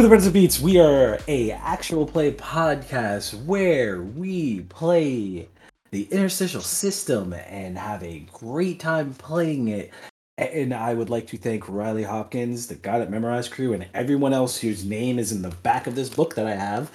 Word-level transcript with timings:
Welcome 0.00 0.12
to 0.12 0.16
Birds 0.16 0.26
of 0.28 0.32
Beats. 0.32 0.60
We 0.60 0.80
are 0.80 1.18
a 1.28 1.50
actual 1.50 2.06
play 2.06 2.32
podcast 2.32 3.34
where 3.44 4.00
we 4.00 4.60
play 4.60 5.46
the 5.90 6.04
interstitial 6.04 6.62
system 6.62 7.34
and 7.34 7.76
have 7.76 8.02
a 8.02 8.20
great 8.32 8.80
time 8.80 9.12
playing 9.12 9.68
it. 9.68 9.90
And 10.38 10.72
I 10.72 10.94
would 10.94 11.10
like 11.10 11.26
to 11.26 11.36
thank 11.36 11.68
Riley 11.68 12.02
Hopkins, 12.02 12.66
the 12.66 12.76
God 12.76 13.02
at 13.02 13.10
Memorize 13.10 13.46
crew, 13.46 13.74
and 13.74 13.86
everyone 13.92 14.32
else 14.32 14.56
whose 14.56 14.86
name 14.86 15.18
is 15.18 15.32
in 15.32 15.42
the 15.42 15.50
back 15.50 15.86
of 15.86 15.96
this 15.96 16.08
book 16.08 16.34
that 16.34 16.46
I 16.46 16.54
have, 16.54 16.90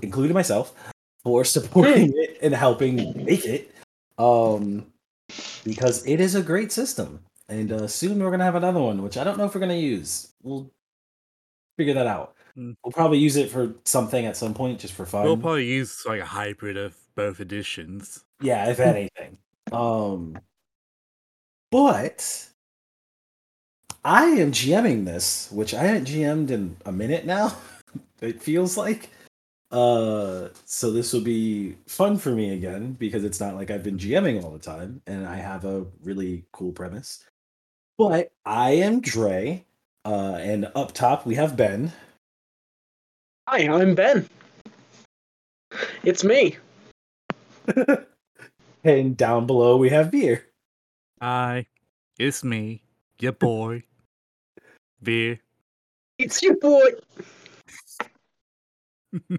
including 0.00 0.34
myself, 0.34 0.74
for 1.24 1.44
supporting 1.44 2.12
it 2.14 2.38
and 2.40 2.54
helping 2.54 3.24
make 3.24 3.44
it. 3.44 3.74
Um, 4.16 4.86
because 5.64 6.06
it 6.06 6.20
is 6.20 6.36
a 6.36 6.42
great 6.42 6.70
system. 6.70 7.24
And 7.48 7.72
uh, 7.72 7.88
soon 7.88 8.22
we're 8.22 8.30
gonna 8.30 8.44
have 8.44 8.54
another 8.54 8.80
one, 8.80 9.02
which 9.02 9.16
I 9.16 9.24
don't 9.24 9.38
know 9.38 9.46
if 9.46 9.56
we're 9.56 9.60
gonna 9.60 9.74
use. 9.74 10.32
We'll 10.44 10.70
figure 11.76 11.94
that 11.94 12.06
out. 12.06 12.34
Mm. 12.56 12.76
We'll 12.84 12.92
probably 12.92 13.18
use 13.18 13.36
it 13.36 13.50
for 13.50 13.74
something 13.84 14.26
at 14.26 14.36
some 14.36 14.54
point, 14.54 14.80
just 14.80 14.94
for 14.94 15.06
fun. 15.06 15.24
We'll 15.24 15.36
probably 15.36 15.66
use 15.66 16.04
like 16.06 16.20
a 16.20 16.26
hybrid 16.26 16.76
of 16.76 16.96
both 17.14 17.40
editions. 17.40 18.24
Yeah, 18.40 18.70
if 18.70 18.80
anything. 18.80 19.38
Um, 19.72 20.38
but 21.70 22.48
I 24.04 24.24
am 24.26 24.52
GMing 24.52 25.04
this, 25.04 25.50
which 25.50 25.74
I 25.74 25.82
haven't 25.82 26.08
GM'd 26.08 26.50
in 26.50 26.76
a 26.86 26.92
minute 26.92 27.26
now. 27.26 27.56
it 28.20 28.42
feels 28.42 28.76
like. 28.76 29.10
Uh, 29.72 30.48
so 30.64 30.92
this 30.92 31.12
will 31.12 31.22
be 31.22 31.76
fun 31.86 32.16
for 32.16 32.30
me 32.30 32.54
again 32.54 32.92
because 32.92 33.24
it's 33.24 33.40
not 33.40 33.56
like 33.56 33.70
I've 33.70 33.82
been 33.82 33.98
GMing 33.98 34.42
all 34.42 34.52
the 34.52 34.58
time, 34.60 35.02
and 35.06 35.26
I 35.26 35.36
have 35.36 35.64
a 35.64 35.84
really 36.02 36.44
cool 36.52 36.72
premise. 36.72 37.24
But 37.98 38.30
I 38.44 38.70
am 38.72 39.00
Dre, 39.00 39.65
uh, 40.06 40.36
and 40.40 40.70
up 40.76 40.92
top 40.92 41.26
we 41.26 41.34
have 41.34 41.56
Ben. 41.56 41.92
Hi, 43.48 43.68
I'm 43.68 43.94
Ben. 43.94 44.28
It's 46.04 46.22
me. 46.22 46.56
and 48.84 49.16
down 49.16 49.46
below 49.46 49.76
we 49.76 49.90
have 49.90 50.10
Beer. 50.10 50.46
Hi, 51.20 51.66
it's 52.18 52.44
me, 52.44 52.82
your 53.18 53.32
boy, 53.32 53.82
Beer. 55.02 55.40
It's 56.18 56.42
your 56.42 56.56
boy. 56.56 56.90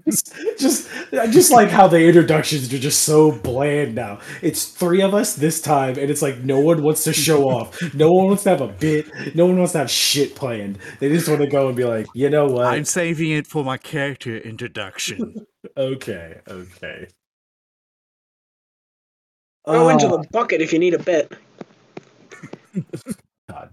Just, 0.05 0.35
just 0.57 0.89
I 1.13 1.28
just 1.28 1.51
like 1.51 1.69
how 1.69 1.88
the 1.88 2.00
introductions 2.03 2.73
are 2.73 2.79
just 2.79 3.01
so 3.03 3.31
bland 3.31 3.95
now. 3.95 4.19
It's 4.41 4.66
three 4.66 5.01
of 5.01 5.13
us 5.13 5.35
this 5.35 5.61
time, 5.61 5.97
and 5.97 6.09
it's 6.09 6.22
like 6.22 6.39
no 6.39 6.59
one 6.59 6.81
wants 6.81 7.03
to 7.03 7.13
show 7.13 7.44
off. 7.50 7.78
No 7.94 8.11
one 8.11 8.28
wants 8.28 8.44
to 8.44 8.50
have 8.50 8.61
a 8.61 8.67
bit. 8.67 9.07
No 9.35 9.45
one 9.45 9.57
wants 9.57 9.73
to 9.73 9.79
have 9.79 9.91
shit 9.91 10.35
planned. 10.35 10.79
They 11.00 11.09
just 11.09 11.28
want 11.28 11.41
to 11.41 11.47
go 11.47 11.67
and 11.67 11.75
be 11.75 11.83
like, 11.83 12.07
you 12.13 12.29
know 12.29 12.45
what? 12.47 12.66
I'm 12.67 12.85
saving 12.85 13.31
it 13.31 13.45
for 13.47 13.63
my 13.63 13.78
character 13.78 14.38
introduction. 14.38 15.45
okay, 15.78 16.39
okay. 16.47 17.07
Go 19.66 19.89
into 19.89 20.07
Uh, 20.07 20.17
the 20.17 20.28
bucket 20.31 20.61
if 20.61 20.72
you 20.72 20.79
need 20.79 20.94
a 20.94 20.99
bit. 20.99 21.34
God. 23.49 23.69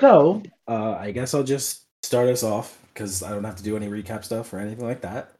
So, 0.00 0.42
uh, 0.68 0.92
I 0.92 1.10
guess 1.10 1.34
I'll 1.34 1.42
just 1.42 1.83
start 2.04 2.28
us 2.28 2.42
off 2.42 2.78
because 2.92 3.22
I 3.22 3.30
don't 3.30 3.44
have 3.44 3.56
to 3.56 3.62
do 3.62 3.76
any 3.76 3.88
recap 3.88 4.24
stuff 4.24 4.52
or 4.52 4.58
anything 4.58 4.86
like 4.86 5.00
that. 5.00 5.32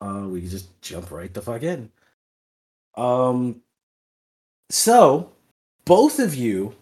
Uh, 0.00 0.26
we 0.26 0.46
just 0.48 0.80
jump 0.80 1.10
right 1.10 1.32
the 1.32 1.42
fuck 1.42 1.62
in. 1.62 1.90
Um, 2.96 3.60
so 4.70 5.30
both 5.84 6.18
of 6.18 6.34
you 6.34 6.74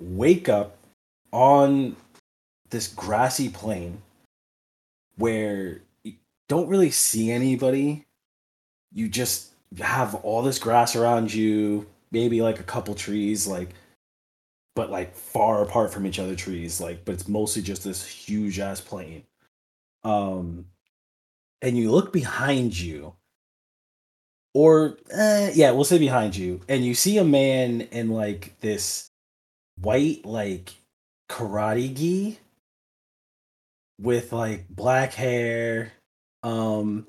wake 0.00 0.48
up 0.48 0.76
on 1.32 1.96
this 2.70 2.88
grassy 2.88 3.48
plain 3.48 4.02
where 5.16 5.80
you 6.02 6.14
don't 6.48 6.68
really 6.68 6.90
see 6.90 7.30
anybody. 7.30 8.06
You 8.92 9.08
just 9.08 9.52
have 9.80 10.16
all 10.16 10.42
this 10.42 10.58
grass 10.58 10.96
around 10.96 11.32
you, 11.32 11.86
maybe 12.10 12.42
like 12.42 12.58
a 12.58 12.64
couple 12.64 12.94
trees, 12.94 13.46
like 13.46 13.70
but 14.78 14.92
like 14.92 15.12
far 15.12 15.62
apart 15.62 15.92
from 15.92 16.06
each 16.06 16.20
other 16.20 16.36
trees 16.36 16.80
like 16.80 17.04
but 17.04 17.12
it's 17.12 17.26
mostly 17.26 17.60
just 17.60 17.82
this 17.82 18.06
huge 18.06 18.60
ass 18.60 18.80
plane. 18.80 19.24
Um 20.04 20.66
and 21.60 21.76
you 21.76 21.90
look 21.90 22.12
behind 22.12 22.78
you 22.78 23.14
or 24.54 24.96
eh, 25.10 25.50
yeah 25.52 25.72
we'll 25.72 25.82
say 25.82 25.98
behind 25.98 26.36
you 26.36 26.60
and 26.68 26.84
you 26.84 26.94
see 26.94 27.18
a 27.18 27.24
man 27.24 27.80
in 27.90 28.10
like 28.10 28.54
this 28.60 29.10
white 29.80 30.24
like 30.24 30.72
karate 31.28 31.92
gi 31.96 32.38
with 34.00 34.32
like 34.32 34.68
black 34.68 35.12
hair 35.12 35.92
um 36.44 37.04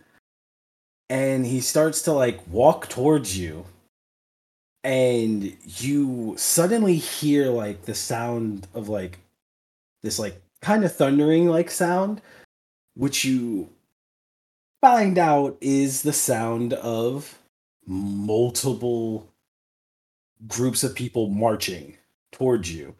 and 1.07 1.45
he 1.45 1.61
starts 1.61 2.01
to 2.01 2.13
like 2.13 2.39
walk 2.47 2.89
towards 2.89 3.37
you 3.37 3.63
and 4.83 5.55
you 5.79 6.35
suddenly 6.37 6.95
hear 6.95 7.47
like 7.47 7.83
the 7.83 7.95
sound 7.95 8.67
of 8.73 8.89
like 8.89 9.19
this 10.03 10.19
like 10.19 10.41
kind 10.61 10.85
of 10.85 10.95
thundering 10.95 11.47
like 11.49 11.69
sound 11.69 12.21
which 12.95 13.25
you 13.25 13.69
find 14.81 15.17
out 15.17 15.57
is 15.59 16.01
the 16.01 16.13
sound 16.13 16.73
of 16.73 17.37
multiple 17.85 19.27
groups 20.47 20.83
of 20.83 20.95
people 20.95 21.27
marching 21.27 21.97
towards 22.31 22.73
you 22.73 22.95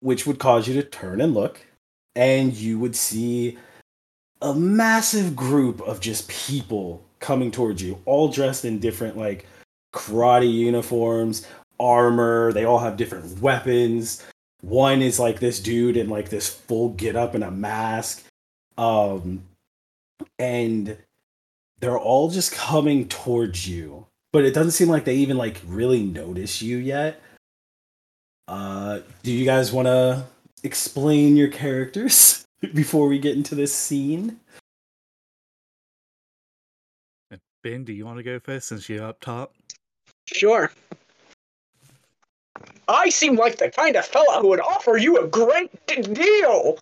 which 0.00 0.26
would 0.26 0.38
cause 0.38 0.66
you 0.66 0.74
to 0.74 0.82
turn 0.82 1.20
and 1.20 1.34
look 1.34 1.60
and 2.16 2.54
you 2.54 2.78
would 2.78 2.96
see 2.96 3.56
a 4.42 4.52
massive 4.54 5.36
group 5.36 5.80
of 5.82 6.00
just 6.00 6.28
people 6.28 7.04
coming 7.20 7.50
towards 7.50 7.82
you 7.82 8.00
all 8.04 8.28
dressed 8.28 8.64
in 8.64 8.78
different 8.78 9.16
like 9.16 9.46
karate 9.96 10.52
uniforms, 10.52 11.46
armor. 11.80 12.52
They 12.52 12.64
all 12.64 12.78
have 12.78 12.96
different 12.96 13.40
weapons. 13.40 14.24
One 14.60 15.00
is 15.00 15.18
like 15.18 15.40
this 15.40 15.58
dude 15.58 15.96
in 15.96 16.08
like 16.08 16.28
this 16.28 16.48
full 16.48 16.90
get 16.90 17.16
up 17.16 17.34
and 17.34 17.42
a 17.42 17.50
mask. 17.50 18.24
Um 18.76 19.42
and 20.38 20.96
they're 21.80 21.98
all 21.98 22.30
just 22.30 22.52
coming 22.52 23.08
towards 23.08 23.66
you. 23.66 24.06
But 24.32 24.44
it 24.44 24.54
doesn't 24.54 24.72
seem 24.72 24.88
like 24.88 25.04
they 25.04 25.16
even 25.16 25.38
like 25.38 25.60
really 25.66 26.02
notice 26.02 26.60
you 26.60 26.76
yet. 26.76 27.20
Uh 28.48 29.00
do 29.22 29.32
you 29.32 29.46
guys 29.46 29.72
want 29.72 29.86
to 29.86 30.24
explain 30.62 31.36
your 31.36 31.48
characters 31.48 32.44
before 32.74 33.08
we 33.08 33.18
get 33.18 33.36
into 33.36 33.54
this 33.54 33.74
scene? 33.74 34.40
ben, 37.66 37.82
do 37.82 37.92
you 37.92 38.04
want 38.06 38.16
to 38.16 38.22
go 38.22 38.38
first 38.38 38.68
since 38.68 38.88
you're 38.88 39.04
up 39.04 39.20
top? 39.20 39.52
Sure. 40.26 40.70
I 42.88 43.08
seem 43.08 43.36
like 43.36 43.56
the 43.56 43.70
kind 43.70 43.96
of 43.96 44.04
fella 44.04 44.40
who 44.40 44.48
would 44.48 44.60
offer 44.60 44.96
you 44.96 45.18
a 45.18 45.26
great 45.26 45.70
d- 45.86 46.02
deal. 46.02 46.78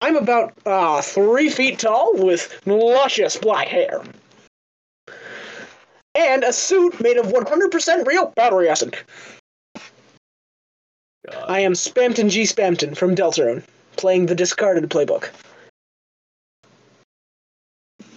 I'm 0.00 0.16
about 0.16 0.52
uh, 0.66 1.00
three 1.00 1.48
feet 1.48 1.78
tall 1.78 2.14
with 2.16 2.60
luscious 2.66 3.36
black 3.36 3.68
hair. 3.68 4.02
And 6.14 6.44
a 6.44 6.52
suit 6.52 7.00
made 7.00 7.16
of 7.16 7.26
100% 7.26 8.06
real 8.06 8.32
battery 8.36 8.68
acid. 8.68 8.96
I 11.46 11.60
am 11.60 11.72
Spamton 11.72 12.28
G. 12.28 12.42
Spamton 12.42 12.96
from 12.96 13.14
Deltarune, 13.14 13.64
playing 13.96 14.26
the 14.26 14.34
discarded 14.34 14.90
playbook. 14.90 15.30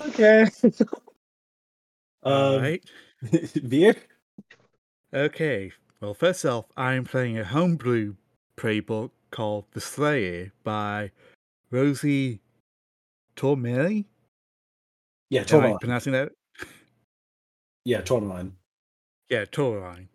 Okay. 0.02 0.48
Um, 2.24 2.60
right. 2.60 2.84
Beer? 3.68 3.96
Okay. 5.14 5.72
Well, 6.02 6.14
first 6.14 6.46
off, 6.46 6.66
I'm 6.76 7.06
playing 7.06 7.38
a 7.38 7.44
homebrew 7.44 8.16
playbook 8.58 9.12
called 9.32 9.66
The 9.72 9.82
Slayer 9.82 10.52
by 10.64 11.12
Rosie 11.72 12.42
Tormelli. 13.36 14.06
Yeah, 15.30 15.44
Am 15.50 15.62
I 15.62 15.78
pronouncing 15.80 16.14
that? 16.14 16.32
Yeah, 17.84 18.02
Tourmaline. 18.02 18.56
Yeah, 19.30 19.46
Tourmaline. 19.46 20.10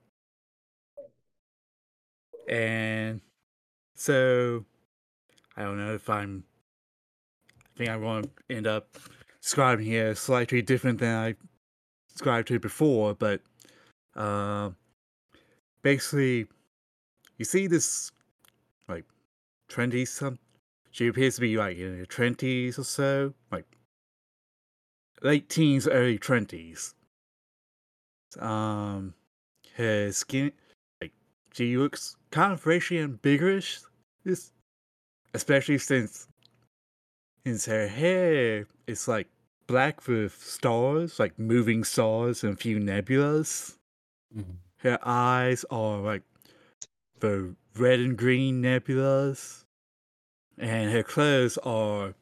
And 2.49 3.21
so 3.95 4.65
I 5.57 5.63
don't 5.63 5.79
know 5.79 5.95
if 5.95 6.09
I'm 6.09 6.45
I 7.59 7.79
think 7.79 7.91
I'm 7.91 8.01
going 8.01 8.25
to 8.25 8.31
end 8.49 8.67
up 8.67 8.97
describing 9.41 9.87
here 9.87 10.15
slightly 10.15 10.63
different 10.63 10.99
than 10.99 11.15
I 11.15 11.37
described 12.21 12.49
to 12.49 12.61
before, 12.61 13.15
but 13.15 13.41
uh, 14.15 14.69
basically 15.83 16.47
you 17.39 17.47
see 17.47 17.67
this 17.67 18.13
like 18.89 19.07
twenty 19.71 20.05
some 20.05 20.39
she 20.91 21.07
appears 21.07 21.37
to 21.37 21.41
be 21.41 21.57
like 21.57 21.79
in 21.79 21.99
her 21.99 22.05
twenties 22.05 22.79
or 22.79 22.85
so, 22.85 23.33
like 23.51 23.65
late 25.23 25.49
teens, 25.49 25.89
early 25.89 26.19
twenties. 26.19 26.95
Um, 28.39 29.15
her 29.77 30.13
skin, 30.13 30.53
like 31.01 31.13
she 31.55 31.79
looks 31.79 32.17
kind 32.31 32.53
of 32.53 32.67
racially 32.67 33.01
ambiguous, 33.01 33.87
this, 34.25 34.53
especially 35.33 35.79
since 35.79 36.29
His 37.47 37.65
her 37.65 37.89
hair 37.89 38.67
is 38.87 39.09
like 39.09 39.29
black 39.71 40.09
with 40.09 40.35
stars, 40.43 41.21
like 41.21 41.39
moving 41.39 41.85
stars 41.85 42.43
and 42.43 42.55
a 42.55 42.57
few 42.57 42.81
nebulas. 42.81 43.77
Mhm. 44.37 44.57
Her 44.79 44.99
eyes 45.03 45.65
are 45.71 45.99
like 45.99 46.25
the 47.21 47.55
red 47.77 48.01
and 48.01 48.19
green 48.19 48.61
nebulas. 48.63 49.65
And 50.59 50.91
her 50.91 51.05
clothes 51.05 51.57
are 51.59 52.15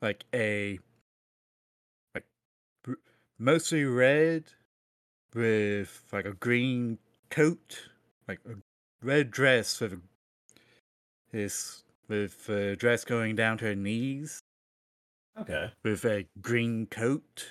like 0.00 0.24
a 0.32 0.78
like 2.14 2.24
mostly 3.38 3.84
red 3.84 4.44
with 5.34 6.08
like 6.12 6.24
a 6.24 6.32
green 6.32 6.98
coat, 7.28 7.90
like 8.26 8.40
a 8.46 8.54
red 9.02 9.30
dress 9.30 9.80
with 9.80 10.00
this 11.30 11.84
with 12.08 12.48
a 12.48 12.74
dress 12.74 13.04
going 13.04 13.36
down 13.36 13.58
to 13.58 13.66
her 13.66 13.74
knees 13.74 14.43
Okay. 15.38 15.72
with 15.82 16.04
a 16.04 16.26
green 16.40 16.86
coat. 16.86 17.48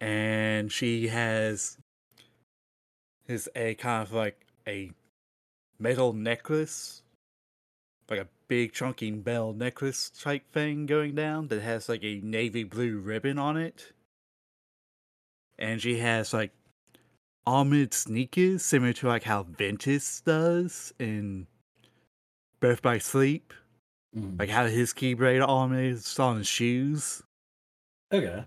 And 0.00 0.70
she 0.70 1.08
has 1.08 1.78
is 3.26 3.48
a 3.54 3.74
kind 3.74 4.02
of 4.02 4.12
like 4.12 4.46
a 4.66 4.90
metal 5.78 6.12
necklace. 6.12 7.02
Like 8.10 8.20
a 8.20 8.28
big 8.46 8.72
chunky 8.72 9.10
metal 9.10 9.52
necklace 9.52 10.10
type 10.10 10.50
thing 10.52 10.86
going 10.86 11.14
down 11.14 11.48
that 11.48 11.60
has 11.60 11.88
like 11.88 12.02
a 12.02 12.20
navy 12.22 12.64
blue 12.64 12.98
ribbon 12.98 13.38
on 13.38 13.56
it. 13.56 13.92
And 15.58 15.82
she 15.82 15.98
has 15.98 16.32
like 16.32 16.52
armored 17.46 17.92
sneakers 17.92 18.62
similar 18.64 18.92
to 18.92 19.08
like 19.08 19.24
how 19.24 19.42
Ventus 19.42 20.20
does 20.20 20.92
in 20.98 21.46
Birth 22.60 22.82
by 22.82 22.98
Sleep 22.98 23.52
Mhm. 24.16 24.38
like 24.38 24.48
how 24.48 24.66
his 24.66 24.92
keyblade 24.94 25.46
armor 25.46 25.82
is 25.82 26.18
on 26.18 26.38
his 26.38 26.46
shoes. 26.48 27.22
Okay. 28.12 28.44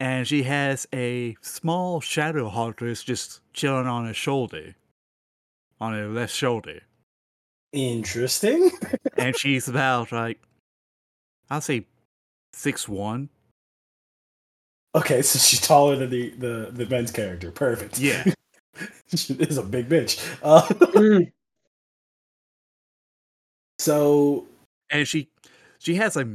And 0.00 0.26
she 0.26 0.42
has 0.44 0.86
a 0.92 1.36
small 1.42 2.00
shadow 2.00 2.48
heartless 2.48 3.02
just 3.04 3.40
chilling 3.52 3.86
on 3.86 4.06
her 4.06 4.14
shoulder. 4.14 4.74
On 5.80 5.92
her 5.92 6.08
left 6.08 6.34
shoulder. 6.34 6.80
Interesting. 7.72 8.70
And 9.16 9.36
she's 9.36 9.68
about 9.68 10.12
like 10.12 10.40
I'll 11.50 11.60
say 11.60 11.86
six 12.52 12.88
one. 12.88 13.28
Okay, 14.94 15.22
so 15.22 15.38
she's 15.38 15.60
taller 15.60 15.96
than 15.96 16.10
the 16.10 16.30
the 16.30 16.70
the 16.72 16.86
men's 16.86 17.10
character. 17.10 17.50
Perfect. 17.50 17.98
Yeah. 17.98 18.24
she 19.14 19.34
is 19.34 19.58
a 19.58 19.62
big 19.62 19.88
bitch. 19.88 20.20
Uh, 20.42 20.62
Mm. 20.92 21.32
So 23.82 24.46
And 24.90 25.06
she 25.08 25.28
she 25.78 25.94
has 25.96 26.16
like 26.16 26.28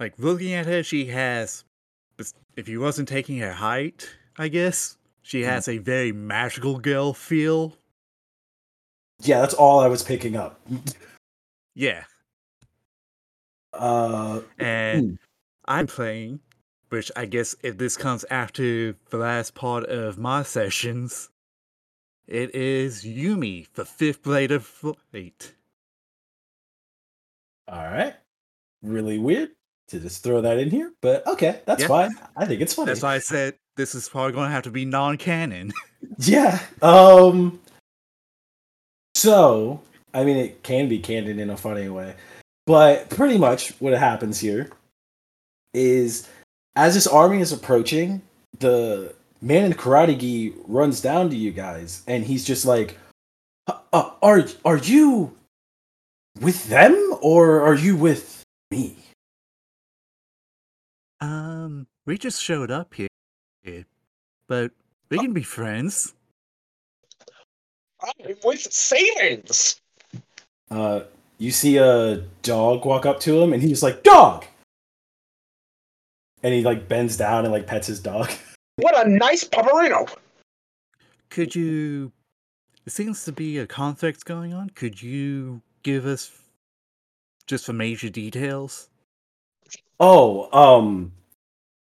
like 0.00 0.14
looking 0.18 0.52
at 0.54 0.66
her, 0.66 0.82
she 0.82 1.06
has 1.06 1.64
if 2.56 2.66
he 2.66 2.76
wasn't 2.76 3.08
taking 3.08 3.38
her 3.38 3.52
height, 3.52 4.08
I 4.38 4.48
guess, 4.48 4.96
she 5.22 5.42
has 5.42 5.68
a 5.68 5.78
very 5.78 6.12
magical 6.12 6.78
girl 6.78 7.12
feel. 7.12 7.76
yeah, 9.22 9.40
that's 9.40 9.54
all 9.54 9.80
I 9.80 9.88
was 9.88 10.02
picking 10.02 10.36
up. 10.36 10.60
Yeah. 11.74 12.04
Uh, 13.72 14.40
and 14.58 15.10
Hmm. 15.10 15.14
I'm 15.66 15.86
playing, 15.86 16.40
which 16.90 17.10
I 17.16 17.26
guess 17.26 17.56
if 17.62 17.78
this 17.78 17.96
comes 17.96 18.24
after 18.30 18.92
the 19.10 19.16
last 19.18 19.54
part 19.54 19.84
of 19.86 20.18
my 20.18 20.42
sessions, 20.44 21.30
it 22.26 22.54
is 22.54 23.04
Yumi, 23.04 23.66
the 23.74 23.84
fifth 23.84 24.22
blade 24.22 24.52
of 24.52 24.64
fate. 25.10 25.54
All 27.68 27.84
right. 27.84 28.14
Really 28.82 29.18
weird 29.18 29.50
to 29.88 30.00
just 30.00 30.22
throw 30.22 30.40
that 30.40 30.58
in 30.58 30.70
here, 30.70 30.92
but 31.02 31.26
okay, 31.26 31.60
that's 31.66 31.82
Yeah. 31.82 31.88
fine. 31.88 32.10
I 32.36 32.46
think 32.46 32.60
it's 32.60 32.74
funny. 32.74 32.86
That's 32.86 33.02
why 33.02 33.14
I 33.14 33.18
said 33.18 33.54
this 33.76 33.94
is 33.94 34.08
probably 34.08 34.32
going 34.32 34.48
to 34.48 34.52
have 34.52 34.62
to 34.64 34.70
be 34.70 34.84
non-canon. 34.84 35.72
Yeah. 36.18 36.60
Um. 36.82 37.60
So, 39.14 39.80
I 40.12 40.22
mean, 40.24 40.36
it 40.36 40.62
can 40.62 40.88
be 40.88 40.98
canon 40.98 41.38
in 41.38 41.48
a 41.50 41.56
funny 41.56 41.88
way, 41.88 42.14
but 42.66 43.08
pretty 43.08 43.38
much 43.38 43.70
what 43.80 43.94
happens 43.94 44.38
here 44.38 44.70
is, 45.72 46.28
as 46.76 46.94
this 46.94 47.06
army 47.06 47.40
is 47.40 47.52
approaching, 47.52 48.20
the 48.58 49.14
man 49.40 49.64
in 49.64 49.72
karate 49.72 50.18
gi 50.18 50.52
runs 50.66 51.00
down 51.00 51.30
to 51.30 51.36
you 51.36 51.50
guys, 51.52 52.02
and 52.06 52.24
he's 52.24 52.44
just 52.44 52.66
like, 52.66 52.98
"Uh, 53.66 53.78
uh, 53.92 54.10
"Are 54.22 54.44
are 54.64 54.76
you 54.78 55.34
with 56.40 56.68
them, 56.68 56.92
or 57.22 57.62
are 57.62 57.74
you 57.74 57.96
with 57.96 58.42
me?" 58.70 58.96
um, 61.24 61.86
we 62.06 62.18
just 62.18 62.42
showed 62.42 62.70
up 62.70 62.94
here, 62.94 63.08
but 64.48 64.72
we 65.10 65.18
can 65.18 65.32
be 65.32 65.42
friends. 65.42 66.14
I'm 68.00 68.36
with 68.44 68.60
savings. 68.72 69.80
Uh, 70.70 71.00
you 71.38 71.50
see 71.50 71.78
a 71.78 72.16
dog 72.42 72.84
walk 72.84 73.06
up 73.06 73.20
to 73.20 73.40
him, 73.40 73.52
and 73.52 73.62
he's 73.62 73.82
like, 73.82 74.02
"Dog," 74.02 74.44
and 76.42 76.52
he 76.52 76.62
like 76.62 76.88
bends 76.88 77.16
down 77.16 77.44
and 77.44 77.52
like 77.52 77.66
pets 77.66 77.86
his 77.86 78.00
dog. 78.00 78.30
What 78.76 79.06
a 79.06 79.08
nice 79.08 79.44
pupperino. 79.44 80.12
Could 81.30 81.54
you? 81.54 82.10
It 82.84 82.90
seems 82.90 83.24
to 83.24 83.30
be 83.30 83.58
a 83.58 83.68
conflict 83.68 84.24
going 84.24 84.52
on. 84.52 84.70
Could 84.70 85.00
you 85.00 85.62
give 85.84 86.06
us 86.06 86.32
just 87.46 87.66
for 87.66 87.72
major 87.72 88.08
details? 88.08 88.88
Oh, 90.00 90.48
um, 90.52 91.12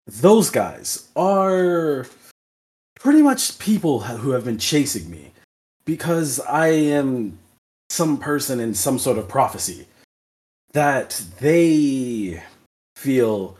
those 0.07 0.49
guys 0.49 1.09
are 1.15 2.05
pretty 2.95 3.21
much 3.21 3.59
people 3.59 3.99
who 3.99 4.31
have 4.31 4.45
been 4.45 4.57
chasing 4.57 5.09
me 5.09 5.31
because 5.85 6.39
I 6.41 6.67
am 6.67 7.37
some 7.89 8.17
person 8.17 8.59
in 8.59 8.73
some 8.73 8.99
sort 8.99 9.17
of 9.17 9.27
prophecy 9.27 9.87
that 10.73 11.21
they 11.39 12.41
feel 12.95 13.57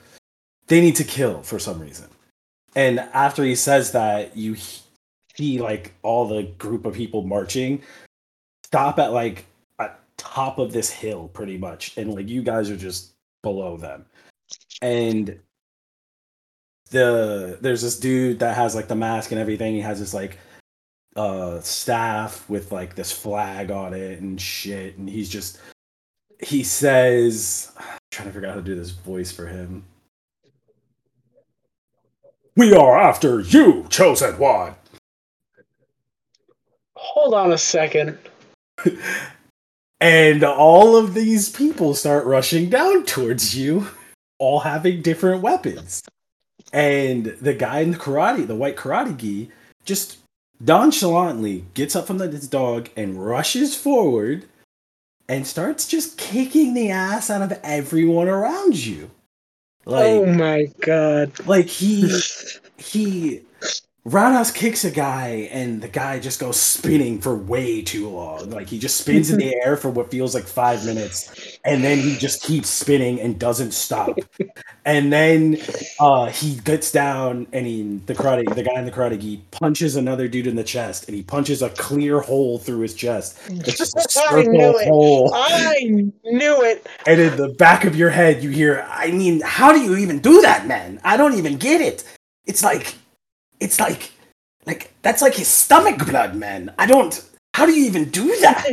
they 0.68 0.82
need 0.82 0.96
to 0.98 1.04
kill 1.04 1.42
for 1.42 1.58
some 1.58 1.80
reason. 1.80 2.08
And 2.76 3.00
after 3.00 3.44
he 3.44 3.56
says 3.56 3.92
that, 3.94 4.38
you 4.38 4.56
see 5.36 5.60
like 5.60 5.94
all 6.04 6.28
the 6.28 6.44
group 6.44 6.86
of 6.86 6.94
people 6.94 7.24
marching 7.24 7.82
stop 8.70 9.00
at 9.00 9.12
like 9.12 9.46
top 10.20 10.60
of 10.60 10.72
this 10.72 10.92
hill 10.92 11.30
pretty 11.30 11.58
much 11.58 11.98
and 11.98 12.14
like 12.14 12.30
you 12.30 12.44
guys 12.44 12.70
are 12.70 12.78
just 12.78 13.14
below 13.42 13.78
them 13.78 14.06
and 14.82 15.40
the 16.90 17.58
there's 17.62 17.82
this 17.82 18.00
dude 18.00 18.40
that 18.40 18.56
has 18.56 18.76
like 18.76 18.88
the 18.88 18.96
mask 18.96 19.32
and 19.32 19.40
everything. 19.40 19.76
He 19.76 19.82
has 19.82 20.00
this 20.00 20.14
like 20.14 20.38
uh 21.16 21.60
staff 21.62 22.48
with 22.50 22.72
like 22.72 22.96
this 22.96 23.12
flag 23.12 23.72
on 23.72 23.94
it 23.94 24.22
and 24.22 24.40
shit. 24.40 24.98
And 24.98 25.10
he's 25.10 25.30
just 25.30 25.60
he 26.42 26.64
says 26.64 27.72
I'm 27.78 27.98
trying 28.12 28.28
to 28.30 28.34
figure 28.34 28.48
out 28.48 28.56
how 28.56 28.60
to 28.60 28.66
do 28.66 28.76
this 28.76 28.92
voice 28.92 29.32
for 29.32 29.46
him. 29.46 29.84
We 32.56 32.74
are 32.74 32.98
after 32.98 33.40
you, 33.40 33.86
chosen 33.90 34.38
one. 34.38 34.76
Hold 36.96 37.34
on 37.34 37.54
a 37.54 37.58
second. 37.58 38.18
And 40.02 40.44
all 40.44 40.96
of 40.96 41.14
these 41.14 41.50
people 41.50 41.94
start 41.94 42.26
rushing 42.26 42.70
down 42.70 43.06
towards 43.06 43.58
you, 43.58 43.88
all 44.38 44.62
having 44.62 45.02
different 45.02 45.42
weapons. 45.42 46.04
And 46.72 47.26
the 47.42 47.54
guy 47.54 47.80
in 47.80 47.92
the 47.92 47.98
karate, 47.98 48.48
the 48.48 48.56
white 48.56 48.78
karate 48.78 49.18
gi, 49.18 49.52
just 49.84 50.20
nonchalantly 50.60 51.66
gets 51.74 51.96
up 51.96 52.08
from 52.08 52.18
the, 52.18 52.30
his 52.30 52.48
dog 52.48 52.90
and 52.96 53.26
rushes 53.26 53.76
forward 53.76 54.46
and 55.28 55.46
starts 55.46 55.88
just 55.88 56.18
kicking 56.18 56.74
the 56.74 56.92
ass 56.92 57.30
out 57.30 57.42
of 57.42 57.60
everyone 57.64 58.28
around 58.28 58.76
you. 58.76 59.10
Like, 59.86 60.06
oh 60.06 60.26
my 60.26 60.68
god. 60.82 61.32
like 61.48 61.68
he 61.68 62.12
he 62.78 63.42
roundhouse 64.06 64.52
kicks 64.52 64.86
a 64.86 64.92
guy 64.92 65.50
and 65.52 65.82
the 65.82 65.88
guy 65.88 66.20
just 66.20 66.40
goes 66.40 66.58
spinning 66.60 67.20
for 67.20 67.36
way 67.36 67.82
too 67.82 68.10
long. 68.10 68.50
Like 68.50 68.68
he 68.68 68.80
just 68.80 68.98
spins 68.98 69.30
in 69.30 69.38
the 69.38 69.54
air 69.64 69.78
for 69.78 69.90
what 69.90 70.10
feels 70.10 70.34
like 70.34 70.46
five 70.46 70.86
minutes 70.86 71.60
and 71.66 71.84
then 71.84 72.00
he 72.00 72.16
just 72.18 72.42
keeps 72.42 72.70
spinning 72.70 73.20
and 73.20 73.38
doesn't 73.40 73.72
stop. 73.72 74.18
And 74.86 75.12
then 75.14 75.58
uh 76.00 76.28
he 76.28 76.56
gets 76.56 76.92
down 76.92 77.48
and 77.52 77.66
he 77.68 77.98
the 78.06 78.16
karate 78.16 78.54
the 78.56 78.64
guy 78.64 78.80
in 78.80 78.86
the 78.86 78.92
karate 78.92 79.20
gi 79.20 79.44
punches 79.52 79.96
another 79.96 80.28
dude 80.28 80.48
in 80.48 80.56
the 80.56 80.64
chest 80.64 81.08
and 81.08 81.16
he 81.16 81.22
punches 81.22 81.62
a 81.62 81.70
clear 81.72 82.20
hole 82.22 82.58
through 82.58 82.80
his 82.80 82.94
chest. 82.94 83.38
It's 83.50 83.78
just 83.78 83.96
a 83.96 84.00
I 84.32 84.44
knew 84.44 84.60
circle 84.60 84.80
it. 84.80 84.88
hole. 84.88 85.32
I 85.36 85.76
knew 86.24 86.62
it. 86.64 86.88
and 87.06 87.20
in 87.20 87.36
the 87.36 87.50
back 87.50 87.84
of 87.86 87.96
your 87.96 88.10
head 88.10 88.42
you 88.44 88.50
hear 88.50 88.86
i 88.90 89.12
mean 89.12 89.42
how 89.42 89.72
do 89.74 89.80
you 89.80 89.98
even 89.98 90.20
do 90.20 90.42
that 90.42 90.66
man? 90.68 91.00
I 91.04 91.18
don't 91.18 91.34
even 91.36 91.58
get 91.58 91.82
it. 91.82 92.04
It's 92.46 92.64
like 92.64 92.96
it's 93.60 93.80
like 93.80 94.12
like 94.66 94.94
that's 95.02 95.22
like 95.22 95.36
his 95.36 95.48
stomach 95.48 96.06
blood 96.06 96.36
man 96.36 96.74
i 96.78 96.86
don't 96.86 97.26
how 97.54 97.66
do 97.66 97.74
you 97.74 97.86
even 97.86 98.10
do 98.10 98.28
that 98.42 98.66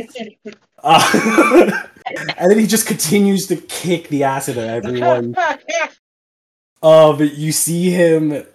uh, 0.83 1.83
and 2.37 2.51
then 2.51 2.59
he 2.59 2.67
just 2.67 2.87
continues 2.87 3.47
to 3.47 3.55
kick 3.55 4.07
the 4.09 4.23
acid 4.23 4.57
at 4.57 4.85
everyone. 4.85 5.35
Um, 6.83 7.19
you 7.19 7.51
see 7.51 7.89
him 7.89 8.45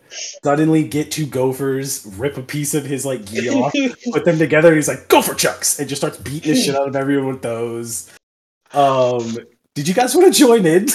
suddenly 0.45 0.85
get 0.85 1.11
two 1.11 1.27
gophers, 1.27 2.07
rip 2.17 2.37
a 2.37 2.43
piece 2.43 2.75
of 2.75 2.85
his 2.85 3.05
like 3.05 3.25
gi 3.25 3.51
off, 3.51 3.73
put 4.13 4.25
them 4.25 4.39
together. 4.39 4.75
He's 4.75 4.89
like 4.89 5.09
gopher 5.09 5.35
chucks, 5.35 5.79
and 5.79 5.89
just 5.89 6.01
starts 6.01 6.19
beating 6.19 6.53
the 6.53 6.59
shit 6.59 6.75
out 6.75 6.89
of 6.89 6.97
everyone 6.97 7.29
with 7.29 7.43
those. 7.43 8.11
Um, 8.73 9.39
did 9.75 9.89
you 9.89 9.95
guys 9.95 10.15
want 10.15 10.33
to 10.33 10.39
join 10.39 10.65
in? 10.65 10.87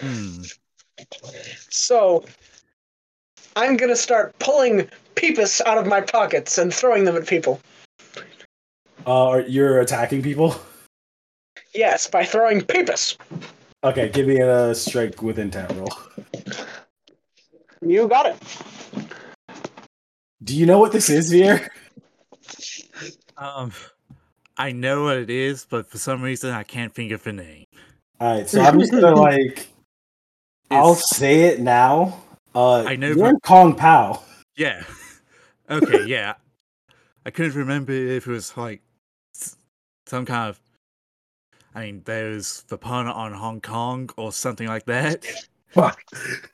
Hmm. 0.00 0.42
so, 1.70 2.24
I'm 3.58 3.76
gonna 3.76 3.96
start 3.96 4.38
pulling 4.38 4.88
pipis 5.16 5.60
out 5.66 5.78
of 5.78 5.86
my 5.86 6.00
pockets 6.00 6.58
and 6.58 6.72
throwing 6.72 7.04
them 7.04 7.16
at 7.16 7.26
people. 7.26 7.60
uh, 9.04 9.42
you're 9.48 9.80
attacking 9.80 10.22
people. 10.22 10.54
Yes, 11.74 12.06
by 12.06 12.24
throwing 12.24 12.60
pipis. 12.60 13.16
Okay, 13.82 14.10
give 14.10 14.28
me 14.28 14.38
a 14.40 14.72
strike 14.76 15.22
with 15.22 15.40
intent 15.40 15.72
roll. 15.72 15.92
You 17.84 18.06
got 18.06 18.26
it. 18.26 18.36
Do 20.44 20.56
you 20.56 20.64
know 20.64 20.78
what 20.78 20.92
this 20.92 21.10
is, 21.10 21.32
Veer? 21.32 21.68
Um, 23.36 23.72
I 24.56 24.70
know 24.70 25.04
what 25.04 25.16
it 25.16 25.30
is, 25.30 25.66
but 25.68 25.90
for 25.90 25.98
some 25.98 26.22
reason 26.22 26.50
I 26.50 26.62
can't 26.62 26.94
think 26.94 27.10
of 27.10 27.24
the 27.24 27.32
name. 27.32 27.66
All 28.20 28.36
right, 28.36 28.48
so 28.48 28.60
I'm 28.60 28.78
just 28.78 28.92
gonna 28.92 29.16
like, 29.16 29.66
I'll 30.70 30.94
say 30.94 31.42
it 31.42 31.58
now. 31.58 32.22
Uh, 32.58 32.82
I 32.82 32.96
know 32.96 33.08
You're 33.12 33.30
for- 33.30 33.40
Kung 33.40 33.74
Pow. 33.76 34.22
Yeah. 34.56 34.82
Okay. 35.70 36.06
Yeah. 36.06 36.32
I 37.26 37.30
couldn't 37.30 37.52
remember 37.54 37.92
if 37.92 38.26
it 38.26 38.30
was 38.30 38.56
like 38.56 38.80
some 40.06 40.24
kind 40.24 40.48
of. 40.48 40.58
I 41.74 41.82
mean, 41.84 42.00
there's 42.06 42.62
the 42.68 42.78
pun 42.78 43.06
on 43.06 43.34
Hong 43.34 43.60
Kong 43.60 44.08
or 44.16 44.32
something 44.32 44.66
like 44.66 44.86
that. 44.86 45.26
Fuck. 45.68 46.02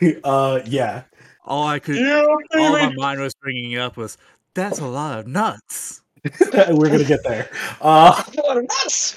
uh, 0.24 0.62
yeah. 0.66 1.04
All 1.44 1.64
I 1.68 1.78
could, 1.78 1.94
Yeah, 1.94 2.24
all 2.24 2.72
my 2.72 2.92
mind 2.92 3.20
was 3.20 3.34
bringing 3.36 3.76
up 3.78 3.96
was 3.96 4.18
that's 4.54 4.80
a 4.80 4.86
lot 4.88 5.20
of 5.20 5.28
nuts. 5.28 6.02
We're 6.52 6.90
gonna 6.90 7.04
get 7.04 7.22
there. 7.22 7.48
Uh, 7.80 8.20
What 8.34 8.56
a 8.56 8.62
nuts! 8.62 9.16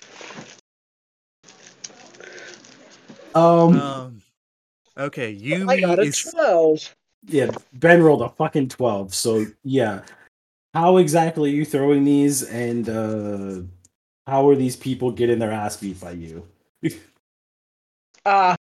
um, 3.34 3.80
Um. 3.80 4.17
Okay, 4.98 5.30
I 5.30 5.36
Yumi 5.36 5.82
got 5.82 6.00
a 6.00 6.04
is 6.04 6.22
twelve. 6.22 6.96
yeah. 7.28 7.52
Ben 7.74 8.02
rolled 8.02 8.22
a 8.22 8.30
fucking 8.30 8.70
twelve. 8.70 9.14
So 9.14 9.46
yeah. 9.64 10.02
How 10.74 10.98
exactly 10.98 11.52
are 11.52 11.56
you 11.56 11.66
throwing 11.66 12.04
these, 12.04 12.44
and 12.44 12.88
uh, 12.90 13.62
how 14.28 14.48
are 14.48 14.56
these 14.56 14.76
people 14.76 15.12
getting 15.12 15.40
their 15.40 15.52
ass 15.52 15.78
beat 15.78 16.00
by 16.00 16.12
you? 16.12 16.48
Uh, 18.26 18.58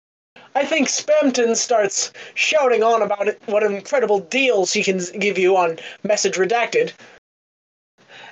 I 0.56 0.66
think 0.66 0.88
Spamton 0.88 1.58
starts 1.58 2.14
shouting 2.36 2.84
on 2.84 3.02
about 3.02 3.28
it, 3.28 3.42
what 3.48 3.64
incredible 3.64 4.22
deals 4.22 4.72
he 4.72 4.82
can 4.82 5.02
give 5.20 5.38
you 5.38 5.58
on 5.58 5.78
Message 6.04 6.36
Redacted. 6.36 6.94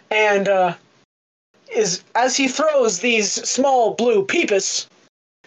And, 0.09 0.47
uh, 0.47 0.75
is 1.75 2.03
as 2.15 2.37
he 2.37 2.47
throws 2.47 2.99
these 2.99 3.31
small 3.31 3.95
blue 3.95 4.25
pipis, 4.25 4.87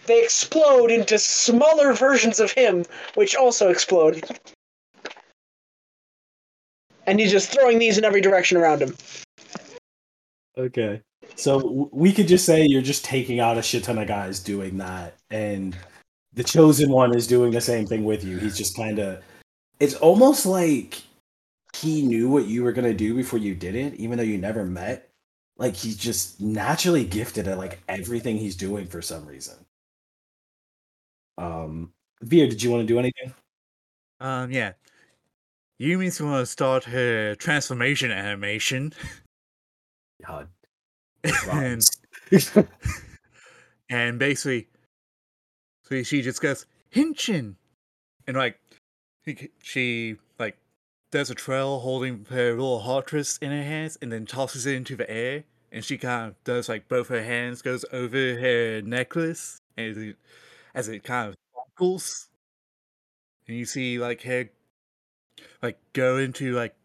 they 0.09 0.23
explode 0.23 0.91
into 0.91 1.19
smaller 1.19 1.93
versions 1.93 2.39
of 2.39 2.51
him, 2.51 2.83
which 3.13 3.35
also 3.35 3.69
explode. 3.69 4.23
And 7.05 7.19
he's 7.19 7.31
just 7.31 7.51
throwing 7.51 7.79
these 7.79 7.97
in 7.97 8.03
every 8.03 8.19
direction 8.19 8.57
around 8.57 8.81
him. 8.81 8.95
Okay. 10.57 11.01
So 11.35 11.89
we 11.93 12.11
could 12.11 12.27
just 12.27 12.45
say 12.45 12.65
you're 12.65 12.81
just 12.81 13.05
taking 13.05 13.39
out 13.39 13.57
a 13.57 13.61
shit 13.61 13.83
ton 13.83 13.97
of 13.97 14.07
guys 14.07 14.39
doing 14.39 14.77
that, 14.79 15.15
and 15.29 15.75
the 16.33 16.43
chosen 16.43 16.91
one 16.91 17.15
is 17.15 17.27
doing 17.27 17.51
the 17.51 17.61
same 17.61 17.85
thing 17.85 18.03
with 18.03 18.23
you. 18.23 18.37
He's 18.37 18.57
just 18.57 18.75
kind 18.75 18.99
of. 18.99 19.23
It's 19.79 19.95
almost 19.95 20.45
like 20.45 21.01
he 21.75 22.01
knew 22.01 22.29
what 22.29 22.47
you 22.47 22.63
were 22.63 22.73
gonna 22.73 22.93
do 22.93 23.13
before 23.13 23.39
you 23.39 23.55
did 23.55 23.75
it, 23.75 23.93
even 23.95 24.17
though 24.17 24.23
you 24.23 24.37
never 24.37 24.65
met. 24.65 25.09
Like 25.57 25.75
he's 25.75 25.97
just 25.97 26.41
naturally 26.41 27.05
gifted 27.05 27.47
at 27.47 27.57
like 27.57 27.79
everything 27.87 28.37
he's 28.37 28.55
doing 28.55 28.87
for 28.87 29.01
some 29.01 29.25
reason. 29.25 29.55
Um, 31.39 31.93
Veer, 32.21 32.47
did 32.47 32.61
you 32.61 32.69
want 32.69 32.81
to 32.81 32.87
do 32.87 32.99
anything? 32.99 33.33
um 34.19 34.51
yeah. 34.51 34.73
Yumi's 35.79 36.19
gonna 36.19 36.45
start 36.45 36.83
her 36.83 37.35
transformation 37.35 38.11
animation, 38.11 38.93
God. 40.25 40.49
and 41.51 41.81
and 43.89 44.19
basically, 44.19 44.67
so 45.83 46.03
she 46.03 46.21
just 46.21 46.41
goes 46.41 46.65
hinchin, 46.93 47.55
and 48.27 48.35
like 48.35 48.59
she 49.63 50.17
like 50.37 50.57
does 51.11 51.29
a 51.29 51.35
trail 51.35 51.79
holding 51.79 52.25
her 52.29 52.51
little 52.51 52.81
heartless 52.81 53.37
in 53.37 53.51
her 53.51 53.63
hands, 53.63 53.97
and 54.01 54.11
then 54.11 54.25
tosses 54.25 54.65
it 54.65 54.75
into 54.75 54.97
the 54.97 55.09
air, 55.09 55.45
and 55.71 55.85
she 55.85 55.97
kind 55.97 56.27
of 56.27 56.43
does 56.43 56.67
like 56.67 56.89
both 56.89 57.07
her 57.07 57.23
hands 57.23 57.61
goes 57.61 57.85
over 57.93 58.35
her 58.35 58.81
necklace, 58.81 59.61
and 59.77 60.15
as 60.73 60.87
it 60.87 61.03
kind 61.03 61.29
of 61.29 61.35
sparkles, 61.51 62.29
and 63.47 63.57
you 63.57 63.65
see 63.65 63.99
like 63.99 64.21
her 64.23 64.49
like 65.61 65.77
go 65.93 66.17
into 66.17 66.53
like 66.53 66.75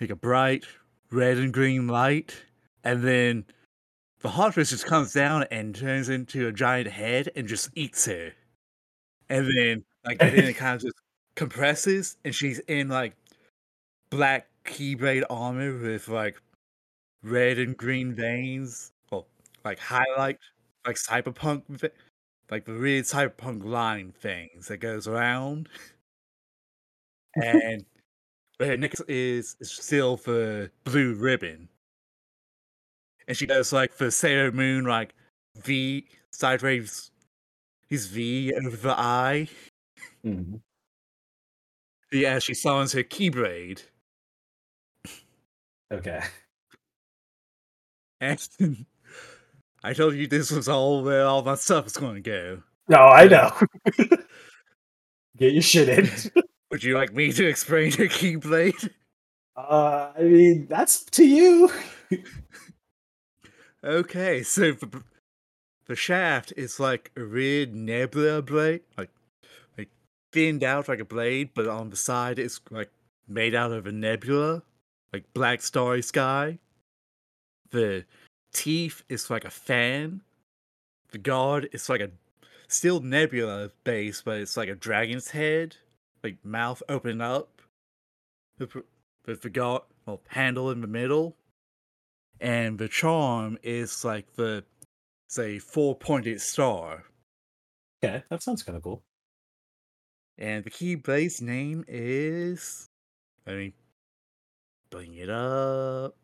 like 0.00 0.10
a 0.10 0.16
bright 0.16 0.64
red 1.10 1.38
and 1.38 1.52
green 1.52 1.88
light, 1.88 2.42
and 2.84 3.02
then 3.02 3.44
the 4.20 4.28
heartless 4.28 4.70
just 4.70 4.86
comes 4.86 5.12
down 5.12 5.44
and 5.50 5.74
turns 5.74 6.08
into 6.08 6.48
a 6.48 6.52
giant 6.52 6.88
head 6.88 7.30
and 7.36 7.46
just 7.46 7.70
eats 7.74 8.06
her. 8.06 8.32
And 9.28 9.46
then 9.46 9.84
like 10.04 10.18
and 10.20 10.36
then 10.36 10.44
it 10.44 10.54
kind 10.54 10.76
of 10.76 10.82
just 10.82 10.96
compresses 11.34 12.16
and 12.24 12.34
she's 12.34 12.58
in 12.60 12.88
like 12.88 13.14
black 14.10 14.48
keyblade 14.64 15.24
armor 15.30 15.78
with 15.78 16.08
like 16.08 16.40
red 17.22 17.58
and 17.58 17.76
green 17.76 18.14
veins. 18.14 18.90
Well, 19.10 19.26
like 19.64 19.78
highlight 19.78 20.38
like 20.86 20.96
cyberpunk 20.96 21.90
like 22.50 22.64
the 22.64 22.74
weird 22.74 23.04
cyberpunk 23.04 23.64
line 23.64 24.12
things 24.12 24.68
that 24.68 24.78
goes 24.78 25.06
around. 25.08 25.68
And 27.36 27.84
her 28.60 28.76
necklace 28.76 29.02
is, 29.08 29.56
is 29.60 29.70
still 29.70 30.16
the 30.16 30.70
blue 30.84 31.14
ribbon 31.14 31.68
and 33.28 33.36
she 33.36 33.46
does 33.46 33.72
like 33.72 33.96
the 33.98 34.10
Sailor 34.10 34.50
Moon 34.50 34.84
like 34.84 35.14
V 35.62 36.06
sideways. 36.32 37.10
He's 37.88 38.06
V 38.06 38.54
over 38.54 38.76
the 38.76 38.98
eye. 38.98 39.48
Mhm. 40.24 40.60
Yeah, 42.12 42.38
she 42.38 42.52
summons 42.54 42.92
her 42.92 43.02
Keyblade, 43.02 43.82
Okay. 45.90 46.20
and 48.20 48.86
I 49.82 49.92
told 49.92 50.14
you 50.14 50.26
this 50.26 50.50
was 50.50 50.68
all 50.68 51.02
where 51.02 51.24
all 51.24 51.42
my 51.42 51.54
stuff 51.54 51.84
was 51.84 51.96
going 51.96 52.16
to 52.16 52.20
go. 52.20 52.62
No, 52.88 52.98
I 52.98 53.26
know. 53.28 53.52
Get 55.36 55.52
your 55.52 55.62
shit 55.62 55.88
in. 55.88 56.10
Would 56.70 56.82
you 56.82 56.94
like 56.94 57.14
me 57.14 57.32
to 57.32 57.46
explain 57.46 57.92
her 57.92 58.04
Keyblade? 58.04 58.90
Uh, 59.56 60.12
I 60.18 60.22
mean, 60.22 60.66
that's 60.68 61.04
to 61.04 61.24
you. 61.24 61.70
Okay, 63.84 64.42
so 64.42 64.72
the, 64.72 65.02
the 65.86 65.94
shaft 65.94 66.52
is 66.56 66.80
like 66.80 67.12
a 67.16 67.22
red 67.22 67.76
nebula 67.76 68.42
blade, 68.42 68.80
like 68.96 69.10
like 69.76 69.88
thinned 70.32 70.64
out 70.64 70.88
like 70.88 70.98
a 70.98 71.04
blade, 71.04 71.50
but 71.54 71.68
on 71.68 71.90
the 71.90 71.96
side 71.96 72.40
it's 72.40 72.60
like 72.70 72.90
made 73.28 73.54
out 73.54 73.70
of 73.70 73.86
a 73.86 73.92
nebula, 73.92 74.62
like 75.12 75.32
black 75.32 75.62
starry 75.62 76.02
sky. 76.02 76.58
The 77.70 78.04
teeth 78.52 79.02
is 79.08 79.30
like 79.30 79.44
a 79.44 79.50
fan. 79.50 80.22
The 81.10 81.18
guard 81.18 81.68
is 81.72 81.88
like 81.88 82.00
a 82.00 82.10
still 82.68 83.00
nebula 83.00 83.70
base, 83.84 84.22
but 84.22 84.38
it's 84.40 84.56
like 84.56 84.68
a 84.68 84.74
dragon's 84.74 85.30
head, 85.30 85.76
like 86.22 86.44
mouth 86.44 86.82
open 86.88 87.20
up. 87.20 87.62
The 88.58 88.84
the 89.24 89.50
guard 89.50 89.82
well 90.06 90.22
handle 90.28 90.70
in 90.70 90.80
the 90.80 90.86
middle 90.86 91.36
and 92.40 92.78
the 92.78 92.88
charm 92.88 93.58
is 93.62 94.04
like 94.04 94.34
the 94.36 94.64
say 95.28 95.58
four 95.58 95.94
pointed 95.94 96.40
star 96.40 97.04
Yeah, 98.02 98.22
that 98.30 98.42
sounds 98.42 98.62
kind 98.62 98.76
of 98.76 98.82
cool. 98.82 99.02
and 100.38 100.64
the 100.64 100.70
keyblade's 100.70 101.42
name 101.42 101.84
is 101.88 102.88
let 103.46 103.56
me 103.56 103.74
bring 104.90 105.14
it 105.14 105.28
up 105.28 106.16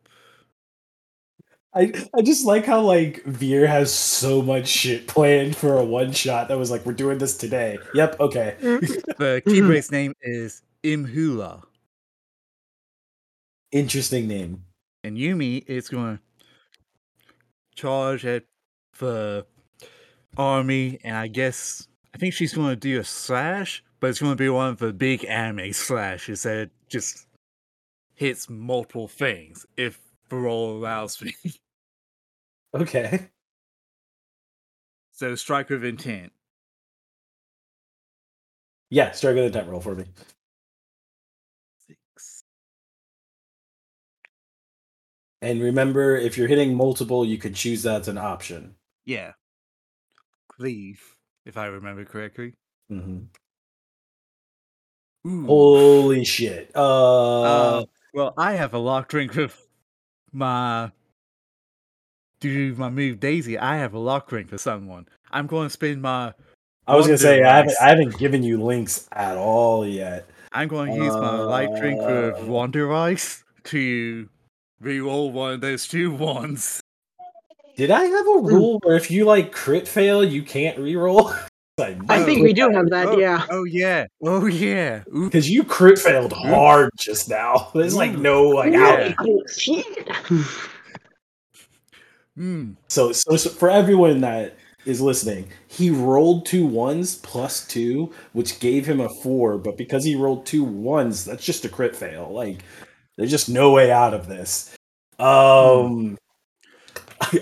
I 1.74 1.92
I 2.16 2.22
just 2.22 2.46
like 2.46 2.64
how 2.64 2.80
like 2.80 3.22
Veer 3.24 3.66
has 3.66 3.92
so 3.92 4.42
much 4.42 4.68
shit 4.68 5.08
planned 5.08 5.56
for 5.56 5.76
a 5.76 5.84
one 5.84 6.12
shot 6.12 6.48
that 6.48 6.58
was 6.58 6.70
like 6.70 6.86
we're 6.86 6.92
doing 6.92 7.18
this 7.18 7.36
today. 7.36 7.78
Yep. 7.94 8.20
Okay. 8.20 8.56
the 8.60 9.42
keyblade's 9.46 9.90
name 9.90 10.14
is 10.22 10.62
imhula 10.84 11.62
Interesting 13.72 14.28
name. 14.28 14.64
and 15.02 15.16
yumi 15.16 15.64
is 15.66 15.88
going 15.88 16.18
to 16.18 16.22
charge 17.74 18.24
at 18.24 18.44
the 19.00 19.44
army, 20.36 21.00
and 21.02 21.16
I 21.16 21.26
guess 21.26 21.88
I 22.14 22.18
think 22.18 22.34
she's 22.34 22.54
going 22.54 22.68
to 22.70 22.76
do 22.76 23.00
a 23.00 23.04
slash, 23.04 23.82
but 23.98 24.10
it's 24.10 24.20
going 24.20 24.30
to 24.32 24.36
be 24.36 24.48
one 24.48 24.68
of 24.68 24.78
the 24.78 24.92
big 24.92 25.24
anime 25.24 25.72
slashes 25.72 26.44
that 26.44 26.70
just 26.88 27.26
hits 28.14 28.48
multiple 28.48 29.08
things 29.08 29.66
if 29.76 29.98
the 30.28 30.36
roll 30.36 30.76
allows 30.76 31.20
me. 31.20 31.34
Okay. 32.74 33.28
so 35.12 35.34
strike 35.36 35.70
with 35.70 35.84
intent. 35.84 36.32
Yeah, 38.90 39.12
with 39.12 39.44
a 39.44 39.46
intent 39.46 39.68
roll 39.68 39.80
for 39.80 39.94
me. 39.94 40.04
Six. 41.86 42.44
And 45.40 45.62
remember, 45.62 46.16
if 46.16 46.36
you're 46.36 46.48
hitting 46.48 46.74
multiple, 46.74 47.24
you 47.24 47.38
could 47.38 47.54
choose 47.54 47.82
that 47.84 48.02
as 48.02 48.08
an 48.08 48.18
option. 48.18 48.74
Yeah. 49.04 49.32
Cleave, 50.48 51.02
if 51.44 51.56
I 51.56 51.66
remember 51.66 52.04
correctly. 52.04 52.54
hmm 52.88 53.24
Ooh. 55.26 55.46
Holy 55.46 56.24
shit. 56.24 56.70
Uh, 56.74 57.42
Uh, 57.42 57.84
well, 58.12 58.34
I 58.36 58.52
have 58.54 58.74
a 58.74 58.78
lock 58.78 59.08
drink 59.08 59.34
with 59.34 59.66
my 60.32 60.92
do 62.40 62.74
my 62.76 62.90
move 62.90 63.20
Daisy. 63.20 63.58
I 63.58 63.76
have 63.76 63.94
a 63.94 63.98
lock 63.98 64.30
ring 64.32 64.46
for 64.46 64.58
someone. 64.58 65.06
I'm 65.30 65.46
going 65.46 65.66
to 65.66 65.70
spend 65.70 66.02
my. 66.02 66.32
I 66.86 66.96
was 66.96 67.06
gonna 67.06 67.16
say 67.16 67.42
I 67.42 67.56
haven't 67.56 67.76
I 67.80 67.88
haven't 67.88 68.18
given 68.18 68.42
you 68.42 68.62
links 68.62 69.08
at 69.12 69.38
all 69.38 69.86
yet. 69.86 70.28
I'm 70.52 70.68
going 70.68 70.94
to 70.94 70.98
use 70.98 71.14
my 71.14 71.38
light 71.38 71.74
drink 71.76 72.00
with 72.00 72.34
Uh. 72.36 72.44
Wonder 72.44 72.86
Rice 72.86 73.42
to 73.64 74.28
re-roll 74.80 75.32
one 75.32 75.54
of 75.54 75.60
those 75.62 75.88
two 75.88 76.12
ones. 76.12 76.80
Did 77.76 77.90
I 77.90 78.04
have 78.04 78.26
a 78.26 78.38
rule 78.38 78.78
where 78.82 78.96
if 78.96 79.10
you 79.10 79.24
like 79.24 79.50
crit 79.50 79.88
fail, 79.88 80.22
you 80.22 80.42
can't 80.42 80.78
reroll? 80.78 81.36
I 82.08 82.22
think 82.22 82.42
we 82.44 82.52
do 82.52 82.70
have 82.70 82.88
that, 82.90 83.08
oh, 83.08 83.18
yeah. 83.18 83.46
Oh 83.50 83.64
yeah. 83.64 84.06
Oh 84.22 84.46
yeah. 84.46 85.02
Because 85.12 85.50
you 85.50 85.64
crit 85.64 85.98
failed 85.98 86.32
hard 86.32 86.90
just 86.96 87.28
now. 87.28 87.70
There's 87.74 87.96
like 87.96 88.16
no 88.16 88.44
like 88.44 88.72
Yeah. 88.72 89.12
out. 89.18 90.70
Mm. 92.38 92.76
So, 92.88 93.12
so 93.12 93.36
so 93.36 93.50
for 93.50 93.70
everyone 93.70 94.20
that 94.22 94.56
is 94.84 95.00
listening, 95.00 95.48
he 95.68 95.90
rolled 95.90 96.46
two 96.46 96.66
ones 96.66 97.16
plus 97.16 97.66
two, 97.66 98.12
which 98.32 98.60
gave 98.60 98.86
him 98.86 99.00
a 99.00 99.08
four. 99.08 99.58
But 99.58 99.76
because 99.76 100.04
he 100.04 100.14
rolled 100.14 100.46
two 100.46 100.64
ones, 100.64 101.24
that's 101.24 101.44
just 101.44 101.64
a 101.64 101.68
crit 101.68 101.94
fail. 101.94 102.30
Like 102.32 102.64
there's 103.16 103.30
just 103.30 103.48
no 103.48 103.72
way 103.72 103.90
out 103.90 104.14
of 104.14 104.26
this. 104.26 104.74
Um, 105.18 106.18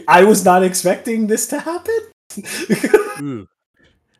I 0.09 0.24
was 0.24 0.44
not 0.44 0.62
expecting 0.62 1.26
this 1.26 1.46
to 1.48 1.59
happen. 1.59 3.48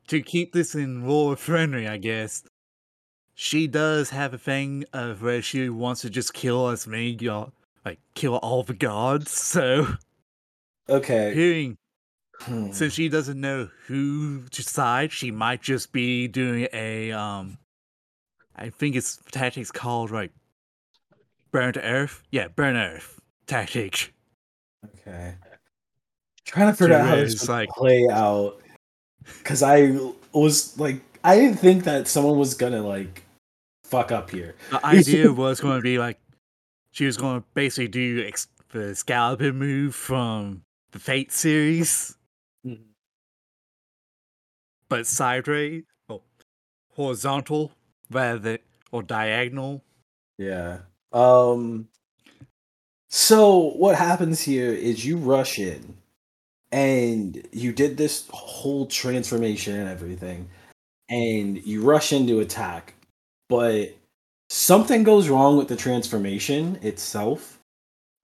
To 0.09 0.21
keep 0.21 0.53
this 0.53 0.75
in 0.75 0.99
more 0.99 1.37
friendly, 1.37 1.89
I 1.89 1.97
guess. 1.97 2.43
She 3.35 3.67
does 3.67 4.11
have 4.11 4.35
a 4.35 4.39
thing 4.39 4.85
of 4.93 5.23
where 5.23 5.41
she 5.41 5.71
wants 5.71 6.03
to 6.03 6.11
just 6.11 6.35
kill 6.35 6.69
as 6.69 6.87
many 6.87 7.17
like 7.85 7.99
kill 8.15 8.37
all 8.37 8.63
the 8.63 8.75
gods. 8.75 9.31
So 9.53 9.87
okay. 10.89 11.35
hearing 11.35 11.79
Hmm. 12.41 12.73
since 12.73 12.95
she 12.95 13.09
doesn't 13.09 13.41
know 13.41 13.69
who 13.87 14.43
to 14.49 14.63
side, 14.65 15.13
she 15.13 15.31
might 15.31 15.63
just 15.63 15.93
be 15.93 16.27
doing 16.29 16.67
a 16.73 17.13
um. 17.13 17.59
I 18.57 18.69
think 18.71 18.97
it's 18.97 19.19
tactics 19.31 19.71
called 19.71 20.11
like 20.11 20.33
burn 21.53 21.73
to 21.75 21.83
earth. 21.83 22.23
Yeah, 22.31 22.49
burn 22.49 22.77
earth 22.77 23.21
tactic. 23.47 24.13
Okay. 24.85 25.35
Trying 26.45 26.73
to 26.73 26.77
figure 26.77 26.97
out 26.97 27.07
how 27.07 27.17
this 27.17 27.49
like- 27.49 27.69
play 27.71 28.09
out. 28.11 28.61
Cause 29.45 29.63
I 29.63 29.97
was 30.33 30.77
like 30.81 31.01
I 31.23 31.37
didn't 31.37 31.59
think 31.59 31.85
that 31.85 32.09
someone 32.09 32.37
was 32.39 32.55
gonna 32.55 32.83
like 32.83 33.23
fuck 33.85 34.11
up 34.11 34.31
here. 34.31 34.57
The 34.71 34.85
idea 34.99 35.33
was 35.33 35.61
going 35.61 35.77
to 35.77 35.83
be 35.83 35.99
like 35.99 36.19
she 36.91 37.07
was 37.07 37.17
going 37.17 37.41
to 37.41 37.47
basically 37.55 37.87
do 37.89 38.25
ex- 38.27 38.49
the 38.71 38.89
Excalibur 38.89 39.53
move 39.53 39.95
from 39.95 40.65
the 40.93 40.99
Fate 40.99 41.33
series, 41.33 42.17
but 44.89 45.07
sideways, 45.07 45.85
well, 46.09 46.23
horizontal 46.95 47.73
rather 48.11 48.39
than 48.39 48.59
or 48.91 49.03
diagonal. 49.03 49.83
Yeah. 50.39 50.79
Um 51.13 51.89
so 53.09 53.73
what 53.77 53.97
happens 53.97 54.41
here 54.41 54.73
is 54.73 55.05
you 55.05 55.19
rush 55.19 55.59
in 55.59 55.97
and 56.71 57.47
you 57.53 57.73
did 57.73 57.97
this 57.99 58.27
whole 58.31 58.87
transformation 58.87 59.77
and 59.77 59.89
everything 59.89 60.49
and 61.11 61.63
you 61.67 61.83
rush 61.83 62.13
in 62.15 62.27
to 62.27 62.41
attack 62.41 62.95
but 63.51 63.95
something 64.49 65.03
goes 65.03 65.29
wrong 65.29 65.59
with 65.59 65.69
the 65.69 65.77
transformation 65.77 66.79
itself 66.81 67.59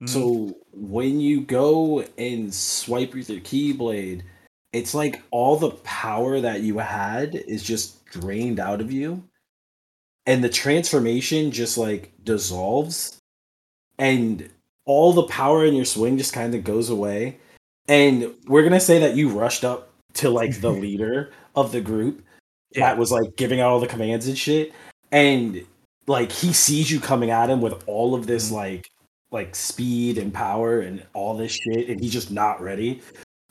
Mhm. 0.01 0.09
so 0.09 0.55
when 0.73 1.19
you 1.19 1.41
go 1.41 2.01
and 2.17 2.53
swipe 2.53 3.13
with 3.13 3.29
your 3.29 3.41
keyblade, 3.41 4.21
it's 4.71 4.93
like 4.93 5.21
all 5.31 5.55
the 5.57 5.71
power 5.83 6.39
that 6.39 6.61
you 6.61 6.77
had 6.77 7.35
is 7.35 7.63
just 7.63 8.05
drained 8.05 8.59
out 8.59 8.81
of 8.81 8.91
you. 8.91 9.23
And 10.25 10.43
the 10.43 10.49
transformation 10.49 11.51
just 11.51 11.77
like 11.77 12.11
dissolves. 12.23 13.17
And 13.97 14.49
all 14.85 15.11
the 15.11 15.23
power 15.23 15.65
in 15.65 15.73
your 15.75 15.85
swing 15.85 16.17
just 16.17 16.33
kind 16.33 16.53
of 16.55 16.63
goes 16.63 16.89
away. 16.89 17.37
And 17.87 18.33
we're 18.45 18.63
gonna 18.63 18.79
say 18.79 18.99
that 18.99 19.15
you 19.15 19.29
rushed 19.29 19.63
up 19.65 19.89
to 20.15 20.29
like 20.29 20.61
the 20.61 20.71
leader 20.85 21.31
of 21.55 21.71
the 21.71 21.81
group 21.81 22.23
Yeah. 22.75 22.81
that 22.89 22.97
was 22.99 23.11
like 23.11 23.35
giving 23.35 23.59
out 23.59 23.71
all 23.71 23.79
the 23.79 23.87
commands 23.87 24.27
and 24.27 24.37
shit. 24.37 24.71
And 25.11 25.65
like 26.07 26.31
he 26.31 26.53
sees 26.53 26.89
you 26.91 26.99
coming 26.99 27.31
at 27.31 27.49
him 27.49 27.59
with 27.61 27.83
all 27.87 28.13
of 28.15 28.27
this 28.27 28.49
Mhm. 28.49 28.53
like 28.53 28.91
like 29.31 29.55
speed 29.55 30.17
and 30.17 30.33
power 30.33 30.79
and 30.81 31.05
all 31.13 31.35
this 31.37 31.51
shit 31.51 31.89
and 31.89 31.99
he's 32.01 32.13
just 32.13 32.31
not 32.31 32.61
ready. 32.61 33.01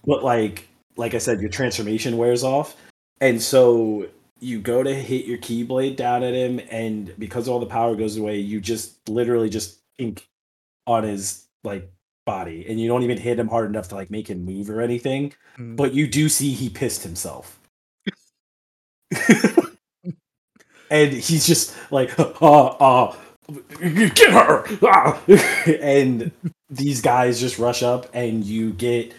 But 0.05 0.25
like 0.25 0.69
like 0.97 1.15
i 1.15 1.19
said 1.19 1.41
your 1.41 1.51
transformation 1.51 2.17
wears 2.17 2.43
off. 2.45 2.77
And 3.21 3.41
so 3.41 4.09
you 4.41 4.61
go 4.61 4.83
to 4.83 4.95
hit 4.95 5.27
your 5.27 5.39
keyblade 5.39 5.97
down 5.97 6.23
at 6.23 6.35
him 6.35 6.61
and 6.71 7.13
because 7.19 7.49
all 7.49 7.59
the 7.61 7.67
power 7.67 7.97
goes 7.97 8.17
away 8.17 8.39
you 8.39 8.61
just 8.61 9.09
literally 9.09 9.49
just 9.51 9.79
ink 9.99 10.27
on 10.87 11.03
his 11.05 11.47
like 11.65 11.91
body. 12.27 12.67
And 12.69 12.81
you 12.81 12.89
don't 12.89 13.03
even 13.03 13.19
hit 13.19 13.39
him 13.39 13.49
hard 13.49 13.69
enough 13.69 13.89
to 13.89 13.95
like 13.95 14.11
make 14.11 14.29
him 14.29 14.45
move 14.45 14.71
or 14.71 14.81
anything. 14.81 15.33
Mhm. 15.59 15.77
but 15.77 15.95
you 15.95 16.07
do 16.07 16.29
see 16.29 16.53
he 16.53 16.69
pissed 16.69 17.03
himself. 17.03 17.59
And 20.91 21.13
he's 21.13 21.47
just 21.47 21.75
like 21.93 22.19
uh 22.19 22.25
uh 22.41 23.15
get 23.81 24.31
her 24.31 24.65
Ah!" 24.83 25.21
and 25.81 26.31
these 26.71 27.01
guys 27.01 27.41
just 27.41 27.59
rush 27.59 27.83
up 27.83 28.07
and 28.13 28.45
you 28.45 28.73
get 28.73 29.13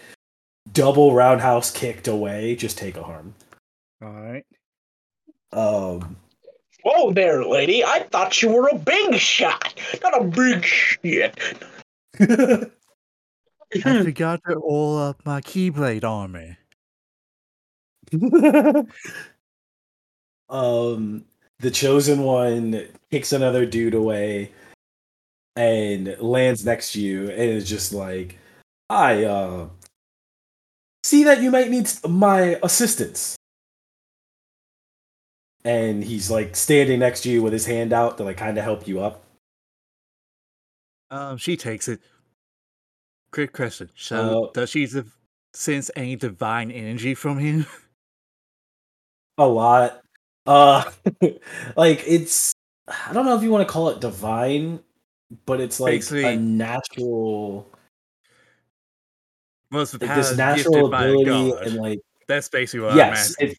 double 0.72 1.14
roundhouse 1.14 1.70
kicked 1.70 2.06
away 2.06 2.54
just 2.54 2.78
take 2.78 2.96
a 2.96 3.02
harm 3.02 3.34
all 4.02 4.12
right. 4.12 4.44
um 5.52 6.16
Whoa 6.82 7.12
there, 7.12 7.44
lady. 7.44 7.84
I 7.84 8.06
thought 8.10 8.40
you 8.42 8.50
were 8.50 8.68
a 8.68 8.78
big 8.78 9.14
shot, 9.16 9.74
not 10.02 10.20
a 10.20 10.24
big 10.24 10.64
shit. 10.64 11.38
I 13.84 14.02
forgot 14.02 14.40
to 14.48 14.54
all 14.56 14.98
up 14.98 15.20
my 15.24 15.40
Keyblade 15.40 16.04
armor. 16.04 16.56
um 20.48 21.24
the 21.60 21.70
chosen 21.70 22.22
one 22.22 22.86
kicks 23.10 23.32
another 23.32 23.66
dude 23.66 23.94
away 23.94 24.50
and 25.56 26.16
lands 26.20 26.64
next 26.64 26.92
to 26.92 27.00
you 27.00 27.28
and 27.30 27.40
is 27.40 27.68
just 27.68 27.92
like 27.92 28.38
i 28.88 29.24
uh 29.24 29.68
see 31.04 31.24
that 31.24 31.42
you 31.42 31.50
might 31.50 31.70
need 31.70 31.88
my 32.08 32.58
assistance 32.62 33.36
and 35.64 36.02
he's 36.02 36.30
like 36.30 36.56
standing 36.56 36.98
next 37.00 37.22
to 37.22 37.30
you 37.30 37.42
with 37.42 37.52
his 37.52 37.66
hand 37.66 37.92
out 37.92 38.16
to 38.16 38.24
like 38.24 38.36
kind 38.36 38.56
of 38.56 38.64
help 38.64 38.86
you 38.88 39.00
up 39.00 39.22
Um, 41.10 41.38
she 41.38 41.56
takes 41.56 41.88
it. 41.88 42.00
Quick 43.32 43.52
question: 43.52 43.90
So, 43.96 44.44
Uh, 44.44 44.50
does 44.52 44.70
she 44.70 44.86
sense 45.52 45.90
any 45.96 46.14
divine 46.14 46.70
energy 46.70 47.14
from 47.16 47.38
him? 47.38 47.66
a 49.38 49.46
lot 49.46 50.02
uh 50.46 50.84
like 51.76 52.02
it's 52.06 52.52
i 52.88 53.12
don't 53.12 53.26
know 53.26 53.36
if 53.36 53.42
you 53.42 53.50
want 53.50 53.66
to 53.66 53.72
call 53.72 53.88
it 53.90 54.00
divine 54.00 54.80
but 55.46 55.60
it's 55.60 55.78
like 55.78 56.10
a 56.12 56.36
natural 56.36 57.66
well, 59.70 59.82
it's 59.82 59.92
the 59.92 60.04
like 60.04 60.14
this 60.16 60.36
natural 60.36 60.88
gifted 60.88 60.90
by 60.90 61.06
a 61.06 61.12
ability 61.12 61.54
and 61.66 61.74
like 61.76 62.00
That's 62.26 62.48
basically 62.48 62.80
what 62.80 62.92
I'm 62.92 62.96
yes 62.98 63.30
asking. 63.30 63.48
it, 63.50 63.58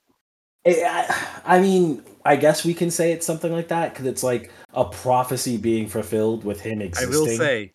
it, 0.65 0.85
I, 0.85 1.55
I 1.57 1.61
mean 1.61 2.03
i 2.25 2.35
guess 2.35 2.65
we 2.65 2.73
can 2.73 2.91
say 2.91 3.13
it's 3.13 3.25
something 3.25 3.51
like 3.51 3.69
that 3.69 3.93
because 3.93 4.05
it's 4.05 4.23
like 4.23 4.51
a 4.73 4.83
prophecy 4.85 5.57
being 5.57 5.87
fulfilled 5.87 6.43
with 6.43 6.61
him 6.61 6.81
existing. 6.81 7.13
I 7.13 7.17
will 7.17 7.25
say, 7.27 7.73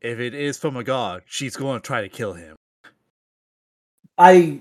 if 0.00 0.18
it 0.20 0.34
is 0.34 0.58
from 0.58 0.76
a 0.76 0.84
god, 0.84 1.22
she's 1.26 1.56
going 1.56 1.80
to 1.80 1.86
try 1.86 2.02
to 2.02 2.08
kill 2.08 2.34
him. 2.34 2.56
I 4.18 4.60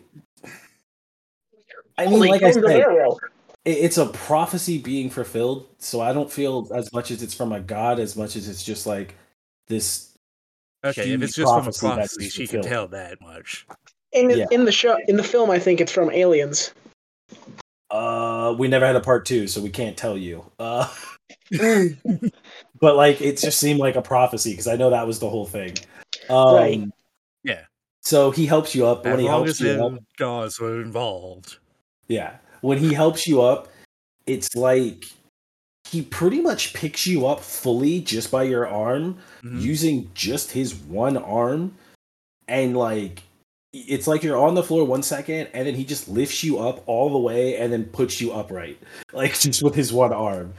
I 1.98 2.06
mean, 2.06 2.14
Holy 2.14 2.30
like 2.30 2.44
I 2.44 2.52
Kingdom 2.52 2.72
said, 2.72 2.80
Arrow. 2.82 3.12
it- 3.16 3.33
it's 3.66 3.98
a 3.98 4.08
prophecy 4.08 4.78
being 4.78 5.10
fulfilled. 5.10 5.68
So 5.78 6.02
I 6.02 6.14
don't 6.14 6.32
feel 6.32 6.70
as 6.74 6.92
much 6.94 7.12
as 7.12 7.24
it's 7.24 7.34
from 7.34 7.52
a 7.52 7.60
god, 7.60 8.00
as 8.00 8.16
much 8.16 8.36
as 8.36 8.48
it's 8.50 8.64
just 8.64 8.86
like 8.86 9.16
this. 9.68 10.10
Okay, 10.84 11.12
if 11.14 11.22
it's 11.22 11.36
just 11.36 11.52
from 11.54 11.60
a 11.60 11.72
prophecy 11.72 11.88
that 11.88 11.96
prophecy, 11.96 12.30
she 12.30 12.48
can 12.48 12.62
tell 12.62 12.88
that 12.90 13.22
much. 13.22 13.66
In, 14.12 14.30
Yeah. 14.30 14.46
in 14.52 14.66
the 14.66 14.72
show, 14.72 14.98
in 15.08 15.16
the 15.16 15.24
film, 15.24 15.50
I 15.50 15.60
think 15.60 15.80
it's 15.80 15.92
from 15.92 16.12
Aliens. 16.12 16.74
Uh, 17.90 18.56
we 18.58 18.68
never 18.68 18.86
had 18.86 18.96
a 18.96 19.02
part 19.02 19.26
two, 19.26 19.48
so 19.48 19.62
we 19.62 19.70
can't 19.70 19.96
tell 19.96 20.18
you. 20.18 20.44
Uh, 20.60 20.92
but 22.80 22.96
like, 22.96 23.22
it 23.22 23.38
just 23.38 23.60
seemed 23.60 23.80
like 23.80 23.96
a 23.96 24.02
prophecy 24.02 24.52
because 24.52 24.68
I 24.68 24.76
know 24.76 24.90
that 24.90 25.08
was 25.08 25.20
the 25.20 25.30
whole 25.30 25.46
thing. 25.46 25.76
Um, 26.30 26.56
Right. 26.56 26.84
Yeah. 27.44 27.62
So 28.02 28.32
he 28.32 28.46
helps 28.46 28.76
you 28.76 28.86
up. 28.86 29.06
When 29.06 29.20
he 29.20 29.26
long 29.26 29.46
helps 29.46 29.62
as 29.62 29.62
you 29.62 29.86
up, 29.86 30.00
gods 30.18 30.60
were 30.60 30.82
involved. 30.82 31.58
Yeah. 32.08 32.38
When 32.64 32.78
he 32.78 32.94
helps 32.94 33.28
you 33.28 33.42
up, 33.42 33.68
it's 34.26 34.56
like 34.56 35.04
he 35.90 36.02
pretty 36.02 36.40
much 36.40 36.74
picks 36.74 37.06
you 37.06 37.28
up 37.28 37.42
fully 37.42 38.00
just 38.00 38.32
by 38.32 38.44
your 38.44 38.66
arm, 38.66 39.18
Mhm. 39.44 39.62
using 39.62 40.10
just 40.14 40.52
his 40.52 40.74
one 40.74 41.18
arm. 41.18 41.76
And 42.48 42.76
like 42.78 43.22
it's 43.74 44.08
like 44.08 44.24
you're 44.24 44.38
on 44.38 44.54
the 44.56 44.64
floor 44.64 44.86
one 44.86 45.04
second 45.04 45.48
and 45.54 45.68
then 45.68 45.74
he 45.76 45.84
just 45.84 46.08
lifts 46.08 46.44
you 46.44 46.60
up 46.60 46.84
all 46.88 47.10
the 47.12 47.18
way 47.18 47.58
and 47.58 47.74
then 47.74 47.84
puts 47.86 48.22
you 48.22 48.32
upright. 48.32 48.78
Like 49.14 49.38
just 49.38 49.62
with 49.62 49.76
his 49.76 49.92
one 49.92 50.14
arm. 50.14 50.54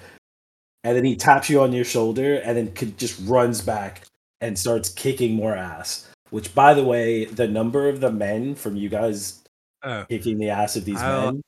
And 0.84 0.94
then 0.96 1.04
he 1.06 1.16
taps 1.16 1.48
you 1.48 1.62
on 1.62 1.72
your 1.72 1.84
shoulder 1.86 2.34
and 2.44 2.56
then 2.56 2.94
just 2.98 3.18
runs 3.24 3.62
back 3.62 4.02
and 4.42 4.58
starts 4.58 4.90
kicking 4.90 5.32
more 5.34 5.54
ass. 5.56 6.06
Which 6.30 6.54
by 6.54 6.74
the 6.74 6.84
way, 6.84 7.24
the 7.24 7.48
number 7.48 7.88
of 7.88 8.00
the 8.00 8.12
men 8.12 8.54
from 8.56 8.76
you 8.76 8.90
guys 8.90 9.40
Oh, 9.82 10.04
kicking 10.08 10.38
the 10.38 10.50
ass 10.50 10.76
of 10.76 10.84
these 10.84 11.00
I'll- 11.00 11.32
men 11.32 11.42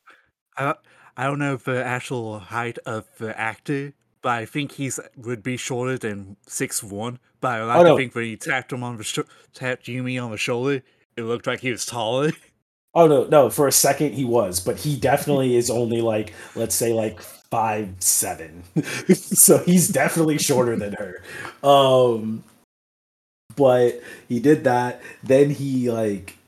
I, 0.58 0.74
I 1.16 1.24
don't 1.24 1.38
know 1.38 1.56
the 1.56 1.84
actual 1.84 2.38
height 2.38 2.78
of 2.86 3.06
the 3.18 3.38
actor, 3.38 3.92
but 4.22 4.30
I 4.30 4.44
think 4.46 4.72
he's 4.72 4.98
would 5.16 5.42
be 5.42 5.56
shorter 5.56 5.96
than 5.98 6.36
six 6.46 6.82
one. 6.82 7.18
But 7.40 7.60
I 7.60 7.64
like 7.64 7.76
Oh, 7.78 7.82
to 7.84 7.88
no. 7.90 7.96
think 7.96 8.14
when 8.14 8.24
he 8.24 8.36
tapped 8.36 8.72
him 8.72 8.82
on 8.82 8.96
the 8.96 9.04
sho- 9.04 9.24
tapped 9.54 9.86
Yumi 9.86 10.22
on 10.22 10.30
the 10.30 10.36
shoulder, 10.36 10.82
it 11.16 11.22
looked 11.22 11.46
like 11.46 11.60
he 11.60 11.70
was 11.70 11.84
taller. 11.86 12.32
Oh 12.98 13.06
no, 13.06 13.24
no, 13.24 13.50
for 13.50 13.68
a 13.68 13.72
second 13.72 14.14
he 14.14 14.24
was, 14.24 14.58
but 14.58 14.78
he 14.78 14.96
definitely 14.96 15.54
is 15.54 15.68
only 15.68 16.00
like 16.00 16.32
let's 16.54 16.74
say 16.74 16.94
like 16.94 17.20
five 17.20 17.90
seven. 17.98 18.62
so 19.14 19.58
he's 19.58 19.88
definitely 19.88 20.38
shorter 20.38 20.74
than 20.76 20.94
her. 20.94 21.22
Um 21.62 22.42
but 23.54 24.00
he 24.30 24.40
did 24.40 24.64
that, 24.64 25.02
then 25.22 25.50
he 25.50 25.90
like 25.90 26.38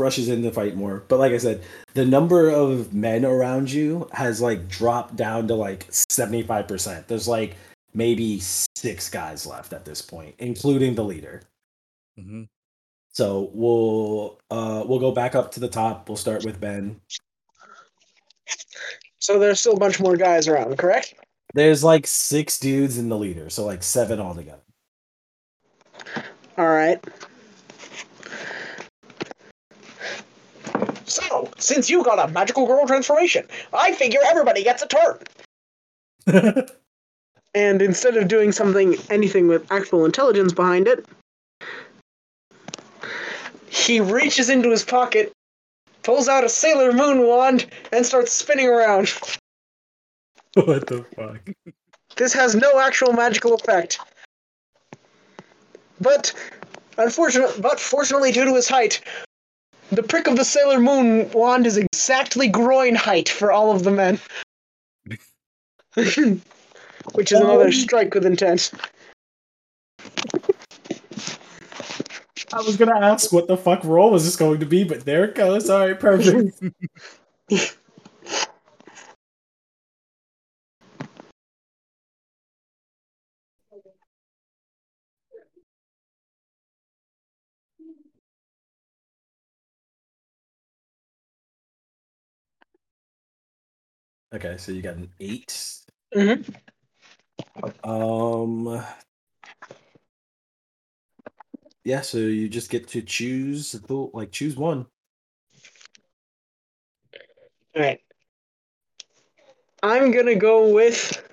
rushes 0.00 0.28
in 0.28 0.42
to 0.42 0.50
fight 0.50 0.76
more. 0.76 1.04
But 1.08 1.18
like 1.18 1.32
I 1.32 1.38
said, 1.38 1.62
the 1.94 2.04
number 2.04 2.48
of 2.48 2.92
men 2.92 3.24
around 3.24 3.70
you 3.70 4.08
has 4.12 4.40
like 4.40 4.68
dropped 4.68 5.16
down 5.16 5.46
to 5.48 5.54
like 5.54 5.86
75%. 5.90 7.06
There's 7.06 7.28
like 7.28 7.56
maybe 7.94 8.40
six 8.40 9.08
guys 9.08 9.46
left 9.46 9.72
at 9.72 9.84
this 9.84 10.02
point, 10.02 10.34
including 10.38 10.94
the 10.94 11.04
leader. 11.04 11.42
hmm 12.16 12.44
So 13.12 13.50
we'll 13.52 14.40
uh 14.50 14.84
we'll 14.86 15.00
go 15.00 15.12
back 15.12 15.34
up 15.34 15.52
to 15.52 15.60
the 15.60 15.68
top. 15.68 16.08
We'll 16.08 16.16
start 16.16 16.44
with 16.44 16.60
Ben. 16.60 17.00
So 19.18 19.38
there's 19.38 19.60
still 19.60 19.74
a 19.74 19.78
bunch 19.78 20.00
more 20.00 20.16
guys 20.16 20.48
around, 20.48 20.76
correct? 20.78 21.14
There's 21.54 21.84
like 21.84 22.06
six 22.06 22.58
dudes 22.58 22.96
in 22.96 23.08
the 23.08 23.18
leader, 23.18 23.50
so 23.50 23.66
like 23.66 23.82
seven 23.82 24.20
altogether. 24.20 24.62
All 26.56 26.68
right. 26.68 27.02
So, 31.10 31.50
since 31.58 31.90
you 31.90 32.04
got 32.04 32.18
a 32.18 32.32
magical 32.32 32.66
girl 32.66 32.86
transformation, 32.86 33.46
I 33.72 33.92
figure 33.92 34.20
everybody 34.24 34.62
gets 34.62 34.82
a 34.82 34.86
turn. 34.86 36.66
And 37.54 37.82
instead 37.82 38.16
of 38.16 38.28
doing 38.28 38.52
something, 38.52 38.96
anything 39.10 39.48
with 39.48 39.70
actual 39.72 40.04
intelligence 40.04 40.52
behind 40.52 40.86
it, 40.86 41.04
he 43.68 44.00
reaches 44.00 44.48
into 44.48 44.70
his 44.70 44.84
pocket, 44.84 45.32
pulls 46.02 46.28
out 46.28 46.44
a 46.44 46.48
Sailor 46.48 46.92
Moon 46.92 47.26
wand, 47.26 47.66
and 47.92 48.06
starts 48.06 48.32
spinning 48.32 48.68
around. 48.68 49.12
what 50.54 50.86
the 50.86 51.04
fuck? 51.16 51.74
This 52.16 52.32
has 52.34 52.54
no 52.54 52.78
actual 52.78 53.12
magical 53.12 53.54
effect. 53.54 53.98
But 56.00 56.32
unfortunately, 56.98 57.60
but 57.60 57.80
fortunately 57.80 58.30
due 58.30 58.44
to 58.44 58.54
his 58.54 58.68
height, 58.68 59.00
the 59.90 60.02
prick 60.02 60.26
of 60.26 60.36
the 60.36 60.44
Sailor 60.44 60.80
Moon 60.80 61.30
wand 61.32 61.66
is 61.66 61.76
exactly 61.76 62.48
groin 62.48 62.94
height 62.94 63.28
for 63.28 63.52
all 63.52 63.72
of 63.72 63.84
the 63.84 63.90
men. 63.90 64.18
Which 65.94 67.32
is 67.32 67.40
another 67.40 67.66
Um. 67.66 67.72
strike 67.72 68.14
with 68.14 68.24
intent. 68.26 68.70
I 72.52 72.62
was 72.62 72.76
gonna 72.76 72.98
ask 72.98 73.32
what 73.32 73.46
the 73.48 73.56
fuck 73.56 73.84
role 73.84 74.10
was 74.10 74.24
this 74.24 74.36
going 74.36 74.60
to 74.60 74.66
be, 74.66 74.84
but 74.84 75.04
there 75.04 75.24
it 75.24 75.34
goes. 75.34 75.70
All 75.70 75.86
right, 75.86 75.98
perfect. 75.98 76.62
okay, 94.34 94.56
so 94.56 94.72
you 94.72 94.82
got 94.82 94.96
an 94.96 95.10
8 95.20 95.80
Mhm. 96.14 96.54
Um. 97.84 98.84
Yeah, 101.84 102.02
so 102.02 102.18
you 102.18 102.48
just 102.48 102.70
get 102.70 102.88
to 102.88 103.02
choose, 103.02 103.74
like, 103.88 104.30
choose 104.30 104.56
one. 104.56 104.86
Alright. 107.74 108.00
I'm 109.82 110.10
gonna 110.10 110.34
go 110.34 110.68
with. 110.68 111.26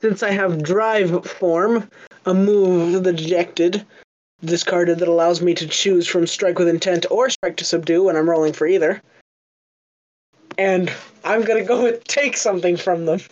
Since 0.00 0.22
I 0.22 0.30
have 0.30 0.62
drive 0.62 1.26
form, 1.26 1.90
a 2.26 2.32
move 2.32 2.94
of 2.94 3.04
the 3.04 3.12
dejected 3.12 3.84
discarded 4.44 4.98
that 4.98 5.08
allows 5.08 5.42
me 5.42 5.54
to 5.54 5.66
choose 5.66 6.06
from 6.06 6.26
strike 6.26 6.58
with 6.58 6.68
intent 6.68 7.06
or 7.10 7.30
strike 7.30 7.56
to 7.58 7.64
subdue 7.64 8.04
when 8.04 8.16
I'm 8.16 8.28
rolling 8.28 8.52
for 8.52 8.66
either. 8.66 9.00
And 10.58 10.92
I'm 11.24 11.42
gonna 11.42 11.64
go 11.64 11.82
with 11.82 12.04
take 12.04 12.36
something 12.36 12.76
from 12.76 13.06
them. 13.06 13.20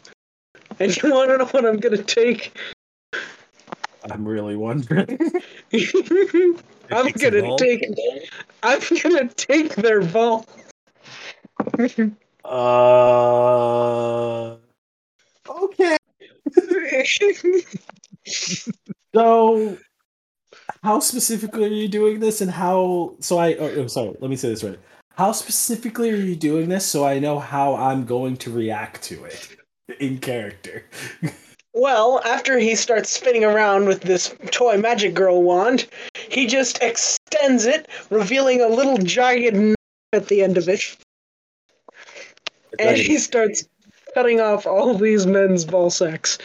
And 0.80 0.96
you 0.96 1.12
wanna 1.12 1.38
know 1.38 1.46
what 1.46 1.64
I'm 1.64 1.78
gonna 1.78 2.02
take? 2.02 2.56
I'm 4.08 4.26
really 4.26 4.54
wondering. 4.54 5.06
I'm 5.72 7.12
gonna 7.12 7.56
take 7.56 7.84
I'm 8.62 8.80
gonna 9.02 9.28
take 9.28 9.74
their 9.74 10.02
ball. 10.02 10.46
uh. 12.44 14.56
Okay. 15.48 15.96
So, 19.14 19.78
how 20.82 21.00
specifically 21.00 21.64
are 21.64 21.68
you 21.68 21.88
doing 21.88 22.20
this, 22.20 22.40
and 22.40 22.50
how? 22.50 23.14
So 23.20 23.38
I. 23.38 23.54
Oh, 23.54 23.74
oh, 23.76 23.86
sorry. 23.86 24.14
Let 24.20 24.30
me 24.30 24.36
say 24.36 24.48
this 24.48 24.64
right. 24.64 24.78
How 25.16 25.32
specifically 25.32 26.10
are 26.10 26.16
you 26.16 26.36
doing 26.36 26.68
this, 26.68 26.86
so 26.86 27.04
I 27.04 27.18
know 27.18 27.38
how 27.38 27.74
I'm 27.74 28.04
going 28.04 28.36
to 28.38 28.52
react 28.52 29.02
to 29.04 29.24
it 29.24 29.56
in 29.98 30.18
character? 30.18 30.84
Well, 31.74 32.20
after 32.24 32.58
he 32.58 32.74
starts 32.74 33.08
spinning 33.08 33.44
around 33.44 33.86
with 33.86 34.00
this 34.00 34.34
toy 34.50 34.78
magic 34.78 35.14
girl 35.14 35.44
wand, 35.44 35.86
he 36.28 36.48
just 36.48 36.82
extends 36.82 37.66
it, 37.66 37.86
revealing 38.10 38.60
a 38.60 38.66
little 38.66 38.98
jagged 38.98 39.54
knife 39.54 39.76
at 40.12 40.26
the 40.26 40.42
end 40.42 40.58
of 40.58 40.68
it, 40.68 40.96
and 42.80 42.96
he 42.96 43.16
starts 43.18 43.68
cutting 44.12 44.40
off 44.40 44.66
all 44.66 44.94
these 44.94 45.24
men's 45.24 45.64
ball 45.64 45.88
sacks. 45.90 46.38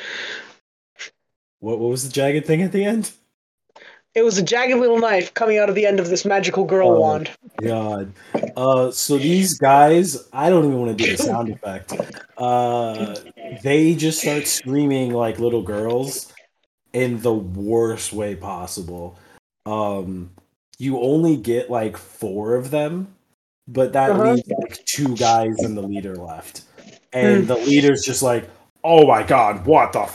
What, 1.62 1.80
what 1.80 1.90
was 1.90 2.04
the 2.04 2.14
jagged 2.14 2.46
thing 2.46 2.62
at 2.62 2.72
the 2.72 2.86
end? 2.86 3.12
It 4.16 4.24
was 4.24 4.38
a 4.38 4.44
jagged 4.44 4.78
little 4.78 5.00
knife 5.00 5.34
coming 5.34 5.58
out 5.58 5.70
of 5.70 5.76
the 5.76 5.86
end 5.86 6.00
of 6.00 6.08
this 6.10 6.24
magical 6.26 6.66
girl 6.66 6.90
Oh. 6.90 7.00
wand. 7.00 7.32
God. 7.62 8.14
Uh, 8.56 8.92
so 8.92 9.18
these 9.18 9.58
guys, 9.58 10.28
I 10.32 10.50
don't 10.50 10.66
even 10.66 10.80
want 10.80 10.96
to 10.98 11.04
do 11.04 11.12
the 11.12 11.18
sound 11.18 11.50
effect. 11.54 11.94
Uh, 12.38 13.16
they 13.64 13.96
just 13.96 14.20
start 14.22 14.48
screaming 14.48 15.14
like 15.14 15.40
little 15.40 15.62
girls 15.64 16.32
in 16.94 17.20
the 17.22 17.34
worst 17.34 18.14
way 18.14 18.36
possible. 18.36 19.18
Um, 19.66 20.32
you 20.78 21.00
only 21.00 21.38
get 21.38 21.70
like 21.72 21.98
four 21.98 22.56
of 22.56 22.70
them, 22.70 23.08
but 23.68 23.94
that 23.94 24.12
Uh-huh. 24.12 24.34
leaves 24.34 24.48
like 24.62 24.84
two 24.86 25.16
guys 25.16 25.64
and 25.64 25.76
the 25.76 25.82
leader 25.82 26.16
left. 26.16 26.62
And 27.14 27.48
the 27.48 27.56
leader's 27.56 28.04
just 28.04 28.22
like, 28.22 28.50
oh 28.84 29.08
my 29.08 29.24
god, 29.24 29.66
what 29.66 29.94
the 29.94 30.06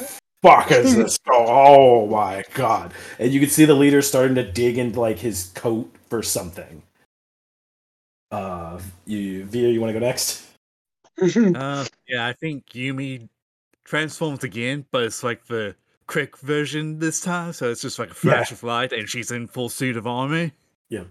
fuck 0.42 0.70
is 0.70 0.96
this? 0.96 1.18
Oh 1.28 2.06
my 2.06 2.44
god! 2.54 2.92
And 3.18 3.32
you 3.32 3.40
can 3.40 3.50
see 3.50 3.64
the 3.64 3.74
leader 3.74 4.02
starting 4.02 4.34
to 4.36 4.50
dig 4.50 4.78
into 4.78 5.00
like 5.00 5.18
his 5.18 5.50
coat 5.54 5.94
for 6.08 6.22
something. 6.22 6.82
Uh, 8.30 8.78
you 9.06 9.44
Via, 9.44 9.68
you 9.68 9.80
want 9.80 9.92
to 9.92 9.98
go 9.98 10.04
next? 10.04 10.44
Uh, 11.20 11.84
yeah, 12.06 12.28
I 12.28 12.32
think 12.32 12.66
Yumi 12.66 13.28
transforms 13.82 14.44
again, 14.44 14.84
but 14.92 15.02
it's 15.02 15.24
like 15.24 15.44
the 15.46 15.74
quick 16.06 16.36
version 16.38 17.00
this 17.00 17.20
time, 17.20 17.52
so 17.52 17.70
it's 17.70 17.82
just 17.82 17.98
like 17.98 18.12
a 18.12 18.14
flash 18.14 18.52
of 18.52 18.62
light, 18.62 18.92
and 18.92 19.08
she's 19.08 19.32
in 19.32 19.48
full 19.48 19.68
suit 19.68 19.96
of 19.96 20.06
armor. 20.06 20.52
Yeah. 20.88 21.04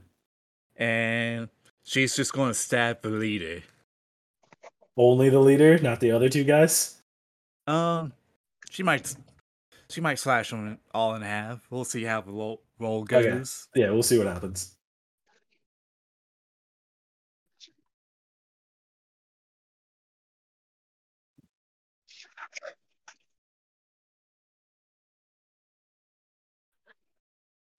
And 0.77 1.49
she's 1.83 2.15
just 2.15 2.31
going 2.31 2.51
to 2.51 2.53
stab 2.53 3.01
the 3.01 3.09
leader. 3.09 3.63
Only 4.95 5.29
the 5.29 5.39
leader, 5.39 5.77
not 5.79 5.99
the 5.99 6.11
other 6.11 6.29
two 6.29 6.45
guys. 6.45 7.01
Um, 7.67 8.13
she 8.69 8.83
might, 8.83 9.15
she 9.89 10.01
might 10.01 10.19
slash 10.19 10.51
them 10.51 10.79
all 10.93 11.15
in 11.15 11.21
half. 11.21 11.61
We'll 11.69 11.85
see 11.85 12.03
how 12.03 12.21
the 12.21 12.31
roll, 12.31 12.61
roll 12.79 13.01
oh, 13.01 13.03
goes. 13.03 13.67
Okay. 13.75 13.85
Yeah, 13.85 13.91
we'll 13.91 14.03
see 14.03 14.17
what 14.17 14.27
happens. 14.27 14.77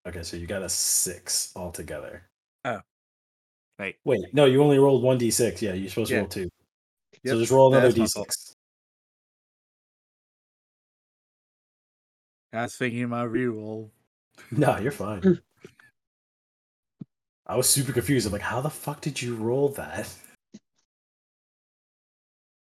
Okay, 0.08 0.22
so 0.22 0.38
you 0.38 0.46
got 0.46 0.62
a 0.62 0.68
six 0.70 1.52
altogether. 1.54 2.22
Oh. 2.64 2.80
Wait, 3.78 3.96
Wait, 4.04 4.20
no, 4.32 4.46
you 4.46 4.62
only 4.62 4.78
rolled 4.78 5.02
one 5.02 5.18
d6. 5.18 5.60
Yeah, 5.60 5.74
you're 5.74 5.90
supposed 5.90 6.10
to 6.10 6.16
roll 6.16 6.26
two. 6.26 6.48
Yep, 7.22 7.32
So 7.34 7.38
just 7.40 7.52
roll 7.52 7.68
another 7.74 7.88
that's 7.88 7.98
my 7.98 8.06
fault. 8.06 8.28
d6. 8.28 8.54
I 12.52 12.62
was 12.62 12.76
thinking 12.76 13.08
my 13.08 13.24
reroll. 13.24 13.90
No, 14.52 14.78
you're 14.78 14.92
fine. 14.92 15.40
I 17.46 17.56
was 17.56 17.68
super 17.68 17.92
confused. 17.92 18.26
I'm 18.26 18.32
like, 18.32 18.40
how 18.42 18.60
the 18.60 18.70
fuck 18.70 19.00
did 19.00 19.20
you 19.20 19.34
roll 19.34 19.70
that? 19.70 20.14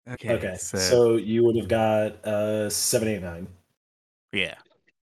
Okay, 0.08 0.34
Okay, 0.34 0.56
so, 0.56 0.78
so 0.78 1.16
you 1.16 1.42
would 1.44 1.56
have 1.56 1.66
got 1.68 2.24
uh 2.24 2.68
seven, 2.70 3.08
eight, 3.08 3.22
nine. 3.22 3.48
yeah. 4.32 4.54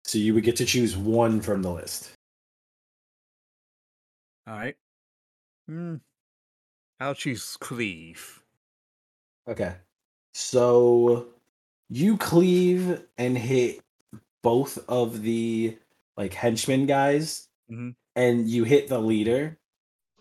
So 0.04 0.18
you 0.18 0.32
would 0.34 0.44
get 0.44 0.56
to 0.56 0.64
choose 0.64 0.96
one 0.96 1.40
from 1.40 1.62
the 1.62 1.70
list. 1.70 2.12
All 4.46 4.54
right. 4.56 4.76
Hmm. 5.68 5.96
I'll 7.00 7.14
choose 7.14 7.56
cleave. 7.58 8.42
Okay. 9.48 9.74
So 10.32 11.26
you 11.90 12.16
cleave 12.16 13.02
and 13.18 13.36
hit 13.36 13.80
both 14.44 14.78
of 14.88 15.22
the 15.22 15.76
like 16.16 16.32
henchmen 16.34 16.86
guys, 16.86 17.48
Mhm. 17.68 17.96
and 18.14 18.48
you 18.48 18.62
hit 18.62 18.86
the 18.88 19.00
leader. 19.00 19.58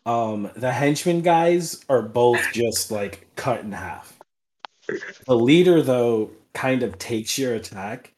Um, 0.08 0.50
the 0.56 0.72
henchmen 0.72 1.22
guys 1.22 1.86
are 1.90 2.02
both 2.02 2.42
just 2.54 2.90
like 2.90 3.28
cut 3.36 3.60
in 3.62 3.72
half. 3.74 4.18
The 5.28 5.36
leader, 5.36 5.82
though, 5.82 6.32
kind 6.54 6.82
of 6.84 6.98
takes 6.98 7.38
your 7.38 7.54
attack 7.54 8.14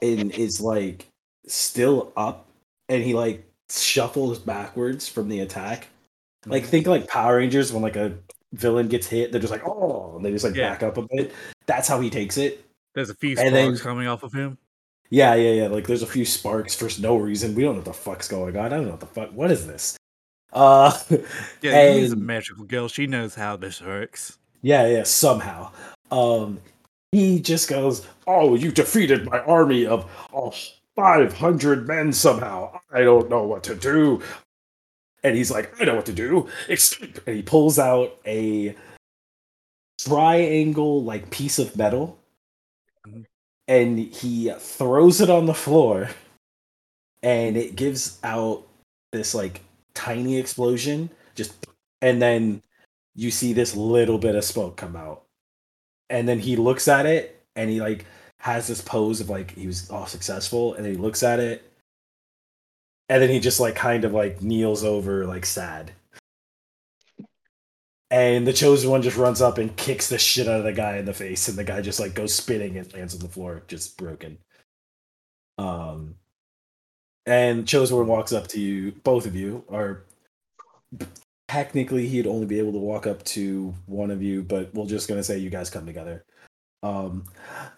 and 0.00 0.30
is 0.32 0.60
like 0.60 1.08
still 1.46 2.12
up, 2.16 2.46
and 2.88 3.02
he 3.02 3.12
like 3.14 3.44
shuffles 3.68 4.38
backwards 4.38 5.08
from 5.08 5.28
the 5.28 5.40
attack. 5.40 5.88
Like 6.46 6.64
think 6.64 6.86
like 6.86 7.08
Power 7.08 7.38
Rangers 7.38 7.72
when 7.72 7.82
like 7.82 7.96
a 7.96 8.16
villain 8.52 8.86
gets 8.88 9.08
hit, 9.08 9.32
they're 9.32 9.40
just 9.40 9.50
like 9.52 9.66
oh, 9.66 10.14
and 10.16 10.24
they 10.24 10.30
just 10.30 10.44
like 10.44 10.54
Yeah. 10.54 10.70
back 10.70 10.82
up 10.84 10.96
a 10.96 11.02
bit. 11.10 11.32
That's 11.66 11.88
how 11.88 12.00
he 12.00 12.08
takes 12.08 12.36
it. 12.38 12.64
There's 12.94 13.10
a 13.10 13.14
few 13.14 13.36
And 13.36 13.54
then- 13.54 13.76
coming 13.76 14.06
off 14.06 14.22
of 14.22 14.32
him. 14.32 14.56
Yeah, 15.10 15.34
yeah, 15.34 15.52
yeah. 15.52 15.68
Like 15.68 15.86
there's 15.86 16.02
a 16.02 16.06
few 16.06 16.24
sparks 16.24 16.74
for 16.74 16.88
no 17.00 17.16
reason. 17.16 17.54
We 17.54 17.62
don't 17.62 17.72
know 17.74 17.78
what 17.78 17.84
the 17.84 17.92
fuck's 17.92 18.28
going 18.28 18.56
on. 18.56 18.64
I 18.66 18.68
don't 18.68 18.84
know 18.84 18.90
what 18.92 19.00
the 19.00 19.06
fuck. 19.06 19.32
What 19.32 19.50
is 19.50 19.66
this? 19.66 19.96
Uh, 20.52 20.96
Yeah, 21.62 21.92
he's 21.92 22.12
a 22.12 22.16
magical 22.16 22.64
girl. 22.64 22.88
She 22.88 23.06
knows 23.06 23.34
how 23.34 23.56
this 23.56 23.80
works. 23.80 24.38
yeah, 24.62 24.86
yeah. 24.86 25.02
Somehow, 25.04 25.70
um, 26.10 26.60
he 27.12 27.40
just 27.40 27.68
goes, 27.68 28.06
"Oh, 28.26 28.54
you 28.56 28.72
defeated 28.72 29.26
my 29.26 29.40
army 29.40 29.86
of 29.86 30.10
oh, 30.32 30.52
500 30.96 31.86
men 31.86 32.12
somehow. 32.12 32.80
I 32.92 33.02
don't 33.02 33.28
know 33.30 33.42
what 33.44 33.62
to 33.64 33.74
do." 33.74 34.22
And 35.22 35.36
he's 35.36 35.50
like, 35.50 35.72
"I 35.80 35.84
know 35.84 35.94
what 35.96 36.06
to 36.06 36.12
do. 36.12 36.48
Escape!" 36.68 37.18
And 37.26 37.36
he 37.36 37.42
pulls 37.42 37.78
out 37.78 38.18
a 38.26 38.74
triangle 40.00 41.02
like 41.02 41.30
piece 41.30 41.58
of 41.58 41.76
metal. 41.76 42.18
And 43.68 43.98
he 43.98 44.52
throws 44.58 45.20
it 45.20 45.30
on 45.30 45.46
the 45.46 45.54
floor, 45.54 46.10
and 47.22 47.56
it 47.56 47.76
gives 47.76 48.18
out 48.22 48.66
this 49.12 49.34
like 49.34 49.62
tiny 49.94 50.38
explosion. 50.38 51.10
Just 51.34 51.66
and 52.02 52.20
then 52.20 52.62
you 53.14 53.30
see 53.30 53.52
this 53.52 53.74
little 53.74 54.18
bit 54.18 54.34
of 54.34 54.44
smoke 54.44 54.76
come 54.76 54.94
out 54.94 55.24
and 56.10 56.28
then 56.28 56.38
he 56.38 56.56
looks 56.56 56.86
at 56.86 57.06
it 57.06 57.42
and 57.56 57.70
he 57.70 57.80
like 57.80 58.04
has 58.38 58.66
this 58.66 58.82
pose 58.82 59.20
of 59.20 59.30
like 59.30 59.52
he 59.52 59.66
was 59.66 59.90
all 59.90 60.06
successful 60.06 60.74
and 60.74 60.84
then 60.84 60.92
he 60.92 60.98
looks 60.98 61.22
at 61.22 61.40
it 61.40 61.72
and 63.08 63.22
then 63.22 63.30
he 63.30 63.40
just 63.40 63.58
like 63.58 63.74
kind 63.74 64.04
of 64.04 64.12
like 64.12 64.42
kneels 64.42 64.84
over 64.84 65.26
like 65.26 65.46
sad 65.46 65.90
and 68.10 68.46
the 68.46 68.52
chosen 68.52 68.90
one 68.90 69.02
just 69.02 69.16
runs 69.16 69.40
up 69.40 69.58
and 69.58 69.76
kicks 69.76 70.08
the 70.08 70.18
shit 70.18 70.48
out 70.48 70.58
of 70.58 70.64
the 70.64 70.72
guy 70.72 70.96
in 70.96 71.04
the 71.04 71.12
face 71.12 71.48
and 71.48 71.58
the 71.58 71.64
guy 71.64 71.80
just 71.80 72.00
like 72.00 72.14
goes 72.14 72.34
spinning 72.34 72.76
and 72.78 72.92
lands 72.94 73.14
on 73.14 73.20
the 73.20 73.28
floor 73.28 73.62
just 73.66 73.96
broken 73.98 74.38
um 75.58 76.14
and 77.26 77.66
chosen 77.66 77.96
one 77.96 78.06
walks 78.06 78.32
up 78.32 78.46
to 78.46 78.60
you 78.60 78.92
both 79.02 79.26
of 79.26 79.34
you 79.34 79.64
are 79.70 80.04
technically 81.48 82.06
he'd 82.06 82.26
only 82.26 82.46
be 82.46 82.58
able 82.58 82.72
to 82.72 82.78
walk 82.78 83.06
up 83.06 83.22
to 83.24 83.74
one 83.86 84.10
of 84.10 84.22
you, 84.22 84.42
but 84.42 84.72
we're 84.74 84.86
just 84.86 85.08
gonna 85.08 85.22
say 85.22 85.38
you 85.38 85.50
guys 85.50 85.70
come 85.70 85.86
together. 85.86 86.24
Um, 86.82 87.24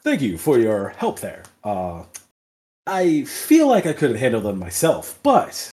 thank 0.03 0.21
you 0.21 0.39
for 0.39 0.59
your 0.59 0.91
help 0.91 1.21
there. 1.21 1.45
Uh, 1.65 2.05
I 2.87 3.25
feel 3.25 3.69
like 3.69 3.87
I 3.87 3.93
could 3.93 4.11
have 4.11 4.19
handled 4.19 4.45
them 4.45 4.59
myself, 4.59 5.19
but 5.23 5.71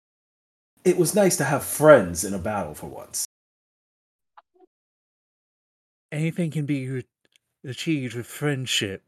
it 0.84 0.96
was 0.96 1.14
nice 1.14 1.36
to 1.36 1.44
have 1.44 1.62
friends 1.62 2.24
in 2.24 2.34
a 2.34 2.38
battle 2.38 2.74
for 2.74 2.86
once. 2.86 3.26
Anything 6.12 6.50
can 6.50 6.66
be 6.66 6.88
re- 6.88 7.06
achieved 7.66 8.14
with 8.14 8.26
friendship. 8.26 9.02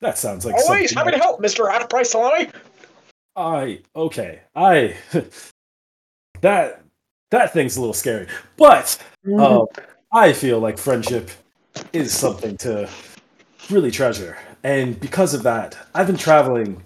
That 0.00 0.18
sounds 0.18 0.44
like 0.44 0.56
Always 0.56 0.92
something 0.92 1.12
happy 1.12 1.16
to 1.18 1.22
help, 1.22 1.40
Mr. 1.40 1.70
Half 1.70 1.88
Price 1.88 2.10
Salami. 2.10 2.48
I 3.36 3.80
okay. 3.94 4.40
I 4.56 4.96
that 6.40 6.82
that 7.30 7.52
thing's 7.52 7.76
a 7.76 7.80
little 7.80 7.94
scary, 7.94 8.26
but 8.56 8.98
uh, 9.38 9.64
I 10.12 10.32
feel 10.32 10.58
like 10.58 10.78
friendship 10.78 11.30
is 11.92 12.12
something 12.12 12.56
to 12.58 12.88
really 13.70 13.92
treasure, 13.92 14.36
and 14.64 14.98
because 14.98 15.32
of 15.32 15.44
that, 15.44 15.78
I've 15.94 16.08
been 16.08 16.16
traveling 16.16 16.82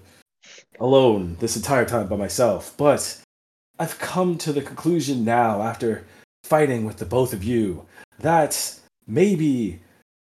alone 0.79 1.37
this 1.39 1.55
entire 1.55 1.85
time 1.85 2.07
by 2.07 2.15
myself. 2.15 2.75
But 2.77 3.19
I've 3.79 3.97
come 3.97 4.37
to 4.39 4.53
the 4.53 4.61
conclusion 4.61 5.25
now, 5.25 5.63
after 5.63 6.05
fighting 6.45 6.85
with 6.85 6.97
the 6.97 7.05
both 7.05 7.33
of 7.33 7.43
you, 7.43 7.85
that 8.19 8.79
maybe 9.07 9.79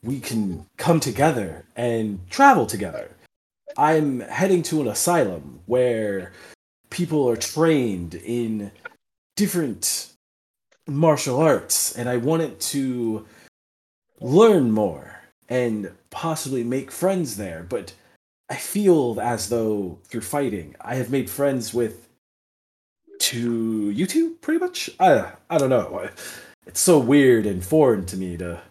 we 0.04 0.20
can 0.20 0.66
come 0.78 1.00
together 1.00 1.66
and 1.76 2.20
travel 2.30 2.66
together. 2.66 3.12
I'm 3.78 4.22
heading 4.22 4.64
to 4.64 4.82
an 4.82 4.88
asylum 4.88 5.60
where 5.68 6.32
people 6.90 7.30
are 7.30 7.38
trained 7.38 8.16
in 8.16 8.72
different 9.36 10.14
martial 10.88 11.40
arts, 11.40 11.96
and 11.96 12.10
I 12.10 12.18
wanted 12.18 12.60
to 12.60 13.26
learn 14.20 14.72
more 14.72 15.22
and 15.50 15.92
possibly 16.10 16.64
make 16.64 16.92
friends 16.92 17.38
there. 17.38 17.64
But 17.68 17.94
I 18.50 18.56
feel 18.56 19.20
as 19.22 19.50
though 19.50 20.00
through 20.06 20.22
fighting, 20.22 20.76
I 20.82 20.96
have 20.96 21.12
made 21.12 21.30
friends 21.30 21.74
with 21.74 22.07
to 23.20 23.92
YouTube, 23.96 24.42
pretty 24.42 24.60
much. 24.60 24.90
I 25.00 25.32
I 25.50 25.58
don't 25.58 25.70
know. 25.70 26.10
It's 26.66 26.80
so 26.80 27.00
weird 27.00 27.46
and 27.46 27.64
foreign 27.64 28.06
to 28.08 28.18
me 28.18 28.38
to 28.38 28.62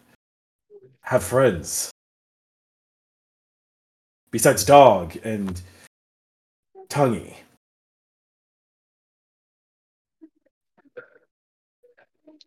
have 1.03 1.23
friends. 1.25 1.91
Besides 4.31 4.65
dog 4.65 5.17
and 5.25 5.61
tonguey. 6.89 7.37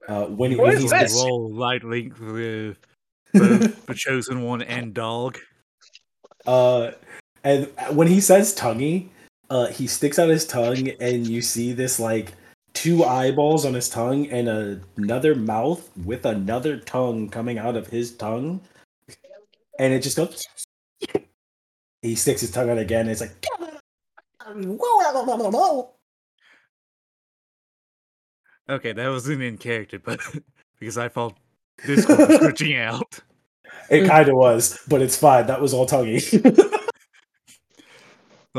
Uh, 0.08 0.26
when, 0.26 0.58
What 0.58 0.68
when 0.68 0.76
is 0.76 0.82
he's 0.84 0.92
this? 0.92 1.16
roll 1.16 1.52
light 1.54 1.84
link 1.84 2.20
with 2.20 2.78
both 3.34 3.86
the 3.86 3.94
chosen 3.94 4.42
one 4.42 4.62
and 4.64 4.94
dog. 4.94 5.38
Uh, 6.48 6.92
and 7.44 7.70
when 7.92 8.08
he 8.08 8.20
says 8.20 8.54
tonguey, 8.56 9.10
uh, 9.50 9.68
he 9.68 9.88
sticks 9.88 10.20
out 10.20 10.30
his 10.30 10.46
tongue, 10.46 10.90
and 11.00 11.28
you 11.28 11.42
see 11.42 11.74
this 11.74 12.00
like 12.00 12.34
two 12.74 13.04
eyeballs 13.04 13.66
on 13.66 13.74
his 13.74 13.90
tongue 13.90 14.28
and 14.28 14.48
a- 14.48 14.80
another 14.98 15.36
mouth 15.36 15.90
with 16.06 16.26
another 16.26 16.78
tongue 16.78 17.30
coming 17.30 17.58
out 17.58 17.76
of 17.76 17.88
his 17.88 18.16
tongue, 18.16 18.62
and 19.80 19.94
it 19.94 20.02
just 20.02 20.18
goes. 20.18 20.46
he 22.02 22.16
sticks 22.16 22.42
his 22.42 22.52
tongue 22.52 22.70
out 22.70 22.78
again. 22.78 23.02
And 23.02 23.12
it's 23.12 23.22
like, 23.22 23.46
Okay, 28.70 28.94
that 28.94 29.10
wasn't 29.10 29.42
in 29.42 29.58
character, 29.58 30.00
but 30.00 30.20
because 30.80 30.98
I 30.98 31.10
felt 31.10 31.36
this 31.86 32.08
was 32.08 32.18
glitching 32.18 32.80
out. 32.80 33.20
It 33.90 34.08
kind 34.08 34.30
of 34.30 34.36
was, 34.36 34.80
but 34.88 35.02
it's 35.02 35.18
fine. 35.18 35.48
That 35.48 35.62
was 35.62 35.74
all 35.74 35.88
tonguey. 35.88 36.20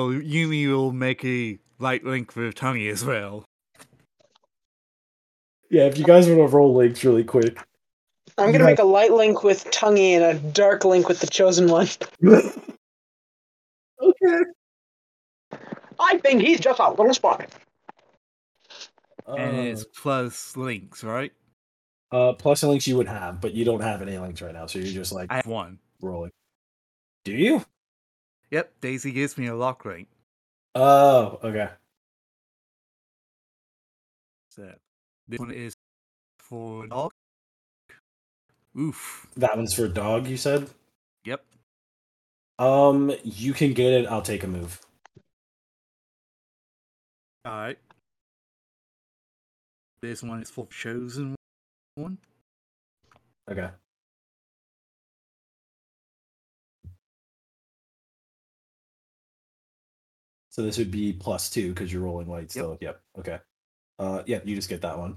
Well, 0.00 0.18
Yumi 0.18 0.66
will 0.66 0.92
make 0.92 1.22
a 1.26 1.58
light 1.78 2.06
link 2.06 2.32
for 2.32 2.50
Tongue 2.52 2.80
as 2.86 3.04
well. 3.04 3.44
yeah, 5.70 5.82
if 5.82 5.98
you 5.98 6.04
guys 6.06 6.26
want 6.26 6.38
to 6.38 6.56
roll 6.56 6.74
links 6.74 7.04
really 7.04 7.22
quick. 7.22 7.58
I'm 8.38 8.50
gonna 8.50 8.64
make 8.64 8.78
a 8.78 8.84
light 8.84 9.12
link 9.12 9.44
with 9.44 9.70
Tonguey 9.70 10.12
and 10.12 10.24
a 10.24 10.34
dark 10.52 10.86
link 10.86 11.06
with 11.06 11.20
the 11.20 11.26
chosen 11.26 11.68
one. 11.68 11.86
okay. 12.24 12.54
I 15.98 16.16
think 16.16 16.40
he's 16.40 16.60
just 16.60 16.80
a 16.80 16.90
little 16.92 17.12
spot. 17.12 17.50
and 19.26 19.58
it's 19.58 19.84
plus 19.84 20.56
links, 20.56 21.04
right? 21.04 21.32
uh, 22.10 22.32
plus 22.32 22.62
the 22.62 22.68
links 22.68 22.86
you 22.86 22.96
would 22.96 23.08
have, 23.08 23.42
but 23.42 23.52
you 23.52 23.66
don't 23.66 23.82
have 23.82 24.00
any 24.00 24.16
links 24.16 24.40
right 24.40 24.54
now, 24.54 24.64
so 24.64 24.78
you're 24.78 24.94
just 24.94 25.12
like 25.12 25.30
I 25.30 25.36
have 25.36 25.46
one. 25.46 25.78
rolling. 26.00 26.30
Do 27.26 27.32
you? 27.32 27.62
Yep, 28.50 28.72
Daisy 28.80 29.12
gives 29.12 29.38
me 29.38 29.46
a 29.46 29.54
lock 29.54 29.84
link. 29.84 30.08
Oh, 30.74 31.38
okay. 31.44 31.68
So 34.50 34.72
this 35.28 35.38
one 35.38 35.52
is 35.52 35.74
for 36.38 36.86
dog. 36.86 37.12
Oof. 38.78 39.26
That 39.36 39.56
one's 39.56 39.74
for 39.74 39.88
dog. 39.88 40.26
You 40.26 40.36
said. 40.36 40.68
Yep. 41.24 41.44
Um, 42.58 43.12
you 43.22 43.52
can 43.52 43.72
get 43.72 43.92
it. 43.92 44.06
I'll 44.06 44.22
take 44.22 44.42
a 44.42 44.46
move. 44.46 44.80
Alright. 47.46 47.78
This 50.02 50.22
one 50.22 50.42
is 50.42 50.50
for 50.50 50.66
chosen 50.66 51.36
one. 51.94 52.18
Okay. 53.50 53.68
So 60.61 60.66
this 60.66 60.77
would 60.77 60.90
be 60.90 61.14
plus 61.14 61.49
two 61.49 61.70
because 61.70 61.90
you're 61.90 62.03
rolling 62.03 62.29
light 62.29 62.51
still. 62.51 62.77
Yep. 62.83 63.01
Okay. 63.20 63.38
Uh, 63.99 64.23
yeah, 64.27 64.40
you 64.44 64.55
just 64.55 64.68
get 64.68 64.83
that 64.83 64.99
one. 64.99 65.16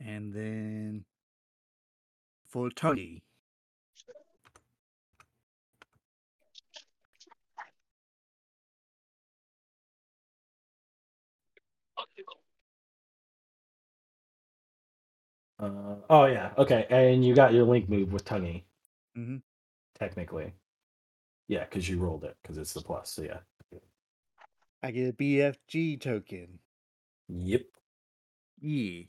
And 0.00 0.32
then 0.32 1.04
for 2.48 2.70
Tony. 2.70 3.22
Uh, 15.60 15.94
oh 16.10 16.24
yeah. 16.24 16.50
Okay, 16.58 16.84
and 16.90 17.24
you 17.24 17.32
got 17.36 17.54
your 17.54 17.62
link 17.64 17.88
move 17.88 18.12
with 18.12 18.24
Tonguey. 18.24 18.64
Mhm. 19.16 19.40
Technically. 19.96 20.52
Yeah, 21.46 21.62
because 21.62 21.88
you 21.88 22.00
rolled 22.00 22.24
it 22.24 22.36
because 22.42 22.58
it's 22.58 22.72
the 22.72 22.80
plus. 22.80 23.12
So 23.12 23.22
yeah. 23.22 23.38
I 24.82 24.90
get 24.90 25.08
a 25.08 25.12
BFG 25.12 26.00
token. 26.00 26.58
Yep. 27.28 27.62
Yeah. 28.60 29.02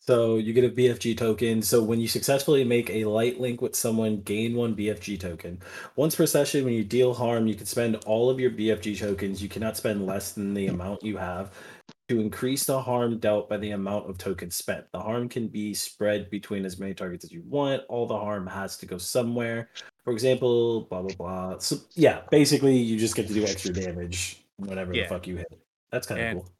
So 0.00 0.36
you 0.36 0.52
get 0.52 0.64
a 0.64 0.70
BFG 0.70 1.16
token. 1.18 1.60
So 1.60 1.82
when 1.82 2.00
you 2.00 2.08
successfully 2.08 2.64
make 2.64 2.88
a 2.90 3.04
light 3.04 3.40
link 3.40 3.60
with 3.60 3.76
someone, 3.76 4.22
gain 4.22 4.54
one 4.54 4.74
BFG 4.74 5.20
token. 5.20 5.60
Once 5.96 6.14
per 6.14 6.26
session, 6.26 6.64
when 6.64 6.74
you 6.74 6.82
deal 6.82 7.12
harm, 7.12 7.46
you 7.46 7.54
can 7.54 7.66
spend 7.66 7.96
all 8.06 8.30
of 8.30 8.40
your 8.40 8.50
BFG 8.50 8.98
tokens. 8.98 9.42
You 9.42 9.48
cannot 9.48 9.76
spend 9.76 10.06
less 10.06 10.32
than 10.32 10.54
the 10.54 10.68
amount 10.68 11.02
you 11.02 11.16
have 11.16 11.52
to 12.08 12.20
increase 12.20 12.64
the 12.64 12.80
harm 12.80 13.18
dealt 13.18 13.50
by 13.50 13.58
the 13.58 13.72
amount 13.72 14.08
of 14.08 14.16
tokens 14.16 14.56
spent. 14.56 14.90
The 14.92 15.00
harm 15.00 15.28
can 15.28 15.46
be 15.46 15.74
spread 15.74 16.30
between 16.30 16.64
as 16.64 16.78
many 16.78 16.94
targets 16.94 17.24
as 17.24 17.32
you 17.32 17.42
want. 17.42 17.82
All 17.88 18.06
the 18.06 18.18
harm 18.18 18.46
has 18.46 18.78
to 18.78 18.86
go 18.86 18.96
somewhere. 18.96 19.68
For 20.04 20.12
example, 20.12 20.82
blah 20.82 21.02
blah 21.02 21.14
blah. 21.16 21.58
So 21.58 21.76
yeah, 21.94 22.22
basically 22.30 22.76
you 22.76 22.98
just 22.98 23.14
get 23.14 23.28
to 23.28 23.34
do 23.34 23.44
extra 23.44 23.74
damage 23.74 24.42
whenever 24.58 24.94
Yeah. 24.94 25.04
the 25.04 25.08
fuck 25.08 25.26
you 25.26 25.36
hit. 25.38 25.46
That's 25.90 26.06
kind 26.06 26.20
of 26.20 26.32
cool. 26.34 26.52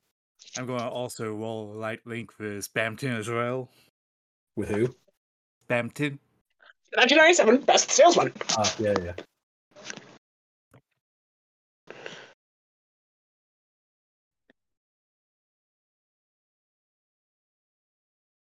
I'm 0.56 0.66
going 0.66 0.80
to 0.80 0.87
also 0.88 1.34
roll 1.34 1.72
a 1.72 1.76
light 1.76 2.00
link 2.06 2.32
for 2.32 2.58
Spamton 2.58 3.18
as 3.18 3.28
well. 3.28 3.70
With 4.56 4.68
who? 4.70 4.87
Spamton. 5.68 6.18
1997 6.94 7.61
best 7.62 7.90
salesman. 7.90 8.32
Ah, 8.56 8.74
yeah, 8.78 8.94
yeah. 9.04 9.12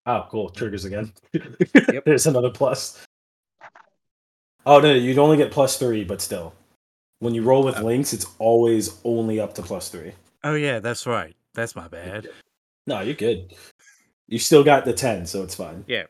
Oh, 0.07 0.27
cool. 0.31 0.51
Triggers 0.51 0.85
again. 0.85 1.13
There's 2.05 2.27
another 2.27 2.51
plus. 2.51 3.03
Oh, 4.67 4.81
no, 4.81 4.93
you'd 4.93 5.19
only 5.19 5.37
get 5.37 5.51
plus 5.51 5.79
three, 5.79 6.05
but 6.05 6.21
still. 6.21 6.55
When 7.25 7.33
you 7.33 7.43
roll 7.43 7.63
with 7.63 7.79
Oh. 7.79 7.85
links, 7.85 8.13
it's 8.13 8.27
always 8.39 9.01
only 9.03 9.41
up 9.41 9.55
to 9.55 9.63
plus 9.63 9.89
three. 9.89 10.13
Oh 10.43 10.53
yeah, 10.57 10.79
that's 10.79 11.07
right. 11.07 11.35
That's 11.55 11.75
my 11.75 11.89
bad. 11.89 12.29
No, 12.87 13.01
you're 13.01 13.15
good. 13.15 13.55
You 14.29 14.39
still 14.39 14.63
got 14.63 14.85
the 14.85 14.93
10, 14.93 15.25
so 15.25 15.43
it's 15.43 15.55
fine. 15.55 15.87
Yeah. 15.87 16.05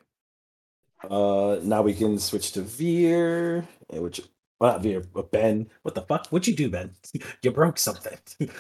Uh, 1.09 1.61
now 1.63 1.83
we 1.83 1.95
can 1.95 2.19
switch 2.19 2.51
to 2.53 2.63
Veer, 2.63 3.65
eh, 3.93 3.99
which, 4.01 4.23
well, 4.59 4.73
not 4.73 4.83
Veer, 4.83 5.03
but 5.15 5.31
Ben. 5.31 5.71
What 5.83 5.95
the 5.95 6.03
fuck? 6.03 6.27
What'd 6.31 6.49
you 6.49 6.57
do, 6.57 6.69
Ben? 6.69 6.91
you 7.43 7.53
broke 7.53 7.79
something. 7.79 8.19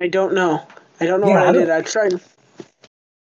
I 0.00 0.08
don't 0.08 0.34
know. 0.34 0.66
I 0.98 1.06
don't 1.06 1.20
know 1.20 1.28
Yeah, 1.28 1.34
what 1.34 1.46
I 1.46 1.48
I 1.50 1.52
did. 1.52 1.70
I 1.70 1.82
tried. 1.82 2.20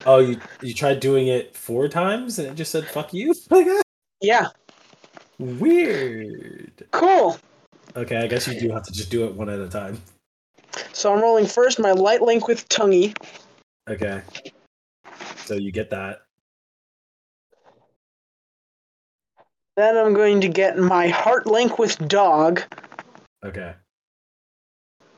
oh, 0.06 0.20
you 0.20 0.40
you 0.62 0.74
tried 0.74 1.02
doing 1.02 1.28
it 1.28 1.58
four 1.58 1.90
times 1.90 2.40
and 2.40 2.48
it 2.48 2.56
just 2.56 2.72
said 2.72 2.88
"fuck 2.88 3.14
you." 3.14 3.34
Like 3.50 3.66
that? 3.66 3.84
Yeah. 4.22 4.48
Weird. 5.38 6.86
Cool. 6.92 7.40
Okay, 7.96 8.18
I 8.18 8.28
guess 8.28 8.48
you 8.48 8.60
do 8.60 8.72
have 8.72 8.84
to 8.84 8.92
just 8.92 9.10
do 9.10 9.26
it 9.26 9.34
one 9.34 9.50
at 9.50 9.60
a 9.60 9.68
time. 9.68 10.02
So 10.94 11.14
I'm 11.14 11.22
rolling 11.22 11.46
first 11.46 11.80
my 11.80 11.92
light 11.92 12.22
link 12.22 12.48
with 12.48 12.68
Tonguey. 12.70 13.16
Okay. 13.90 14.22
So 15.46 15.56
you 15.56 15.72
get 15.72 15.90
that. 15.90 16.20
Then 19.76 19.98
I'm 19.98 20.14
going 20.14 20.42
to 20.42 20.50
get 20.50 20.78
my 20.78 21.08
heart 21.08 21.48
link 21.48 21.80
with 21.80 21.98
Dog. 22.08 22.62
Okay. 23.46 23.74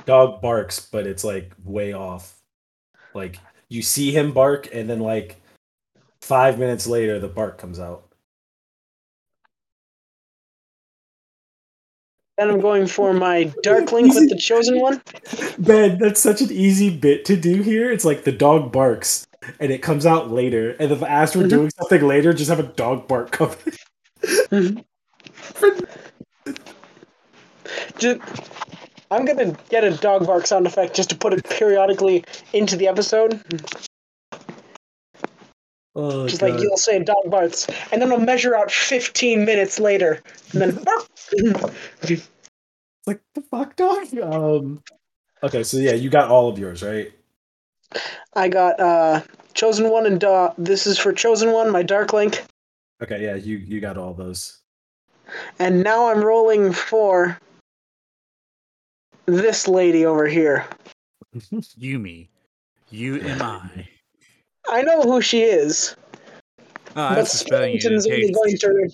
Dog 0.06 0.41
barks, 0.41 0.80
but 0.80 1.08
it's 1.08 1.24
like 1.24 1.52
way 1.64 1.93
off. 1.93 2.39
Like 3.14 3.39
you 3.70 3.82
see 3.82 4.12
him 4.12 4.32
bark, 4.32 4.70
and 4.72 4.89
then 4.89 4.99
like 4.99 5.41
five 6.22 6.60
minutes 6.60 6.86
later, 6.88 7.20
the 7.20 7.28
bark 7.28 7.58
comes 7.58 7.80
out. 7.80 8.11
Then 12.38 12.50
I'm 12.50 12.60
going 12.62 12.88
for 12.88 13.14
my 13.28 13.52
dark 13.64 13.92
link 13.92 14.14
with 14.14 14.30
the 14.30 14.38
chosen 14.38 14.80
one. 14.80 15.02
Ben, 15.60 15.98
that's 16.00 16.20
such 16.20 16.42
an 16.42 16.52
easy 16.52 16.90
bit 16.96 17.26
to 17.26 17.36
do 17.38 17.62
here. 17.62 17.92
It's 17.92 18.06
like 18.06 18.24
the 18.24 18.32
dog 18.32 18.72
barks, 18.72 19.26
and 19.60 19.72
it 19.72 19.80
comes 19.80 20.06
out 20.06 20.32
later. 20.32 20.72
And 20.80 20.92
if 20.92 21.04
as 21.04 21.36
we're 21.36 21.44
Mhm. 21.44 21.50
doing 21.50 21.70
something 21.80 22.08
later, 22.08 22.34
just 22.34 22.50
have 22.50 22.60
a 22.60 22.64
dog 22.64 23.08
bark 23.08 23.32
come. 23.32 23.52
Just, 27.98 28.20
I'm 29.12 29.26
gonna 29.26 29.56
get 29.70 29.84
a 29.84 29.92
dog 29.92 30.26
bark 30.26 30.46
sound 30.48 30.66
effect 30.66 30.96
just 30.96 31.10
to 31.12 31.16
put 31.16 31.34
it 31.34 31.44
periodically 31.50 32.24
into 32.54 32.76
the 32.76 32.88
episode. 32.88 33.42
Oh, 35.94 36.28
Just 36.28 36.42
like 36.42 36.60
you'll 36.62 36.78
say 36.78 37.04
dog 37.04 37.30
barks, 37.30 37.68
and 37.92 38.02
then 38.02 38.12
I'll 38.12 38.20
measure 38.20 38.56
out 38.56 38.72
15 38.72 39.44
minutes 39.46 39.80
later, 39.80 40.22
and 40.54 40.62
then. 40.62 40.84
It's 42.04 42.28
like 43.08 43.22
the 43.34 43.42
fuck, 43.42 43.76
dog. 43.76 44.08
Um. 44.20 44.84
Okay, 45.44 45.64
so 45.64 45.78
yeah, 45.78 45.94
you 45.94 46.10
got 46.10 46.30
all 46.30 46.50
of 46.50 46.60
yours, 46.60 46.84
right? 46.84 47.12
I 48.36 48.48
got 48.48 48.80
uh 48.80 49.22
chosen 49.54 49.89
one 49.89 50.06
and 50.06 50.20
dog. 50.20 50.54
This 50.58 50.86
is 50.88 50.98
for 51.00 51.12
chosen 51.12 51.52
one, 51.52 51.72
my 51.72 51.84
dark 51.84 52.14
link, 52.14 52.44
Okay, 53.02 53.24
yeah, 53.24 53.36
you 53.36 53.58
you 53.58 53.82
got 53.82 53.98
all 53.98 54.14
those. 54.14 54.60
and 55.60 55.84
now 55.84 56.08
I'm 56.10 56.24
rolling 56.24 56.72
for 56.72 57.38
this 59.26 59.68
lady 59.68 60.06
over 60.06 60.28
here. 60.28 60.66
Yumi. 61.36 62.28
U 62.92 63.16
M 63.20 63.42
I. 63.42 63.88
I 64.70 64.82
know 64.84 65.01
who 65.01 65.22
she 65.22 65.41
is, 65.41 65.95
Oh, 66.95 67.09
but 67.09 67.16
that's 67.16 67.32
the 67.32 67.38
spelling 67.38 67.70
only 67.70 67.80
didn't 67.80 68.34
going 68.34 68.57
to 68.57 68.89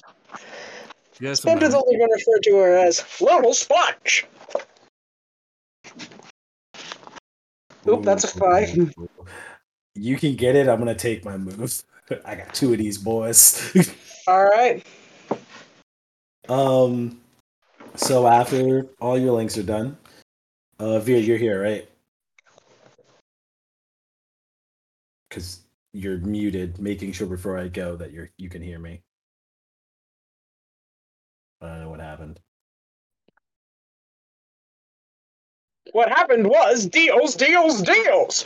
Yes, 1.19 1.41
Spamton's 1.41 1.73
only 1.73 1.97
going 1.97 2.09
to 2.09 2.15
refer 2.15 2.39
to 2.43 2.55
her 2.57 2.77
as 2.77 3.03
Little 3.19 3.53
Sponge. 3.53 4.27
Oop, 7.87 8.03
that's 8.03 8.23
a 8.23 8.27
five. 8.27 8.93
you 9.95 10.17
can 10.17 10.35
get 10.35 10.55
it. 10.55 10.67
I'm 10.67 10.77
gonna 10.77 10.93
take 10.93 11.23
my 11.23 11.37
moves. 11.37 11.85
I 12.25 12.35
got 12.35 12.53
two 12.53 12.73
of 12.73 12.77
these 12.77 12.97
boys. 12.97 13.95
All 14.27 14.45
right. 14.45 14.85
um, 16.49 17.21
so 17.95 18.27
after 18.27 18.85
all 18.99 19.17
your 19.17 19.31
links 19.31 19.57
are 19.57 19.63
done, 19.63 19.97
uh, 20.79 20.99
Veer, 20.99 21.17
you're 21.17 21.37
here, 21.37 21.61
right? 21.61 21.89
Because 25.37 25.61
you're 25.93 26.17
muted. 26.17 26.79
Making 26.79 27.11
sure 27.11 27.27
before 27.27 27.59
I 27.59 27.67
go 27.67 27.95
that 27.95 28.11
you're 28.11 28.29
you 28.39 28.49
can 28.49 28.59
hear 28.59 28.79
me. 28.79 29.03
I 31.61 31.67
don't 31.67 31.81
know 31.81 31.89
what 31.91 31.99
happened. 31.99 32.39
What 35.91 36.09
happened 36.09 36.47
was 36.47 36.87
deals, 36.87 37.35
deals, 37.35 37.83
deals. 37.83 38.45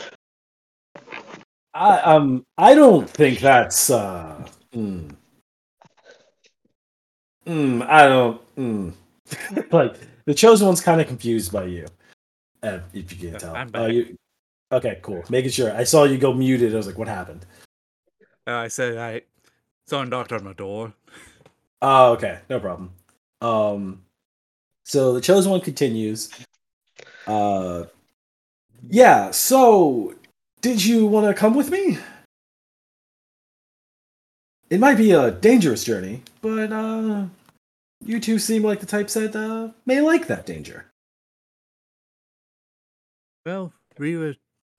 I 1.72 1.98
um 2.00 2.44
I 2.58 2.74
don't 2.74 3.08
think 3.08 3.40
that's 3.40 3.88
uh 3.88 4.46
mm, 4.74 5.14
mm, 7.46 7.88
I 7.88 8.06
don't 8.06 8.56
mm. 8.56 8.92
like 9.72 9.96
the 10.26 10.34
chosen 10.34 10.66
one's 10.66 10.82
kind 10.82 11.00
of 11.00 11.06
confused 11.06 11.52
by 11.52 11.64
you. 11.64 11.86
Uh, 12.62 12.80
if 12.92 13.10
you 13.12 13.30
can 13.30 13.40
tell. 13.40 13.56
I'm 13.56 13.70
Uh, 13.74 13.86
you, 13.86 14.16
okay, 14.72 14.98
cool. 15.02 15.22
Making 15.28 15.50
sure. 15.50 15.76
I 15.76 15.84
saw 15.84 16.04
you 16.04 16.18
go 16.18 16.32
muted. 16.32 16.72
I 16.72 16.76
was 16.76 16.86
like, 16.86 16.98
what 16.98 17.08
happened? 17.08 17.46
Uh, 18.46 18.54
I 18.54 18.68
said 18.68 18.98
I 18.98 19.20
saw 19.86 19.96
someone 19.96 20.08
knocked 20.08 20.32
on 20.32 20.44
my 20.44 20.52
door. 20.52 20.92
Oh, 21.80 22.12
okay, 22.12 22.40
no 22.48 22.58
problem. 22.60 22.92
Um, 23.40 24.02
so 24.84 25.12
the 25.12 25.20
chosen 25.20 25.50
one 25.50 25.60
continues. 25.60 26.30
Uh, 27.26 27.84
yeah. 28.88 29.30
So, 29.30 30.14
did 30.60 30.84
you 30.84 31.06
want 31.06 31.26
to 31.26 31.34
come 31.34 31.54
with 31.54 31.70
me? 31.70 31.98
It 34.70 34.80
might 34.80 34.96
be 34.96 35.12
a 35.12 35.30
dangerous 35.30 35.84
journey, 35.84 36.22
but 36.40 36.72
uh, 36.72 37.26
you 38.04 38.18
two 38.20 38.38
seem 38.38 38.62
like 38.62 38.80
the 38.80 38.86
types 38.86 39.14
that 39.14 39.36
uh, 39.36 39.68
may 39.84 40.00
like 40.00 40.28
that 40.28 40.46
danger. 40.46 40.86
Well, 43.44 43.72
we 43.98 44.16
were 44.16 44.36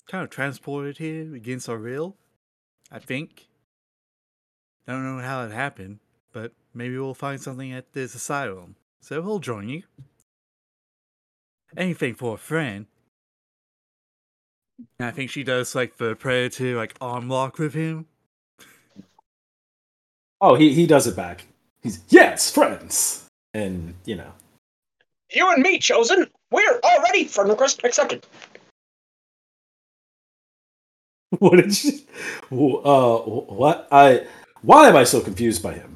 kind 0.07 0.23
of 0.23 0.29
transported 0.29 0.97
here 0.97 1.33
against 1.35 1.69
our 1.69 1.77
will, 1.77 2.15
I 2.91 2.99
think. 2.99 3.47
I 4.87 4.91
don't 4.91 5.17
know 5.17 5.23
how 5.23 5.45
it 5.45 5.51
happened, 5.51 5.99
but 6.31 6.51
maybe 6.73 6.97
we'll 6.97 7.13
find 7.13 7.41
something 7.41 7.71
at 7.71 7.93
this 7.93 8.15
asylum. 8.15 8.75
So 9.01 9.21
we'll 9.21 9.39
join 9.39 9.69
you. 9.69 9.83
Anything 11.75 12.15
for 12.15 12.35
a 12.35 12.37
friend. 12.37 12.85
And 14.99 15.07
I 15.07 15.11
think 15.11 15.29
she 15.29 15.43
does 15.43 15.75
like 15.75 15.97
the 15.97 16.15
prayer 16.15 16.49
to 16.49 16.77
like 16.77 16.95
arm 16.99 17.29
lock 17.29 17.57
with 17.57 17.73
him. 17.73 18.07
Oh, 20.41 20.55
he 20.55 20.73
he 20.73 20.85
does 20.85 21.07
it 21.07 21.15
back. 21.15 21.47
He's 21.81 22.01
yes, 22.09 22.51
friends, 22.51 23.27
and 23.53 23.93
you 24.05 24.15
know. 24.15 24.31
You 25.31 25.49
and 25.51 25.63
me, 25.63 25.79
chosen. 25.79 26.27
We're 26.51 26.79
already 26.83 27.25
friend 27.25 27.49
request 27.49 27.81
accepted. 27.83 28.25
What 31.39 31.57
did 31.57 31.83
you? 31.83 32.77
Uh, 32.77 33.17
what 33.19 33.87
I? 33.91 34.27
Why 34.61 34.87
am 34.87 34.95
I 34.95 35.03
so 35.03 35.19
confused 35.19 35.63
by 35.63 35.73
him? 35.73 35.95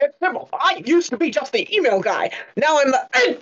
It's 0.00 0.18
simple. 0.18 0.48
I 0.52 0.82
used 0.84 1.10
to 1.10 1.16
be 1.16 1.30
just 1.30 1.52
the 1.52 1.72
email 1.74 2.00
guy. 2.00 2.30
Now 2.56 2.80
I'm 2.80 2.90
the 2.90 3.38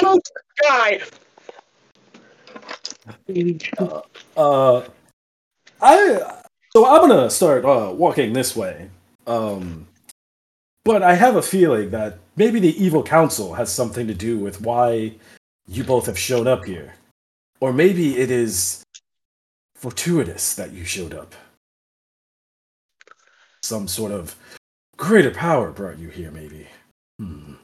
health 0.00 0.22
guy. 0.62 1.00
Uh, 4.36 4.82
I 5.82 6.40
so 6.74 6.86
I'm 6.86 7.08
gonna 7.08 7.28
start 7.28 7.66
uh, 7.66 7.92
walking 7.94 8.32
this 8.32 8.56
way. 8.56 8.88
Um, 9.26 9.86
but 10.84 11.02
I 11.02 11.14
have 11.14 11.36
a 11.36 11.42
feeling 11.42 11.90
that 11.90 12.18
maybe 12.36 12.60
the 12.60 12.82
evil 12.82 13.02
council 13.02 13.52
has 13.54 13.70
something 13.70 14.06
to 14.06 14.14
do 14.14 14.38
with 14.38 14.62
why 14.62 15.12
you 15.66 15.84
both 15.84 16.06
have 16.06 16.18
shown 16.18 16.46
up 16.46 16.64
here, 16.64 16.94
or 17.60 17.72
maybe 17.72 18.18
it 18.18 18.30
is 18.30 18.82
fortuitous 19.74 20.54
that 20.56 20.72
you 20.72 20.84
showed 20.84 21.14
up. 21.14 21.34
Some 23.62 23.88
sort 23.88 24.12
of 24.12 24.36
greater 24.96 25.30
power 25.30 25.70
brought 25.70 25.98
you 25.98 26.08
here, 26.08 26.30
maybe. 26.30 26.66
Hmm. 27.18 27.54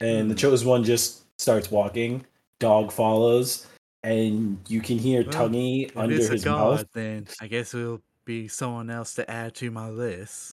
And 0.00 0.30
the 0.30 0.34
Hmm. 0.34 0.38
chosen 0.38 0.68
one 0.68 0.84
just 0.84 1.24
starts 1.40 1.70
walking. 1.70 2.26
Dog 2.58 2.92
follows, 2.92 3.66
and 4.02 4.58
you 4.68 4.80
can 4.80 4.98
hear 4.98 5.22
Well, 5.24 5.32
Tonguey 5.32 5.90
under 5.96 6.14
his 6.28 6.44
god, 6.44 6.76
mouth. 6.78 6.86
then 6.92 7.26
I 7.40 7.46
guess 7.48 7.74
it'll 7.74 8.02
be 8.24 8.46
someone 8.48 8.88
else 8.90 9.14
to 9.14 9.28
add 9.28 9.54
to 9.56 9.70
my 9.70 9.90
list. 9.90 10.52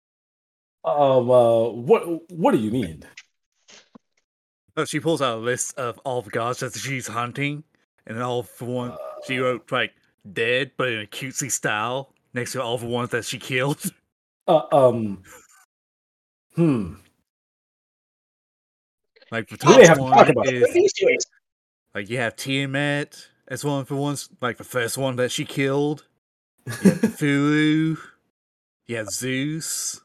Um, 0.83 1.29
uh, 1.31 1.69
what 1.69 2.29
what 2.31 2.51
do 2.51 2.57
you 2.57 2.71
mean? 2.71 3.05
Oh, 4.75 4.85
she 4.85 4.99
pulls 4.99 5.21
out 5.21 5.37
a 5.37 5.41
list 5.41 5.77
of 5.77 5.99
all 5.99 6.21
the 6.21 6.31
gods 6.31 6.59
that 6.61 6.73
she's 6.75 7.07
hunting, 7.07 7.63
and 8.07 8.21
all 8.21 8.43
for 8.43 8.65
one, 8.65 8.97
she 9.27 9.37
wrote 9.37 9.71
like 9.71 9.91
dead, 10.31 10.71
but 10.77 10.89
in 10.89 11.01
a 11.01 11.05
cutesy 11.05 11.51
style, 11.51 12.11
next 12.33 12.53
to 12.53 12.61
all 12.63 12.77
the 12.77 12.87
ones 12.87 13.09
that 13.09 13.25
she 13.25 13.37
killed. 13.37 13.83
uh, 14.47 14.61
um, 14.71 15.21
hmm. 16.55 16.95
Like 19.31 19.49
the 19.49 19.57
top 19.57 19.81
have 19.81 19.99
one 19.99 20.13
is 20.47 20.73
These 20.73 20.93
two 20.93 21.07
is- 21.07 21.25
like 21.95 22.09
you 22.09 22.17
have 22.17 22.35
Tiamat 22.35 23.27
as 23.47 23.63
one 23.63 23.81
of 23.81 23.87
the 23.87 23.95
ones, 23.95 24.29
like 24.41 24.57
the 24.57 24.63
first 24.63 24.97
one 24.97 25.15
that 25.17 25.31
she 25.31 25.45
killed. 25.45 26.05
You 26.83 26.91
have. 26.91 27.21
You 28.85 28.95
have 28.97 29.09
Zeus. 29.09 30.01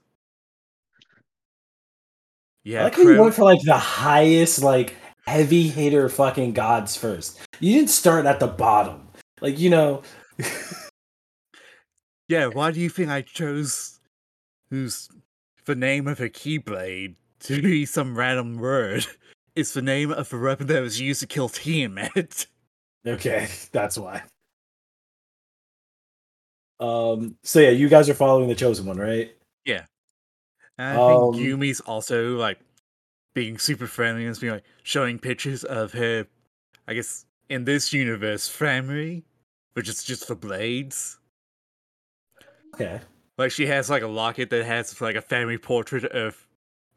You 2.64 2.78
I 2.78 2.84
like 2.84 2.96
how 2.96 3.02
you 3.02 3.20
went 3.20 3.34
for 3.34 3.44
like 3.44 3.62
the 3.62 3.76
highest, 3.76 4.62
like 4.62 4.94
heavy 5.26 5.68
hitter 5.68 6.08
fucking 6.08 6.52
gods 6.52 6.96
first. 6.96 7.40
You 7.60 7.74
didn't 7.74 7.90
start 7.90 8.26
at 8.26 8.40
the 8.40 8.46
bottom, 8.46 9.08
like 9.40 9.58
you 9.58 9.70
know. 9.70 10.02
Yeah, 12.28 12.46
why 12.48 12.70
do 12.72 12.80
you 12.80 12.90
think 12.90 13.08
I 13.08 13.22
chose 13.22 13.98
who's 14.70 15.08
the 15.64 15.74
name 15.74 16.06
of 16.06 16.20
a 16.20 16.28
keyblade 16.28 17.16
to 17.40 17.62
be 17.62 17.86
some 17.86 18.16
random 18.16 18.58
word? 18.58 19.06
It's 19.56 19.74
the 19.74 19.82
name 19.82 20.12
of 20.12 20.28
the 20.28 20.38
weapon 20.38 20.68
that 20.68 20.82
was 20.82 21.00
used 21.00 21.18
to 21.18 21.26
kill 21.26 21.48
Tiamat. 21.48 22.46
okay, 23.06 23.48
that's 23.72 23.98
why. 23.98 24.22
Um. 26.78 27.36
So 27.42 27.58
yeah, 27.58 27.70
you 27.70 27.88
guys 27.88 28.08
are 28.08 28.14
following 28.14 28.48
the 28.48 28.54
chosen 28.54 28.86
one, 28.86 28.98
right? 28.98 29.34
And 30.78 30.98
I 30.98 31.08
think 31.08 31.34
Um, 31.34 31.34
Yumi's 31.34 31.80
also 31.80 32.36
like 32.36 32.58
being 33.34 33.58
super 33.58 33.86
friendly 33.86 34.26
and 34.26 34.40
being 34.40 34.54
like 34.54 34.64
showing 34.82 35.18
pictures 35.18 35.64
of 35.64 35.92
her 35.92 36.26
I 36.86 36.94
guess 36.94 37.26
in 37.50 37.64
this 37.64 37.92
universe, 37.92 38.48
family, 38.48 39.24
which 39.74 39.88
is 39.88 40.02
just 40.02 40.26
for 40.26 40.34
blades. 40.34 41.18
Okay. 42.74 43.00
Like 43.36 43.50
she 43.50 43.66
has 43.66 43.90
like 43.90 44.02
a 44.02 44.08
locket 44.08 44.50
that 44.50 44.64
has 44.64 44.98
like 45.00 45.16
a 45.16 45.20
family 45.22 45.58
portrait 45.58 46.04
of 46.06 46.46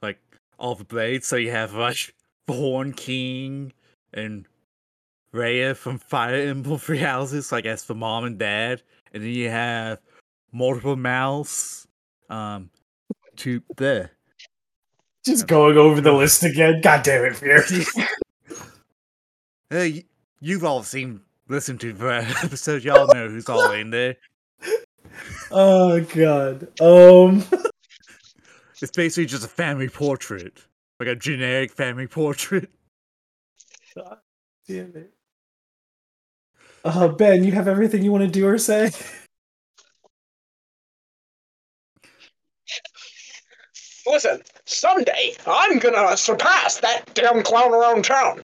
like 0.01 0.17
all 0.57 0.75
the 0.75 0.83
blades. 0.83 1.27
So 1.27 1.35
you 1.35 1.51
have 1.51 1.73
like 1.73 2.13
the 2.47 2.53
Horn 2.53 2.93
King 2.93 3.73
and 4.13 4.47
Rhea 5.33 5.75
from 5.75 5.97
Fire 5.97 6.35
Emblem 6.35 6.79
Three 6.79 6.97
Houses, 6.97 7.51
like 7.51 7.65
as 7.65 7.83
the 7.83 7.95
mom 7.95 8.25
and 8.25 8.37
dad, 8.37 8.81
and 9.13 9.23
then 9.23 9.29
you 9.31 9.49
have 9.49 9.99
multiple 10.51 10.95
mouths. 10.95 11.87
Um, 12.29 12.69
to 13.37 13.61
there. 13.77 14.11
Just 15.25 15.47
going 15.47 15.77
over 15.77 16.01
the 16.01 16.13
list 16.13 16.43
again. 16.43 16.81
God 16.81 17.03
damn 17.03 17.25
it, 17.25 17.35
Veer. 17.37 17.63
Hey, 19.69 20.03
you've 20.41 20.65
all 20.65 20.83
seen, 20.83 21.21
listened 21.47 21.79
to 21.79 21.93
the 21.93 22.35
episode. 22.43 22.83
Y'all 22.83 23.07
know 23.13 23.29
who's 23.29 23.47
all 23.47 23.71
in 23.71 23.89
there. 23.89 24.17
oh 25.51 26.01
god. 26.01 26.67
Um. 26.81 27.45
It's 28.81 28.91
basically 28.91 29.27
just 29.27 29.45
a 29.45 29.47
family 29.47 29.87
portrait, 29.87 30.65
like 30.99 31.07
a 31.07 31.15
generic 31.15 31.71
family 31.71 32.07
portrait. 32.07 32.69
Damn 33.95 34.95
it. 34.95 35.13
Uh, 36.83 37.07
Ben, 37.09 37.43
you 37.43 37.51
have 37.51 37.67
everything 37.67 38.03
you 38.03 38.11
want 38.11 38.23
to 38.23 38.29
do 38.29 38.45
or 38.47 38.57
say? 38.57 38.91
Listen, 44.07 44.41
someday 44.65 45.35
I'm 45.45 45.79
gonna 45.79 46.15
surpass 46.17 46.79
that 46.79 47.03
damn 47.13 47.43
clown 47.43 47.73
around 47.73 48.03
town. 48.05 48.41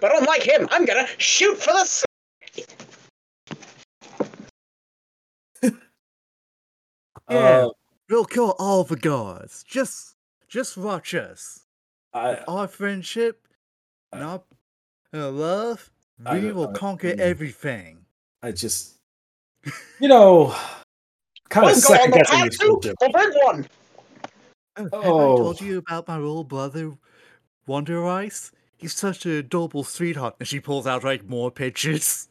But 0.00 0.16
unlike 0.16 0.42
him, 0.42 0.68
I'm 0.70 0.84
gonna 0.84 1.06
shoot 1.18 1.56
for 1.58 1.72
the 1.72 1.84
sun. 1.84 2.06
Yeah. 7.30 7.38
Uh, 7.38 7.68
We'll 8.08 8.24
kill 8.24 8.56
all 8.58 8.82
the 8.82 8.96
gods. 8.96 9.62
Just, 9.62 10.16
just 10.48 10.76
watch 10.76 11.14
us. 11.14 11.60
I, 12.12 12.34
Our 12.48 12.66
friendship, 12.66 13.46
not 14.12 14.42
Uh, 15.14 15.30
love, 15.30 15.90
I 16.26 16.34
we 16.34 16.48
know- 16.48 16.54
will 16.54 16.68
I- 16.70 16.72
conquer 16.72 17.12
mm. 17.12 17.20
everything. 17.20 18.04
I 18.42 18.50
just, 18.50 18.94
you 20.00 20.08
know, 20.08 20.52
kind 21.50 21.66
of 21.68 21.72
Let's 21.74 21.86
go 21.86 21.94
on 21.94 21.98
second 22.00 22.14
guessing 22.14 22.38
path 22.40 22.50
this 22.82 22.94
the 22.98 23.10
big 23.14 23.44
one. 23.44 23.68
Oh, 24.92 25.00
have 25.02 25.04
Oh. 25.04 25.34
I 25.34 25.36
told 25.38 25.60
you 25.60 25.78
about 25.78 26.08
my 26.08 26.16
little 26.16 26.44
brother, 26.44 26.92
Wonder 27.66 28.06
Ice? 28.06 28.52
He's 28.76 28.94
such 28.94 29.26
a 29.26 29.36
adorable 29.38 29.84
sweetheart. 29.84 30.36
And 30.38 30.48
she 30.48 30.60
pulls 30.60 30.86
out 30.86 31.04
like 31.04 31.24
more 31.28 31.50
pictures. 31.50 32.28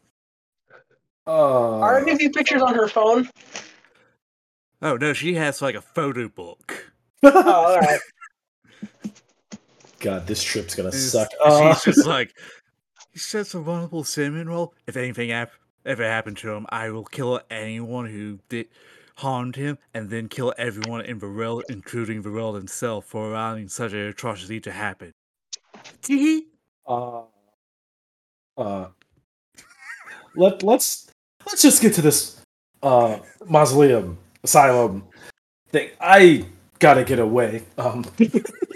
Uh, 1.27 1.79
Are 1.79 1.99
any 1.99 2.11
of 2.13 2.21
you 2.21 2.31
pictures 2.31 2.61
on 2.61 2.73
her 2.73 2.87
phone? 2.87 3.29
Oh 4.81 4.95
no, 4.97 5.13
she 5.13 5.35
has 5.35 5.61
like 5.61 5.75
a 5.75 5.81
photo 5.81 6.27
book. 6.27 6.91
Oh, 7.21 7.53
all 7.53 7.77
right. 7.79 7.99
God, 9.99 10.25
this 10.27 10.41
trip's 10.41 10.75
gonna 10.75 10.87
it's- 10.89 11.11
suck. 11.11 11.27
and 11.43 11.53
Uh, 11.53 11.75
She's 11.75 11.95
just 11.95 12.07
like, 12.07 12.33
he's 13.11 13.25
such 13.25 13.53
a 13.53 13.59
wonderful 13.59 14.03
cinnamon 14.03 14.47
roll. 14.47 14.73
If 14.87 14.95
anything 14.97 15.29
hap- 15.29 15.51
ever 15.85 16.03
happened 16.03 16.37
to 16.37 16.51
him, 16.51 16.65
I 16.69 16.89
will 16.89 17.03
kill 17.03 17.41
anyone 17.51 18.05
who 18.07 18.39
did 18.49 18.67
harmed 19.19 19.55
him, 19.55 19.77
and 19.93 20.09
then 20.09 20.27
kill 20.27 20.53
everyone 20.57 21.01
in 21.01 21.19
Varel, 21.19 21.61
including 21.69 22.23
Varel 22.23 22.55
himself, 22.55 23.05
for 23.05 23.29
allowing 23.31 23.67
such 23.69 23.93
an 23.93 23.99
atrocity 23.99 24.59
to 24.61 24.71
happen. 24.71 25.11
Tee 26.01 26.47
uh, 26.87 27.21
uh, 28.57 28.87
let 30.35 30.63
let's 30.63 31.11
let's 31.45 31.61
just 31.61 31.81
get 31.81 31.93
to 31.93 32.01
this 32.01 32.41
uh 32.83 33.19
mausoleum 33.47 34.17
asylum 34.43 35.03
thing. 35.69 35.89
I 36.01 36.45
gotta 36.79 37.03
get 37.03 37.19
away. 37.19 37.63
Um, 37.77 38.03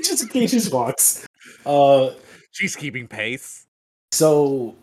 just 0.03 0.31
he 0.31 0.47
just 0.47 0.71
walks. 0.71 1.25
Uh, 1.65 2.11
She's 2.51 2.75
keeping 2.75 3.07
pace. 3.07 3.65
so 4.11 4.75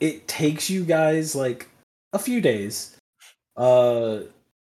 it 0.00 0.26
takes 0.28 0.70
you 0.70 0.84
guys 0.84 1.34
like 1.34 1.68
a 2.12 2.18
few 2.18 2.40
days. 2.40 2.96
Uh, 3.56 4.20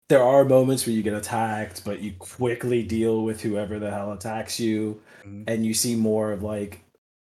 there 0.10 0.24
are 0.24 0.46
moments 0.46 0.86
where 0.86 0.96
you 0.96 1.04
get 1.04 1.14
attacked, 1.14 1.84
but 1.86 2.00
you 2.02 2.14
quickly 2.20 2.84
deal 2.84 3.24
with 3.24 3.42
whoever 3.42 3.80
the 3.80 3.92
hell 3.92 4.14
attacks 4.14 4.60
you. 4.60 5.02
Mhm. 5.26 5.44
and 5.48 5.66
you 5.66 5.74
see 5.74 5.96
more 5.96 6.32
of 6.32 6.42
like 6.44 6.82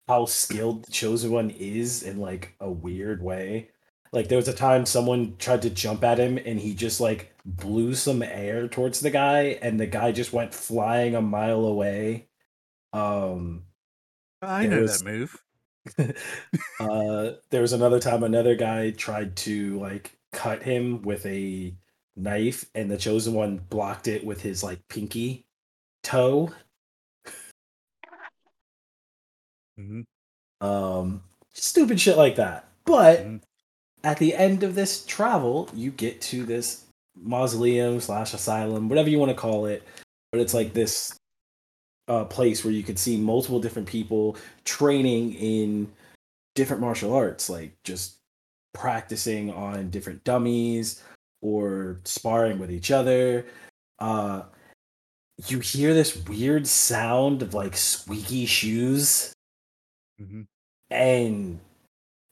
how 0.09 0.25
skilled 0.27 0.85
the 0.85 0.91
chosen 0.93 1.31
one 1.31 1.51
is 1.51 2.03
in 2.03 2.18
like 2.18 2.55
a 2.61 2.70
weird 2.70 3.22
way. 3.22 3.70
Like 4.12 4.29
there 4.29 4.39
was 4.39 4.49
a 4.49 4.53
time 4.55 4.85
someone 4.87 5.37
tried 5.39 5.62
to 5.62 5.70
jump 5.70 6.03
at 6.05 6.18
him 6.18 6.37
and 6.39 6.59
he 6.59 6.75
just 6.75 7.01
like 7.01 7.33
blew 7.45 7.95
some 7.95 8.22
air 8.22 8.66
towards 8.68 9.01
the 9.01 9.11
guy 9.11 9.59
and 9.62 9.79
the 9.79 9.87
guy 9.87 10.11
just 10.12 10.33
went 10.33 10.55
flying 10.55 11.14
a 11.14 11.22
mile 11.22 11.64
away. 11.66 12.27
Um 12.93 13.64
I 14.43 14.66
know 14.66 14.77
There's- 14.87 15.03
that 15.03 15.05
move. 15.05 15.41
uh 16.81 17.33
there 17.51 17.61
was 17.62 17.72
another 17.72 18.01
time 18.01 18.22
another 18.25 18.55
guy 18.57 18.91
tried 18.91 19.37
to 19.37 19.79
like 19.81 20.16
cut 20.33 20.62
him 20.62 21.03
with 21.03 21.25
a 21.27 21.75
knife 22.17 22.67
and 22.75 22.91
the 22.91 22.97
chosen 22.97 23.35
one 23.35 23.59
blocked 23.71 24.09
it 24.09 24.25
with 24.25 24.43
his 24.43 24.62
like 24.62 24.87
pinky 24.89 25.45
toe. 26.03 26.53
Hmm 29.77 30.03
um 30.61 31.23
stupid 31.53 32.01
shit 32.01 32.17
like 32.17 32.37
that. 32.37 32.69
But 32.85 33.21
Mhm. 33.21 33.43
at 34.05 34.19
the 34.19 34.35
end 34.35 34.62
of 34.62 34.75
this 34.75 35.05
travel 35.07 35.69
you 35.75 35.91
get 35.91 36.21
to 36.23 36.45
this 36.45 36.85
mausoleum 37.17 38.01
slash 38.01 38.35
asylum 38.35 38.89
whatever 38.89 39.09
you 39.09 39.19
want 39.19 39.31
to 39.31 39.37
call 39.37 39.67
it 39.67 39.83
but 40.33 40.41
it's 40.41 40.55
like 40.55 40.73
this 40.75 41.17
uh, 42.09 42.25
place 42.25 42.65
where 42.65 42.73
you 42.75 42.83
could 42.83 42.99
see 42.99 43.17
multiple 43.17 43.61
different 43.61 43.89
people 43.89 44.37
training 44.65 45.33
in 45.35 45.91
different 46.55 46.81
martial 46.83 47.15
arts 47.15 47.49
like 47.49 47.73
just 47.85 48.17
practicing 48.75 49.51
on 49.53 49.91
different 49.91 50.23
dummies 50.25 51.03
or 51.45 52.01
sparring 52.05 52.59
with 52.59 52.72
each 52.72 52.90
other. 52.90 53.47
Uh 53.99 54.42
you 55.47 55.61
hear 55.61 55.95
this 55.95 56.16
weird 56.26 56.66
sound 56.66 57.42
of 57.42 57.55
like 57.55 57.76
squeaky 57.76 58.47
shoes. 58.47 59.32
Hmm 60.18 60.42
and 60.95 61.61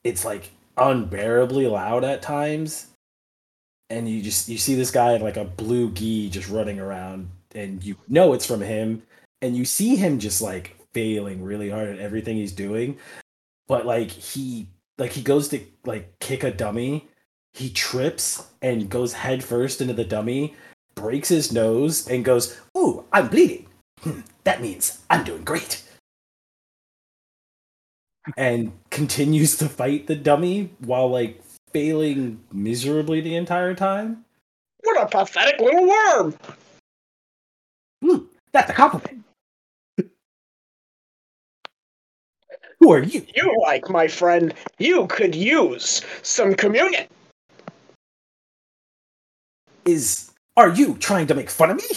it's 0.04 0.24
like 0.24 0.50
unbearably 0.76 1.66
loud 1.66 2.04
at 2.04 2.22
times. 2.22 2.88
And 3.90 4.08
you 4.08 4.22
just 4.22 4.48
you 4.48 4.56
see 4.56 4.74
this 4.74 4.90
guy 4.90 5.12
in 5.14 5.22
like 5.22 5.36
a 5.36 5.44
blue 5.44 5.90
gi 5.90 6.30
just 6.30 6.48
running 6.48 6.80
around 6.80 7.28
and 7.54 7.84
you 7.84 7.96
know 8.08 8.32
it's 8.32 8.46
from 8.46 8.60
him. 8.60 9.02
And 9.42 9.56
you 9.56 9.64
see 9.64 9.96
him 9.96 10.18
just 10.18 10.40
like 10.40 10.76
failing 10.94 11.42
really 11.42 11.68
hard 11.68 11.88
at 11.88 11.98
everything 11.98 12.36
he's 12.36 12.52
doing. 12.52 12.96
But 13.68 13.84
like 13.84 14.10
he 14.10 14.68
like 14.96 15.12
he 15.12 15.22
goes 15.22 15.48
to 15.48 15.60
like 15.84 16.18
kick 16.20 16.44
a 16.44 16.50
dummy 16.50 17.08
he 17.54 17.70
trips 17.70 18.46
and 18.62 18.88
goes 18.88 19.12
headfirst 19.12 19.80
into 19.80 19.94
the 19.94 20.04
dummy 20.04 20.54
breaks 20.94 21.28
his 21.28 21.52
nose 21.52 22.08
and 22.08 22.24
goes 22.24 22.60
ooh 22.76 23.04
i'm 23.12 23.28
bleeding 23.28 23.66
Hmm, 24.02 24.20
that 24.44 24.60
means 24.60 25.00
i'm 25.10 25.22
doing 25.24 25.44
great 25.44 25.82
and 28.36 28.72
continues 28.90 29.56
to 29.58 29.68
fight 29.68 30.06
the 30.06 30.14
dummy 30.14 30.70
while 30.80 31.08
like 31.08 31.42
failing 31.72 32.40
miserably 32.52 33.20
the 33.20 33.36
entire 33.36 33.74
time. 33.74 34.24
What 34.82 35.02
a 35.02 35.06
pathetic 35.06 35.60
little 35.60 35.88
worm! 35.88 36.34
Hmm, 38.02 38.24
that's 38.52 38.70
a 38.70 38.74
compliment. 38.74 39.24
Who 42.80 42.92
are 42.92 43.02
you? 43.02 43.24
You 43.36 43.56
like, 43.62 43.88
my 43.88 44.08
friend, 44.08 44.52
you 44.78 45.06
could 45.06 45.36
use 45.36 46.02
some 46.22 46.54
communion. 46.54 47.06
Is 49.84 50.30
are 50.56 50.68
you 50.68 50.96
trying 50.96 51.26
to 51.28 51.34
make 51.34 51.50
fun 51.50 51.70
of 51.70 51.76
me? 51.76 51.88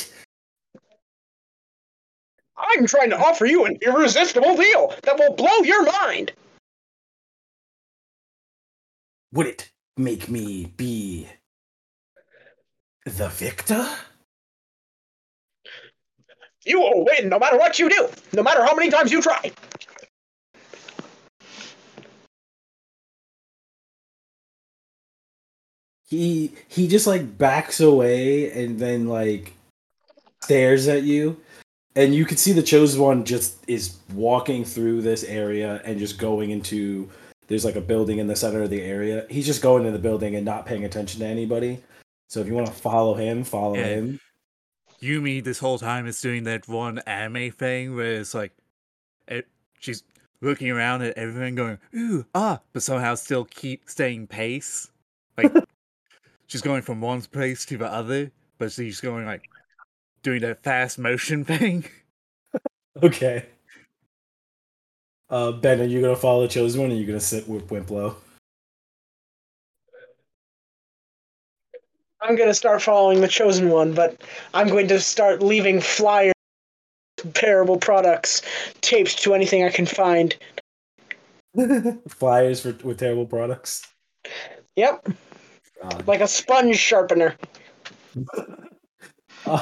I'm 2.57 2.87
trying 2.87 3.09
to 3.09 3.17
offer 3.17 3.45
you 3.45 3.65
an 3.65 3.77
irresistible 3.81 4.55
deal 4.55 4.93
that 5.03 5.17
will 5.17 5.33
blow 5.33 5.57
your 5.63 5.83
mind. 5.83 6.31
Would 9.33 9.47
it 9.47 9.69
make 9.97 10.29
me 10.29 10.71
be 10.77 11.27
the 13.05 13.29
victor? 13.29 13.87
You 16.65 16.79
will 16.79 17.05
win 17.05 17.29
no 17.29 17.37
matter 17.37 17.57
what 17.57 17.77
you 17.77 17.89
do, 17.89 18.07
no 18.33 18.41
matter 18.41 18.63
how 18.63 18.73
many 18.73 18.89
times 18.89 19.11
you 19.11 19.21
try. 19.21 19.51
He 26.17 26.51
he 26.67 26.87
just 26.87 27.07
like 27.07 27.37
backs 27.37 27.79
away 27.79 28.51
and 28.51 28.79
then 28.79 29.07
like 29.07 29.53
stares 30.43 30.87
at 30.87 31.03
you 31.03 31.39
and 31.95 32.13
you 32.13 32.25
can 32.25 32.37
see 32.37 32.51
the 32.51 32.61
chosen 32.61 33.01
one 33.01 33.23
just 33.23 33.57
is 33.67 33.97
walking 34.13 34.63
through 34.63 35.01
this 35.01 35.23
area 35.23 35.81
and 35.85 35.97
just 35.99 36.17
going 36.19 36.51
into 36.51 37.09
there's 37.47 37.65
like 37.65 37.75
a 37.75 37.81
building 37.81 38.19
in 38.19 38.27
the 38.27 38.35
center 38.35 38.61
of 38.63 38.69
the 38.69 38.81
area 38.81 39.25
he's 39.29 39.45
just 39.45 39.61
going 39.61 39.85
in 39.85 39.93
the 39.93 39.99
building 39.99 40.35
and 40.35 40.45
not 40.45 40.65
paying 40.65 40.85
attention 40.85 41.19
to 41.19 41.25
anybody 41.25 41.79
so 42.29 42.39
if 42.39 42.47
you 42.47 42.53
want 42.53 42.67
to 42.67 42.73
follow 42.73 43.13
him 43.15 43.43
follow 43.43 43.75
Yeah. 43.75 43.87
him 43.87 44.19
Yumi 45.01 45.43
this 45.43 45.59
whole 45.59 45.77
time 45.77 46.07
is 46.07 46.21
doing 46.21 46.43
that 46.45 46.67
one 46.67 46.99
anime 46.99 47.51
thing 47.51 47.95
where 47.95 48.13
it's 48.13 48.33
like, 48.33 48.53
it, 49.27 49.47
she's 49.79 50.03
looking 50.41 50.69
around 50.69 51.01
at 51.01 51.17
everything, 51.17 51.55
going 51.55 51.77
ooh 51.95 52.25
ah, 52.33 52.59
but 52.73 52.81
somehow 52.81 53.15
still 53.15 53.45
keep 53.45 53.89
staying 53.89 54.27
pace. 54.27 54.89
Like 55.37 55.51
she's 56.47 56.61
going 56.61 56.81
from 56.81 57.01
one 57.01 57.21
place 57.21 57.65
to 57.65 57.77
the 57.77 57.87
other, 57.87 58.31
but 58.57 58.71
she's 58.71 59.01
going 59.01 59.25
like 59.25 59.49
doing 60.23 60.41
that 60.41 60.63
fast 60.63 60.97
motion 60.97 61.45
thing. 61.45 61.85
okay 63.03 63.45
uh 65.29 65.51
ben 65.51 65.81
are 65.81 65.85
you 65.85 66.01
gonna 66.01 66.15
follow 66.15 66.43
the 66.43 66.47
chosen 66.47 66.79
one 66.79 66.91
or 66.91 66.93
are 66.93 66.97
you 66.97 67.05
gonna 67.05 67.19
sit 67.19 67.47
with 67.47 67.69
Wimp 67.69 67.91
Lo 67.91 68.15
I'm 72.21 72.35
going 72.35 72.49
to 72.49 72.55
start 72.55 72.81
following 72.81 73.21
the 73.21 73.27
chosen 73.27 73.69
one, 73.69 73.93
but 73.93 74.19
I'm 74.55 74.67
going 74.67 74.87
to 74.87 74.99
start 74.99 75.43
leaving 75.43 75.79
flyers, 75.79 76.33
comparable 77.17 77.77
products, 77.77 78.41
taped 78.81 79.19
to 79.19 79.35
anything 79.35 79.63
I 79.63 79.69
can 79.69 79.85
find. 79.85 80.35
flyers 82.07 82.61
for 82.61 82.73
with 82.83 82.97
terrible 82.97 83.27
products 83.27 83.85
Yep, 84.75 85.07
God. 85.81 86.07
like 86.07 86.21
a 86.21 86.27
sponge 86.27 86.77
sharpener. 86.77 87.35
Uh, 89.47 89.61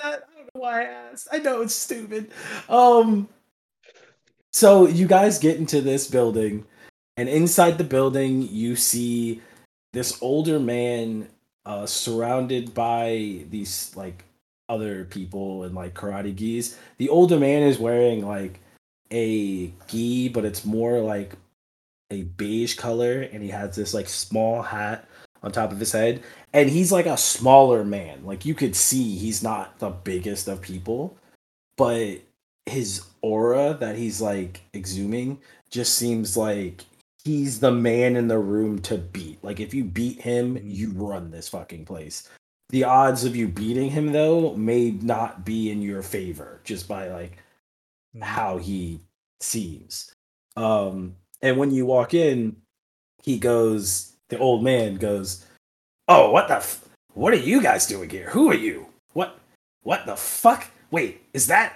I 0.00 0.10
don't 0.12 0.20
know 0.20 0.48
why 0.54 0.82
I 0.82 0.84
asked. 0.84 1.28
I 1.30 1.38
know 1.38 1.60
it's 1.60 1.74
stupid. 1.74 2.30
Um 2.68 3.28
so 4.50 4.86
you 4.86 5.06
guys 5.06 5.38
get 5.38 5.58
into 5.58 5.82
this 5.82 6.08
building 6.08 6.64
and 7.18 7.28
inside 7.28 7.76
the 7.76 7.84
building 7.84 8.48
you 8.50 8.76
see 8.76 9.42
this 9.92 10.22
older 10.22 10.58
man 10.58 11.28
uh 11.66 11.84
surrounded 11.84 12.72
by 12.72 13.44
these 13.50 13.94
like 13.94 14.24
other 14.68 15.04
people 15.04 15.64
and 15.64 15.74
like 15.74 15.94
karate 15.94 16.34
gis. 16.34 16.78
The 16.98 17.08
older 17.08 17.38
man 17.38 17.62
is 17.62 17.78
wearing 17.78 18.26
like 18.26 18.60
a 19.10 19.72
gi, 19.88 20.28
but 20.28 20.44
it's 20.44 20.64
more 20.64 21.00
like 21.00 21.34
a 22.10 22.22
beige 22.22 22.74
color, 22.74 23.22
and 23.22 23.42
he 23.42 23.50
has 23.50 23.76
this 23.76 23.94
like 23.94 24.08
small 24.08 24.62
hat 24.62 25.08
on 25.42 25.52
top 25.52 25.72
of 25.72 25.80
his 25.80 25.92
head, 25.92 26.22
and 26.52 26.68
he's 26.68 26.92
like 26.92 27.06
a 27.06 27.16
smaller 27.16 27.84
man. 27.84 28.24
Like 28.24 28.44
you 28.44 28.54
could 28.54 28.74
see 28.74 29.16
he's 29.16 29.42
not 29.42 29.78
the 29.78 29.90
biggest 29.90 30.48
of 30.48 30.60
people, 30.60 31.16
but 31.76 32.20
his 32.66 33.02
aura 33.22 33.76
that 33.80 33.96
he's 33.96 34.20
like 34.20 34.62
exhuming 34.72 35.38
just 35.70 35.94
seems 35.94 36.36
like 36.36 36.84
he's 37.24 37.60
the 37.60 37.72
man 37.72 38.16
in 38.16 38.28
the 38.28 38.38
room 38.38 38.78
to 38.80 38.98
beat. 38.98 39.42
Like 39.42 39.60
if 39.60 39.74
you 39.74 39.84
beat 39.84 40.20
him, 40.20 40.58
you 40.62 40.90
run 40.92 41.30
this 41.30 41.48
fucking 41.48 41.84
place. 41.84 42.28
The 42.70 42.84
odds 42.84 43.24
of 43.24 43.34
you 43.34 43.48
beating 43.48 43.90
him 43.90 44.12
though 44.12 44.54
may 44.54 44.90
not 44.90 45.44
be 45.44 45.70
in 45.70 45.82
your 45.82 46.02
favor 46.02 46.60
just 46.64 46.86
by 46.86 47.08
like 47.08 47.38
how 48.20 48.58
he 48.58 49.00
seems. 49.40 50.12
Um 50.56 51.16
and 51.42 51.56
when 51.56 51.70
you 51.70 51.86
walk 51.86 52.14
in, 52.14 52.56
he 53.22 53.38
goes 53.38 54.12
the 54.28 54.38
old 54.38 54.62
man 54.62 54.96
goes, 54.96 55.44
"Oh, 56.08 56.30
what 56.30 56.48
the 56.48 56.56
f- 56.56 56.84
what 57.14 57.32
are 57.32 57.36
you 57.36 57.62
guys 57.62 57.86
doing 57.86 58.10
here? 58.10 58.28
Who 58.30 58.50
are 58.50 58.54
you? 58.54 58.86
What 59.12 59.38
what 59.82 60.06
the 60.06 60.16
fuck? 60.16 60.70
Wait, 60.90 61.22
is 61.32 61.46
that 61.48 61.74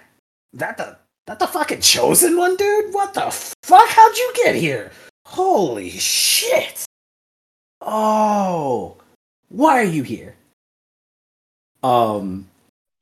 that 0.54 0.76
the 0.76 0.98
that 1.26 1.38
the 1.38 1.46
fucking 1.46 1.80
chosen 1.80 2.36
one, 2.36 2.56
dude? 2.56 2.92
What 2.94 3.14
the 3.14 3.30
fuck? 3.64 3.88
How'd 3.88 4.16
you 4.16 4.32
get 4.44 4.54
here? 4.54 4.90
Holy 5.26 5.90
shit! 5.90 6.84
Oh, 7.80 8.96
why 9.48 9.78
are 9.80 9.84
you 9.84 10.02
here? 10.02 10.34
Um, 11.82 12.48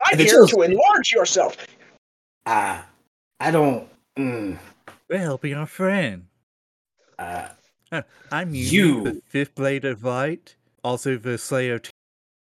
I'm 0.05 0.13
And 0.13 0.21
the 0.21 0.25
here 0.25 0.35
chosen- 0.47 0.57
to 0.59 0.63
enlarge 0.65 1.13
yourself. 1.13 1.57
uh, 2.47 2.83
I 3.41 3.51
don't. 3.51 3.89
Mm, 4.19 4.59
We're 5.09 5.19
helping 5.19 5.55
our 5.55 5.67
friend. 5.67 6.27
Uh, 7.21 7.49
I'm 8.33 8.55
you, 8.55 8.65
You- 8.65 9.05
the 9.05 9.23
fifth 9.27 9.55
blade 9.55 9.85
of 9.85 10.03
light, 10.05 10.57
also 10.83 11.17
the 11.17 11.39
slayer, 11.39 11.75
of 11.75 11.83
T- 11.83 11.91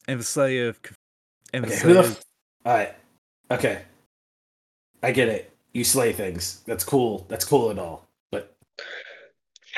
and 0.08 0.20
the 0.20 0.24
slayer 0.24 0.70
of, 0.70 0.80
and 1.54 1.64
the 1.66 1.68
okay, 1.70 1.76
who 1.78 1.82
slayer. 1.94 2.02
the? 2.04 2.10
F- 2.10 2.22
all 2.66 2.74
right, 2.74 2.96
okay, 3.50 3.82
I 5.04 5.12
get 5.12 5.30
it. 5.30 5.52
You 5.74 5.84
slay 5.84 6.12
things. 6.14 6.62
That's 6.66 6.84
cool. 6.84 7.26
That's 7.30 7.46
cool 7.46 7.70
and 7.72 7.80
all. 7.80 8.06
But 8.30 8.54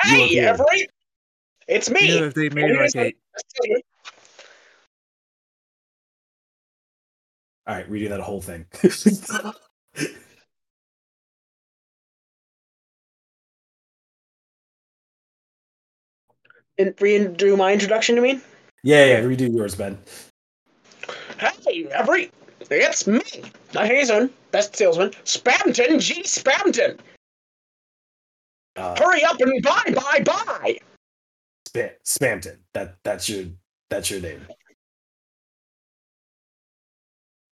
Hey, 0.02 0.18
look. 0.18 0.32
Everett! 0.34 0.90
It's 1.68 1.90
me! 1.90 2.14
you 2.16 2.20
know, 2.20 2.26
if 2.28 2.34
they 2.34 2.50
made 2.50 2.72
What 2.72 2.80
like 2.80 2.86
is 2.88 2.96
a 2.96 3.14
all 7.66 7.76
right, 7.76 7.90
redo 7.90 8.10
that 8.10 8.20
whole 8.20 8.42
thing. 8.42 8.66
In, 16.78 16.94
redo 16.94 17.58
my 17.58 17.72
introduction 17.72 18.16
to 18.16 18.22
me? 18.22 18.42
yeah, 18.84 19.06
yeah, 19.06 19.22
redo 19.22 19.54
yours, 19.54 19.76
Ben. 19.76 19.98
Hey, 21.40 21.88
every 21.92 22.32
It's 22.70 23.06
me! 23.06 23.22
Not 23.74 23.88
Hazen, 23.88 24.30
best 24.52 24.76
salesman, 24.76 25.10
Spamton 25.26 26.00
G. 26.00 26.24
Spamton! 26.24 26.98
Uh, 28.76 28.96
Hurry 28.98 29.24
up 29.24 29.40
and 29.40 29.62
buy, 29.62 29.84
buy, 29.94 30.20
buy! 30.24 30.80
Spam, 31.70 31.92
Spamton. 32.06 32.58
That 32.74 32.96
that's 33.04 33.30
your 33.30 33.46
that's 33.90 34.10
your 34.10 34.22
name. 34.22 34.46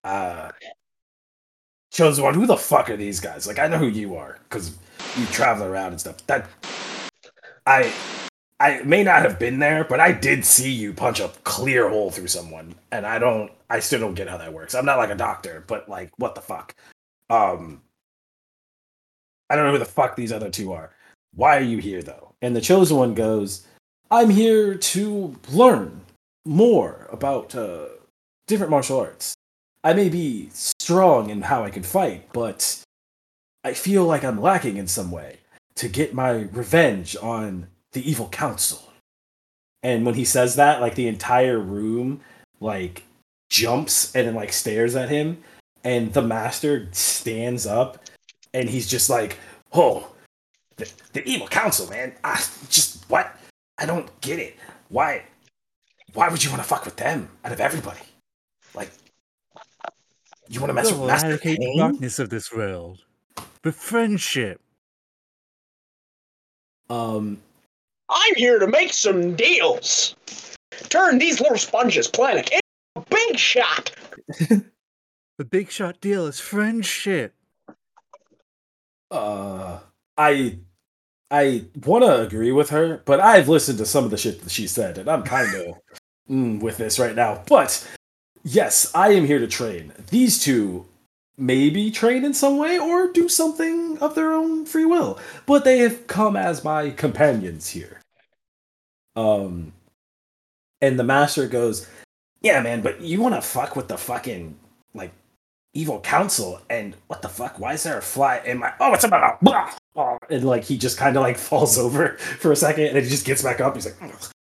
Uh 0.03 0.49
Chosen 1.91 2.23
one, 2.23 2.33
who 2.33 2.45
the 2.45 2.57
fuck 2.57 2.89
are 2.89 2.95
these 2.95 3.19
guys? 3.19 3.45
Like 3.45 3.59
I 3.59 3.67
know 3.67 3.77
who 3.77 3.87
you 3.87 4.15
are, 4.15 4.39
because 4.43 4.77
you 5.17 5.25
travel 5.27 5.67
around 5.67 5.91
and 5.91 5.99
stuff. 5.99 6.25
That 6.27 6.47
I 7.65 7.91
I 8.61 8.83
may 8.83 9.01
not 9.03 9.23
have 9.23 9.39
been 9.39 9.57
there, 9.57 9.83
but 9.83 9.99
I 9.99 10.11
did 10.11 10.45
see 10.45 10.71
you 10.71 10.93
punch 10.93 11.19
a 11.19 11.29
clear 11.43 11.89
hole 11.89 12.11
through 12.11 12.27
someone. 12.27 12.75
And 12.91 13.07
I 13.07 13.17
don't 13.17 13.51
I 13.71 13.79
still 13.79 13.99
don't 13.99 14.13
get 14.13 14.29
how 14.29 14.37
that 14.37 14.53
works. 14.53 14.75
I'm 14.75 14.85
not 14.85 14.99
like 14.99 15.09
a 15.09 15.15
doctor, 15.15 15.63
but 15.65 15.89
like 15.89 16.11
what 16.17 16.35
the 16.35 16.41
fuck? 16.41 16.75
Um 17.31 17.81
I 19.49 19.55
don't 19.55 19.65
know 19.65 19.71
who 19.71 19.79
the 19.79 19.85
fuck 19.85 20.15
these 20.15 20.31
other 20.31 20.51
two 20.51 20.73
are. 20.73 20.91
Why 21.33 21.57
are 21.57 21.63
you 21.63 21.79
here 21.79 22.03
though? 22.03 22.35
And 22.43 22.55
the 22.55 22.61
chosen 22.61 22.97
one 22.97 23.15
goes, 23.15 23.65
I'm 24.11 24.29
here 24.29 24.75
to 24.75 25.35
learn 25.51 26.01
more 26.45 27.07
about 27.11 27.55
uh, 27.55 27.85
different 28.47 28.71
martial 28.71 28.99
arts. 28.99 29.33
I 29.83 29.93
may 29.93 30.09
be 30.09 30.49
strong 30.53 31.29
in 31.29 31.41
how 31.41 31.63
I 31.63 31.69
can 31.69 31.83
fight, 31.83 32.31
but 32.31 32.81
I 33.63 33.73
feel 33.73 34.05
like 34.05 34.23
I'm 34.23 34.41
lacking 34.41 34.77
in 34.77 34.87
some 34.87 35.11
way 35.11 35.39
to 35.75 35.87
get 35.87 36.13
my 36.13 36.31
revenge 36.31 37.15
on 37.21 37.67
the 37.93 38.09
evil 38.09 38.29
council. 38.29 38.81
And 39.83 40.05
when 40.05 40.15
he 40.15 40.25
says 40.25 40.55
that, 40.55 40.81
like 40.81 40.95
the 40.95 41.07
entire 41.07 41.59
room 41.59 42.21
like 42.59 43.03
jumps 43.49 44.15
and 44.15 44.27
then 44.27 44.35
like 44.35 44.53
stares 44.53 44.95
at 44.95 45.09
him, 45.09 45.43
and 45.83 46.13
the 46.13 46.21
master 46.21 46.87
stands 46.91 47.65
up 47.65 48.03
and 48.53 48.69
he's 48.69 48.87
just 48.87 49.09
like, 49.09 49.39
"Oh, 49.73 50.11
the, 50.77 50.91
the 51.13 51.27
evil 51.27 51.47
council, 51.47 51.89
man. 51.89 52.13
I 52.23 52.35
just 52.69 53.09
what? 53.09 53.35
I 53.77 53.85
don't 53.85 54.09
get 54.21 54.39
it. 54.39 54.57
Why? 54.89 55.23
Why 56.13 56.29
would 56.29 56.43
you 56.43 56.49
want 56.49 56.61
to 56.61 56.67
fuck 56.67 56.85
with 56.85 56.97
them 56.97 57.29
out 57.43 57.51
of 57.51 57.61
everybody? 57.61 58.01
Like, 58.73 58.91
you 60.49 60.59
want 60.59 60.69
to 60.69 60.73
mess 60.73 60.91
with 60.91 61.07
Master 61.07 61.37
the 61.37 61.75
darkness 61.77 62.19
of 62.19 62.29
this 62.29 62.51
world. 62.51 62.99
With 63.63 63.75
friendship. 63.75 64.59
Um, 66.89 67.37
I'm 68.11 68.35
here 68.35 68.59
to 68.59 68.67
make 68.67 68.93
some 68.93 69.35
deals! 69.35 70.15
Turn 70.89 71.17
these 71.17 71.39
little 71.39 71.57
sponges 71.57 72.07
planet 72.07 72.49
into 72.51 72.61
a 72.97 73.01
big 73.09 73.37
shot! 73.39 73.91
The 75.37 75.45
big 75.45 75.71
shot 75.71 75.99
deal 76.01 76.27
is 76.27 76.39
friendship. 76.39 77.33
uh, 79.09 79.79
I, 80.17 80.59
I 81.31 81.65
want 81.83 82.03
to 82.03 82.21
agree 82.21 82.51
with 82.51 82.69
her, 82.69 83.01
but 83.05 83.19
I've 83.19 83.49
listened 83.49 83.79
to 83.79 83.85
some 83.87 84.03
of 84.05 84.11
the 84.11 84.17
shit 84.17 84.41
that 84.43 84.51
she 84.51 84.67
said, 84.67 84.99
and 84.99 85.09
I'm 85.09 85.23
kind 85.23 85.55
of 85.55 85.75
mm, 86.29 86.61
with 86.61 86.77
this 86.77 86.99
right 86.99 87.15
now. 87.15 87.41
But 87.47 87.87
yes, 88.43 88.91
I 88.93 89.13
am 89.13 89.25
here 89.25 89.39
to 89.39 89.47
train 89.47 89.93
these 90.09 90.37
two. 90.43 90.85
Maybe 91.37 91.89
train 91.89 92.23
in 92.23 92.35
some 92.35 92.57
way 92.59 92.77
or 92.77 93.11
do 93.11 93.27
something 93.27 93.97
of 93.97 94.13
their 94.13 94.33
own 94.33 94.65
free 94.67 94.85
will, 94.85 95.17
but 95.47 95.63
they 95.63 95.79
have 95.79 96.05
come 96.05 96.35
as 96.35 96.63
my 96.63 96.91
companions 96.91 97.69
here. 97.69 98.00
Um, 99.15 99.73
and 100.81 100.99
the 100.99 101.03
master 101.03 101.47
goes, 101.47 101.87
"Yeah, 102.41 102.61
man, 102.61 102.81
but 102.81 103.01
you 103.01 103.21
want 103.21 103.35
to 103.35 103.41
fuck 103.41 103.75
with 103.75 103.87
the 103.87 103.97
fucking 103.97 104.57
like 104.93 105.11
evil 105.73 105.99
council 106.01 106.61
and 106.69 106.95
what 107.07 107.21
the 107.21 107.29
fuck? 107.29 107.59
Why 107.59 107.73
is 107.73 107.83
there 107.83 107.97
a 107.97 108.01
fly 108.01 108.41
in 108.45 108.59
my? 108.59 108.73
Oh, 108.79 108.93
it's 108.93 109.03
about 109.03 109.41
blah, 109.41 109.71
blah." 109.93 110.17
and 110.29 110.43
like 110.43 110.63
he 110.63 110.77
just 110.77 110.97
kind 110.97 111.15
of 111.17 111.23
like 111.23 111.37
falls 111.37 111.77
over 111.85 112.17
for 112.17 112.51
a 112.51 112.55
second 112.55 112.85
and 112.85 112.97
he 112.97 113.09
just 113.09 113.25
gets 113.25 113.43
back 113.43 113.61
up. 113.61 113.75
He's 113.75 113.85
like, 113.85 113.97
"Ugh, 114.01 114.31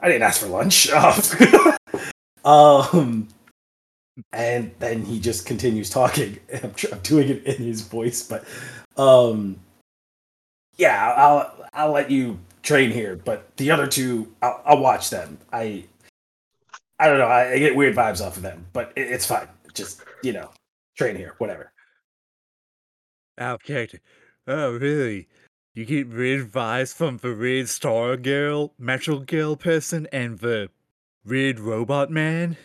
I 0.00 0.08
didn't 0.08 0.22
ask 0.22 0.40
for 0.40 0.46
lunch. 0.46 0.90
um, 2.44 3.28
and 4.32 4.70
then 4.78 5.02
he 5.02 5.20
just 5.20 5.46
continues 5.46 5.90
talking. 5.90 6.38
I'm, 6.62 6.74
I'm 6.92 7.00
doing 7.00 7.28
it 7.28 7.44
in 7.44 7.56
his 7.56 7.82
voice, 7.82 8.22
but 8.22 8.44
um, 8.96 9.58
yeah, 10.76 11.14
I'll 11.16 11.68
I'll 11.72 11.92
let 11.92 12.10
you 12.10 12.38
train 12.68 12.90
here, 12.90 13.16
but 13.16 13.56
the 13.56 13.70
other 13.70 13.86
two, 13.86 14.30
I'll, 14.42 14.62
I'll 14.66 14.78
watch 14.78 15.08
them. 15.08 15.38
I 15.52 15.84
I 16.98 17.08
don't 17.08 17.18
know. 17.18 17.26
I, 17.26 17.52
I 17.52 17.58
get 17.58 17.74
weird 17.74 17.96
vibes 17.96 18.24
off 18.24 18.36
of 18.36 18.42
them, 18.42 18.66
but 18.74 18.92
it, 18.94 19.08
it's 19.08 19.24
fine. 19.24 19.48
Just 19.72 20.02
you 20.22 20.34
know, 20.34 20.50
train 20.96 21.16
here, 21.16 21.34
whatever. 21.38 21.72
Out 23.38 23.62
character. 23.62 24.00
Oh, 24.46 24.72
really? 24.72 25.28
You 25.74 25.84
get 25.84 26.10
weird 26.10 26.50
vibes 26.50 26.94
from 26.94 27.18
the 27.18 27.34
weird 27.34 27.68
star 27.68 28.16
girl, 28.16 28.74
metal 28.78 29.20
girl 29.20 29.56
person, 29.56 30.06
and 30.12 30.38
the 30.38 30.68
weird 31.24 31.60
robot 31.60 32.10
man? 32.10 32.56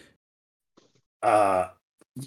Uh, 1.21 1.69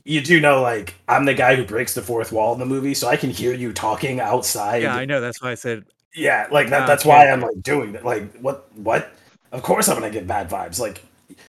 you 0.05 0.23
do 0.23 0.41
know, 0.41 0.63
like 0.63 0.95
I'm 1.09 1.27
the 1.27 1.35
guy 1.35 1.57
who 1.57 1.65
breaks 1.65 1.95
the 1.95 2.03
fourth 2.03 2.33
wall 2.33 2.55
in 2.55 2.59
the 2.59 2.67
movie, 2.67 2.95
so 2.95 3.09
I 3.09 3.17
can 3.17 3.31
hear 3.31 3.53
you 3.53 3.73
talking 3.75 4.21
outside. 4.21 4.83
Yeah, 4.83 4.95
I 4.95 5.05
know. 5.05 5.21
That's 5.21 5.43
why 5.43 5.51
I 5.51 5.57
said 5.57 5.85
Yeah, 6.17 6.47
like 6.51 6.71
that. 6.71 6.83
Ah, 6.83 6.87
That's 6.87 7.05
why 7.05 7.29
I'm 7.29 7.41
like 7.43 7.63
doing 7.63 7.93
that. 7.93 8.05
Like, 8.05 8.33
what? 8.39 8.73
What? 8.77 9.13
Of 9.53 9.63
course, 9.63 9.89
I'm 9.89 9.95
gonna 9.97 10.11
get 10.11 10.27
bad 10.27 10.49
vibes. 10.51 10.81
Like, 10.81 11.03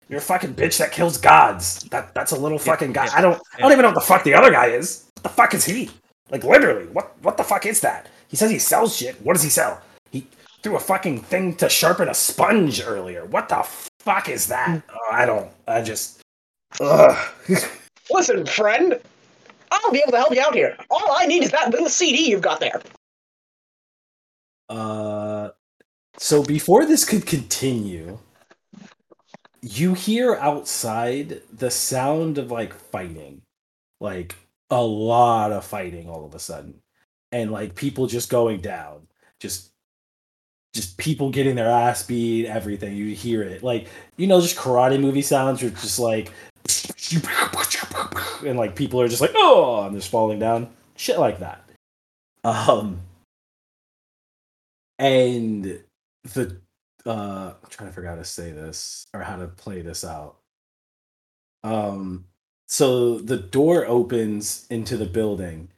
you're 0.09 0.19
a 0.19 0.21
fucking 0.21 0.55
bitch 0.55 0.77
that 0.79 0.91
kills 0.91 1.17
gods. 1.17 1.81
That 1.91 2.13
that's 2.15 2.31
a 2.31 2.35
little 2.39 2.57
Yeah, 2.57 2.63
fucking 2.63 2.93
guy. 2.93 3.05
yeah, 3.05 3.13
I 3.15 3.21
don't. 3.21 3.41
I 3.55 3.59
don't 3.61 3.71
even 3.73 3.83
know 3.83 3.89
what 3.89 3.95
the 3.95 4.01
fuck 4.01 4.23
the 4.23 4.33
other 4.33 4.51
guy 4.51 4.67
is. 4.67 5.05
What 5.15 5.23
the 5.23 5.29
fuck 5.29 5.53
is 5.53 5.65
he? 5.65 5.91
Like, 6.31 6.43
literally, 6.43 6.85
what? 6.87 7.13
What 7.21 7.37
the 7.37 7.43
fuck 7.43 7.65
is 7.65 7.81
that? 7.81 8.07
He 8.29 8.37
says 8.37 8.49
he 8.49 8.57
sells 8.59 8.95
shit. 8.95 9.15
What 9.21 9.33
does 9.33 9.43
he 9.43 9.49
sell? 9.49 9.81
He 10.11 10.25
threw 10.63 10.75
a 10.77 10.79
fucking 10.79 11.19
thing 11.21 11.55
to 11.57 11.67
sharpen 11.69 12.07
a 12.07 12.13
sponge 12.13 12.81
earlier. 12.83 13.25
What 13.25 13.49
the 13.49 13.63
fuck 13.99 14.29
is 14.29 14.47
that? 14.47 14.81
Oh, 14.89 15.11
I 15.11 15.25
don't. 15.25 15.51
I 15.67 15.81
just. 15.81 16.21
Ugh. 16.79 17.29
Listen, 18.11 18.45
friend, 18.45 18.99
I'll 19.71 19.91
be 19.91 19.99
able 19.99 20.11
to 20.13 20.17
help 20.17 20.33
you 20.33 20.41
out 20.41 20.55
here. 20.55 20.75
All 20.89 21.11
I 21.17 21.25
need 21.25 21.43
is 21.43 21.51
that 21.51 21.69
little 21.71 21.89
CD 21.89 22.29
you've 22.29 22.41
got 22.41 22.59
there. 22.59 22.81
Uh, 24.69 25.49
so 26.17 26.43
before 26.43 26.85
this 26.85 27.05
could 27.05 27.25
continue, 27.25 28.19
you 29.61 29.93
hear 29.93 30.35
outside 30.35 31.41
the 31.51 31.71
sound 31.71 32.37
of 32.37 32.51
like 32.51 32.73
fighting, 32.73 33.41
like 33.99 34.35
a 34.69 34.81
lot 34.81 35.51
of 35.51 35.65
fighting 35.65 36.09
all 36.09 36.25
of 36.25 36.35
a 36.35 36.39
sudden, 36.39 36.81
and 37.31 37.51
like 37.51 37.75
people 37.75 38.07
just 38.07 38.29
going 38.29 38.59
down, 38.61 39.07
just 39.39 39.71
just 40.73 40.97
people 40.97 41.29
getting 41.29 41.55
their 41.55 41.69
ass 41.69 42.05
beat, 42.05 42.47
everything. 42.47 42.95
You 42.95 43.15
hear 43.15 43.41
it, 43.43 43.63
like 43.63 43.87
you 44.17 44.27
know, 44.27 44.41
just 44.41 44.57
karate 44.57 44.99
movie 44.99 45.21
sounds. 45.21 45.61
You're 45.61 45.71
just 45.71 45.99
like, 45.99 46.31
and 48.45 48.57
like 48.57 48.75
people 48.75 48.99
are 48.99 49.07
just 49.07 49.21
like, 49.21 49.31
oh, 49.35 49.85
and 49.85 49.95
just 49.95 50.09
falling 50.09 50.39
down, 50.39 50.69
shit 50.95 51.19
like 51.19 51.39
that. 51.39 51.63
Um, 52.43 53.01
and 54.99 55.83
the 56.23 56.57
uh 57.05 57.53
I'm 57.61 57.69
trying 57.69 57.89
to 57.89 57.95
figure 57.95 58.09
out 58.09 58.15
how 58.15 58.21
to 58.21 58.25
say 58.25 58.51
this 58.51 59.05
or 59.13 59.21
how 59.21 59.37
to 59.37 59.47
play 59.47 59.81
this 59.81 60.03
out. 60.03 60.37
Um 61.63 62.25
so 62.67 63.19
the 63.19 63.37
door 63.37 63.85
opens 63.85 64.65
into 64.69 64.97
the 64.97 65.05
building 65.05 65.69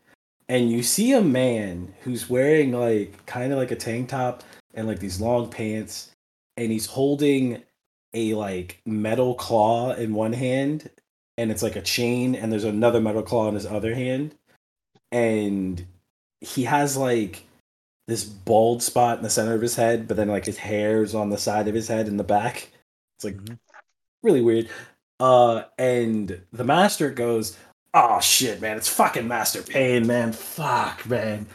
and 0.48 0.72
you 0.72 0.84
see 0.84 1.14
a 1.14 1.22
man 1.22 1.94
who's 2.02 2.30
wearing 2.30 2.72
like 2.72 3.26
kind 3.26 3.52
of 3.52 3.58
like 3.58 3.72
a 3.72 3.76
tank 3.76 4.10
top 4.10 4.44
and 4.74 4.88
like 4.88 5.00
these 5.00 5.20
long 5.20 5.50
pants 5.50 6.12
and 6.58 6.72
he's 6.72 6.86
holding 6.86 7.64
a 8.14 8.34
like 8.34 8.82
metal 8.86 9.34
claw 9.36 9.94
in 9.94 10.14
one 10.14 10.34
hand 10.34 10.90
and 11.38 11.52
it's 11.52 11.64
like 11.64 11.76
a 11.76 11.82
chain 11.82 12.36
and 12.36 12.52
there's 12.52 12.64
another 12.64 13.02
metal 13.02 13.24
claw 13.24 13.48
in 13.48 13.56
his 13.56 13.66
other 13.66 13.94
hand 13.94 14.36
and 15.12 15.86
he 16.42 16.64
has 16.64 16.96
like 16.96 17.44
this 18.08 18.24
bald 18.24 18.84
spot 18.84 19.18
in 19.18 19.24
the 19.24 19.30
center 19.30 19.54
of 19.54 19.62
his 19.62 19.76
head, 19.76 20.08
but 20.08 20.16
then 20.18 20.28
like 20.28 20.46
his 20.46 20.58
hair's 20.58 21.16
on 21.16 21.30
the 21.30 21.38
side 21.38 21.68
of 21.68 21.74
his 21.76 21.88
head 21.88 22.08
in 22.08 22.18
the 22.18 22.24
back. 22.24 22.70
It's 23.18 23.26
like 23.26 23.38
Mhm. 23.38 23.58
really 24.24 24.42
weird. 24.42 24.70
Uh, 25.20 25.64
and 25.80 26.42
the 26.52 26.64
master 26.64 27.10
goes, 27.10 27.58
"Oh 27.94 28.20
shit, 28.20 28.60
man! 28.62 28.78
It's 28.78 28.90
fucking 28.90 29.28
Master 29.28 29.64
Pain, 29.64 30.06
man! 30.06 30.34
Fuck, 30.34 31.06
man!" 31.08 31.48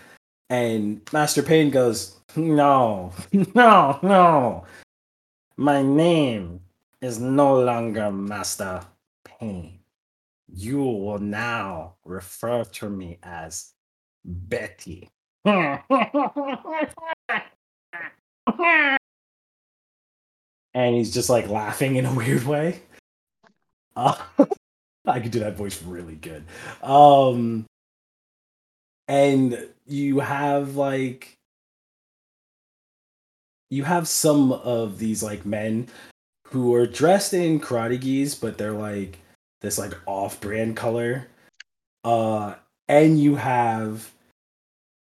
And 0.49 1.03
Master 1.13 1.43
Pain 1.43 1.71
goes, 1.71 2.17
"No, 2.37 3.13
no, 3.55 3.99
no! 4.03 4.65
My 5.57 5.83
name 5.83 6.61
is 7.03 7.21
no 7.21 7.61
longer 7.61 8.11
Master 8.11 8.81
Pain. 9.25 9.81
You 10.49 10.79
will 10.83 11.19
now 11.19 11.97
refer 12.05 12.65
to 12.65 12.89
me 12.89 13.19
as 13.23 13.75
Betty." 14.25 15.11
And 20.75 20.95
he's 20.95 21.13
just 21.13 21.31
like 21.31 21.49
laughing 21.49 21.97
in 21.97 22.07
a 22.07 22.15
weird 22.15 22.45
way. 22.45 22.83
Uh, 23.97 24.17
I 25.07 25.21
could 25.21 25.33
do 25.33 25.41
that 25.41 25.57
voice 25.57 25.83
really 25.83 26.15
good. 26.15 26.45
Um, 26.83 27.67
and 29.09 29.69
you 29.87 30.21
have 30.21 30.77
like 30.77 31.37
you 33.71 33.85
have 33.85 34.09
some 34.09 34.53
of 34.53 34.99
these 34.99 35.23
like 35.23 35.47
men 35.47 35.89
who 36.49 36.75
are 36.75 36.87
dressed 36.87 37.33
in 37.33 37.61
karate 37.61 38.01
gis, 38.01 38.35
but 38.35 38.59
they're 38.59 38.73
like 38.73 39.19
this 39.61 39.79
like 39.79 39.95
off-brand 40.07 40.77
color. 40.77 41.29
Uh, 42.05 42.55
and 42.89 43.21
you 43.21 43.37
have 43.37 44.11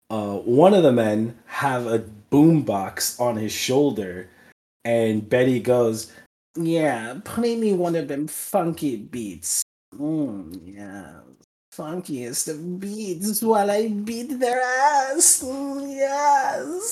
uh, 0.10 0.38
one 0.38 0.74
of 0.74 0.84
the 0.84 0.92
men 0.92 1.38
have 1.46 1.86
a 1.88 2.00
boombox 2.32 3.20
on 3.20 3.36
his 3.38 3.52
shoulder, 3.52 4.30
and 4.86 5.28
Betty 5.28 5.60
goes, 5.60 6.12
"Yeah, 6.56 7.20
play 7.26 7.56
me 7.56 7.74
one 7.74 7.96
of 7.96 8.08
them 8.08 8.28
funky 8.28 8.98
beats. 8.98 9.64
Mm, 9.96 10.62
yeah, 10.64 11.20
funkiest 11.74 12.48
of 12.50 12.80
beats 12.80 13.42
while 13.42 13.70
I 13.72 13.88
beat 13.90 14.40
their 14.40 14.62
ass. 14.62 15.44
Mm, 15.44 15.96
yes." 15.96 16.92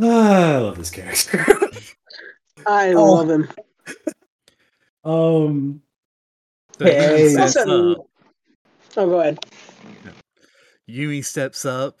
Ah, 0.00 0.54
I 0.56 0.58
love 0.58 0.76
this 0.78 0.90
character. 0.90 1.44
I 2.66 2.92
Oh. 2.94 3.12
love 3.14 3.30
him. 3.30 3.48
um, 5.04 5.82
Hey. 6.78 7.28
Yumi 7.28 7.30
steps 7.32 7.56
Also- 7.56 7.92
up. 8.00 8.06
Oh, 8.96 9.06
go 9.08 9.20
ahead. 9.20 9.38
Yumi 10.88 11.24
steps 11.24 11.64
up. 11.64 12.00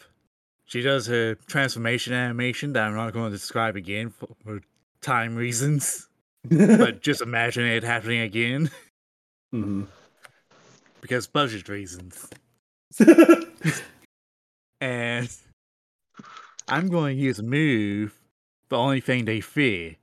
She 0.66 0.80
does 0.80 1.06
her 1.06 1.34
transformation 1.46 2.12
animation 2.12 2.72
that 2.72 2.84
I'm 2.84 2.94
not 2.94 3.12
going 3.12 3.30
to 3.30 3.36
describe 3.36 3.76
again 3.76 4.10
for, 4.10 4.28
for 4.44 4.60
time 5.00 5.34
reasons. 5.36 6.08
But 6.50 7.00
just 7.00 7.22
imagine 7.22 7.64
it 7.66 7.82
happening 7.84 8.20
again 8.20 8.70
Mm-hmm. 9.54 9.84
because 11.00 11.26
budget 11.26 11.68
reasons. 11.68 12.28
And 14.80 15.30
I'm 16.68 16.88
going 16.88 17.16
to 17.16 17.22
use 17.22 17.40
move, 17.40 18.12
the 18.68 18.76
only 18.76 19.00
thing 19.00 19.24
they 19.24 19.40
fear. 19.40 19.96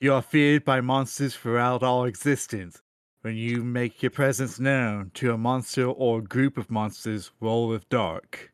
You 0.00 0.14
are 0.14 0.22
feared 0.22 0.64
by 0.64 0.80
monsters 0.80 1.36
throughout 1.36 1.84
all 1.84 2.04
existence. 2.04 2.82
When 3.22 3.36
you 3.36 3.64
make 3.64 4.02
your 4.02 4.10
presence 4.10 4.60
known 4.60 5.10
to 5.14 5.32
a 5.32 5.38
monster 5.38 5.86
or 5.86 6.20
group 6.20 6.56
of 6.56 6.70
monsters, 6.70 7.32
roll 7.40 7.68
with 7.68 7.88
dark. 7.88 8.52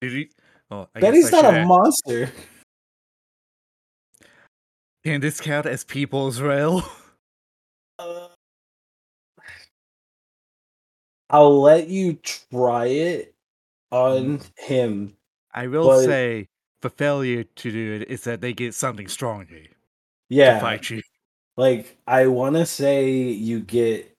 Did 0.00 0.12
you? 0.12 0.28
Oh, 0.70 0.88
I 0.94 1.00
guess 1.00 1.10
Betty's 1.10 1.32
not 1.32 1.54
a 1.54 1.64
monster. 1.66 2.30
Can 5.04 5.20
this 5.20 5.40
count 5.40 5.66
as 5.66 5.84
people 5.84 6.26
as 6.26 6.40
well? 6.40 6.90
Uh, 7.98 8.28
I'll 11.28 11.60
let 11.60 11.88
you 11.88 12.14
try 12.14 12.86
it 12.86 13.34
on 13.90 14.40
him. 14.56 15.14
I 15.52 15.66
will 15.66 15.86
But- 15.88 16.04
say 16.06 16.48
the 16.80 16.88
failure 16.88 17.44
to 17.44 17.70
do 17.70 17.92
it 18.00 18.08
is 18.10 18.24
that 18.24 18.40
they 18.40 18.54
get 18.54 18.72
something 18.72 19.06
stronger 19.06 19.64
to 20.30 20.36
Yeah, 20.36 20.60
fight 20.60 20.90
you. 20.90 21.02
like 21.56 21.96
I 22.06 22.26
want 22.28 22.56
to 22.56 22.64
say 22.66 23.10
you 23.10 23.60
get 23.60 24.16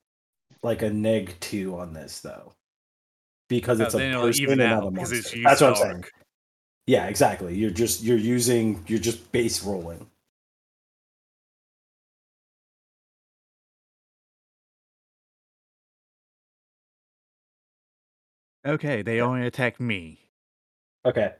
like 0.62 0.82
a 0.82 0.90
neg 0.90 1.34
two 1.40 1.76
on 1.78 1.92
this 1.92 2.20
though, 2.20 2.52
because 3.48 3.80
Oh, 3.80 3.84
it's 3.84 3.94
a 3.94 3.98
person 3.98 4.60
and 4.60 4.70
not 4.70 4.86
a 4.86 4.90
monster. 4.90 5.36
That's 5.44 5.60
what 5.60 5.70
I'm 5.70 5.76
saying. 5.76 6.04
Yeah, 6.86 7.06
exactly. 7.06 7.54
You're 7.54 7.70
just 7.70 8.02
you're 8.02 8.18
using 8.18 8.84
you're 8.86 8.98
just 8.98 9.32
base 9.32 9.62
rolling. 9.64 10.06
Okay, 18.64 19.02
they 19.02 19.16
Yeah. 19.16 19.24
only 19.24 19.46
attack 19.46 19.80
me. 19.80 20.20
Okay. 21.04 21.34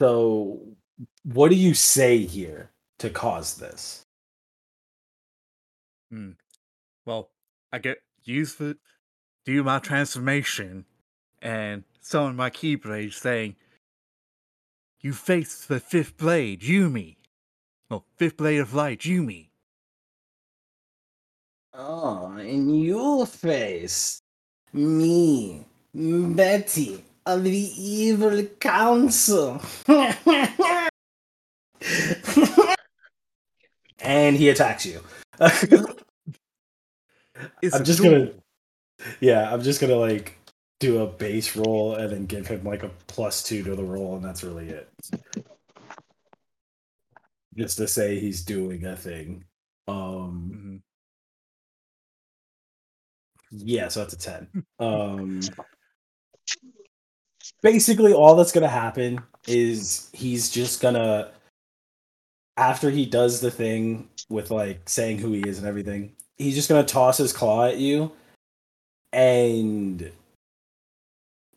So, 0.00 0.60
what 1.24 1.50
do 1.50 1.56
you 1.56 1.74
say 1.74 2.18
here 2.18 2.70
to 2.98 3.10
cause 3.10 3.56
this? 3.56 4.04
Hmm. 6.10 6.30
Well, 7.04 7.30
I 7.72 7.78
get 7.78 7.98
used 8.24 8.58
to 8.58 8.76
do 9.44 9.62
my 9.62 9.78
transformation 9.78 10.86
and 11.42 11.84
summon 12.00 12.36
my 12.36 12.50
keyblade 12.50 13.12
saying 13.12 13.56
You 15.00 15.12
face 15.12 15.64
the 15.64 15.80
fifth 15.80 16.16
blade, 16.16 16.62
Yumi. 16.62 17.16
Oh, 17.90 18.04
fifth 18.16 18.38
blade 18.38 18.60
of 18.60 18.74
light, 18.74 19.00
Yumi. 19.00 19.48
Oh, 21.74 22.32
and 22.38 22.80
you 22.82 23.26
face 23.26 24.22
me, 24.72 25.66
Betty 25.92 27.04
of 27.26 27.42
the 27.42 27.50
Evil 27.50 28.44
Council. 28.60 29.60
and 34.04 34.36
he 34.36 34.48
attacks 34.48 34.86
you. 34.86 35.00
I'm 35.40 35.50
just 37.84 38.02
gonna, 38.02 38.30
yeah, 39.20 39.52
I'm 39.52 39.62
just 39.62 39.80
gonna 39.80 39.96
like 39.96 40.38
do 40.80 41.02
a 41.02 41.06
base 41.06 41.56
roll 41.56 41.94
and 41.96 42.12
then 42.12 42.26
give 42.26 42.46
him 42.46 42.64
like 42.64 42.82
a 42.82 42.90
plus 43.06 43.42
two 43.42 43.62
to 43.64 43.74
the 43.74 43.84
roll, 43.84 44.16
and 44.16 44.24
that's 44.24 44.44
really 44.44 44.68
it. 44.68 44.88
Just 47.56 47.78
to 47.78 47.88
say 47.88 48.18
he's 48.18 48.44
doing 48.44 48.84
a 48.84 48.96
thing. 48.96 49.44
Um, 49.88 50.50
Mhm. 50.52 50.80
Yeah, 53.56 53.86
so 53.88 54.00
that's 54.00 54.14
a 54.14 54.18
10. 54.18 54.64
Um 54.80 55.40
basically 57.62 58.12
all 58.12 58.34
that's 58.36 58.52
gonna 58.52 58.68
happen 58.68 59.20
is 59.46 60.10
he's 60.12 60.50
just 60.50 60.80
gonna 60.80 61.30
after 62.56 62.90
he 62.90 63.06
does 63.06 63.40
the 63.40 63.50
thing 63.50 64.08
with 64.28 64.50
like 64.50 64.88
saying 64.88 65.18
who 65.18 65.32
he 65.32 65.40
is 65.40 65.58
and 65.58 65.66
everything, 65.66 66.12
he's 66.36 66.54
just 66.54 66.68
gonna 66.68 66.84
toss 66.84 67.18
his 67.18 67.32
claw 67.32 67.66
at 67.66 67.78
you 67.78 68.12
and 69.12 70.10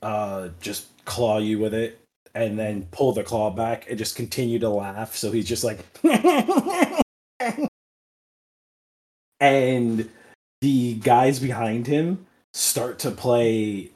uh 0.02 0.50
just 0.62 0.88
claw 1.06 1.40
you 1.40 1.58
with 1.60 1.74
it 1.74 2.00
and 2.36 2.58
then 2.60 2.88
pull 2.92 3.14
the 3.14 3.24
claw 3.24 3.50
back 3.50 3.90
and 3.90 3.98
just 3.98 4.16
continue 4.16 4.60
to 4.60 4.70
laugh. 4.70 5.16
So 5.16 5.32
he's 5.32 5.48
just 5.48 5.64
like 5.64 5.80
and 9.40 10.10
the 10.62 10.96
guys 10.96 11.40
behind 11.40 11.88
him 11.88 12.26
start 12.54 13.00
to 13.00 13.12
play 13.12 13.90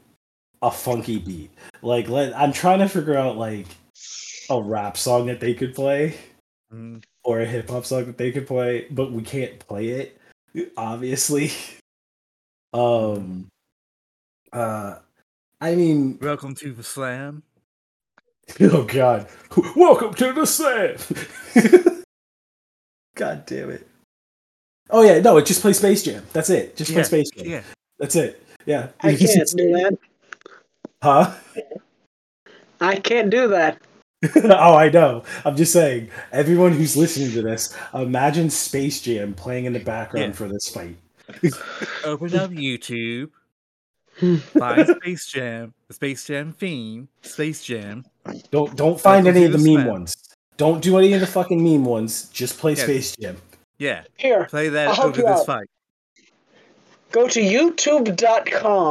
a 0.61 0.71
funky 0.71 1.19
beat. 1.19 1.51
Like 1.81 2.09
let 2.09 2.35
I'm 2.37 2.53
trying 2.53 2.79
to 2.79 2.89
figure 2.89 3.15
out 3.15 3.37
like 3.37 3.67
a 4.49 4.61
rap 4.61 4.97
song 4.97 5.27
that 5.27 5.39
they 5.39 5.53
could 5.53 5.75
play 5.75 6.15
Mhm. 6.73 7.03
or 7.23 7.41
a 7.41 7.45
hip 7.45 7.69
hop 7.69 7.85
song 7.85 8.05
that 8.05 8.17
they 8.17 8.31
could 8.31 8.47
play, 8.47 8.87
but 8.91 9.11
we 9.11 9.21
can't 9.23 9.59
play 9.59 9.89
it, 9.89 10.17
obviously. 10.77 11.51
Um 12.73 13.49
uh 14.53 14.99
I 15.59 15.75
mean 15.75 16.17
Welcome 16.21 16.55
to 16.55 16.71
the 16.71 16.83
slam. 16.83 17.43
Oh 18.61 18.83
god. 18.83 19.27
Welcome 19.75 20.13
to 20.13 20.31
the 20.31 20.45
set. 20.45 21.05
god 23.15 23.45
damn 23.45 23.71
it. 23.71 23.85
Oh 24.89 25.01
yeah, 25.01 25.19
no, 25.19 25.35
it 25.37 25.45
just 25.45 25.61
play 25.61 25.73
Space 25.73 26.03
Jam. 26.03 26.25
That's 26.31 26.49
it. 26.49 26.77
Just 26.77 26.93
play 26.93 27.03
Space 27.03 27.29
Jam. 27.31 27.45
Yeah. 27.45 27.63
That's 27.99 28.15
it. 28.15 28.41
Yeah. 28.65 28.87
I 29.01 29.15
can't 29.15 29.49
do 29.57 29.71
that. 29.73 29.97
Huh? 31.03 31.33
I 32.79 32.95
can't 32.95 33.29
do 33.29 33.49
that. 33.49 33.81
oh, 34.35 34.75
I 34.75 34.89
know. 34.89 35.23
I'm 35.45 35.55
just 35.55 35.73
saying, 35.73 36.09
everyone 36.31 36.73
who's 36.73 36.95
listening 36.95 37.31
to 37.31 37.41
this, 37.41 37.75
imagine 37.93 38.49
Space 38.49 39.01
Jam 39.01 39.33
playing 39.33 39.65
in 39.65 39.73
the 39.73 39.79
background 39.79 40.27
Yeah. 40.27 40.31
for 40.33 40.47
this 40.47 40.69
fight. 40.69 40.95
Open 42.03 42.35
up 42.35 42.51
YouTube. 42.51 43.31
Find 44.19 44.87
Space 45.01 45.25
Jam, 45.27 45.73
the 45.87 45.93
Space 45.93 46.25
Jam 46.25 46.51
theme, 46.53 47.07
Space 47.23 47.63
Jam. 47.63 48.05
Don't 48.51 48.75
don't 48.75 48.99
find 48.99 49.25
Welcome 49.25 49.37
any 49.41 49.45
of 49.45 49.51
the 49.53 49.57
the 49.57 49.63
meme 49.63 49.81
slam. 49.83 49.87
ones. 49.87 50.15
Don't 50.57 50.81
do 50.83 50.97
any 50.99 51.13
of 51.13 51.21
the 51.21 51.27
fucking 51.27 51.63
meme 51.63 51.85
ones. 51.85 52.25
Just 52.29 52.59
play 52.59 52.73
Yeah. 52.73 52.83
Space 52.83 53.15
Jam. 53.15 53.37
Yeah, 53.79 54.03
Here, 54.17 54.45
play 54.45 54.69
that 54.69 54.89
I'll 54.89 54.93
help 54.93 55.07
over 55.07 55.21
you 55.21 55.25
this 55.27 55.39
out. 55.39 55.45
fight. 55.47 55.67
go 57.11 57.27
to 57.27 57.41
youtube.com. 57.41 58.90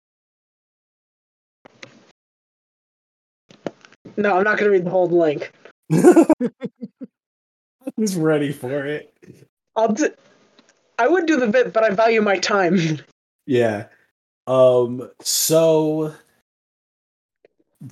No, 4.20 4.36
I'm 4.36 4.44
not 4.44 4.58
going 4.58 4.70
to 4.70 4.70
read 4.70 4.84
the 4.84 4.90
whole 4.90 5.08
link. 5.08 5.50
Was 7.96 8.16
ready 8.16 8.52
for 8.52 8.84
it. 8.84 9.14
I'll 9.76 9.92
do, 9.92 10.10
I 10.98 11.08
would 11.08 11.24
do 11.24 11.40
the 11.40 11.46
bit, 11.46 11.72
but 11.72 11.84
I 11.84 11.90
value 11.90 12.20
my 12.22 12.38
time. 12.38 12.78
Yeah. 13.46 13.86
Um. 14.46 15.10
So 15.22 16.14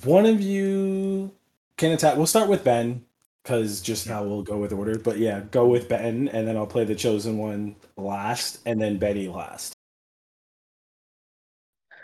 one 0.04 0.26
of 0.26 0.40
you 0.40 1.32
can 1.76 1.90
attack. 1.90 2.16
We'll 2.16 2.26
start 2.26 2.48
with 2.48 2.62
Ben 2.62 3.04
because 3.42 3.80
just 3.80 4.06
how 4.06 4.22
we'll 4.22 4.42
go 4.42 4.58
with 4.58 4.72
order. 4.72 4.98
But 4.98 5.18
yeah, 5.18 5.40
go 5.50 5.66
with 5.66 5.88
Ben, 5.88 6.28
and 6.28 6.46
then 6.46 6.56
I'll 6.56 6.66
play 6.66 6.84
the 6.84 6.94
chosen 6.94 7.38
one 7.38 7.74
last, 7.96 8.60
and 8.66 8.80
then 8.80 8.98
Betty 8.98 9.26
last. 9.26 9.72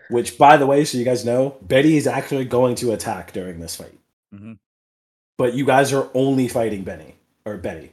Which, 0.08 0.36
by 0.36 0.56
the 0.56 0.66
way, 0.66 0.84
so 0.84 0.98
you 0.98 1.04
guys 1.04 1.24
know, 1.24 1.56
Betty 1.62 1.96
is 1.96 2.08
actually 2.08 2.46
going 2.46 2.74
to 2.76 2.92
attack 2.92 3.32
during 3.32 3.60
this 3.60 3.76
fight. 3.76 3.98
Mhm. 4.34 4.58
But 5.38 5.54
you 5.54 5.64
guys 5.64 5.92
are 5.92 6.10
only 6.14 6.48
fighting 6.48 6.82
Benny 6.82 7.14
or 7.44 7.56
Betty. 7.56 7.92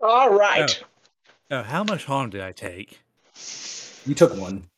All 0.00 0.30
right. 0.30 0.82
Oh, 1.50 1.62
how 1.62 1.82
much 1.84 2.04
harm 2.04 2.30
did 2.30 2.40
I 2.40 2.52
take? 2.52 3.00
You 4.04 4.14
took 4.14 4.34
one. 4.36 4.68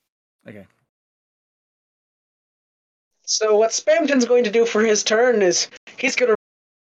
Okay. 0.47 0.67
So 3.23 3.57
what 3.57 3.71
Spamton's 3.71 4.25
going 4.25 4.45
to 4.45 4.51
do 4.51 4.67
for 4.67 4.83
his 4.83 5.03
turn 5.03 5.43
is 5.43 5.69
he's 5.97 6.17
going 6.17 6.31
to 6.31 6.37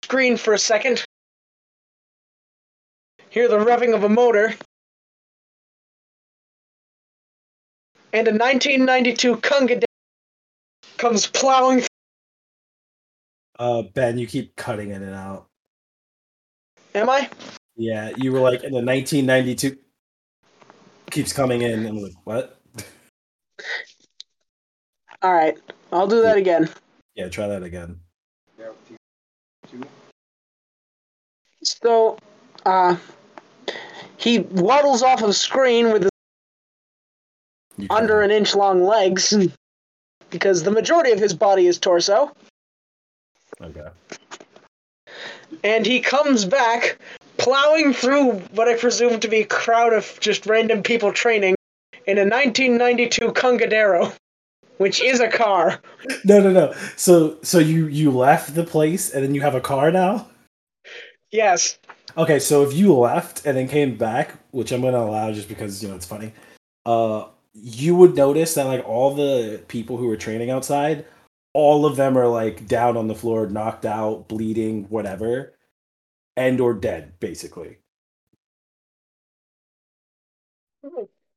screen 0.04 0.36
for 0.36 0.54
a 0.54 0.58
second. 0.58 1.04
Hear 3.30 3.48
the 3.48 3.58
revving 3.58 3.94
of 3.94 4.04
a 4.04 4.08
motor. 4.08 4.54
And 8.12 8.28
a 8.28 8.32
1992 8.32 9.36
Kunga 9.38 9.85
comes 10.98 11.26
plowing. 11.26 11.82
Uh, 13.58 13.82
Ben, 13.82 14.18
you 14.18 14.26
keep 14.26 14.54
cutting 14.56 14.90
in 14.90 15.02
and 15.02 15.14
out. 15.14 15.46
Am 16.94 17.08
I? 17.08 17.28
Yeah, 17.76 18.12
you 18.16 18.32
were 18.32 18.40
like 18.40 18.64
in 18.64 18.72
the 18.72 18.82
1992 18.82 19.76
keeps 21.10 21.32
coming 21.32 21.62
in 21.62 21.72
and 21.72 21.86
I'm 21.86 22.02
like, 22.02 22.12
what? 22.24 22.60
All 25.22 25.32
right. 25.32 25.56
I'll 25.92 26.06
do 26.06 26.22
that 26.22 26.36
again. 26.36 26.68
Yeah, 27.14 27.28
try 27.28 27.46
that 27.46 27.62
again. 27.62 28.00
So, 31.62 32.18
uh, 32.64 32.96
he 34.16 34.40
waddles 34.40 35.02
off 35.02 35.22
of 35.22 35.34
screen 35.34 35.92
with 35.92 36.02
his 36.02 36.10
under 37.90 38.22
an 38.22 38.30
inch 38.30 38.54
long 38.54 38.84
legs 38.84 39.32
because 40.30 40.62
the 40.62 40.70
majority 40.70 41.12
of 41.12 41.18
his 41.18 41.34
body 41.34 41.66
is 41.66 41.78
torso. 41.78 42.32
Okay. 43.60 43.88
and 45.64 45.86
he 45.86 46.00
comes 46.00 46.44
back 46.44 46.98
plowing 47.38 47.92
through 47.92 48.32
what 48.52 48.68
I 48.68 48.76
presume 48.76 49.20
to 49.20 49.28
be 49.28 49.40
a 49.40 49.46
crowd 49.46 49.92
of 49.92 50.18
just 50.20 50.46
random 50.46 50.82
people 50.82 51.12
training 51.12 51.54
in 52.06 52.18
a 52.18 52.22
1992 52.22 53.32
Congadero, 53.32 54.12
which 54.78 55.00
is 55.00 55.20
a 55.20 55.28
car. 55.28 55.80
No, 56.24 56.40
no, 56.40 56.50
no. 56.52 56.74
So, 56.96 57.38
so 57.42 57.58
you 57.58 57.86
you 57.86 58.10
left 58.10 58.54
the 58.54 58.64
place 58.64 59.10
and 59.10 59.24
then 59.24 59.34
you 59.34 59.40
have 59.40 59.54
a 59.54 59.60
car 59.60 59.90
now. 59.90 60.28
Yes. 61.30 61.78
Okay, 62.16 62.38
so 62.38 62.62
if 62.62 62.72
you 62.72 62.94
left 62.94 63.44
and 63.44 63.56
then 63.56 63.68
came 63.68 63.96
back, 63.96 64.34
which 64.50 64.72
I'm 64.72 64.82
gonna 64.82 64.98
allow 64.98 65.32
just 65.32 65.48
because 65.48 65.82
you 65.82 65.88
know 65.88 65.94
it's 65.94 66.06
funny, 66.06 66.32
uh, 66.86 67.26
you 67.58 67.96
would 67.96 68.14
notice 68.14 68.54
that 68.54 68.66
like 68.66 68.86
all 68.86 69.14
the 69.14 69.62
people 69.68 69.96
who 69.96 70.06
were 70.06 70.16
training 70.16 70.50
outside, 70.50 71.06
all 71.54 71.86
of 71.86 71.96
them 71.96 72.18
are 72.18 72.28
like 72.28 72.66
down 72.66 72.96
on 72.96 73.08
the 73.08 73.14
floor, 73.14 73.46
knocked 73.46 73.86
out, 73.86 74.28
bleeding, 74.28 74.84
whatever, 74.90 75.54
and 76.36 76.60
or 76.60 76.74
dead, 76.74 77.18
basically. 77.18 77.78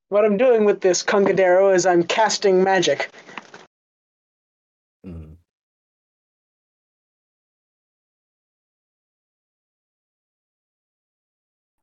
What 0.10 0.26
I'm 0.26 0.38
doing 0.38 0.66
with 0.66 0.82
this 0.82 1.04
Congadero 1.04 1.74
is 1.74 1.86
I'm 1.86 2.04
casting 2.04 2.64
magic. 2.64 3.10
Mhm. 5.06 5.38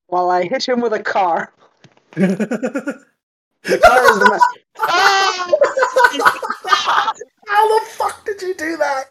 While 0.08 0.30
I 0.30 0.44
hit 0.44 0.68
him 0.68 0.80
with 0.80 0.92
a 0.92 1.02
car. 1.02 1.52
Mm-hmm. 3.66 3.72
The 3.72 3.78
car 3.78 4.12
is 4.12 4.18
the 4.18 4.24
ma- 4.30 4.38
Ah! 4.78 5.52
How 7.48 7.78
the 7.80 7.86
fuck 7.86 8.24
did 8.26 8.42
you 8.42 8.54
do 8.54 8.76
that? 8.76 9.04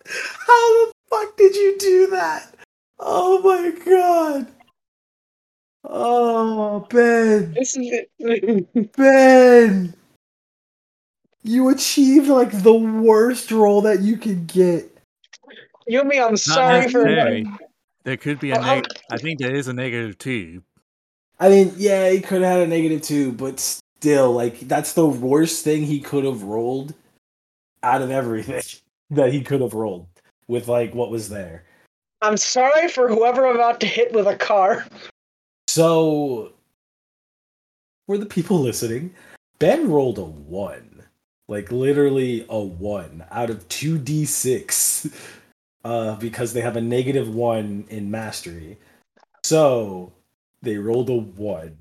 How 0.48 0.86
the 0.86 0.92
fuck 1.10 1.38
did 1.38 1.56
you 1.56 1.78
do 1.80 2.08
that? 2.12 2.54
Oh 3.00 3.42
my 3.42 3.72
god. 3.86 4.48
Oh, 5.84 6.80
Ben. 6.90 7.54
This 7.54 7.76
is 7.78 7.92
it. 8.20 8.92
Ben. 8.96 9.94
You 11.44 11.70
achieved 11.70 12.28
like 12.28 12.64
the 12.64 12.74
worst 12.74 13.52
roll 13.52 13.82
that 13.82 14.02
you 14.02 14.18
could 14.18 14.48
get. 14.48 14.92
Yumi, 15.90 16.16
I'm 16.16 16.32
Not 16.32 16.40
sorry 16.40 16.90
for 16.90 17.04
necessary. 17.06 17.46
There 18.04 18.18
could 18.18 18.40
be 18.40 18.52
a 18.52 18.56
Oh, 18.58 18.62
oh. 18.62 18.76
neg- 18.76 18.88
I 19.12 19.18
think 19.18 19.40
there 19.40 19.54
is 19.56 19.68
a 19.68 19.74
negative 19.74 20.18
two. 20.18 20.64
I 21.40 21.50
mean, 21.50 21.74
yeah, 21.78 22.10
he 22.10 22.20
could 22.22 22.42
have 22.42 22.60
had 22.60 22.62
a 22.62 22.68
negative 22.68 23.02
two, 23.04 23.32
but 23.34 23.80
still, 24.06 24.34
like, 24.34 24.60
that's 24.60 24.94
the 24.94 25.08
worst 25.08 25.64
thing 25.64 25.82
he 25.82 26.00
could 26.00 26.26
have 26.26 26.44
rolled 26.44 26.94
out 27.82 28.04
of 28.04 28.12
everything 28.12 28.62
that 29.10 29.34
he 29.34 29.42
could 29.42 29.62
have 29.62 29.74
rolled 29.74 30.06
with 30.48 30.68
like 30.68 30.94
what 30.94 31.10
was 31.10 31.30
there. 31.30 31.64
I'm 32.22 32.38
sorry 32.38 32.88
for 32.88 33.10
whoever 33.10 33.48
I'm 33.48 33.56
about 33.56 33.80
to 33.80 33.88
hit 33.88 34.14
with 34.14 34.28
a 34.28 34.36
car. 34.36 34.86
So, 35.68 36.54
for 38.06 38.20
the 38.20 38.28
people 38.28 38.60
listening, 38.70 39.12
Ben 39.58 39.90
rolled 39.90 40.20
a 40.20 40.24
one, 40.24 41.02
like 41.48 41.72
literally 41.72 42.46
a 42.48 42.60
one 42.60 43.26
out 43.32 43.50
of 43.50 43.68
two 43.70 43.98
d 43.98 44.26
six, 44.26 45.10
uh, 45.84 46.16
because 46.18 46.54
they 46.54 46.62
have 46.62 46.76
a 46.76 46.82
negative 46.82 47.34
one 47.34 47.86
in 47.90 48.12
mastery. 48.12 48.78
So 49.44 50.14
they 50.62 50.78
rolled 50.78 51.10
a 51.10 51.16
one, 51.16 51.78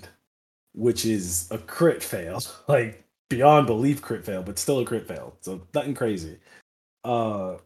which 0.75 1.05
is 1.07 1.49
a 1.51 1.59
crit 1.59 2.03
fail, 2.03 2.43
like 2.69 3.05
beyond 3.31 3.67
belief 3.67 4.03
crit 4.03 4.25
fail, 4.25 4.43
but 4.43 4.59
still 4.59 4.81
a 4.81 4.85
crit 4.85 5.07
fail. 5.09 5.37
So 5.41 5.63
nothing 5.75 5.95
crazy. 5.95 6.39
Uh, 7.05 7.57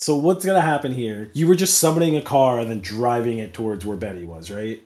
So 0.00 0.16
what's 0.16 0.44
gonna 0.46 0.60
happen 0.60 0.92
here? 0.92 1.30
You 1.34 1.48
were 1.48 1.56
just 1.56 1.78
summoning 1.78 2.16
a 2.16 2.22
car 2.22 2.60
and 2.60 2.70
then 2.70 2.80
driving 2.80 3.38
it 3.38 3.52
towards 3.54 3.84
where 3.84 3.96
Betty 3.96 4.24
was, 4.24 4.50
right? 4.50 4.82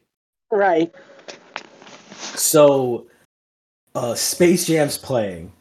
Right. 0.50 0.94
So 2.16 3.06
uh 3.94 4.14
Space 4.14 4.66
Jam's 4.66 4.96
playing 4.96 5.52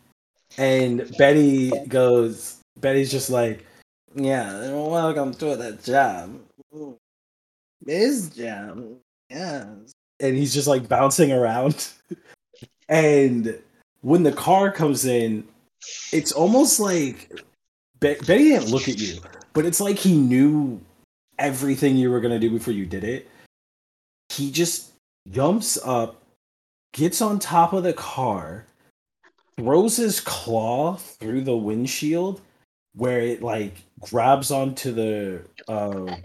and 0.57 1.13
Betty 1.17 1.71
goes 1.87 2.59
Betty's 2.79 3.11
just 3.11 3.29
like, 3.29 3.65
Yeah, 4.15 4.71
welcome 4.73 5.33
to 5.35 5.55
the 5.57 5.73
jam. 5.83 6.45
Miss 7.85 8.29
Jam. 8.29 8.97
Yes. 9.29 9.91
And 10.21 10.37
he's 10.37 10.53
just 10.53 10.67
like 10.67 10.87
bouncing 10.87 11.31
around. 11.31 11.89
and 12.89 13.59
when 14.01 14.23
the 14.23 14.31
car 14.31 14.71
comes 14.71 15.05
in, 15.05 15.47
it's 16.13 16.31
almost 16.31 16.79
like 16.79 17.31
Be- 17.99 18.15
Betty 18.25 18.49
didn't 18.49 18.69
look 18.69 18.87
at 18.87 18.99
you, 18.99 19.19
but 19.53 19.65
it's 19.65 19.81
like 19.81 19.97
he 19.97 20.15
knew 20.15 20.79
everything 21.39 21.97
you 21.97 22.11
were 22.11 22.19
gonna 22.19 22.39
do 22.39 22.51
before 22.51 22.73
you 22.73 22.85
did 22.85 23.03
it. 23.03 23.27
He 24.29 24.51
just 24.51 24.91
jumps 25.29 25.77
up, 25.83 26.21
gets 26.93 27.21
on 27.21 27.39
top 27.39 27.73
of 27.73 27.83
the 27.83 27.93
car, 27.93 28.65
throws 29.57 29.97
his 29.97 30.19
claw 30.19 30.95
through 30.95 31.41
the 31.41 31.57
windshield 31.57 32.41
where 32.95 33.19
it 33.19 33.41
like 33.41 33.75
grabs 33.99 34.51
onto 34.51 34.91
the 34.91 35.41
uh, 35.67 36.15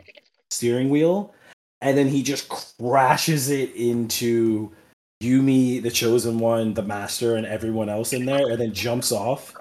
steering 0.50 0.90
wheel, 0.90 1.34
and 1.80 1.96
then 1.96 2.08
he 2.08 2.22
just 2.22 2.48
crashes 2.48 3.50
it 3.50 3.74
into 3.74 4.72
Yumi, 5.22 5.82
the 5.82 5.90
chosen 5.90 6.38
one, 6.38 6.74
the 6.74 6.82
master, 6.82 7.36
and 7.36 7.46
everyone 7.46 7.88
else 7.88 8.12
in 8.12 8.26
there, 8.26 8.50
and 8.50 8.60
then 8.60 8.72
jumps 8.74 9.12
off 9.12 9.54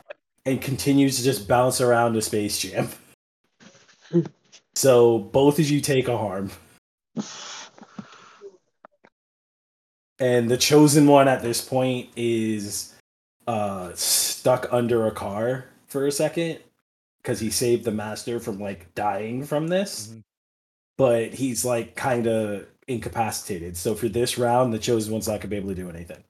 and 0.46 0.62
continues 0.62 1.18
to 1.18 1.24
just 1.24 1.48
bounce 1.48 1.82
around 1.82 2.14
the 2.14 2.22
space 2.22 2.60
jam. 2.60 2.90
so 4.76 5.20
both 5.20 5.60
of 5.60 5.70
you 5.70 5.82
take 5.82 6.08
a 6.08 6.18
harm. 6.18 6.52
And 10.20 10.50
the 10.50 10.58
chosen 10.58 11.08
one 11.08 11.28
at 11.28 11.42
this 11.42 11.62
point 11.62 12.10
is 12.16 12.94
uh 13.48 13.92
stuck 13.94 14.68
under 14.72 15.06
a 15.06 15.12
car 15.12 15.66
for 15.88 16.08
a 16.08 16.12
second 16.12 16.60
because 17.22 17.40
he 17.40 17.50
saved 17.50 17.84
the 17.84 17.92
master 17.92 18.40
from 18.40 18.60
like 18.60 18.94
dying 18.96 19.44
from 19.44 19.68
this. 19.68 20.08
Mhm. 20.08 20.24
But 20.98 21.34
he's 21.34 21.66
like 21.66 21.96
kind 21.96 22.28
of 22.28 22.68
incapacitated. 22.88 23.78
So 23.78 23.96
for 23.96 24.08
this 24.10 24.38
round, 24.38 24.74
the 24.74 24.80
chosen 24.80 25.12
one's 25.14 25.28
not 25.28 25.40
gonna 25.42 25.50
be 25.50 25.58
able 25.58 25.70
to 25.70 25.76
do 25.76 25.90
anything. 25.90 26.24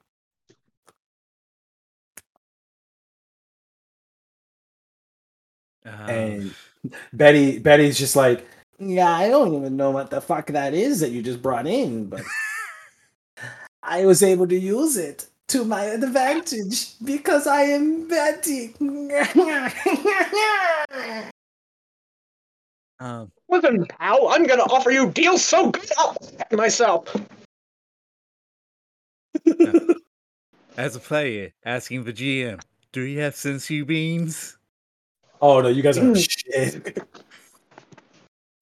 Um, 5.84 5.92
and 6.08 6.54
Betty 7.12 7.58
Betty's 7.58 7.98
just 7.98 8.16
like, 8.16 8.46
yeah, 8.78 9.12
I 9.12 9.28
don't 9.28 9.54
even 9.54 9.76
know 9.76 9.90
what 9.90 10.10
the 10.10 10.20
fuck 10.20 10.48
that 10.48 10.74
is 10.74 11.00
that 11.00 11.10
you 11.10 11.22
just 11.22 11.42
brought 11.42 11.66
in, 11.66 12.06
but 12.08 12.22
I 13.82 14.04
was 14.06 14.22
able 14.22 14.46
to 14.48 14.58
use 14.58 14.96
it 14.96 15.26
to 15.48 15.64
my 15.64 15.84
advantage 15.84 16.98
because 17.04 17.46
I 17.46 17.62
am 17.62 18.08
Betty. 18.08 18.74
um, 23.00 23.30
Listen, 23.48 23.86
pal, 23.86 24.28
I'm 24.28 24.44
gonna 24.44 24.62
offer 24.62 24.90
you 24.90 25.10
deals 25.10 25.44
so 25.44 25.70
good 25.70 25.90
I'll 25.98 26.16
pack 26.38 26.52
myself. 26.52 27.14
as 30.76 30.96
a 30.96 31.00
player, 31.00 31.52
asking 31.64 32.04
the 32.04 32.12
GM, 32.12 32.60
do 32.92 33.02
you 33.02 33.20
have 33.20 33.34
senzu 33.34 33.86
beans? 33.86 34.56
oh 35.40 35.60
no, 35.60 35.68
you 35.68 35.82
guys 35.82 35.98
are 35.98 36.14
shit. 36.14 36.98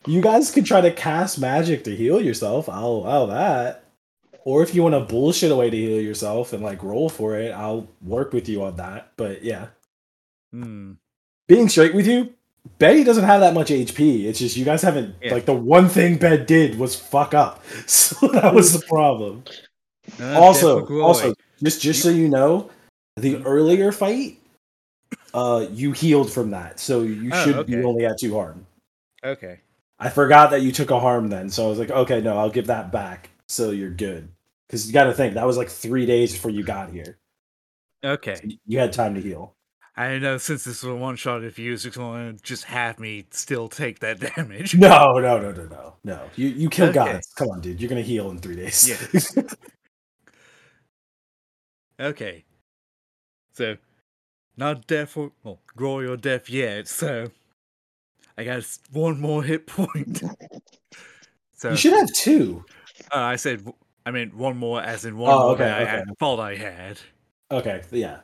You 0.06 0.20
guys 0.20 0.50
could 0.50 0.66
try 0.66 0.82
to 0.82 0.90
cast 0.90 1.38
magic 1.38 1.84
to 1.84 1.96
heal 1.96 2.20
yourself. 2.20 2.68
I'll 2.68 2.86
allow 2.88 3.26
that. 3.26 3.84
Or 4.44 4.62
if 4.62 4.74
you 4.74 4.82
want 4.82 4.94
to 4.94 5.00
bullshit 5.00 5.50
away 5.50 5.70
to 5.70 5.76
heal 5.76 6.00
yourself 6.02 6.52
and 6.52 6.62
like 6.62 6.82
roll 6.82 7.08
for 7.08 7.38
it, 7.38 7.52
I'll 7.52 7.88
work 8.02 8.34
with 8.34 8.46
you 8.46 8.62
on 8.64 8.76
that. 8.76 9.12
But 9.16 9.42
yeah. 9.42 9.68
Hmm. 10.52 10.92
being 11.48 11.68
straight 11.68 11.94
with 11.94 12.06
you, 12.06 12.34
Betty 12.78 13.04
doesn't 13.04 13.24
have 13.24 13.40
that 13.40 13.54
much 13.54 13.68
HP. 13.68 14.24
It's 14.24 14.38
just 14.38 14.56
you 14.56 14.64
guys 14.64 14.82
haven't 14.82 15.14
Yeah. 15.22 15.32
like 15.32 15.44
the 15.44 15.54
one 15.54 15.88
thing 15.88 16.16
Bed 16.16 16.46
did 16.46 16.78
was 16.78 16.94
fuck 16.96 17.34
up. 17.34 17.62
So 17.86 18.26
that 18.28 18.54
was 18.54 18.72
the 18.72 18.84
problem. 18.86 19.44
Uh, 20.20 20.38
also, 20.40 20.86
also 21.00 21.34
just 21.62 21.80
just 21.80 22.02
so 22.02 22.08
you 22.10 22.28
know, 22.28 22.70
the 23.16 23.42
earlier 23.44 23.92
fight, 23.92 24.38
uh, 25.32 25.66
you 25.72 25.92
healed 25.92 26.30
from 26.32 26.50
that, 26.50 26.78
so 26.80 27.02
you 27.02 27.30
Oh, 27.32 27.44
should 27.44 27.66
be 27.66 27.82
only 27.82 28.04
at 28.06 28.18
two 28.18 28.34
harm. 28.34 28.66
okay. 29.24 29.60
I 30.00 30.10
forgot 30.10 30.50
that 30.50 30.62
you 30.62 30.72
took 30.72 30.90
a 30.90 30.98
harm 31.00 31.28
then, 31.28 31.48
so 31.48 31.64
I 31.64 31.68
was 31.68 31.78
like, 31.78 31.90
okay, 31.90 32.20
no, 32.20 32.36
I'll 32.36 32.50
give 32.50 32.66
that 32.66 32.90
back, 32.90 33.30
so 33.48 33.70
you're 33.70 33.90
good. 33.90 34.28
Because 34.66 34.86
you 34.86 34.92
got 34.92 35.04
to 35.04 35.14
think 35.14 35.34
that 35.34 35.46
was 35.46 35.56
like 35.56 35.68
three 35.68 36.04
days 36.04 36.32
before 36.32 36.50
you 36.50 36.64
got 36.64 36.90
here. 36.90 37.16
Okay. 38.04 38.36
You 38.66 38.78
had 38.80 38.92
time 38.92 39.14
to 39.14 39.20
heal. 39.20 39.54
I 39.96 40.08
don't 40.08 40.22
know 40.22 40.38
since 40.38 40.64
this 40.64 40.82
was 40.82 40.92
a 40.92 40.96
one 40.96 41.14
shot, 41.16 41.44
if 41.44 41.56
you 41.58 41.70
was 41.70 41.84
just 41.84 41.96
going 41.96 42.36
to 42.36 42.42
just 42.42 42.64
have 42.64 42.98
me 42.98 43.26
still 43.30 43.68
take 43.68 44.00
that 44.00 44.18
damage. 44.36 44.74
No, 44.74 45.12
no, 45.18 45.38
no, 45.38 45.52
no, 45.52 45.64
no, 45.66 45.94
no. 46.02 46.30
You 46.36 46.48
you 46.48 46.68
killed 46.68 46.96
Okay. 46.96 47.12
gods. 47.12 47.32
Come 47.36 47.48
on, 47.50 47.60
dude. 47.60 47.80
You're 47.80 47.88
gonna 47.88 48.00
heal 48.02 48.30
in 48.30 48.38
three 48.38 48.56
days. 48.56 48.88
Yeah. 49.36 49.42
Okay. 52.00 52.44
So, 53.52 53.76
not 54.56 54.86
deaf 54.88 55.16
or 55.16 55.30
well, 55.44 55.60
Groy 55.76 56.08
or 56.10 56.16
deaf 56.16 56.50
yet. 56.50 56.88
So, 56.88 57.30
I 58.36 58.42
got 58.44 58.64
one 58.90 59.20
more 59.20 59.44
hit 59.44 59.66
point. 59.68 60.20
so 61.56 61.70
you 61.70 61.76
should 61.76 61.92
have 61.92 62.12
two. 62.12 62.64
uh, 63.14 63.18
I 63.18 63.36
said 63.36 63.64
I 64.04 64.10
meant 64.10 64.34
one 64.34 64.56
more, 64.56 64.82
as 64.82 65.04
in 65.04 65.16
one 65.16 65.32
Oh, 65.32 65.38
more 65.42 65.50
okay, 65.52 65.64
that 65.64 65.82
I 65.82 65.84
had, 65.84 66.04
thought 66.18 66.40
I 66.40 66.56
had. 66.56 66.98
Okay, 67.52 67.82
yeah. 67.92 68.20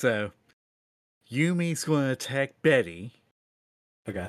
So, 0.00 0.32
Yumi's 1.30 1.84
going 1.84 2.06
to 2.06 2.12
attack 2.12 2.54
Betty, 2.62 3.12
Okay. 4.08 4.28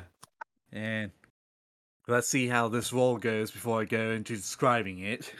and 0.74 1.11
let's 2.09 2.28
see 2.28 2.49
how 2.49 2.67
this 2.67 2.91
roll 2.91 3.17
goes 3.17 3.51
before 3.51 3.80
I 3.80 3.86
go 3.86 4.11
into 4.11 4.36
describing 4.36 4.99
it. 4.99 5.34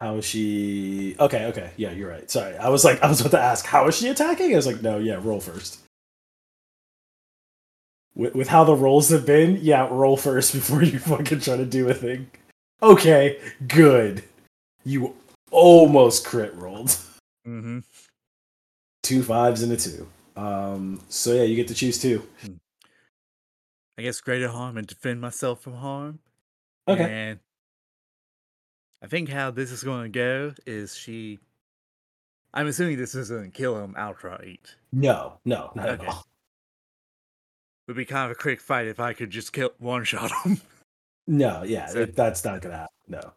How 0.00 0.16
is 0.16 0.24
she? 0.24 1.14
Okay, 1.20 1.44
okay. 1.46 1.70
Yeah, 1.76 1.92
you're 1.92 2.10
right. 2.10 2.28
Sorry, 2.28 2.56
I 2.56 2.70
was 2.70 2.84
like, 2.84 3.00
I 3.04 3.08
was 3.08 3.20
about 3.20 3.30
to 3.30 3.40
ask, 3.40 3.64
how 3.64 3.86
is 3.86 3.96
she 3.96 4.08
attacking? 4.08 4.52
I 4.52 4.56
was 4.56 4.66
like, 4.66 4.82
no, 4.82 4.98
yeah, 4.98 5.20
roll 5.22 5.38
first. 5.38 5.78
With, 8.16 8.34
with 8.34 8.48
how 8.48 8.64
the 8.64 8.74
rolls 8.74 9.10
have 9.10 9.26
been, 9.26 9.60
yeah, 9.62 9.86
roll 9.88 10.16
first 10.16 10.52
before 10.54 10.82
you 10.82 10.98
fucking 10.98 11.38
try 11.38 11.56
to 11.56 11.64
do 11.64 11.88
a 11.88 11.94
thing. 11.94 12.28
Okay, 12.82 13.38
good. 13.68 14.24
You 14.84 15.14
almost 15.52 16.26
crit 16.26 16.52
rolled. 16.56 16.96
Mm-hmm. 17.46 17.78
Two 19.06 19.22
fives 19.22 19.62
and 19.62 19.70
a 19.70 19.76
two. 19.76 20.08
Um, 20.36 21.00
so 21.08 21.32
yeah, 21.32 21.44
you 21.44 21.54
get 21.54 21.68
to 21.68 21.74
choose 21.74 21.96
two. 21.96 22.24
I 23.96 24.02
guess 24.02 24.20
greater 24.20 24.48
harm 24.48 24.76
and 24.76 24.84
defend 24.84 25.20
myself 25.20 25.60
from 25.62 25.74
harm. 25.74 26.18
Okay. 26.88 27.04
And 27.04 27.38
I 29.00 29.06
think 29.06 29.28
how 29.28 29.52
this 29.52 29.70
is 29.70 29.84
going 29.84 30.02
to 30.04 30.08
go 30.18 30.54
is 30.66 30.96
she. 30.96 31.38
I'm 32.52 32.66
assuming 32.66 32.96
this 32.96 33.14
isn't 33.14 33.54
kill 33.54 33.78
him 33.78 33.94
outright. 33.96 34.74
No, 34.92 35.38
no, 35.44 35.70
not 35.76 35.88
Okay. 35.88 36.02
at 36.06 36.08
all. 36.12 36.26
Would 37.86 37.96
be 37.96 38.04
kind 38.06 38.24
of 38.28 38.36
a 38.36 38.40
quick 38.40 38.60
fight 38.60 38.88
if 38.88 38.98
I 38.98 39.12
could 39.12 39.30
just 39.30 39.52
kill 39.52 39.70
one 39.78 40.02
shot 40.02 40.32
him. 40.44 40.60
No, 41.28 41.62
yeah, 41.62 41.86
So- 41.90 42.00
it- 42.00 42.16
that's 42.16 42.44
not 42.44 42.60
gonna 42.60 42.76
happen. 42.76 42.88
No. 43.06 43.32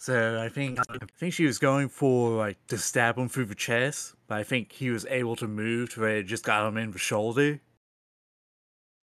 So 0.00 0.40
I 0.40 0.48
think 0.48 0.78
I 0.88 0.96
think 1.18 1.34
she 1.34 1.44
was 1.44 1.58
going 1.58 1.90
for 1.90 2.30
like 2.30 2.56
to 2.68 2.78
stab 2.78 3.18
him 3.18 3.28
through 3.28 3.44
the 3.44 3.54
chest, 3.54 4.14
but 4.26 4.38
I 4.38 4.42
think 4.44 4.72
he 4.72 4.88
was 4.88 5.04
able 5.04 5.36
to 5.36 5.46
move 5.46 5.92
to 5.92 6.00
where 6.00 6.16
it 6.16 6.22
just 6.22 6.42
got 6.42 6.66
him 6.66 6.78
in 6.78 6.92
the 6.92 6.98
shoulder, 6.98 7.60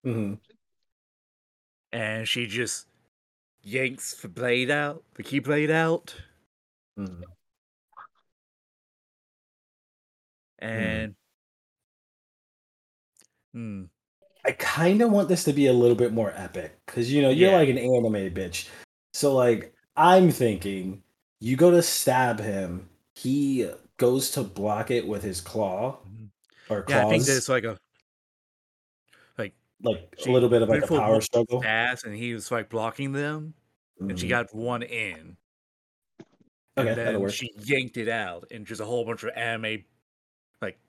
hmm 0.04 0.40
and 1.92 2.28
she 2.28 2.48
just 2.48 2.88
yanks 3.64 4.14
the 4.22 4.28
blade 4.28 4.72
out, 4.72 5.04
the 5.16 5.24
key 5.24 5.40
blade 5.40 5.72
out, 5.72 6.16
hmm 6.98 7.24
and 10.60 11.16
hmm. 13.54 13.84
I 14.46 14.52
kind 14.54 15.02
of 15.02 15.12
want 15.12 15.30
this 15.30 15.44
to 15.46 15.54
be 15.54 15.68
a 15.68 15.74
little 15.74 15.96
bit 15.96 16.14
more 16.14 16.34
epic 16.36 16.80
because 16.86 17.12
you 17.12 17.22
know 17.22 17.30
you're 17.30 17.52
Yeah. 17.52 17.58
like 17.58 17.70
an 17.70 17.78
anime 17.78 18.34
bitch. 18.34 18.70
So 19.14 19.36
like 19.36 19.74
I'm 19.98 20.32
thinking 20.32 21.04
you 21.40 21.56
go 21.58 21.72
to 21.72 21.82
stab 21.82 22.40
him, 22.40 22.90
he 23.16 23.70
goes 23.98 24.32
to 24.32 24.44
block 24.44 24.92
it 24.92 25.08
with 25.08 25.24
his 25.24 25.42
claw 25.42 26.00
Mhm. 26.06 26.32
or 26.70 26.84
claws, 26.84 26.96
Yeah, 26.96 27.02
I 27.02 27.06
think 27.06 27.26
there's 27.26 27.50
like 27.50 27.64
a 27.66 27.78
like 29.38 29.54
like 29.82 30.00
a 30.26 30.30
little 30.32 30.50
bit 30.50 30.62
of 30.62 30.70
like 30.70 30.82
a 30.82 30.88
power 30.88 31.22
struggle. 31.22 31.64
pass, 31.64 32.04
and 32.04 32.16
he 32.16 32.34
was 32.34 32.52
like 32.52 32.70
blocking 32.70 33.12
them, 33.14 33.56
and 34.10 34.18
she 34.20 34.28
Mhm. 34.28 34.30
got 34.30 34.54
one 34.56 34.84
in. 34.84 35.38
Okay, 36.78 36.92
and 36.92 36.98
then 36.98 37.28
she 37.28 37.50
yanked 37.56 37.98
it 37.98 38.08
out, 38.08 38.52
and 38.52 38.66
just 38.68 38.82
a 38.82 38.86
whole 38.86 39.04
bunch 39.06 39.24
of 39.24 39.32
anime 39.36 39.84
like 40.62 40.80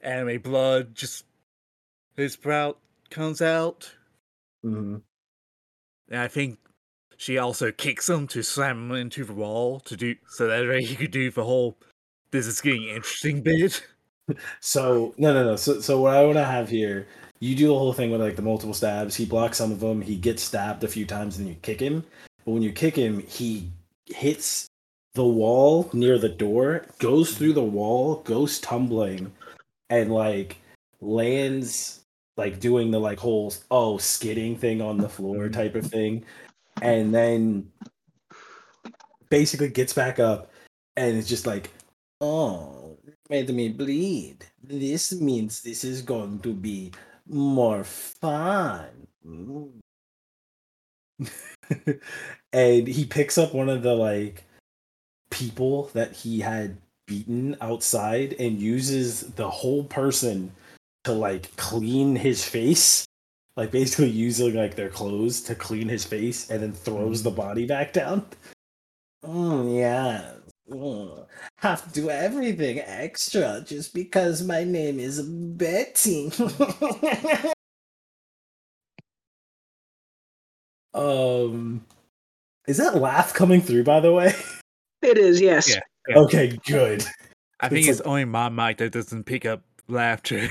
anime 0.00 0.40
blood 0.42 0.94
just 0.94 1.26
his 2.16 2.34
sprout 2.34 2.80
comes 3.10 3.42
out. 3.42 3.94
hmm 4.62 5.02
And 6.08 6.20
I 6.20 6.28
think 6.28 6.58
she 7.20 7.36
also 7.36 7.70
kicks 7.70 8.08
him 8.08 8.26
to 8.26 8.42
slam 8.42 8.90
him 8.90 8.96
into 8.96 9.26
the 9.26 9.34
wall 9.34 9.78
to 9.80 9.94
do 9.94 10.16
so 10.26 10.46
that 10.46 10.66
way 10.66 10.82
he 10.82 10.96
could 10.96 11.10
do 11.10 11.30
the 11.30 11.44
whole 11.44 11.76
this 12.30 12.46
is 12.46 12.62
getting 12.62 12.84
interesting 12.84 13.42
bit. 13.42 13.82
So 14.60 15.12
no, 15.18 15.34
no, 15.34 15.42
no. 15.42 15.56
So, 15.56 15.80
so 15.80 16.00
what 16.00 16.14
I 16.14 16.22
want 16.22 16.36
to 16.36 16.44
have 16.44 16.68
here, 16.68 17.08
you 17.40 17.56
do 17.56 17.66
the 17.66 17.76
whole 17.76 17.92
thing 17.92 18.12
with 18.12 18.20
like 18.20 18.36
the 18.36 18.42
multiple 18.42 18.72
stabs. 18.72 19.16
He 19.16 19.26
blocks 19.26 19.58
some 19.58 19.72
of 19.72 19.80
them. 19.80 20.00
He 20.00 20.14
gets 20.14 20.40
stabbed 20.40 20.84
a 20.84 20.88
few 20.88 21.04
times, 21.04 21.36
and 21.36 21.46
then 21.46 21.54
you 21.54 21.58
kick 21.62 21.80
him. 21.80 22.04
But 22.44 22.52
when 22.52 22.62
you 22.62 22.70
kick 22.70 22.94
him, 22.94 23.18
he 23.26 23.72
hits 24.06 24.68
the 25.14 25.26
wall 25.26 25.90
near 25.92 26.16
the 26.16 26.28
door, 26.28 26.86
goes 27.00 27.36
through 27.36 27.54
the 27.54 27.64
wall, 27.64 28.22
goes 28.22 28.60
tumbling, 28.60 29.32
and 29.88 30.12
like 30.12 30.58
lands 31.00 32.04
like 32.36 32.60
doing 32.60 32.92
the 32.92 33.00
like 33.00 33.18
whole 33.18 33.52
oh 33.72 33.98
skidding 33.98 34.56
thing 34.56 34.80
on 34.80 34.96
the 34.96 35.08
floor 35.08 35.46
mm-hmm. 35.46 35.54
type 35.54 35.74
of 35.74 35.84
thing, 35.86 36.24
and 36.82 37.14
then 37.14 37.70
basically 39.28 39.68
gets 39.68 39.92
back 39.92 40.18
up, 40.18 40.50
and 40.96 41.16
it's 41.16 41.28
just 41.28 41.46
like 41.46 41.70
oh 42.20 42.98
made 43.28 43.48
me 43.50 43.68
bleed. 43.68 44.44
This 44.62 45.12
means 45.12 45.62
this 45.62 45.84
is 45.84 46.02
going 46.02 46.40
to 46.40 46.52
be 46.52 46.92
more 47.26 47.84
fun. 47.84 49.06
And 52.52 52.88
he 52.88 53.04
picks 53.04 53.38
up 53.38 53.54
one 53.54 53.68
of 53.68 53.82
the 53.82 53.94
like 53.94 54.44
people 55.30 55.90
that 55.94 56.12
he 56.12 56.40
had 56.40 56.78
beaten 57.06 57.56
outside 57.60 58.34
and 58.38 58.60
uses 58.60 59.20
the 59.34 59.48
whole 59.48 59.84
person 59.84 60.52
to 61.04 61.12
like 61.12 61.54
clean 61.56 62.16
his 62.16 62.44
face. 62.44 63.06
Like 63.60 63.70
basically 63.72 64.08
using 64.26 64.54
like 64.54 64.74
their 64.74 64.88
clothes 64.88 65.42
to 65.42 65.54
clean 65.54 65.86
his 65.86 66.02
face 66.02 66.48
and 66.48 66.62
then 66.62 66.72
throws 66.72 67.22
the 67.22 67.30
body 67.30 67.66
back 67.66 67.92
down. 67.92 68.24
Mm, 69.22 69.78
yeah. 69.78 70.30
Mm. 70.70 71.26
Have 71.58 71.84
to 71.84 71.92
do 71.92 72.08
everything 72.08 72.78
extra 72.78 73.62
just 73.66 73.92
because 73.92 74.42
my 74.42 74.64
name 74.64 74.98
is 74.98 75.20
Betty. 75.20 76.32
um 80.94 81.84
is 82.66 82.78
that 82.78 82.96
laugh 82.96 83.34
coming 83.34 83.60
through 83.60 83.84
by 83.84 84.00
the 84.00 84.14
way? 84.14 84.32
It 85.02 85.18
is, 85.18 85.38
yes. 85.38 85.68
Yeah. 86.08 86.16
Okay, 86.16 86.58
good. 86.66 87.04
I 87.60 87.68
think 87.68 87.86
It's 87.86 87.98
it's, 87.98 88.08
only 88.08 88.24
my 88.24 88.48
mic 88.48 88.78
that 88.78 88.92
doesn't 88.92 89.24
pick 89.24 89.44
up 89.44 89.62
laughter. 89.86 90.48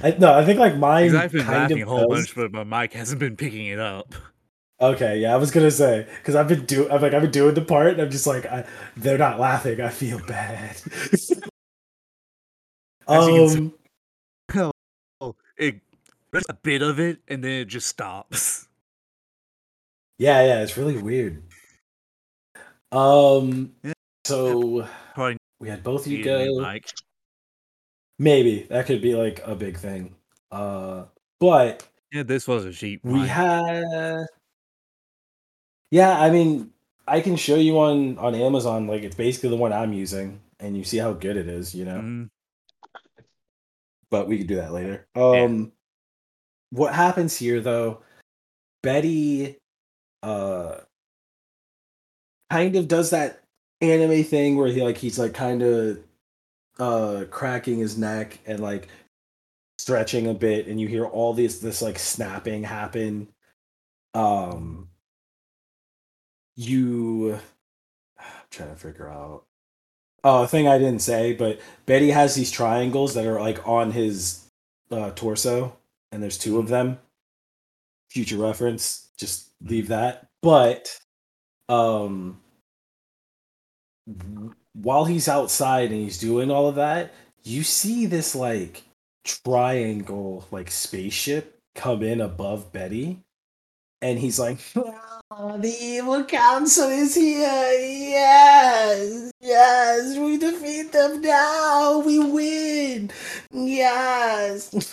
I, 0.00 0.12
no, 0.18 0.32
I 0.32 0.44
think 0.44 0.58
like 0.58 0.76
mine 0.76 1.14
I've 1.14 1.32
been 1.32 1.42
kind 1.44 1.70
laughing 1.70 1.82
a 1.82 1.86
whole 1.86 2.08
does. 2.08 2.32
bunch, 2.32 2.34
but 2.34 2.52
my 2.52 2.64
mic 2.82 2.92
hasn't 2.94 3.20
been 3.20 3.36
picking 3.36 3.66
it 3.66 3.78
up. 3.78 4.14
Okay, 4.80 5.18
yeah, 5.20 5.32
I 5.32 5.36
was 5.36 5.50
gonna 5.50 5.70
say 5.70 6.06
because 6.18 6.34
I've 6.34 6.48
been 6.48 6.64
do 6.64 6.88
I'm 6.90 7.00
like 7.02 7.12
I've 7.14 7.22
been 7.22 7.30
doing 7.30 7.54
the 7.54 7.62
part. 7.62 7.92
And 7.92 8.02
I'm 8.02 8.10
just 8.10 8.26
like 8.26 8.46
I, 8.46 8.64
they're 8.96 9.18
not 9.18 9.38
laughing. 9.38 9.80
I 9.80 9.90
feel 9.90 10.18
bad. 10.26 10.76
See- 11.16 11.36
um, 13.06 13.74
Oh, 15.20 15.36
it 15.56 15.80
there's 16.32 16.44
a 16.48 16.54
bit 16.54 16.82
of 16.82 16.98
it, 16.98 17.18
and 17.28 17.44
then 17.44 17.50
it 17.60 17.64
just 17.66 17.86
stops. 17.86 18.66
yeah, 20.18 20.44
yeah, 20.44 20.62
it's 20.62 20.76
really 20.76 20.96
weird. 20.96 21.42
Um, 22.90 23.72
Yeah. 23.84 23.92
so 24.24 24.88
Probably 25.14 25.36
we 25.60 25.68
had 25.68 25.82
both 25.82 26.06
you 26.06 26.18
need 26.18 26.26
a 26.26 26.44
new 26.46 26.60
go. 26.60 26.72
mic. 26.72 26.90
Maybe 28.22 28.68
that 28.70 28.86
could 28.86 29.02
be 29.02 29.16
like 29.16 29.42
a 29.44 29.56
big 29.56 29.76
thing. 29.76 30.14
Uh, 30.52 31.06
but 31.40 31.84
Yeah, 32.12 32.22
this 32.22 32.46
was 32.46 32.64
a 32.64 32.72
cheap 32.72 33.00
we 33.02 33.26
had. 33.26 34.26
Yeah, 35.90 36.20
I 36.20 36.30
mean, 36.30 36.70
I 37.08 37.20
can 37.20 37.34
show 37.34 37.56
you 37.56 37.80
on 37.80 38.18
on 38.18 38.36
Amazon. 38.36 38.86
Like 38.86 39.02
it's 39.02 39.16
basically 39.16 39.50
the 39.50 39.56
one 39.56 39.72
I'm 39.72 39.92
using, 39.92 40.40
and 40.60 40.76
you 40.76 40.84
see 40.84 40.98
how 40.98 41.14
good 41.14 41.36
it 41.36 41.48
is. 41.48 41.74
You 41.74 41.84
know. 41.84 41.98
Mm, 41.98 42.30
but 44.08 44.28
we 44.28 44.38
could 44.38 44.46
do 44.46 44.54
that 44.56 44.72
later. 44.72 45.04
Yeah. 45.16 45.22
Um 45.22 45.72
what 46.70 46.94
happens 46.94 47.36
here 47.36 47.60
though, 47.60 48.02
Betty 48.84 49.56
uh 50.22 50.76
kind 52.50 52.76
of 52.76 52.86
does 52.86 53.10
that 53.10 53.42
anime 53.80 54.22
thing 54.22 54.56
where 54.56 54.68
he 54.68 54.80
like 54.80 54.98
he's 54.98 55.18
like 55.18 55.34
kind 55.34 55.62
of 55.62 55.98
uh 56.78 57.24
cracking 57.30 57.78
his 57.78 57.98
neck 57.98 58.38
and 58.46 58.60
like 58.60 58.88
stretching 59.78 60.28
a 60.28 60.34
bit 60.34 60.66
and 60.66 60.80
you 60.80 60.88
hear 60.88 61.04
all 61.04 61.34
this 61.34 61.58
this 61.58 61.82
like 61.82 61.98
snapping 61.98 62.62
happen. 62.62 63.28
Um 64.14 64.88
you 66.56 67.38
I'm 68.18 68.26
trying 68.50 68.70
to 68.70 68.76
figure 68.76 69.08
out 69.08 69.44
Oh, 70.24 70.44
a 70.44 70.46
thing 70.46 70.68
I 70.68 70.78
didn't 70.78 71.00
say, 71.00 71.32
but 71.32 71.60
Betty 71.84 72.10
has 72.10 72.34
these 72.34 72.52
triangles 72.52 73.14
that 73.14 73.26
are 73.26 73.40
like 73.40 73.66
on 73.66 73.90
his 73.90 74.46
uh, 74.90 75.10
torso, 75.16 75.76
and 76.12 76.22
there's 76.22 76.38
two 76.38 76.58
of 76.58 76.68
them. 76.68 76.98
Future 78.10 78.36
reference, 78.36 79.08
just 79.18 79.50
leave 79.64 79.88
that. 79.88 80.28
But 80.40 80.96
um, 81.68 82.40
while 84.74 85.04
he's 85.04 85.28
outside 85.28 85.90
and 85.90 86.00
he's 86.00 86.18
doing 86.18 86.50
all 86.50 86.68
of 86.68 86.76
that, 86.76 87.12
you 87.42 87.62
see 87.62 88.06
this 88.06 88.34
like 88.34 88.82
triangle, 89.24 90.46
like 90.50 90.70
spaceship 90.70 91.58
come 91.74 92.02
in 92.02 92.20
above 92.20 92.72
Betty, 92.72 93.18
and 94.00 94.18
he's 94.18 94.38
like, 94.38 94.58
"Oh, 94.76 95.58
the 95.58 95.74
evil 95.80 96.24
council 96.24 96.88
is 96.88 97.14
here. 97.14 97.72
Yes, 97.80 99.30
yes, 99.40 100.18
we 100.18 100.36
defeat 100.38 100.92
them 100.92 101.20
now. 101.20 102.00
We 102.00 102.18
win. 102.18 103.10
Yes. 103.50 104.72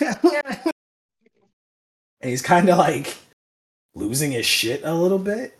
and 2.20 2.30
he's 2.30 2.42
kind 2.42 2.68
of 2.68 2.78
like 2.78 3.16
losing 3.94 4.32
his 4.32 4.46
shit 4.46 4.82
a 4.84 4.94
little 4.94 5.18
bit. 5.18 5.58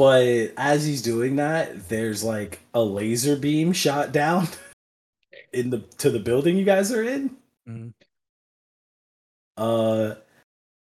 But 0.00 0.54
as 0.56 0.86
he's 0.86 1.02
doing 1.02 1.36
that, 1.36 1.90
there's 1.90 2.24
like 2.24 2.60
a 2.72 2.82
laser 2.82 3.36
beam 3.36 3.74
shot 3.74 4.12
down 4.12 4.48
in 5.52 5.68
the 5.68 5.80
to 5.98 6.08
the 6.08 6.18
building 6.18 6.56
you 6.56 6.64
guys 6.64 6.90
are 6.90 7.02
in. 7.02 7.36
mm. 7.68 7.92
Uh 9.58 10.14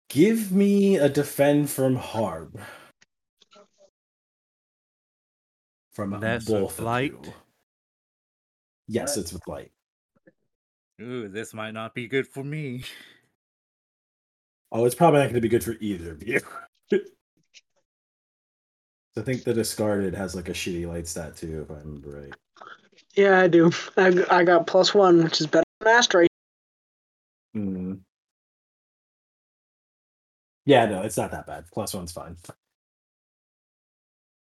give 0.08 0.50
me 0.50 0.96
a 0.96 1.08
defend 1.08 1.70
from 1.70 1.94
Harb. 1.94 2.60
From 5.92 6.18
That's 6.18 6.46
both 6.46 6.80
light? 6.80 7.14
Yes, 8.88 9.16
it's 9.16 9.32
with 9.32 9.46
light. 9.46 9.70
Ooh, 11.00 11.28
this 11.28 11.54
might 11.54 11.74
not 11.74 11.94
be 11.94 12.08
good 12.08 12.26
for 12.26 12.42
me. 12.42 12.82
Oh, 14.72 14.84
it's 14.84 14.96
probably 14.96 15.20
not 15.20 15.26
going 15.26 15.34
to 15.36 15.40
be 15.40 15.48
good 15.48 15.62
for 15.62 15.76
either 15.80 16.10
of 16.10 16.26
you. 16.26 16.40
I 19.18 19.22
think 19.22 19.44
the 19.44 19.54
discarded 19.54 20.14
has 20.14 20.34
like 20.34 20.48
a 20.48 20.52
shitty 20.52 20.86
light 20.86 21.08
stat 21.08 21.36
too, 21.36 21.62
if 21.62 21.70
I 21.70 21.78
remember 21.80 22.20
right. 22.20 22.34
Yeah, 23.14 23.40
I 23.40 23.48
do. 23.48 23.70
I, 23.96 24.24
I 24.30 24.44
got 24.44 24.66
plus 24.66 24.94
one, 24.94 25.24
which 25.24 25.40
is 25.40 25.46
better 25.46 25.64
than 25.80 25.92
mastery. 25.92 26.26
Hmm. 27.54 27.94
Yeah, 30.66 30.84
no, 30.86 31.02
it's 31.02 31.16
not 31.16 31.30
that 31.30 31.46
bad. 31.46 31.64
Plus 31.72 31.94
one's 31.94 32.12
fine. 32.12 32.36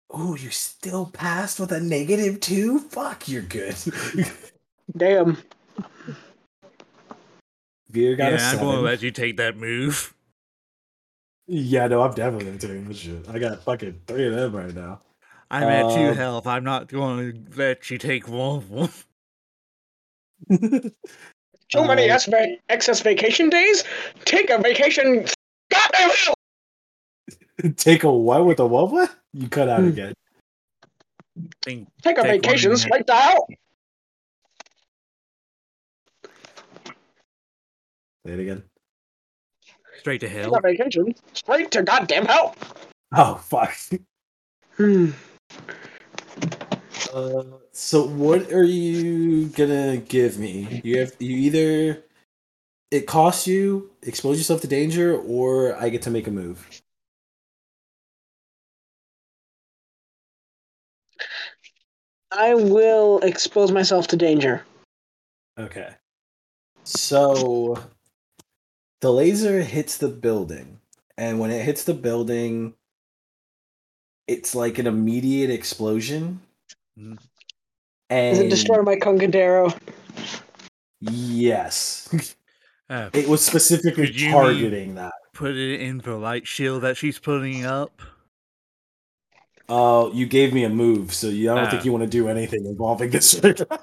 Oh, 0.10 0.36
you 0.36 0.50
still 0.50 1.08
passed 1.08 1.60
with 1.60 1.72
a 1.72 1.80
negative 1.80 2.40
two? 2.40 2.80
Fuck, 2.80 3.28
you're 3.28 3.42
good. 3.42 3.76
Damn. 4.98 5.38
Veer 7.90 8.16
got 8.16 8.34
a 8.34 8.36
yeah, 8.36 8.50
I'm 8.50 8.52
seven. 8.52 8.66
gonna 8.66 8.82
let 8.82 9.02
you 9.04 9.12
take 9.12 9.38
that 9.38 9.58
move. 9.58 10.14
Yeah, 11.48 11.88
no, 11.88 12.02
I'm 12.02 12.14
definitely 12.14 12.46
gonna 12.46 12.58
take 12.58 12.88
this 12.88 12.98
shit. 12.98 13.28
I 13.30 13.38
got 13.40 13.62
fucking 13.64 14.02
three 14.08 14.28
of 14.28 14.34
them 14.36 14.56
right 14.56 14.74
now. 14.74 15.02
I'm 15.52 15.64
at 15.64 15.94
two 15.96 16.10
Um, 16.10 16.16
health. 16.16 16.48
I'm 16.48 16.64
not 16.64 16.88
going 16.88 17.32
to 17.34 17.58
let 17.58 17.92
you 17.92 17.98
take 18.00 18.28
one 18.28 18.58
of 18.58 18.70
them. 18.70 18.90
Too 21.70 21.86
many 21.86 22.10
Um, 22.10 22.16
S- 22.16 22.26
va- 22.26 22.58
excess 22.70 23.02
vacation 23.02 23.50
days? 23.50 23.84
Take 24.26 24.50
a 24.50 24.58
vacation. 24.58 25.26
Goddamn! 25.70 26.10
Take 27.78 28.04
a 28.04 28.12
what 28.12 28.46
with 28.46 28.60
a 28.60 28.66
what? 28.66 28.92
What? 28.92 29.16
You 29.34 29.48
cut 29.48 29.70
out 29.70 29.82
Hmm. 29.82 29.90
again. 29.90 30.14
think 31.62 31.88
Take 32.02 32.18
a 32.18 32.24
Take 32.24 32.32
one 32.32 32.42
vacation 32.42 32.72
and- 32.72 32.80
straight 32.80 33.06
to. 33.08 33.46
Say 38.26 38.34
it 38.34 38.40
again. 38.40 38.64
Straight 40.04 40.20
to 40.20 40.28
Take 40.28 40.38
hell. 40.38 40.56
a 40.56 40.60
vacation 40.62 41.16
straight 41.32 41.72
to 41.72 41.82
goddamn 41.82 42.26
hell. 42.26 42.56
Oh 43.14 43.36
fuck. 43.36 43.74
Hmm. 44.76 45.12
Uh, 47.14 47.44
so 47.72 48.06
what 48.08 48.52
are 48.52 48.64
you 48.64 49.46
gonna 49.48 49.98
give 49.98 50.38
me? 50.38 50.82
You 50.84 51.00
have 51.00 51.14
you 51.20 51.38
either 51.38 52.04
it 52.92 53.08
costs 53.08 53.48
you 53.48 53.92
expose 54.02 54.38
yourself 54.38 54.60
to 54.62 54.68
danger, 54.68 55.16
or 55.18 55.76
I 55.82 55.88
get 55.88 56.02
to 56.02 56.12
make 56.12 56.28
a 56.28 56.32
move. 56.32 56.68
I 62.32 62.56
will 62.56 63.20
expose 63.20 63.72
myself 63.72 64.08
to 64.08 64.18
danger. 64.18 64.66
Okay. 65.58 65.94
So 66.84 67.78
the 69.04 69.12
laser 69.12 69.62
hits 69.62 69.98
the 69.98 70.08
building, 70.08 70.80
and 71.18 71.38
when 71.38 71.52
it 71.52 71.62
hits 71.62 71.84
the 71.84 71.94
building, 71.94 72.74
it's 74.30 74.56
like 74.56 74.80
an 74.80 74.88
immediate 74.88 75.50
explosion. 75.50 76.40
And 76.98 77.20
Does 78.10 78.40
it 78.40 78.50
destroy 78.50 78.82
my 78.82 78.96
Concadero? 78.96 79.74
yes, 81.02 82.08
Uh, 82.90 83.10
it 83.14 83.28
was 83.28 83.44
specifically 83.44 84.06
Could 84.08 84.20
you 84.22 84.28
mean- 84.32 84.42
targeting 84.42 84.96
that. 84.96 85.14
put 85.34 85.52
it 85.56 85.82
in 85.82 85.98
the 85.98 86.16
light 86.16 86.48
shield 86.48 86.84
that 86.84 86.96
she's 86.96 87.20
putting 87.20 87.66
up. 87.66 88.02
Uh, 89.68 90.10
you 90.14 90.26
gave 90.28 90.54
me 90.54 90.64
a 90.64 90.70
move, 90.70 91.14
so 91.14 91.28
you, 91.28 91.52
I 91.52 91.56
don't 91.56 91.70
think 91.70 91.82
Ah. 91.82 91.86
you 91.86 91.92
want 91.92 92.04
to 92.06 92.10
do 92.10 92.30
anything 92.30 92.66
involving 92.66 93.10
this 93.10 93.38
right 93.44 93.60
now. 93.70 93.78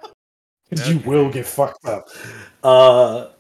'Cause 0.71 0.89
you 0.89 0.99
will 1.01 1.29
get 1.31 1.45
fucked 1.47 1.85
up. 1.85 2.09
Uh, 2.63 3.31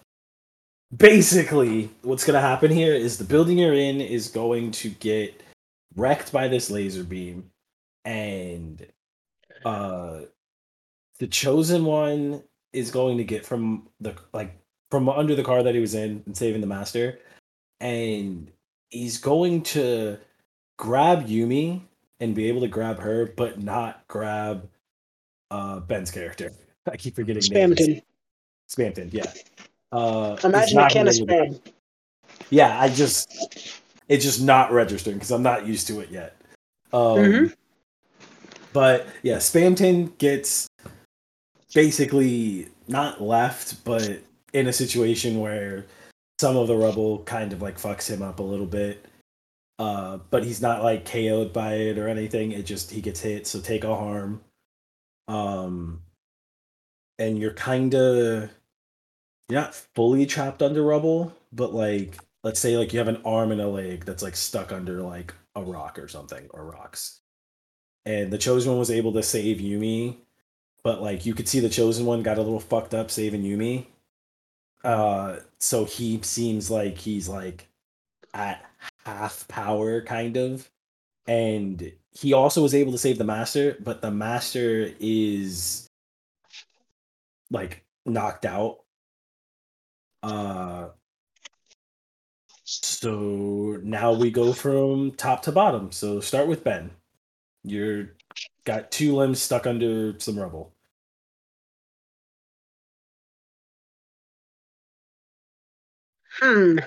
basically, 0.96 1.90
what's 2.02 2.24
gonna 2.24 2.40
happen 2.40 2.70
here 2.70 2.94
is 2.94 3.18
the 3.18 3.24
building 3.24 3.58
you're 3.58 3.74
in 3.74 4.00
is 4.00 4.28
going 4.28 4.70
to 4.72 4.90
get 4.90 5.42
wrecked 5.96 6.32
by 6.32 6.48
this 6.48 6.70
laser 6.70 7.04
beam, 7.04 7.50
and 8.04 8.86
uh, 9.64 10.20
the 11.18 11.26
chosen 11.26 11.84
one 11.84 12.42
is 12.72 12.90
going 12.90 13.18
to 13.18 13.24
get 13.24 13.44
from 13.44 13.88
the 14.00 14.14
like 14.32 14.56
from 14.90 15.08
under 15.08 15.34
the 15.34 15.44
car 15.44 15.62
that 15.62 15.74
he 15.74 15.80
was 15.80 15.94
in 15.94 16.22
and 16.26 16.36
saving 16.36 16.60
the 16.60 16.66
master, 16.66 17.18
and 17.80 18.50
he's 18.88 19.18
going 19.18 19.62
to 19.62 20.18
grab 20.78 21.26
Yumi 21.26 21.82
and 22.20 22.34
be 22.34 22.48
able 22.48 22.60
to 22.60 22.68
grab 22.68 22.98
her, 22.98 23.26
but 23.36 23.62
not 23.62 24.06
grab 24.08 24.68
uh 25.50 25.80
Ben's 25.80 26.10
character. 26.10 26.52
I 26.90 26.96
keep 26.96 27.14
forgetting 27.14 27.42
names. 27.52 27.80
Spamton. 27.80 28.02
Spamton, 28.68 29.12
yeah. 29.12 29.32
Uh, 29.92 30.36
Imagine 30.44 30.78
a 30.78 30.88
can 30.90 31.08
of 31.08 31.14
gonna 31.14 31.26
be 31.26 31.34
able 31.34 31.54
to- 31.54 31.60
spam. 31.60 31.72
Yeah, 32.50 32.80
I 32.80 32.88
just 32.88 33.80
it's 34.08 34.24
just 34.24 34.42
not 34.42 34.72
registering 34.72 35.16
because 35.16 35.30
I'm 35.30 35.42
not 35.42 35.66
used 35.66 35.86
to 35.88 36.00
it 36.00 36.10
yet. 36.10 36.36
Um, 36.92 37.16
Mhm. 37.18 37.54
But 38.72 39.06
yeah, 39.22 39.36
Spamton 39.36 40.16
gets 40.18 40.68
basically 41.74 42.68
not 42.88 43.20
left, 43.20 43.84
but 43.84 44.20
in 44.52 44.66
a 44.68 44.72
situation 44.72 45.40
where 45.40 45.86
some 46.40 46.56
of 46.56 46.68
the 46.68 46.76
rubble 46.76 47.22
kind 47.24 47.52
of 47.52 47.62
like 47.62 47.78
fucks 47.78 48.08
him 48.08 48.22
up 48.22 48.38
a 48.38 48.42
little 48.44 48.66
bit. 48.66 49.04
Uh, 49.78 50.18
but 50.30 50.44
he's 50.44 50.60
not 50.60 50.82
like 50.82 51.04
KO'd 51.04 51.52
by 51.52 51.74
it 51.74 51.98
or 51.98 52.06
anything. 52.08 52.52
It 52.52 52.64
just 52.66 52.90
he 52.90 53.00
gets 53.00 53.20
hit, 53.20 53.46
so 53.46 53.60
take 53.60 53.84
a 53.84 53.94
harm. 53.94 54.42
Um, 55.28 56.02
and 57.18 57.38
you're 57.38 57.54
kind 57.54 57.94
of 57.94 58.50
you're 59.50 59.60
not 59.60 59.74
fully 59.74 60.26
trapped 60.26 60.62
under 60.62 60.82
rubble, 60.82 61.34
but 61.52 61.74
like 61.74 62.18
let's 62.44 62.60
say 62.60 62.76
like 62.76 62.92
you 62.92 62.98
have 62.98 63.08
an 63.08 63.20
arm 63.24 63.50
and 63.50 63.60
a 63.60 63.68
leg 63.68 64.04
that's 64.04 64.22
like 64.22 64.36
stuck 64.36 64.72
under 64.72 65.02
like 65.02 65.34
a 65.56 65.62
rock 65.62 65.98
or 65.98 66.08
something 66.08 66.48
or 66.50 66.64
rocks. 66.64 67.20
And 68.06 68.32
the 68.32 68.38
chosen 68.38 68.70
one 68.70 68.78
was 68.78 68.90
able 68.90 69.12
to 69.12 69.22
save 69.22 69.58
Yumi, 69.58 70.16
but 70.84 71.02
like 71.02 71.26
you 71.26 71.34
could 71.34 71.48
see 71.48 71.60
the 71.60 71.68
chosen 71.68 72.06
one 72.06 72.22
got 72.22 72.38
a 72.38 72.42
little 72.42 72.60
fucked 72.60 72.94
up 72.94 73.10
saving 73.10 73.42
Yumi. 73.42 73.86
Uh 74.84 75.40
so 75.58 75.84
he 75.84 76.20
seems 76.22 76.70
like 76.70 76.96
he's 76.96 77.28
like 77.28 77.68
at 78.32 78.64
half 79.04 79.48
power 79.48 80.00
kind 80.00 80.36
of. 80.36 80.70
And 81.26 81.92
he 82.12 82.32
also 82.32 82.62
was 82.62 82.74
able 82.74 82.92
to 82.92 82.98
save 82.98 83.18
the 83.18 83.24
master, 83.24 83.76
but 83.80 84.00
the 84.00 84.10
master 84.10 84.92
is 85.00 85.88
like 87.50 87.84
knocked 88.06 88.46
out 88.46 88.80
uh 90.22 90.88
so 92.64 93.78
now 93.82 94.12
we 94.12 94.30
go 94.30 94.52
from 94.52 95.12
top 95.12 95.42
to 95.42 95.52
bottom. 95.52 95.90
So 95.90 96.20
start 96.20 96.46
with 96.46 96.62
Ben. 96.62 96.90
You're 97.64 98.14
got 98.64 98.92
two 98.92 99.16
limbs 99.16 99.42
stuck 99.42 99.66
under 99.66 100.18
some 100.20 100.38
rubble. 100.38 100.72
Hmm. 106.40 106.78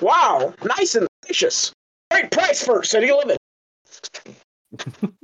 Wow, 0.00 0.54
nice 0.64 0.94
and 0.94 1.08
delicious. 1.22 1.72
Great 2.10 2.30
price 2.30 2.62
for 2.62 2.82
city 2.82 3.10
living. 3.12 3.36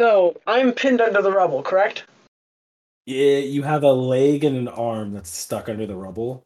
so 0.00 0.34
I'm 0.46 0.72
pinned 0.72 1.02
under 1.02 1.20
the 1.20 1.30
rubble, 1.30 1.62
correct? 1.62 2.04
Yeah, 3.04 3.36
you 3.36 3.62
have 3.64 3.82
a 3.82 3.92
leg 3.92 4.44
and 4.44 4.56
an 4.56 4.68
arm 4.68 5.12
that's 5.12 5.28
stuck 5.28 5.68
under 5.68 5.84
the 5.84 5.94
rubble. 5.94 6.42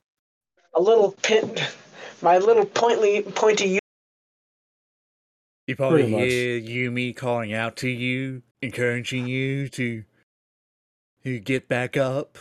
A 0.74 0.82
little 0.82 1.12
pin, 1.22 1.54
my 2.20 2.38
little 2.38 2.64
pointly, 2.64 3.22
pointy. 3.22 3.78
You 5.68 5.76
probably 5.76 6.02
Pretty 6.02 6.16
much. 6.16 6.30
hear 6.30 6.60
Yumi 6.60 7.14
calling 7.14 7.54
out 7.54 7.76
to 7.76 7.88
you, 7.88 8.42
encouraging 8.60 9.28
you 9.28 9.68
to 9.68 10.02
to 11.22 11.38
get 11.38 11.68
back 11.68 11.96
up. 11.96 12.36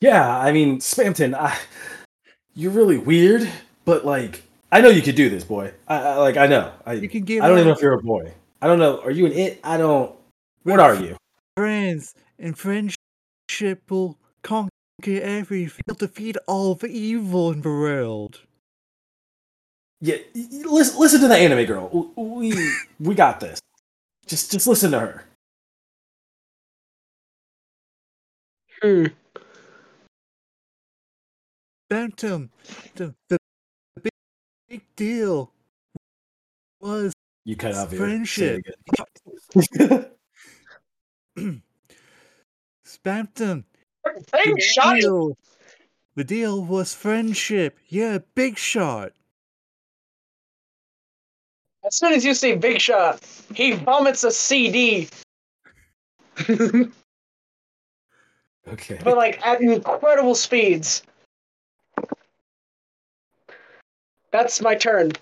Yeah, 0.00 0.38
I 0.40 0.50
mean, 0.50 0.78
Spamton, 0.78 1.34
I, 1.34 1.56
you're 2.52 2.72
really 2.72 2.98
weird, 2.98 3.48
but 3.84 4.04
like, 4.04 4.42
I 4.72 4.80
know 4.80 4.88
you 4.88 5.02
could 5.02 5.14
do 5.14 5.30
this, 5.30 5.44
boy. 5.44 5.72
I, 5.86 5.98
I 5.98 6.16
like, 6.16 6.36
I 6.36 6.48
know. 6.48 6.72
I, 6.84 6.94
You 6.94 7.08
can 7.08 7.22
get 7.22 7.44
I 7.44 7.48
don't 7.48 7.58
even 7.58 7.68
know 7.68 7.74
if 7.74 7.80
you're 7.80 7.92
a 7.92 8.02
boy. 8.02 8.34
I 8.60 8.66
don't 8.66 8.78
know. 8.78 9.00
Are 9.02 9.10
you 9.10 9.26
an 9.26 9.32
it? 9.32 9.60
I 9.62 9.76
don't. 9.76 10.14
What 10.64 10.80
are 10.80 10.94
you? 10.94 11.16
friends, 11.56 12.14
and 12.38 12.56
friendship 12.56 13.90
will 13.90 14.16
conquer 14.42 14.70
everything. 15.06 15.82
Will 15.88 15.94
defeat 15.94 16.36
all 16.46 16.74
the 16.74 16.86
evil 16.88 17.50
in 17.52 17.62
the 17.62 17.68
world. 17.68 18.42
Yeah, 20.00 20.16
y- 20.34 20.46
y- 20.52 20.62
listen, 20.66 21.00
listen 21.00 21.20
to 21.22 21.28
the 21.28 21.36
anime 21.36 21.66
girl. 21.66 22.12
We 22.16 22.54
we 23.00 23.14
got 23.14 23.40
this. 23.40 23.58
Just 24.26 24.52
just 24.52 24.66
listen 24.66 24.92
to 24.92 25.00
her. 25.00 25.24
Hmm. 28.82 29.06
Spamton, 31.90 32.50
the, 32.94 33.14
the 33.28 33.38
big, 34.02 34.12
big 34.68 34.82
deal 34.94 35.50
was 36.80 37.12
You 37.48 37.56
cut 37.56 37.74
out 37.74 37.90
your 37.90 37.98
Friendship. 37.98 38.62
Spamton. 42.84 43.64
Big 44.04 44.54
The 44.54 44.60
shot. 44.60 44.96
deal, 45.00 45.34
the 46.14 46.24
deal 46.24 46.62
was 46.62 46.92
friendship. 46.92 47.78
Yeah, 47.88 48.18
big 48.34 48.58
shot. 48.58 49.12
As 51.86 51.96
soon 51.96 52.12
as 52.12 52.22
you 52.22 52.34
say 52.34 52.54
big 52.54 52.82
shot, 52.82 53.26
he 53.54 53.72
vomits 53.72 54.24
a 54.24 54.30
CD. 54.30 55.08
Okay. 58.70 59.00
But 59.02 59.16
like 59.16 59.40
at 59.46 59.62
incredible 59.62 60.34
speeds. 60.34 61.02
That's 64.32 64.60
my 64.60 64.74
turn. 64.74 65.12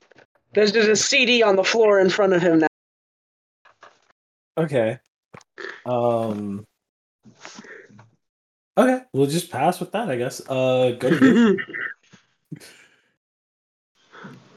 There's 0.57 0.73
just 0.73 0.89
a 0.89 0.97
CD 0.97 1.43
on 1.43 1.55
the 1.55 1.63
floor 1.63 2.01
in 2.01 2.09
front 2.09 2.33
of 2.33 2.41
him 2.41 2.61
now. 2.61 2.67
Okay. 4.57 4.99
Um. 5.85 6.65
Okay, 8.79 9.03
we'll 9.13 9.27
just 9.27 9.51
pass 9.51 9.79
with 9.81 9.93
that, 9.93 10.09
I 10.09 10.17
guess. 10.17 10.41
Uh, 10.49 10.97
go 10.99 11.11
to 11.11 11.25
you. 11.25 11.59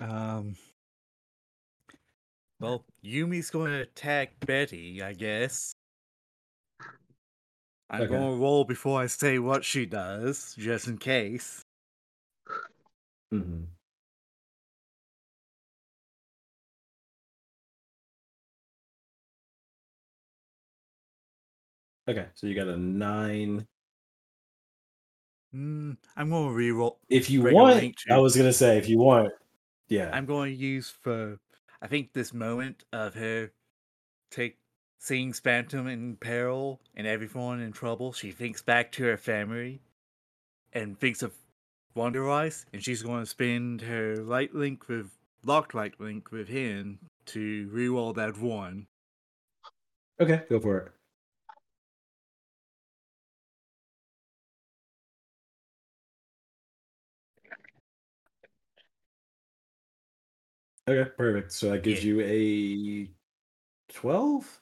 Um. 0.01 0.55
Well, 2.61 2.85
Yumi's 3.03 3.49
going 3.49 3.71
to 3.73 3.81
attack 3.81 4.31
Betty, 4.45 5.03
I 5.03 5.11
guess. 5.11 5.73
I'm 7.89 8.03
Okay. 8.03 8.07
going 8.07 8.37
to 8.37 8.41
roll 8.41 8.63
before 8.63 9.01
I 9.01 9.07
say 9.07 9.39
what 9.39 9.65
she 9.65 9.85
does, 9.85 10.55
just 10.57 10.87
in 10.87 10.97
case. 10.97 11.61
Mhm. 13.33 13.65
Okay, 22.09 22.25
so 22.33 22.47
you 22.47 22.55
got 22.55 22.67
a 22.67 22.77
nine 22.77 23.65
Mm, 25.55 25.97
I'm 26.15 26.29
going 26.29 26.47
to 26.47 26.53
reroll. 26.53 26.97
If 27.09 27.29
you 27.29 27.41
want, 27.41 27.95
I 28.09 28.17
was 28.19 28.35
gonna 28.35 28.53
say 28.53 28.77
if 28.77 28.87
you 28.87 28.99
want, 28.99 29.31
yeah. 29.87 30.11
I'm 30.13 30.25
going 30.25 30.51
to 30.51 30.57
use 30.57 30.89
for. 31.01 31.39
I 31.81 31.87
think 31.87 32.13
this 32.13 32.33
moment 32.33 32.83
of 32.91 33.15
her 33.15 33.51
take 34.29 34.57
seeing 34.99 35.31
Spamton 35.31 35.91
in 35.91 36.17
peril 36.17 36.81
and 36.95 37.07
everyone 37.07 37.61
in 37.61 37.71
trouble. 37.71 38.11
She 38.11 38.31
thinks 38.31 38.61
back 38.61 38.91
to 38.93 39.03
her 39.05 39.17
family 39.17 39.81
and 40.73 40.99
thinks 40.99 41.23
of 41.23 41.33
Wonder 41.95 42.29
Ice, 42.29 42.65
and 42.73 42.83
she's 42.83 43.01
going 43.01 43.21
to 43.21 43.25
spend 43.25 43.81
her 43.81 44.17
light 44.17 44.53
link 44.53 44.87
with 44.87 45.09
locked 45.45 45.73
light 45.73 45.99
link 45.99 46.31
with 46.31 46.49
him 46.49 46.99
to 47.27 47.69
reroll 47.73 48.13
that 48.15 48.37
one. 48.37 48.87
Okay, 50.19 50.43
go 50.49 50.59
for 50.59 50.77
it. 50.77 50.91
Okay, 60.89 61.09
perfect. 61.17 61.51
So 61.51 61.71
that 61.71 61.83
gives 61.83 62.03
Yeah. 62.03 62.13
you 62.13 62.21
a 62.21 63.93
twelve. 63.93 64.61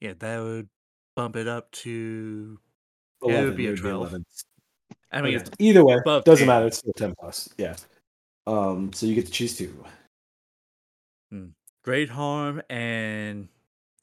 Yeah, 0.00 0.12
that 0.18 0.38
would 0.40 0.68
bump 1.16 1.36
it 1.36 1.48
up 1.48 1.70
to. 1.72 2.58
Yeah, 3.22 3.40
it 3.40 3.44
would 3.46 3.56
be 3.56 3.66
a 3.66 3.70
would 3.70 3.78
12. 3.80 4.00
11. 4.00 4.26
I 5.12 5.22
mean, 5.22 5.34
Okay, 5.36 5.44
it's 5.44 5.50
Either 5.58 5.84
way, 5.84 5.96
doesn't 6.04 6.36
10. 6.36 6.46
matter. 6.46 6.66
It's 6.66 6.78
still 6.78 6.92
ten 6.92 7.14
plus. 7.18 7.48
Yeah. 7.58 7.76
Um. 8.46 8.92
So 8.92 9.06
you 9.06 9.14
get 9.14 9.26
to 9.26 9.32
choose 9.32 9.56
two. 9.56 9.84
great 11.82 12.08
harm 12.08 12.62
and 12.70 13.48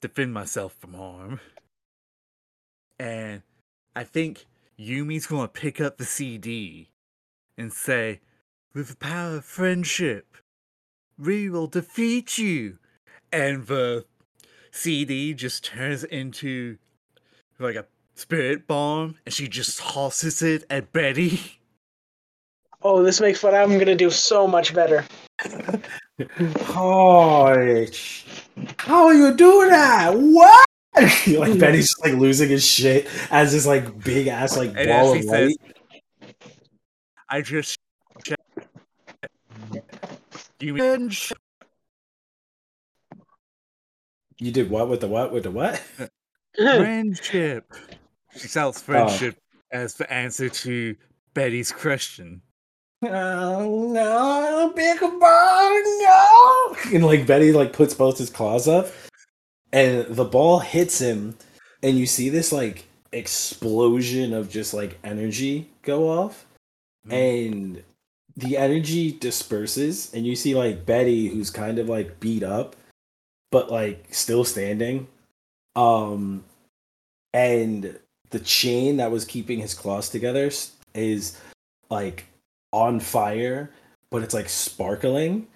defend 0.00 0.32
myself 0.32 0.74
from 0.74 0.94
harm. 0.94 1.40
And 3.00 3.42
I 3.96 4.04
think 4.04 4.46
Yumi's 4.78 5.26
gonna 5.26 5.48
pick 5.48 5.80
up 5.80 5.96
the 5.98 6.04
CD 6.04 6.90
and 7.58 7.72
say, 7.72 8.20
With 8.74 8.88
the 8.88 8.96
power 8.96 9.36
of 9.36 9.44
friendship, 9.44 10.36
we 11.18 11.48
will 11.48 11.66
defeat 11.66 12.38
you. 12.38 12.78
And 13.32 13.66
the 13.66 14.04
CD 14.70 15.34
just 15.34 15.64
turns 15.64 16.04
into 16.04 16.78
like 17.58 17.76
a 17.76 17.86
spirit 18.14 18.66
bomb 18.66 19.16
and 19.24 19.34
she 19.34 19.48
just 19.48 19.78
tosses 19.78 20.42
it 20.42 20.64
at 20.70 20.92
Betty. 20.92 21.40
Oh, 22.84 23.00
this 23.00 23.20
makes 23.20 23.44
what 23.44 23.54
I'm 23.54 23.78
gonna 23.78 23.94
do 23.94 24.10
so 24.10 24.48
much 24.48 24.74
better. 24.74 25.04
Oh, 26.74 27.86
how 28.78 29.06
are 29.06 29.14
you 29.14 29.34
doing 29.34 29.70
that? 29.70 30.12
What? 30.14 30.66
like 30.96 31.58
Betty's 31.58 31.86
just 31.88 32.04
like 32.04 32.14
losing 32.14 32.50
his 32.50 32.66
shit 32.66 33.08
as 33.30 33.52
this 33.52 33.66
like 33.66 34.02
big 34.02 34.26
ass 34.26 34.56
like 34.56 34.76
And 34.76 34.88
ball 34.88 35.12
of 35.12 35.16
he 35.16 35.22
light. 35.22 35.56
says, 36.20 36.34
I 37.30 37.40
just 37.40 37.78
Yumi 40.62 41.32
You 44.38 44.52
did 44.52 44.70
what 44.70 44.88
with 44.88 45.00
the 45.00 45.08
what 45.08 45.32
with 45.32 45.42
the 45.42 45.50
what? 45.50 45.82
friendship. 46.56 47.64
She 48.36 48.48
shouts 48.48 48.80
friendship 48.80 49.36
oh. 49.38 49.56
as 49.72 49.94
the 49.94 50.10
answer 50.12 50.48
to 50.48 50.96
Betty's 51.34 51.72
question. 51.72 52.42
Oh 53.04 53.92
no, 53.92 54.72
big 54.76 55.00
ball, 55.00 55.82
no! 56.00 56.76
And 56.94 57.04
like 57.04 57.26
Betty 57.26 57.52
like 57.52 57.72
puts 57.72 57.94
both 57.94 58.18
his 58.18 58.30
claws 58.30 58.68
up, 58.68 58.88
and 59.72 60.06
the 60.06 60.24
ball 60.24 60.60
hits 60.60 61.00
him, 61.00 61.36
and 61.82 61.98
you 61.98 62.06
see 62.06 62.28
this 62.28 62.52
like 62.52 62.84
explosion 63.10 64.32
of 64.32 64.48
just 64.48 64.72
like 64.72 64.98
energy 65.02 65.68
go 65.82 66.08
off, 66.08 66.46
hmm. 67.04 67.12
and 67.12 67.82
the 68.36 68.56
energy 68.56 69.12
disperses, 69.12 70.12
and 70.14 70.26
you 70.26 70.36
see 70.36 70.54
like 70.54 70.86
Betty 70.86 71.28
who's 71.28 71.50
kind 71.50 71.78
of 71.78 71.88
like 71.88 72.20
beat 72.20 72.42
up, 72.42 72.76
but 73.50 73.70
like 73.70 74.06
still 74.10 74.44
standing, 74.44 75.06
um, 75.76 76.44
and 77.34 77.98
the 78.30 78.40
chain 78.40 78.96
that 78.96 79.10
was 79.10 79.24
keeping 79.24 79.58
his 79.60 79.74
claws 79.74 80.08
together 80.08 80.50
is 80.94 81.38
like 81.90 82.26
on 82.72 83.00
fire, 83.00 83.70
but 84.10 84.22
it's 84.22 84.34
like 84.34 84.48
sparkling. 84.48 85.46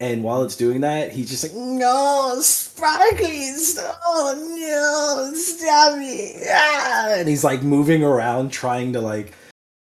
And 0.00 0.22
while 0.22 0.44
it's 0.44 0.54
doing 0.54 0.82
that, 0.82 1.10
he's 1.10 1.28
just 1.28 1.42
like, 1.42 1.54
no, 1.54 2.36
sparklies, 2.38 3.76
oh 4.06 4.34
no, 4.56 5.36
stop 5.36 5.98
me. 5.98 6.36
Ah! 6.48 7.14
And 7.16 7.28
he's 7.28 7.42
like 7.42 7.62
moving 7.62 8.04
around 8.04 8.50
trying 8.50 8.92
to 8.92 9.00
like 9.00 9.32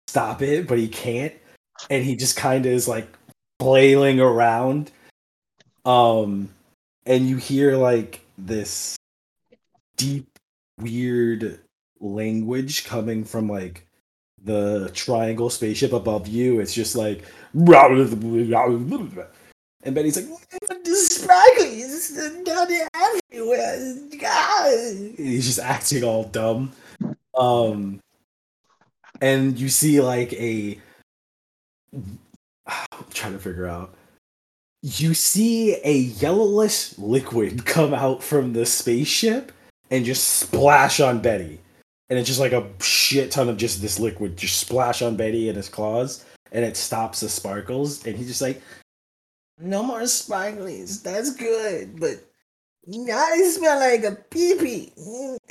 stop 0.07 0.41
it, 0.41 0.67
but 0.67 0.79
he 0.79 0.87
can't. 0.87 1.33
And 1.89 2.03
he 2.03 2.15
just 2.15 2.35
kind 2.35 2.65
of 2.65 2.72
is 2.72 2.88
like 2.88 3.07
flailing 3.60 4.19
around. 4.19 4.91
Um, 5.85 6.49
and 7.06 7.27
you 7.27 7.38
hear 7.38 7.76
like 7.77 8.26
this 8.38 8.95
deep, 9.97 10.27
weird 10.80 11.60
language 11.99 12.85
coming 12.85 13.23
from 13.23 13.49
like 13.49 13.85
the 14.43 14.89
triangle 14.93 15.49
spaceship 15.49 15.93
above 15.93 16.27
you. 16.27 16.60
It's 16.60 16.73
just 16.73 16.95
like, 16.95 17.23
and 19.84 19.95
Betty's 19.95 20.18
like, 20.18 20.27
the 20.60 20.91
sparklies 20.91 22.45
down 22.45 22.68
there 22.68 22.88
everywhere. 22.93 23.95
God. 24.19 25.14
He's 25.18 25.45
just 25.45 25.60
acting 25.60 26.03
all 26.03 26.26
dumb. 26.26 26.72
Um, 27.38 28.01
and 29.22 29.57
you 29.57 29.69
see 29.69 30.01
like 30.01 30.34
a. 30.34 30.80
I'm 31.93 32.19
trying 33.13 33.33
to 33.33 33.39
figure 33.39 33.67
out. 33.67 33.93
You 34.81 35.13
see 35.13 35.75
a 35.83 35.93
yellowish 35.93 36.97
liquid 36.97 37.65
come 37.65 37.93
out 37.93 38.23
from 38.23 38.53
the 38.53 38.65
spaceship 38.65 39.51
and 39.91 40.05
just 40.05 40.39
splash 40.39 40.99
on 40.99 41.19
Betty 41.19 41.59
and 42.09 42.17
it's 42.17 42.27
just 42.27 42.39
like 42.39 42.53
a 42.53 42.67
shit 42.81 43.31
ton 43.31 43.49
of 43.49 43.57
just 43.57 43.81
this 43.81 43.99
liquid 43.99 44.35
just 44.35 44.57
splash 44.57 45.01
on 45.01 45.15
Betty 45.15 45.47
and 45.47 45.55
his 45.55 45.69
claws, 45.69 46.25
and 46.51 46.65
it 46.65 46.75
stops 46.75 47.19
the 47.19 47.29
sparkles, 47.29 48.05
and 48.05 48.15
he's 48.17 48.27
just 48.27 48.41
like, 48.41 48.61
"No 49.59 49.83
more 49.83 50.01
sparklies. 50.01 51.03
That's 51.03 51.35
good, 51.35 51.99
but 51.99 52.15
now 52.87 53.17
I 53.17 53.41
smell 53.43 53.79
like 53.79 54.03
a 54.03 54.15
pee 54.29 54.55
pee. 54.55 54.91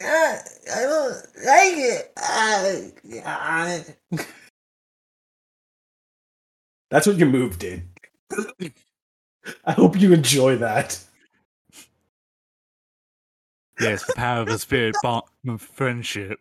I 0.02 0.40
don't 0.66 1.14
like 1.44 1.76
it." 1.76 2.12
Ah, 2.18 2.80
ah." 3.24 3.80
That's 6.90 7.06
what 7.06 7.16
your 7.16 7.28
move 7.28 7.58
did. 7.58 7.82
I 9.64 9.72
hope 9.72 9.98
you 10.00 10.12
enjoy 10.12 10.56
that. 10.56 10.98
Yes, 13.80 14.04
the 14.06 14.14
power 14.14 14.40
of 14.40 14.48
the 14.48 14.58
spirit 14.58 14.94
bond 15.02 15.24
of 15.46 15.62
friendship. 15.62 16.40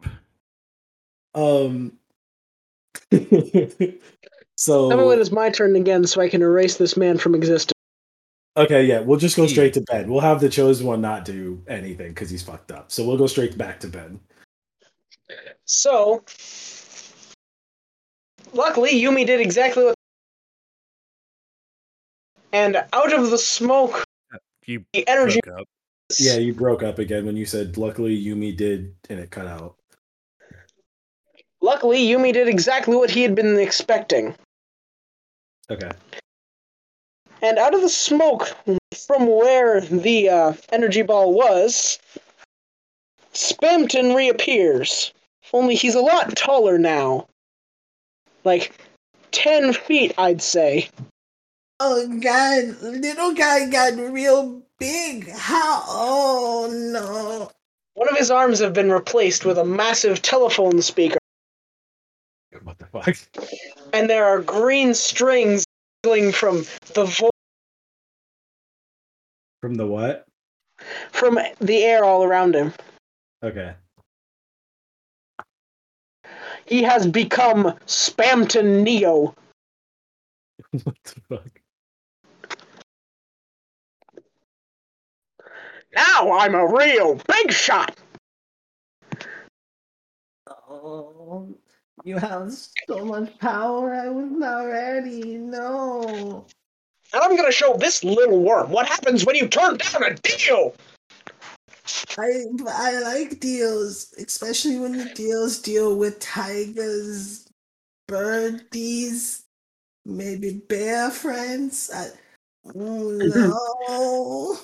Um. 1.35 1.93
so 4.55 4.89
Tell 4.89 4.97
me 4.97 5.03
when 5.03 5.21
it's 5.21 5.31
my 5.31 5.49
turn 5.49 5.75
again 5.75 6.05
so 6.05 6.19
I 6.21 6.29
can 6.29 6.41
erase 6.41 6.77
this 6.77 6.97
man 6.97 7.17
from 7.17 7.35
existence. 7.35 7.73
Okay, 8.57 8.85
yeah, 8.85 9.01
we'll 9.01 9.19
just 9.19 9.37
go 9.37 9.45
straight 9.45 9.75
to 9.75 9.81
Ben. 9.81 10.09
We'll 10.09 10.21
have 10.21 10.41
the 10.41 10.49
chosen 10.49 10.87
one 10.87 10.99
not 10.99 11.25
do 11.25 11.61
anything 11.67 12.09
because 12.09 12.31
he's 12.31 12.41
fucked 12.41 12.71
up. 12.71 12.91
So 12.91 13.05
we'll 13.05 13.17
go 13.17 13.27
straight 13.27 13.55
back 13.55 13.79
to 13.81 13.87
Ben. 13.87 14.19
So, 15.65 16.23
luckily, 18.53 18.99
Yumi 18.99 19.27
did 19.27 19.41
exactly 19.41 19.83
what. 19.83 19.96
And 22.53 22.77
out 22.93 23.13
of 23.13 23.29
the 23.29 23.37
smoke, 23.37 24.05
You 24.65 24.85
the 24.93 25.07
energy. 25.07 25.39
broke 25.43 25.59
up. 25.59 25.67
Yeah, 26.19 26.37
you 26.37 26.53
broke 26.53 26.83
up 26.83 26.99
again 26.99 27.25
when 27.25 27.35
you 27.35 27.45
said, 27.45 27.77
"Luckily, 27.77 28.17
Yumi 28.17 28.55
did," 28.55 28.95
and 29.09 29.19
it 29.19 29.29
cut 29.29 29.47
out. 29.47 29.75
Luckily, 31.61 31.99
Yumi 32.05 32.31
did 32.31 32.47
exactly 32.47 32.95
what 32.95 33.09
he 33.09 33.23
had 33.23 33.35
been 33.35 33.59
expecting. 33.59 34.35
Okay. 35.69 35.91
And 37.41 37.57
out 37.57 37.73
of 37.73 37.81
the 37.81 37.89
smoke 37.89 38.47
from 38.95 39.27
where 39.27 39.81
the 39.81 40.29
uh, 40.29 40.53
energy 40.71 41.01
ball 41.01 41.33
was, 41.33 41.99
Spamton 43.33 44.15
reappears. 44.15 45.13
Only 45.53 45.75
he's 45.75 45.95
a 45.95 45.99
lot 46.01 46.35
taller 46.35 46.77
now. 46.77 47.27
Like 48.43 48.71
10 49.31 49.73
feet, 49.73 50.13
I'd 50.17 50.41
say. 50.41 50.89
Oh 51.79 52.07
God, 52.19 52.81
little 52.81 53.33
guy 53.33 53.69
got 53.69 53.95
real 53.95 54.61
big. 54.79 55.29
How? 55.29 55.83
Oh 55.87 56.69
no! 56.93 57.51
One 57.93 58.09
of 58.09 58.17
his 58.17 58.31
arms 58.31 58.59
have 58.59 58.73
been 58.73 58.91
replaced 58.91 59.45
with 59.45 59.57
a 59.57 59.65
massive 59.65 60.21
telephone 60.21 60.81
speaker, 60.81 61.19
What 62.63 62.77
the 62.79 62.85
fuck? 62.87 63.15
and 63.93 64.09
there 64.09 64.25
are 64.25 64.41
green 64.41 64.93
strings 64.93 65.65
dangling 66.03 66.31
from 66.31 66.63
the 66.93 67.05
vo- 67.05 67.29
From 69.61 69.75
the 69.75 69.85
what? 69.87 70.25
from 71.11 71.39
the 71.59 71.83
air 71.83 72.03
all 72.05 72.23
around 72.23 72.55
him. 72.55 72.73
Okay. 73.43 73.73
he 76.65 76.83
has 76.83 77.07
become 77.07 77.63
Spamton 77.87 78.83
Neo. 78.83 79.33
what 80.83 80.95
the 81.03 81.21
fuck? 81.29 81.61
Now 85.97 86.31
I'm 86.31 86.53
a 86.53 86.67
real 86.67 87.19
big 87.27 87.51
shot. 87.51 87.97
Oh, 90.69 91.55
you 92.03 92.19
have 92.19 92.53
so 92.87 93.03
much 93.03 93.35
power. 93.39 93.95
I 93.95 94.07
was 94.09 94.29
not 94.29 94.61
ready. 94.61 95.37
No. 95.39 96.45
And 97.13 97.23
I'm 97.23 97.35
gonna 97.35 97.51
show 97.51 97.77
this 97.77 98.03
little 98.03 98.43
worm 98.43 98.69
what 98.69 98.87
happens 98.87 99.25
when 99.25 99.35
you 99.37 99.47
turn 99.47 99.77
down 99.77 100.03
a 100.03 100.13
deal. 100.13 100.75
I 102.19 102.43
I 102.67 102.99
like 102.99 103.39
deals, 103.39 104.13
especially 104.19 104.77
when 104.77 104.97
the 104.99 105.05
deals 105.15 105.57
deal 105.57 105.95
with 105.95 106.19
tigers, 106.19 107.47
birdies, 108.07 109.45
maybe 110.05 110.61
bear 110.69 111.09
friends. 111.09 111.89
I, 111.91 112.09
no. 112.75 114.59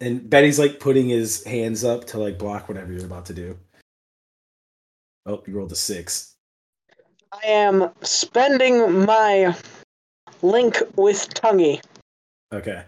And 0.00 0.28
Betty's 0.28 0.58
like 0.58 0.80
putting 0.80 1.08
his 1.08 1.44
hands 1.44 1.84
up 1.84 2.04
to 2.06 2.18
like 2.18 2.38
block 2.38 2.68
whatever 2.68 2.92
you're 2.92 3.04
about 3.04 3.26
to 3.26 3.34
do. 3.34 3.58
Oh, 5.26 5.42
you 5.46 5.54
rolled 5.54 5.72
a 5.72 5.76
six. 5.76 6.36
I 7.32 7.46
am 7.46 7.90
spending 8.02 9.04
my 9.04 9.54
link 10.40 10.82
with 10.96 11.28
Tonguey. 11.34 11.80
Okay. 12.52 12.84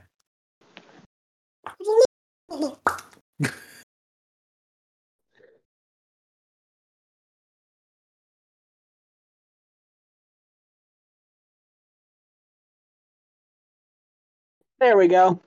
There 14.79 14.97
we 14.97 15.09
go. 15.09 15.39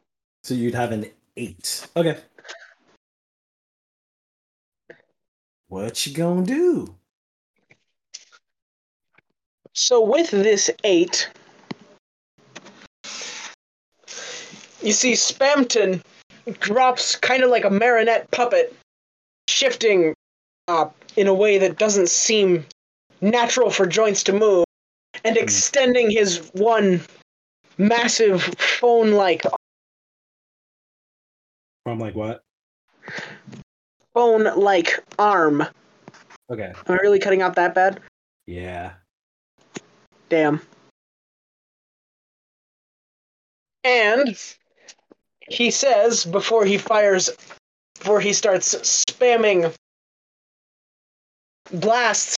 So 0.43 0.53
you'd 0.53 0.75
have 0.75 0.91
an 0.91 1.07
eight. 1.37 1.87
Okay. 1.95 2.17
What 5.67 6.05
you 6.05 6.13
gonna 6.13 6.45
do? 6.45 6.95
So 9.73 10.01
with 10.01 10.29
this 10.29 10.69
eight, 10.83 11.29
you 14.83 14.93
see 14.93 15.13
Spamton 15.13 16.01
drops 16.59 17.15
kind 17.15 17.43
of 17.43 17.49
like 17.49 17.65
a 17.65 17.69
marionette 17.69 18.29
puppet, 18.31 18.75
shifting 19.49 20.13
uh, 20.67 20.89
in 21.15 21.27
a 21.27 21.33
way 21.33 21.57
that 21.57 21.79
doesn't 21.79 22.09
seem 22.09 22.65
natural 23.21 23.71
for 23.71 23.87
joints 23.87 24.21
to 24.23 24.33
move, 24.33 24.65
and 25.23 25.37
extending 25.37 26.11
his 26.11 26.49
one 26.53 27.01
massive 27.79 28.43
phone-like 28.43 29.43
From 31.85 31.99
like 31.99 32.15
what? 32.15 32.43
Bone 34.13 34.55
like 34.55 35.03
arm. 35.19 35.65
Okay. 36.49 36.73
Am 36.87 36.93
I 36.93 36.95
really 36.95 37.19
cutting 37.19 37.41
out 37.41 37.55
that 37.55 37.75
bad? 37.75 37.99
Yeah. 38.45 38.93
Damn. 40.29 40.61
And 43.83 44.39
he 45.49 45.71
says 45.71 46.25
before 46.25 46.65
he 46.65 46.77
fires, 46.77 47.29
before 47.99 48.21
he 48.21 48.33
starts 48.33 48.75
spamming 48.75 49.73
blasts, 51.71 52.35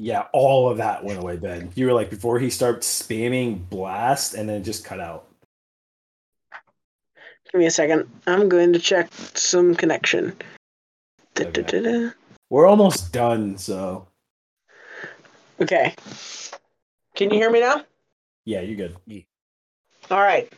Yeah, 0.00 0.26
all 0.32 0.70
of 0.70 0.76
that 0.78 1.02
went 1.02 1.18
away, 1.18 1.36
Ben. 1.36 1.72
You 1.74 1.86
were 1.86 1.92
like 1.92 2.08
before 2.08 2.38
he 2.38 2.50
starts 2.50 3.02
spamming 3.02 3.68
blast 3.68 4.34
and 4.34 4.48
then 4.48 4.62
just 4.62 4.84
cut 4.84 5.00
out. 5.00 5.26
give 7.50 7.58
me 7.58 7.66
a 7.66 7.70
second. 7.70 8.08
I'm 8.26 8.48
going 8.48 8.72
to 8.72 8.78
check 8.78 9.12
some 9.34 9.74
connection. 9.74 10.36
Okay. 11.40 12.10
We're 12.48 12.66
almost 12.66 13.12
done, 13.12 13.58
so 13.58 14.06
Okay. 15.60 15.94
Can 17.16 17.30
you 17.30 17.36
hear 17.36 17.50
me 17.50 17.60
now? 17.60 17.84
yeah, 18.44 18.60
you're 18.60 18.76
good. 18.76 18.96
All 20.10 20.20
right. 20.20 20.50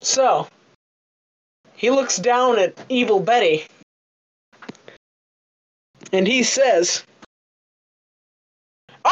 So, 0.00 0.48
he 1.74 1.90
looks 1.90 2.16
down 2.16 2.58
at 2.58 2.76
evil 2.88 3.20
Betty 3.20 3.66
and 6.12 6.26
he 6.26 6.42
says, 6.42 7.04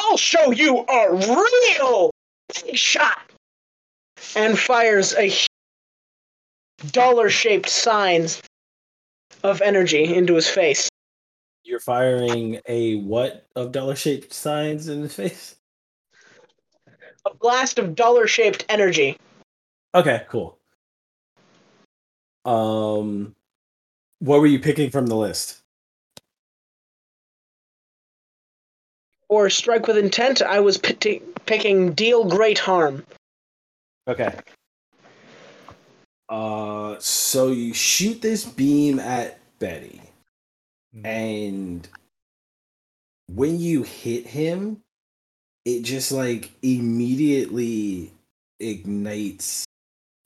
I'll 0.01 0.17
show 0.17 0.51
you 0.51 0.79
a 0.89 1.13
real 1.13 2.11
big 2.65 2.77
shot! 2.77 3.31
And 4.35 4.59
fires 4.59 5.15
a 5.15 5.33
dollar 6.91 7.29
shaped 7.29 7.69
sign 7.69 8.27
of 9.43 9.61
energy 9.61 10.15
into 10.15 10.35
his 10.35 10.49
face. 10.49 10.89
You're 11.65 11.81
firing 11.81 12.61
a 12.67 12.97
what 12.97 13.47
of 13.55 13.73
dollar 13.73 13.95
shaped 13.95 14.33
signs 14.33 14.89
in 14.89 15.03
the 15.03 15.09
face? 15.09 15.57
A 17.27 17.35
blast 17.35 17.79
of 17.79 17.95
dollar 17.95 18.27
shaped 18.27 18.65
energy. 18.69 19.17
Okay, 19.95 20.25
cool. 20.29 20.59
Um 22.45 23.35
what 24.21 24.41
were 24.41 24.47
you 24.47 24.59
picking 24.59 24.91
from 24.91 25.07
the 25.07 25.17
list? 25.17 25.60
Or 29.31 29.49
strike 29.49 29.87
with 29.87 29.97
intent, 29.97 30.43
I 30.43 30.59
was 30.59 30.77
piti- 30.77 31.23
picking 31.47 31.93
deal 31.93 32.25
great 32.25 32.59
harm. 32.59 33.07
Okay. 34.09 34.35
Uh 36.29 36.97
so 36.99 37.49
you 37.49 37.73
shoot 37.73 38.21
this 38.21 38.45
beam 38.45 38.99
at 38.99 39.39
Betty. 39.59 40.03
Mhm. 40.95 41.07
and 41.07 41.89
when 43.29 43.61
you 43.61 43.85
hit 43.85 44.27
him 44.27 44.83
it 45.65 45.83
just 45.83 46.11
like 46.11 46.51
immediately 46.63 48.13
ignites 48.59 49.65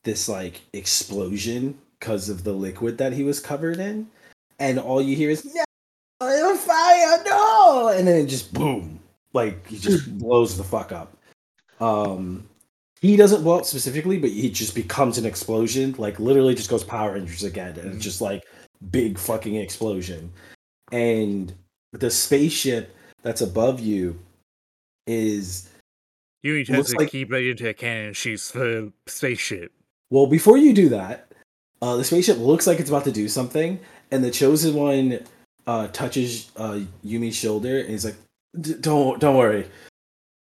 this 0.05 0.27
like 0.27 0.63
explosion 0.73 1.79
because 1.99 2.31
of 2.31 2.45
the 2.45 2.53
liquid 2.55 2.97
that 2.97 3.13
he 3.13 3.23
was 3.25 3.41
covered 3.41 3.79
in 3.79 4.09
and 4.59 4.79
all 4.79 5.03
you 5.03 5.15
hear 5.15 5.29
is 5.29 5.45
no 5.45 5.65
I'm 6.21 6.45
on 6.47 6.57
fire 6.57 7.23
no 7.27 7.89
and 7.89 8.09
then 8.09 8.25
it 8.25 8.27
just 8.27 8.55
boom 8.55 8.94
like 9.35 9.67
he 9.67 9.79
just 9.79 10.17
blows 10.19 10.57
the 10.57 10.65
fuck 10.65 10.91
up. 10.93 11.17
Um 11.81 12.49
he 13.01 13.17
doesn't 13.17 13.43
blow 13.43 13.59
up 13.59 13.65
specifically 13.67 14.17
but 14.19 14.31
he 14.31 14.49
just 14.51 14.75
becomes 14.75 15.19
an 15.19 15.27
explosion 15.27 15.95
like 15.99 16.19
literally 16.19 16.55
just 16.55 16.71
goes 16.71 16.83
power 16.85 17.13
rangers 17.13 17.43
again 17.45 17.79
and 17.79 17.93
it's 17.95 18.05
just 18.05 18.21
like 18.23 18.43
big 18.91 19.19
fucking 19.19 19.57
explosion. 19.57 20.33
And 20.93 21.53
the 21.93 22.11
spaceship 22.11 22.95
that's 23.23 23.41
above 23.43 23.81
you 23.81 24.19
is 25.07 25.69
You 26.43 26.57
need 26.57 26.67
to 26.67 26.77
Looks 26.77 26.95
like- 26.95 27.11
keep 27.11 27.33
it 27.33 27.47
into 27.47 27.69
a 27.69 27.75
cannon 27.75 28.07
and 28.09 28.17
shoots 28.17 28.51
the 28.53 28.93
spaceship. 29.07 29.73
well 30.11 30.27
before 30.27 30.57
you 30.59 30.73
do 30.73 30.89
that 30.91 31.29
uh, 31.83 31.97
the 31.97 32.05
spaceship 32.05 32.39
looks 32.39 32.67
like 32.67 32.81
it's 32.81 32.89
about 32.89 33.05
to 33.05 33.13
do 33.13 33.29
something 33.29 33.79
and 34.11 34.25
the 34.25 34.31
chosen 34.31 34.75
one 34.75 35.19
uh, 35.67 35.89
touches 35.89 36.51
uh, 36.57 36.81
yumi's 37.05 37.37
shoulder 37.37 37.81
and 37.81 37.91
he's 37.91 38.05
like 38.05 38.17
"D- 38.61 38.75
don't 38.81 39.21
don't 39.21 39.37
worry. 39.37 39.67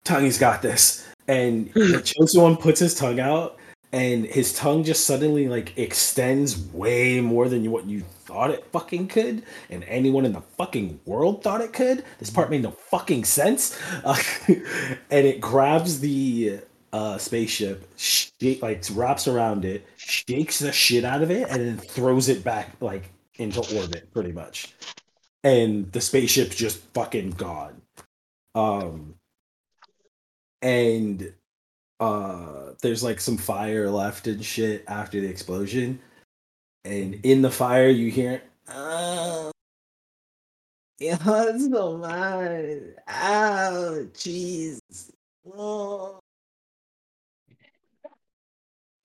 Tongue's 0.03 0.37
got 0.37 0.61
this. 0.61 1.05
And 1.27 1.71
the 1.73 2.01
chosen 2.01 2.41
one 2.41 2.57
puts 2.57 2.79
his 2.79 2.95
tongue 2.95 3.19
out 3.19 3.57
and 3.91 4.25
his 4.25 4.53
tongue 4.53 4.83
just 4.83 5.05
suddenly 5.05 5.47
like 5.47 5.77
extends 5.77 6.57
way 6.73 7.21
more 7.21 7.47
than 7.47 7.63
you, 7.63 7.71
what 7.71 7.85
you 7.85 8.01
thought 8.01 8.51
it 8.51 8.65
fucking 8.71 9.07
could 9.07 9.43
and 9.69 9.83
anyone 9.85 10.25
in 10.25 10.33
the 10.33 10.41
fucking 10.41 10.99
world 11.05 11.41
thought 11.43 11.61
it 11.61 11.73
could. 11.73 12.03
This 12.19 12.29
part 12.29 12.49
made 12.49 12.63
no 12.63 12.71
fucking 12.71 13.23
sense. 13.23 13.79
Uh, 14.03 14.17
and 14.47 15.27
it 15.27 15.39
grabs 15.41 15.99
the 15.99 16.59
uh 16.93 17.17
spaceship 17.17 17.85
shake, 17.97 18.61
like 18.61 18.81
wraps 18.93 19.27
around 19.27 19.65
it 19.65 19.85
shakes 19.97 20.59
the 20.59 20.71
shit 20.71 21.03
out 21.03 21.21
of 21.21 21.29
it 21.29 21.49
and 21.49 21.59
then 21.59 21.77
throws 21.77 22.29
it 22.29 22.45
back 22.45 22.71
like 22.79 23.11
into 23.35 23.59
orbit 23.77 24.11
pretty 24.13 24.31
much. 24.31 24.73
And 25.43 25.91
the 25.91 26.01
spaceship's 26.01 26.55
just 26.55 26.79
fucking 26.93 27.31
gone 27.31 27.81
um 28.57 29.13
and 30.63 31.31
uh 31.99 32.71
there's 32.81 33.03
like 33.03 33.19
some 33.19 33.37
fire 33.37 33.89
left 33.89 34.25
and 34.25 34.43
shit 34.43 34.83
after 34.87 35.21
the 35.21 35.27
explosion. 35.27 35.99
And 36.83 37.19
in 37.23 37.41
the 37.41 37.51
fire 37.51 37.89
you 37.89 38.09
hear 38.09 38.41
oh 38.69 39.51
it 40.99 41.21
hurts 41.21 41.69
so 41.69 41.97
much 41.97 42.79
ow 43.07 44.05
jeez. 44.13 44.79
Oh. 45.55 46.19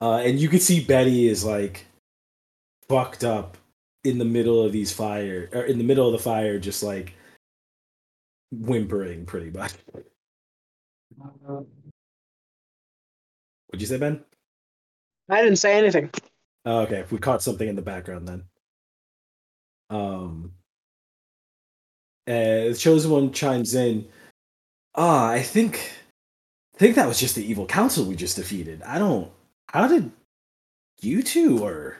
uh 0.00 0.22
and 0.24 0.40
you 0.40 0.48
can 0.48 0.60
see 0.60 0.82
betty 0.82 1.28
is 1.28 1.44
like 1.44 1.86
fucked 2.88 3.22
up 3.22 3.58
in 4.04 4.18
the 4.18 4.24
middle 4.24 4.64
of 4.64 4.72
these 4.72 4.92
fire 4.92 5.50
or 5.52 5.62
in 5.62 5.78
the 5.78 5.84
middle 5.84 6.06
of 6.06 6.12
the 6.12 6.18
fire, 6.18 6.58
just 6.58 6.82
like 6.82 7.14
whimpering 8.52 9.24
pretty 9.26 9.50
much. 9.50 9.72
What'd 11.16 11.66
you 13.80 13.86
say, 13.86 13.98
Ben? 13.98 14.22
I 15.28 15.42
didn't 15.42 15.56
say 15.58 15.78
anything. 15.78 16.10
Oh, 16.64 16.80
okay, 16.80 17.04
we 17.10 17.18
caught 17.18 17.42
something 17.42 17.66
in 17.68 17.76
the 17.76 17.82
background 17.82 18.28
then. 18.28 18.44
Um, 19.90 20.52
uh, 22.28 22.68
the 22.70 22.76
chosen 22.78 23.10
one 23.10 23.32
chimes 23.32 23.74
in. 23.74 24.06
Ah, 24.94 25.30
I 25.30 25.42
think, 25.42 25.90
I 26.74 26.78
think 26.78 26.96
that 26.96 27.08
was 27.08 27.18
just 27.18 27.34
the 27.34 27.44
evil 27.44 27.66
council 27.66 28.04
we 28.04 28.14
just 28.14 28.36
defeated. 28.36 28.82
I 28.82 28.98
don't. 28.98 29.30
How 29.68 29.88
did 29.88 30.12
you 31.00 31.22
two 31.22 31.64
are 31.64 31.96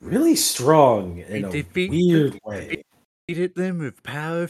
really 0.00 0.36
strong 0.36 1.18
in 1.18 1.42
We 1.42 1.48
a 1.48 1.50
defeat- 1.62 1.90
weird 1.90 2.38
way? 2.44 2.82
Defeated 3.26 3.54
them 3.56 3.78
with 3.80 4.02
power, 4.02 4.48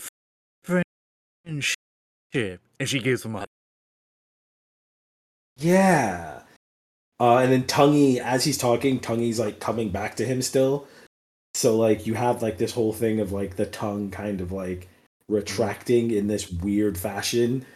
friendship, 1.49 2.61
and 2.79 2.89
she 2.89 3.01
gives 3.01 3.25
him 3.25 3.37
a 3.37 3.47
Yeah. 5.57 6.43
Uh, 7.21 7.39
and 7.39 7.51
then 7.53 7.65
Tonguey, 7.65 8.21
as 8.21 8.45
he's 8.45 8.59
talking, 8.59 9.01
Tonguey's 9.01 9.41
like 9.41 9.59
coming 9.59 9.89
back 9.91 10.17
to 10.17 10.25
him 10.25 10.43
still. 10.43 10.87
So 11.55 11.77
like 11.77 12.07
you 12.07 12.15
have 12.15 12.43
like 12.43 12.59
this 12.59 12.73
whole 12.73 12.93
thing 12.93 13.19
of 13.21 13.33
like 13.33 13.57
the 13.57 13.67
tongue 13.67 14.11
kind 14.11 14.41
of 14.41 14.53
like 14.53 14.89
retracting 15.29 16.13
in 16.13 16.29
this 16.29 16.51
weird 16.51 16.97
fashion. 16.97 17.67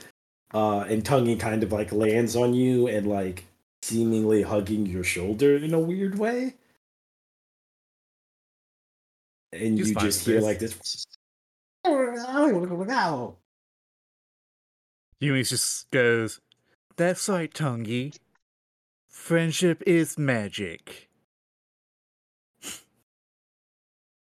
Uh, 0.54 0.80
and 0.80 1.02
Tungy 1.02 1.40
kind 1.40 1.62
of 1.62 1.72
like 1.72 1.90
lands 1.92 2.36
on 2.36 2.54
you 2.54 2.86
and 2.86 3.06
like 3.06 3.44
seemingly 3.80 4.42
hugging 4.42 4.86
your 4.86 5.02
shoulder 5.02 5.56
in 5.56 5.74
a 5.74 5.80
weird 5.80 6.18
way. 6.18 6.54
And 9.52 9.78
He's 9.78 9.88
you 9.88 9.96
just 9.96 10.24
hear 10.24 10.36
this. 10.36 10.44
like 10.44 10.58
this. 10.60 11.06
Yumi 15.22 15.48
just 15.48 15.90
goes, 15.90 16.40
That's 16.96 17.28
right, 17.28 17.52
Tonguey. 17.52 18.14
Friendship 19.08 19.82
is 19.86 20.18
magic. 20.18 21.08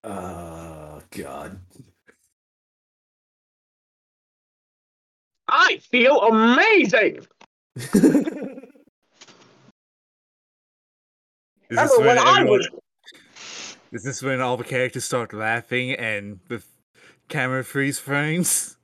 Uh, 0.02 1.00
God. 1.10 1.60
I 5.48 5.78
feel 5.78 6.20
amazing. 6.22 7.26
Is 11.68 11.76
Remember 11.76 11.88
this 11.96 11.98
when 11.98 12.18
I 12.18 12.30
everyone- 12.40 12.58
was 12.58 12.68
Is 13.92 14.04
this 14.04 14.22
when 14.22 14.40
all 14.40 14.56
the 14.56 14.64
characters 14.64 15.04
start 15.04 15.32
laughing 15.32 15.92
and 15.92 16.38
the 16.48 16.62
camera 17.28 17.64
freeze 17.64 17.98
frames? 17.98 18.76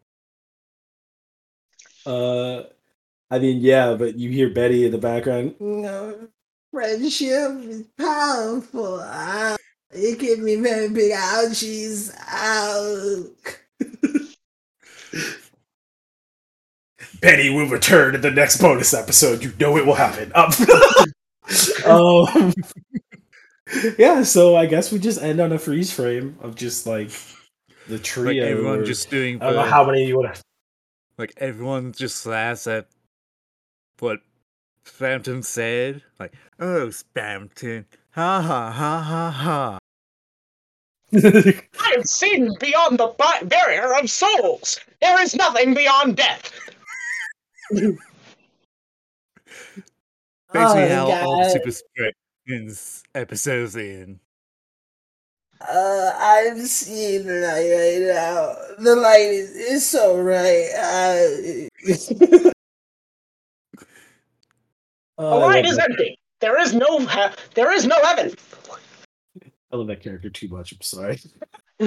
Uh, 2.07 2.65
I 3.31 3.39
mean, 3.39 3.61
yeah, 3.61 3.95
but 3.95 4.17
you 4.19 4.31
hear 4.31 4.51
Betty 4.51 4.85
in 4.87 4.93
the 4.93 4.99
background. 4.99 5.55
No, 5.61 6.29
friendship 6.73 7.53
is 7.63 7.85
powerful. 7.99 8.99
Ah, 9.03 9.57
it 9.91 10.19
gave 10.19 10.39
me 10.41 10.57
very 10.57 10.89
big 10.89 11.13
ouchies. 11.13 12.13
Ow. 12.29 13.27
Betty 17.21 17.51
will 17.51 17.69
return 17.69 18.15
in 18.15 18.21
the 18.21 18.31
next 18.31 18.61
bonus 18.61 18.93
episode. 18.95 19.43
You 19.45 19.53
know 19.61 19.77
it 19.77 19.87
will 19.87 19.95
happen. 19.95 20.33
Um, 21.85 22.27
um, 22.35 22.53
yeah, 23.99 24.23
so 24.23 24.55
I 24.55 24.67
guess 24.67 24.93
we 24.93 25.01
just 25.01 25.21
end 25.21 25.41
on 25.41 25.51
a 25.53 25.59
freeze 25.59 25.93
frame 25.93 26.37
of 26.41 26.55
just 26.55 26.87
like 26.87 27.11
the 27.89 27.95
Like 27.95 28.03
trio. 28.05 28.45
everyone 28.47 28.79
or- 28.79 28.85
just 28.85 29.11
doing 29.11 29.43
I 29.43 29.47
don't 29.47 29.57
know 29.57 29.63
how 29.71 29.85
many 29.85 30.07
you 30.07 30.17
would 30.19 30.29
have. 30.29 30.41
Like 31.23 31.35
everyone 31.37 31.93
just 31.93 32.27
laughs 32.27 32.67
at 32.67 32.89
what 34.01 34.23
Spamton 34.85 35.45
said. 35.45 36.03
Like, 36.19 36.35
oh 36.59 36.89
Spamton. 36.89 37.85
Ha 38.11 38.41
ha 38.43 38.73
ha 38.73 39.01
ha 39.01 39.31
ha. 39.31 39.79
I 41.15 41.93
have 41.95 42.07
seen 42.07 42.53
beyond 42.59 42.99
the 42.99 43.15
bi- 43.17 43.45
barrier 43.45 43.95
of 43.95 44.11
souls. 44.11 44.81
There 45.01 45.23
is 45.23 45.37
nothing 45.37 45.75
beyond 45.75 46.17
death. 46.17 46.51
Basically 47.71 48.01
Oh, 50.55 50.89
how 50.89 51.09
all 51.23 51.45
the 51.45 51.51
Super 51.51 52.13
Spreadings 52.49 53.05
episodes 53.15 53.77
in. 53.77 54.19
Uh, 55.69 56.13
I'm 56.19 56.59
seeing 56.67 57.27
the 57.27 57.35
light 57.35 57.71
right 57.71 58.01
now. 58.15 58.57
The 58.83 58.97
light 58.97 59.21
is, 59.21 59.51
is 59.57 59.87
so 59.87 60.21
right. 60.21 60.69
Uh, 60.79 62.49
The 65.19 65.37
light 65.39 65.65
is 65.65 65.79
empty. 65.79 66.19
There 66.41 66.61
is 66.61 66.75
no 66.75 66.99
he- 66.99 67.35
there 67.55 67.73
is 67.73 67.87
no 67.87 67.97
heaven. 68.03 68.35
I 69.71 69.77
love 69.77 69.87
that 69.87 70.03
character 70.03 70.31
too 70.31 70.49
much. 70.49 70.73
I'm 70.73 70.81
sorry. 70.81 71.21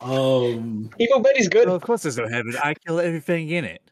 um, 0.00 0.90
Evil 0.98 1.20
Betty's 1.20 1.48
good. 1.48 1.66
Well, 1.66 1.74
of 1.74 1.82
course 1.82 2.02
there's 2.02 2.16
no 2.16 2.28
heaven. 2.28 2.54
I 2.62 2.74
kill 2.86 3.00
everything 3.00 3.48
in 3.50 3.64
it. 3.64 3.82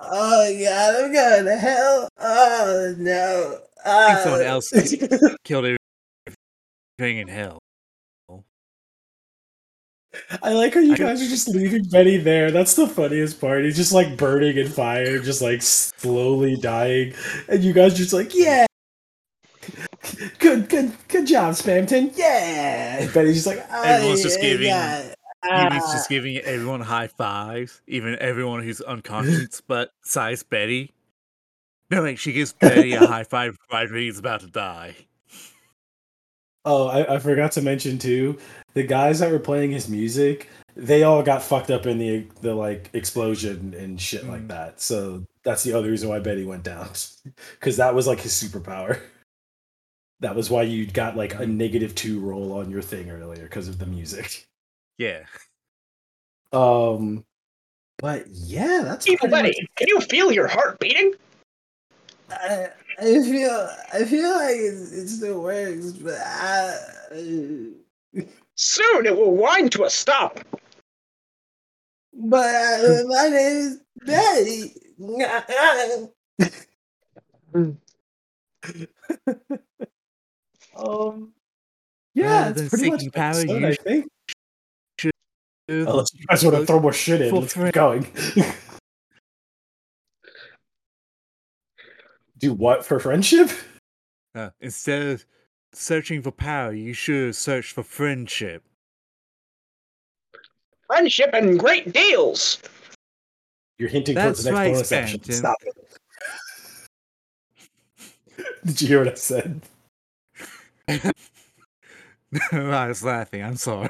Oh 0.00 0.58
God, 0.64 1.04
I'm 1.04 1.12
going 1.12 1.44
to 1.46 1.56
hell. 1.56 2.08
Oh 2.18 2.94
no. 2.98 3.58
I 3.84 4.14
think 4.14 4.20
someone 4.22 4.40
oh. 4.42 4.44
else 4.44 4.70
killed 5.44 5.76
everything 6.98 7.18
in 7.18 7.28
hell. 7.28 7.58
I 10.42 10.52
like 10.52 10.74
how 10.74 10.80
you 10.80 10.94
I- 10.94 10.96
guys 10.96 11.22
are 11.22 11.28
just 11.28 11.48
leaving 11.48 11.84
Betty 11.84 12.16
there. 12.16 12.50
That's 12.50 12.74
the 12.74 12.86
funniest 12.86 13.40
part. 13.40 13.64
He's 13.64 13.76
just 13.76 13.92
like 13.92 14.16
burning 14.16 14.56
in 14.56 14.68
fire, 14.68 15.18
just 15.18 15.42
like 15.42 15.62
slowly 15.62 16.56
dying, 16.56 17.14
and 17.48 17.62
you 17.62 17.72
guys 17.72 17.96
just 17.96 18.12
like, 18.12 18.34
yeah, 18.34 18.66
good, 20.38 20.68
good, 20.68 20.92
good 21.08 21.26
job, 21.26 21.54
Spamton. 21.54 22.12
Yeah. 22.16 22.98
And 23.00 23.12
Betty's 23.12 23.34
just 23.34 23.46
like, 23.46 23.64
oh, 23.70 23.82
Everyone's 23.82 24.22
just 24.22 24.40
giving- 24.40 24.66
yeah. 24.66 25.14
Yumi's 25.50 25.82
Ah. 25.84 25.92
just 25.92 26.08
giving 26.08 26.36
everyone 26.38 26.80
high 26.80 27.06
fives, 27.08 27.80
even 27.86 28.16
everyone 28.20 28.62
who's 28.62 28.80
unconscious, 28.80 29.60
but 29.66 29.90
size 30.02 30.42
Betty. 30.42 30.92
No, 31.90 32.02
like 32.02 32.18
she 32.18 32.32
gives 32.32 32.52
Betty 32.52 32.92
a 32.92 33.06
high 33.06 33.24
five 33.24 33.56
right 33.72 33.90
when 33.90 34.00
he's 34.00 34.18
about 34.18 34.40
to 34.40 34.46
die. 34.46 34.94
Oh, 36.64 36.88
I, 36.88 37.14
I 37.14 37.18
forgot 37.18 37.52
to 37.52 37.62
mention 37.62 37.98
too. 37.98 38.38
The 38.74 38.82
guys 38.82 39.20
that 39.20 39.30
were 39.30 39.38
playing 39.38 39.70
his 39.70 39.88
music, 39.88 40.48
they 40.76 41.02
all 41.02 41.22
got 41.22 41.42
fucked 41.42 41.70
up 41.70 41.86
in 41.86 41.98
the 41.98 42.26
the 42.42 42.54
like 42.54 42.90
explosion 42.92 43.74
and 43.74 44.00
shit 44.00 44.26
like 44.26 44.42
Mm. 44.42 44.48
that. 44.48 44.80
So 44.80 45.24
that's 45.44 45.62
the 45.62 45.72
other 45.72 45.88
reason 45.90 46.08
why 46.10 46.18
Betty 46.18 46.44
went 46.44 46.64
down, 46.64 46.90
because 47.58 47.76
that 47.78 47.94
was 47.94 48.06
like 48.06 48.20
his 48.20 48.32
superpower. 48.32 49.00
That 50.20 50.34
was 50.36 50.50
why 50.50 50.62
you 50.62 50.84
got 50.86 51.16
like 51.16 51.34
a 51.38 51.46
negative 51.46 51.94
two 51.94 52.20
roll 52.20 52.52
on 52.58 52.70
your 52.70 52.82
thing 52.82 53.08
earlier 53.10 53.44
because 53.44 53.68
of 53.68 53.78
the 53.78 53.86
music. 53.86 54.46
Yeah. 54.98 55.24
Um, 56.52 57.24
but 57.98 58.26
yeah, 58.28 58.82
that's 58.84 59.08
Evil 59.08 59.28
pretty 59.28 59.50
Betty, 59.50 59.68
can 59.76 59.88
you 59.88 60.00
feel 60.00 60.32
your 60.32 60.48
heart 60.48 60.80
beating? 60.80 61.14
I, 62.30 62.68
I 62.98 63.22
feel 63.22 63.70
I 63.94 64.04
feel 64.04 64.30
like 64.30 64.56
it's, 64.56 64.92
it 64.92 65.08
still 65.08 65.40
works, 65.42 65.92
but 65.92 66.18
I. 66.20 66.76
Soon 68.56 69.06
it 69.06 69.16
will 69.16 69.36
wind 69.36 69.70
to 69.72 69.84
a 69.84 69.90
stop. 69.90 70.40
But 72.12 72.84
uh, 72.84 73.04
my 73.06 73.28
name 73.28 73.34
is 73.36 73.80
Betty. 74.04 74.74
um, 80.76 81.32
yeah, 82.14 82.46
Rather 82.46 82.62
it's 82.62 82.70
pretty 82.70 82.90
much 82.90 83.00
seeking 83.00 83.12
power, 83.12 83.30
episode, 83.30 83.60
you 83.60 83.66
I 83.68 83.74
think. 83.74 84.10
Should- 85.68 85.88
Unless 85.88 86.14
you 86.14 86.24
guys 86.26 86.44
want 86.44 86.56
to 86.56 86.66
throw 86.66 86.80
more 86.80 86.92
shit 86.92 87.20
in, 87.20 87.34
let's 87.34 87.52
keep 87.52 87.60
friends. 87.60 87.74
going. 87.74 88.06
Do 92.38 92.54
what 92.54 92.84
for 92.86 93.00
friendship? 93.00 93.50
Uh, 94.34 94.50
instead 94.60 95.02
of 95.02 95.24
searching 95.72 96.22
for 96.22 96.30
power, 96.30 96.72
you 96.72 96.92
should 96.92 97.34
search 97.34 97.72
for 97.72 97.82
friendship. 97.82 98.62
Friendship 100.86 101.30
and 101.32 101.58
great 101.58 101.92
deals. 101.92 102.60
You're 103.78 103.88
hinting 103.88 104.14
towards 104.16 104.44
the 104.44 104.50
next 104.50 104.58
right, 104.58 104.72
bonus 104.72 104.92
action. 104.92 105.20
Spamton. 105.20 105.32
Stop 105.34 105.56
it. 105.62 105.74
Did 108.64 108.82
you 108.82 108.88
hear 108.88 108.98
what 109.00 109.08
I 109.08 109.14
said? 109.14 109.60
no, 112.52 112.70
I 112.70 112.86
was 112.88 113.02
laughing. 113.04 113.42
I'm 113.42 113.56
sorry. 113.56 113.88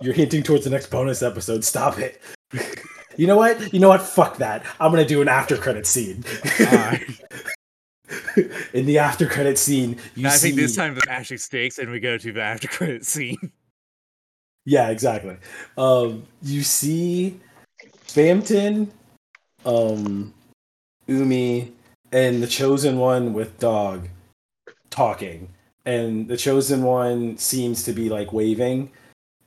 You're 0.00 0.14
hinting 0.14 0.42
towards 0.42 0.64
the 0.64 0.70
next 0.70 0.90
bonus 0.90 1.22
episode. 1.22 1.64
Stop 1.64 1.98
it. 1.98 2.20
You 3.16 3.28
know 3.28 3.36
what? 3.36 3.72
You 3.72 3.78
know 3.78 3.88
what? 3.88 4.02
Fuck 4.02 4.38
that. 4.38 4.64
I'm 4.80 4.90
gonna 4.90 5.04
do 5.04 5.22
an 5.22 5.28
after 5.28 5.56
credit 5.56 5.86
scene. 5.86 6.24
In 8.74 8.86
the 8.86 8.98
after 8.98 9.26
credit 9.26 9.56
scene, 9.56 9.98
you 10.16 10.26
I 10.26 10.30
see. 10.32 10.48
think 10.48 10.60
this 10.60 10.74
time 10.74 10.96
the 10.96 11.06
actually 11.08 11.38
stakes, 11.38 11.78
and 11.78 11.90
we 11.90 12.00
go 12.00 12.18
to 12.18 12.32
the 12.32 12.42
after 12.42 12.66
credit 12.68 13.04
scene. 13.06 13.52
Yeah, 14.66 14.88
exactly. 14.88 15.36
Um, 15.76 16.22
you 16.42 16.62
see 16.62 17.38
Spamton, 18.06 18.88
um, 19.66 20.32
Yumi, 21.06 21.70
and 22.12 22.42
the 22.42 22.46
chosen 22.46 22.98
one 22.98 23.34
with 23.34 23.58
dog 23.58 24.08
talking, 24.88 25.50
and 25.84 26.26
the 26.28 26.38
chosen 26.38 26.82
one 26.82 27.36
seems 27.36 27.84
to 27.84 27.92
be 27.92 28.08
like 28.08 28.32
waving 28.32 28.90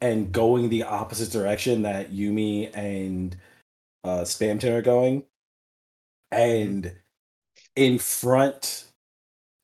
and 0.02 0.32
going 0.32 0.70
the 0.70 0.84
opposite 0.84 1.32
direction 1.32 1.82
that 1.84 2.12
Yumi 2.12 2.76
and 2.76 3.36
uh, 4.04 4.22
Spamton 4.22 4.72
are 4.78 4.82
going, 4.82 5.24
and 6.32 6.94
in 7.76 8.00
front 8.00 8.86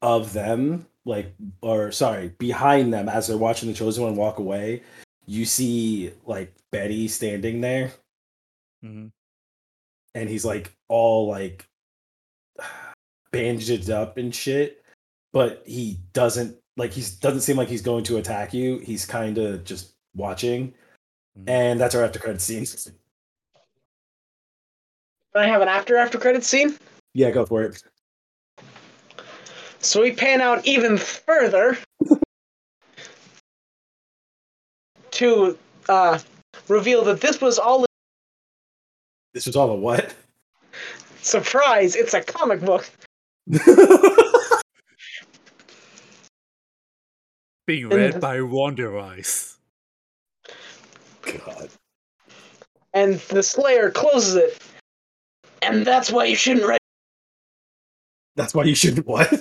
of 0.02 0.34
them, 0.34 0.88
like, 1.06 1.34
or 1.62 1.92
sorry, 1.92 2.30
behind 2.40 2.94
them 2.94 3.10
as 3.10 3.28
they're 3.28 3.38
watching 3.38 3.70
the 3.70 3.76
chosen 3.76 4.04
one 4.04 4.16
walk 4.16 4.40
away 4.40 4.82
you 5.26 5.46
see 5.46 6.12
like 6.26 6.54
Betty 6.72 7.08
standing 7.08 7.62
there 7.62 7.92
Mhm. 8.84 9.12
and 10.16 10.30
he's 10.30 10.46
like 10.46 10.76
all 10.90 11.28
like 11.28 11.68
bandaged 13.32 13.90
up 13.90 14.18
and 14.18 14.34
shit, 14.34 14.84
but 15.32 15.64
he 15.66 16.00
doesn't 16.14 16.58
like 16.78 16.92
he 16.92 17.04
doesn't 17.22 17.42
seem 17.42 17.58
like 17.58 17.70
he's 17.70 17.82
going 17.82 18.04
to 18.06 18.18
attack 18.18 18.54
you. 18.54 18.80
He's 18.80 19.06
kind 19.06 19.38
of 19.38 19.64
just 19.64 19.93
watching, 20.16 20.74
Mhm. 21.38 21.50
and 21.50 21.80
that's 21.80 21.96
our 21.96 22.04
after 22.04 22.20
credit 22.20 22.42
scene. 22.42 22.66
I 25.36 25.48
have 25.48 25.62
an 25.62 25.68
after 25.68 25.98
after 25.98 26.18
credit 26.20 26.44
scene. 26.44 26.78
Yeah, 27.14 27.32
go 27.32 27.46
for 27.46 27.64
it. 27.64 27.84
So 29.80 30.02
we 30.02 30.12
pan 30.14 30.42
out 30.42 30.66
even 30.66 30.98
further 30.98 31.78
to 35.12 35.58
uh, 35.90 36.20
reveal 36.68 37.04
that 37.06 37.20
this 37.22 37.42
was 37.42 37.60
all 37.60 37.84
a 37.84 37.88
This 39.34 39.46
was 39.48 39.56
all 39.56 39.72
a 39.72 39.76
what? 39.76 40.14
surprise. 41.22 41.96
It's 41.96 42.14
a 42.14 42.22
comic 42.22 42.62
book. 42.62 42.90
Being 47.66 47.84
And- 47.86 47.94
read 47.94 48.20
by 48.22 48.42
Wonder 48.42 49.00
Ice. 49.00 49.58
God. 51.40 51.70
and 52.94 53.20
the 53.30 53.44
Slayer 53.44 53.90
closes 53.90 54.36
it. 54.36 54.62
And 55.62 55.86
that's 55.86 56.12
why 56.12 56.26
you 56.26 56.36
shouldn't 56.36 56.66
write. 56.66 56.80
That's 58.36 58.54
why 58.54 58.64
you 58.66 58.76
shouldn't 58.76 59.08
what? 59.08 59.32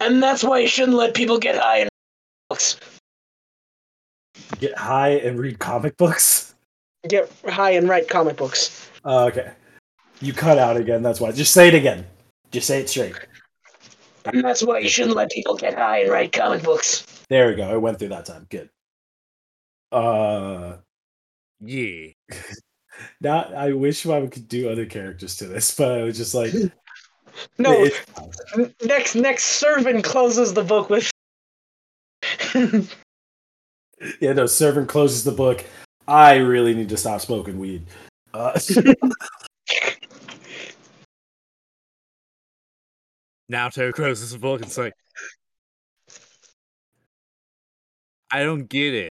And 0.00 0.22
that's 0.22 0.44
why 0.44 0.60
you 0.60 0.68
shouldn't 0.68 0.96
let 0.96 1.14
people 1.14 1.38
get 1.38 1.56
high 1.56 1.78
in 1.78 1.88
books. 2.48 2.78
Get 4.58 4.76
high 4.76 5.10
and 5.10 5.38
read 5.38 5.58
comic 5.58 5.96
books. 5.96 6.54
Get 7.08 7.30
high 7.48 7.72
and 7.72 7.88
write 7.88 8.08
comic 8.08 8.36
books. 8.36 8.88
Uh, 9.04 9.24
okay. 9.24 9.52
You 10.20 10.32
cut 10.32 10.58
out 10.58 10.76
again. 10.76 11.02
That's 11.02 11.20
why. 11.20 11.32
Just 11.32 11.52
say 11.52 11.68
it 11.68 11.74
again. 11.74 12.06
Just 12.50 12.66
say 12.66 12.80
it 12.80 12.88
straight. 12.88 13.14
And 14.24 14.44
that's 14.44 14.62
why 14.62 14.78
you 14.78 14.88
shouldn't 14.88 15.16
let 15.16 15.30
people 15.30 15.56
get 15.56 15.74
high 15.74 16.00
and 16.00 16.10
write 16.10 16.32
comic 16.32 16.62
books. 16.62 17.06
There 17.28 17.48
we 17.48 17.54
go. 17.56 17.74
It 17.74 17.80
went 17.80 17.98
through 17.98 18.08
that 18.08 18.26
time. 18.26 18.46
Good. 18.48 18.70
Uh, 19.92 20.76
Yeah. 21.60 22.08
not. 23.20 23.54
I 23.54 23.72
wish 23.72 24.06
I 24.06 24.26
could 24.26 24.48
do 24.48 24.70
other 24.70 24.86
characters 24.86 25.36
to 25.36 25.46
this, 25.46 25.74
but 25.76 25.92
I 25.92 26.02
was 26.02 26.16
just 26.16 26.34
like, 26.34 26.52
No, 27.58 27.72
it's 27.84 27.96
fine. 27.98 28.30
n- 28.56 28.74
next 28.84 29.14
next 29.14 29.44
servant 29.44 30.02
closes 30.04 30.54
the 30.54 30.64
book 30.64 30.90
with. 30.90 31.10
yeah. 34.20 34.32
No, 34.32 34.46
servant 34.46 34.88
closes 34.88 35.22
the 35.24 35.32
book. 35.32 35.64
I 36.08 36.36
really 36.36 36.74
need 36.74 36.88
to 36.88 36.96
stop 36.96 37.20
smoking 37.20 37.58
weed. 37.58 37.86
Uh, 38.34 38.58
Naruto 43.50 43.92
closes 43.92 44.30
the 44.32 44.38
book 44.38 44.60
and 44.60 44.66
it's 44.66 44.78
like, 44.78 44.94
I 48.30 48.42
don't 48.42 48.68
get 48.68 48.94
it. 48.94 49.10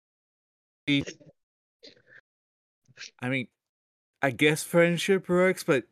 I 3.19 3.29
mean, 3.29 3.47
I 4.21 4.31
guess 4.31 4.63
friendship 4.63 5.29
works, 5.29 5.63
but 5.63 5.83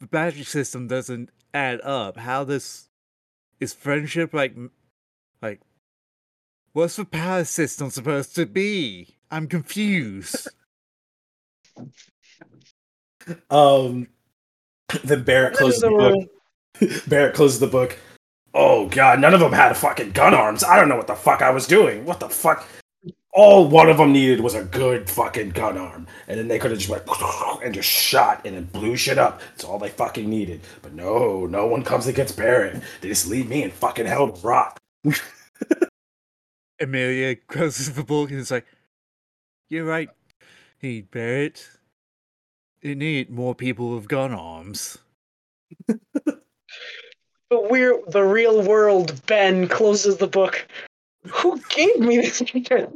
the 0.00 0.08
magic 0.10 0.46
system 0.46 0.88
doesn't 0.88 1.30
add 1.54 1.80
up. 1.82 2.16
How 2.16 2.44
this 2.44 2.88
is 3.60 3.74
friendship 3.74 4.32
like, 4.32 4.56
like, 5.40 5.60
what's 6.72 6.96
the 6.96 7.04
power 7.04 7.44
system 7.44 7.90
supposed 7.90 8.34
to 8.36 8.46
be? 8.46 9.16
I'm 9.30 9.46
confused. 9.46 10.48
um, 13.50 14.08
then 15.04 15.22
Barret 15.24 15.54
closes 15.54 15.80
the 15.80 15.90
book. 15.90 17.08
Barret 17.08 17.34
closes 17.34 17.60
the 17.60 17.66
book. 17.66 17.96
Oh 18.54 18.86
god, 18.88 19.20
none 19.20 19.32
of 19.32 19.40
them 19.40 19.52
had 19.52 19.76
fucking 19.76 20.10
gun 20.12 20.34
arms. 20.34 20.62
I 20.62 20.78
don't 20.78 20.88
know 20.88 20.96
what 20.96 21.06
the 21.06 21.14
fuck 21.14 21.40
I 21.40 21.50
was 21.50 21.66
doing. 21.66 22.04
What 22.04 22.20
the 22.20 22.28
fuck? 22.28 22.68
All 23.34 23.66
one 23.66 23.88
of 23.88 23.96
them 23.96 24.12
needed 24.12 24.40
was 24.40 24.54
a 24.54 24.64
good 24.64 25.08
fucking 25.08 25.50
gun 25.50 25.78
arm, 25.78 26.06
and 26.28 26.38
then 26.38 26.48
they 26.48 26.58
could 26.58 26.70
have 26.70 26.78
just 26.78 26.90
went 26.90 27.04
and 27.64 27.72
just 27.74 27.88
shot 27.88 28.44
and 28.44 28.54
then 28.54 28.64
blew 28.64 28.94
shit 28.94 29.16
up. 29.16 29.40
That's 29.40 29.64
all 29.64 29.78
they 29.78 29.88
fucking 29.88 30.28
needed. 30.28 30.60
But 30.82 30.92
no, 30.92 31.46
no 31.46 31.66
one 31.66 31.82
comes 31.82 32.06
against 32.06 32.36
Barret. 32.36 32.82
They 33.00 33.08
just 33.08 33.26
leave 33.26 33.48
me 33.48 33.62
in 33.62 33.70
fucking 33.70 34.04
hell 34.06 34.30
to 34.30 34.46
rot. 34.46 34.78
Amelia 36.80 37.36
closes 37.36 37.94
the 37.94 38.04
book 38.04 38.30
and 38.30 38.40
it's 38.40 38.50
like, 38.50 38.66
You're 39.70 39.84
right. 39.86 40.10
Hey, 40.78 41.00
Barret. 41.00 41.70
You 42.82 42.96
need 42.96 43.30
more 43.30 43.54
people 43.54 43.94
with 43.94 44.08
gun 44.08 44.32
arms. 44.32 44.98
But 47.52 47.70
we're 47.70 48.00
the 48.08 48.22
real 48.24 48.62
world. 48.62 49.20
Ben 49.26 49.68
closes 49.68 50.16
the 50.16 50.26
book. 50.26 50.66
Who 51.28 51.60
gave 51.68 51.98
me 51.98 52.16
this? 52.16 52.40
Picture? 52.40 52.88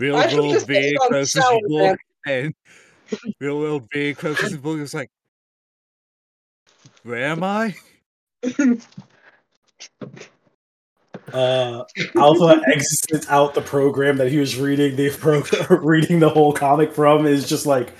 Real 0.00 0.16
world 0.16 0.54
just 0.54 0.66
V 0.66 0.74
put 0.74 0.82
it 0.82 0.96
on 0.96 1.08
closes 1.08 1.34
the 1.44 1.68
book 1.68 1.98
and 2.26 2.52
real 3.38 3.60
world 3.60 3.86
V 3.92 4.12
closes 4.14 4.50
the 4.50 4.58
book. 4.58 4.80
It's 4.80 4.92
like, 4.92 5.08
where 7.04 7.26
am 7.26 7.44
I? 7.44 7.76
Uh, 11.32 11.82
Alpha 12.14 12.62
exits 12.72 13.28
out 13.28 13.52
the 13.52 13.60
program 13.60 14.16
that 14.16 14.30
he 14.30 14.38
was 14.38 14.56
reading 14.56 14.94
the 14.94 15.10
pro- 15.18 15.42
reading 15.78 16.20
the 16.20 16.28
whole 16.28 16.52
comic 16.52 16.92
from. 16.92 17.26
Is 17.26 17.48
just 17.48 17.66
like, 17.66 17.92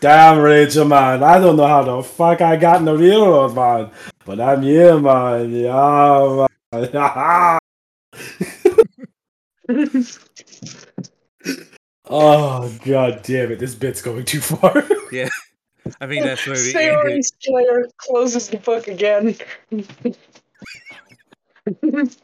damn, 0.00 0.38
Rachel, 0.38 0.86
man. 0.86 1.22
I 1.22 1.38
don't 1.38 1.56
know 1.56 1.66
how 1.66 1.82
the 1.82 2.02
fuck 2.02 2.40
I 2.40 2.56
got 2.56 2.80
in 2.80 2.86
the 2.86 2.96
real 2.96 3.26
world, 3.26 3.54
man. 3.54 3.90
But 4.24 4.40
I'm 4.40 4.62
here, 4.62 4.98
man. 4.98 5.52
Yeah, 5.52 6.46
man. 6.72 6.72
oh 12.04 12.78
god 12.84 13.22
damn 13.22 13.52
it! 13.52 13.58
This 13.58 13.74
bit's 13.74 14.02
going 14.02 14.24
too 14.24 14.40
far. 14.40 14.84
Yeah. 15.12 15.28
I 16.00 16.06
think 16.06 16.22
that's 16.22 16.46
where 16.46 16.54
we 16.54 16.72
Sayori 16.72 17.10
ended. 17.10 17.24
Slayer 17.40 17.88
closes 17.96 18.48
the 18.48 18.58
book 18.58 18.86
again. 18.86 19.34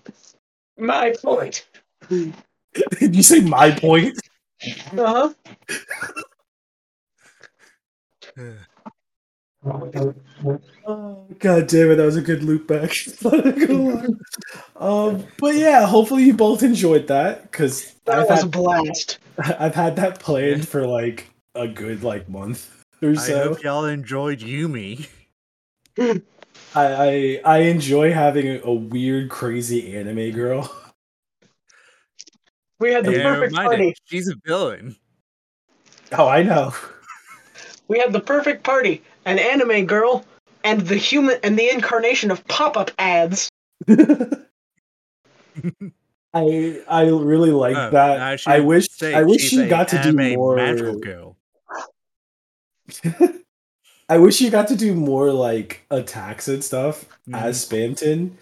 My 0.78 1.12
point. 1.20 1.66
Did 2.08 3.16
you 3.16 3.24
say 3.24 3.40
my 3.40 3.72
point? 3.72 4.16
Uh 4.96 5.06
huh. 5.06 5.32
Oh 10.86 11.26
god 11.38 11.66
damn 11.66 11.90
it! 11.90 11.96
That 11.96 12.04
was 12.04 12.16
a 12.16 12.22
good 12.22 12.44
loop 12.44 12.66
back. 12.68 12.90
Not 13.22 13.42
gonna 13.58 13.72
lie. 13.74 14.06
um, 14.76 15.24
but 15.38 15.54
yeah, 15.54 15.86
hopefully 15.86 16.24
you 16.24 16.34
both 16.34 16.62
enjoyed 16.62 17.06
that 17.08 17.50
because 17.50 17.94
That 18.04 18.18
I've 18.20 18.28
was 18.28 18.40
a 18.40 18.42
had 18.44 18.50
blast. 18.52 19.18
I've 19.38 19.74
had 19.74 19.96
that 19.96 20.20
planned 20.20 20.68
for 20.68 20.86
like 20.86 21.28
a 21.54 21.66
good 21.66 22.02
like 22.02 22.28
month 22.28 22.84
or 23.02 23.14
so. 23.16 23.40
I 23.40 23.44
hope 23.44 23.62
y'all 23.62 23.84
enjoyed 23.86 24.40
Yumi. 24.40 25.08
I, 25.98 26.20
I 26.74 27.40
I 27.44 27.58
enjoy 27.62 28.12
having 28.12 28.48
a, 28.48 28.60
a 28.62 28.72
weird, 28.72 29.30
crazy 29.30 29.96
anime 29.96 30.30
girl. 30.30 30.70
We 32.78 32.92
had 32.92 33.04
the 33.06 33.12
Yeah, 33.12 33.22
perfect 33.22 33.52
reminder, 33.52 33.68
party. 33.70 33.94
she's 34.04 34.28
a 34.28 34.34
villain. 34.44 34.96
Oh, 36.12 36.28
I 36.28 36.42
know. 36.42 36.74
We 37.88 37.98
had 37.98 38.12
the 38.12 38.20
perfect 38.20 38.62
party. 38.64 39.02
An 39.24 39.38
anime 39.38 39.86
girl 39.86 40.24
and 40.64 40.80
the 40.82 40.96
human 40.96 41.38
and 41.42 41.58
the 41.58 41.68
incarnation 41.70 42.30
of 42.30 42.46
pop-up 42.48 42.90
ads. 42.98 43.48
I 46.34 46.82
I 46.88 47.02
really 47.08 47.50
like 47.50 47.76
Oh, 47.76 47.90
that. 47.90 48.20
I 48.46 48.56
I, 48.56 48.60
wish 48.60 48.86
say 48.90 49.14
I 49.14 49.22
wish 49.22 49.40
she's 49.42 49.50
she 49.62 49.68
got 49.68 49.88
to 49.88 49.96
do 50.02 50.08
anime 50.18 50.34
more. 50.34 50.56
magical 50.56 50.98
girl. 50.98 51.36
I 54.08 54.18
wish 54.18 54.40
you 54.40 54.50
got 54.50 54.68
to 54.68 54.76
do 54.76 54.94
more 54.94 55.32
like 55.32 55.84
attacks 55.90 56.46
and 56.48 56.62
stuff 56.62 57.06
Mhm. 57.28 57.40
as 57.42 57.66
Spamton, 57.66 58.32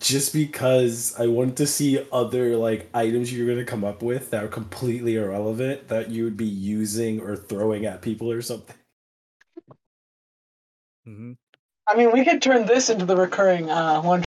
just 0.00 0.32
because 0.32 1.14
I 1.18 1.26
wanted 1.26 1.56
to 1.56 1.66
see 1.66 2.04
other 2.12 2.56
like 2.56 2.88
items 2.94 3.32
you're 3.32 3.48
gonna 3.48 3.64
come 3.64 3.82
up 3.84 4.02
with 4.02 4.30
that 4.30 4.44
are 4.44 4.48
completely 4.48 5.16
irrelevant 5.16 5.88
that 5.88 6.10
you 6.10 6.24
would 6.24 6.36
be 6.36 6.44
using 6.44 7.20
or 7.20 7.34
throwing 7.36 7.84
at 7.86 8.02
people 8.02 8.30
or 8.30 8.42
something. 8.42 8.76
Hmm 11.08 11.32
I 11.90 11.96
mean, 11.96 12.12
we 12.12 12.22
could 12.22 12.42
turn 12.42 12.66
this 12.66 12.90
into 12.90 13.06
the 13.06 13.16
recurring 13.16 13.70
uh, 13.70 14.02
one. 14.02 14.22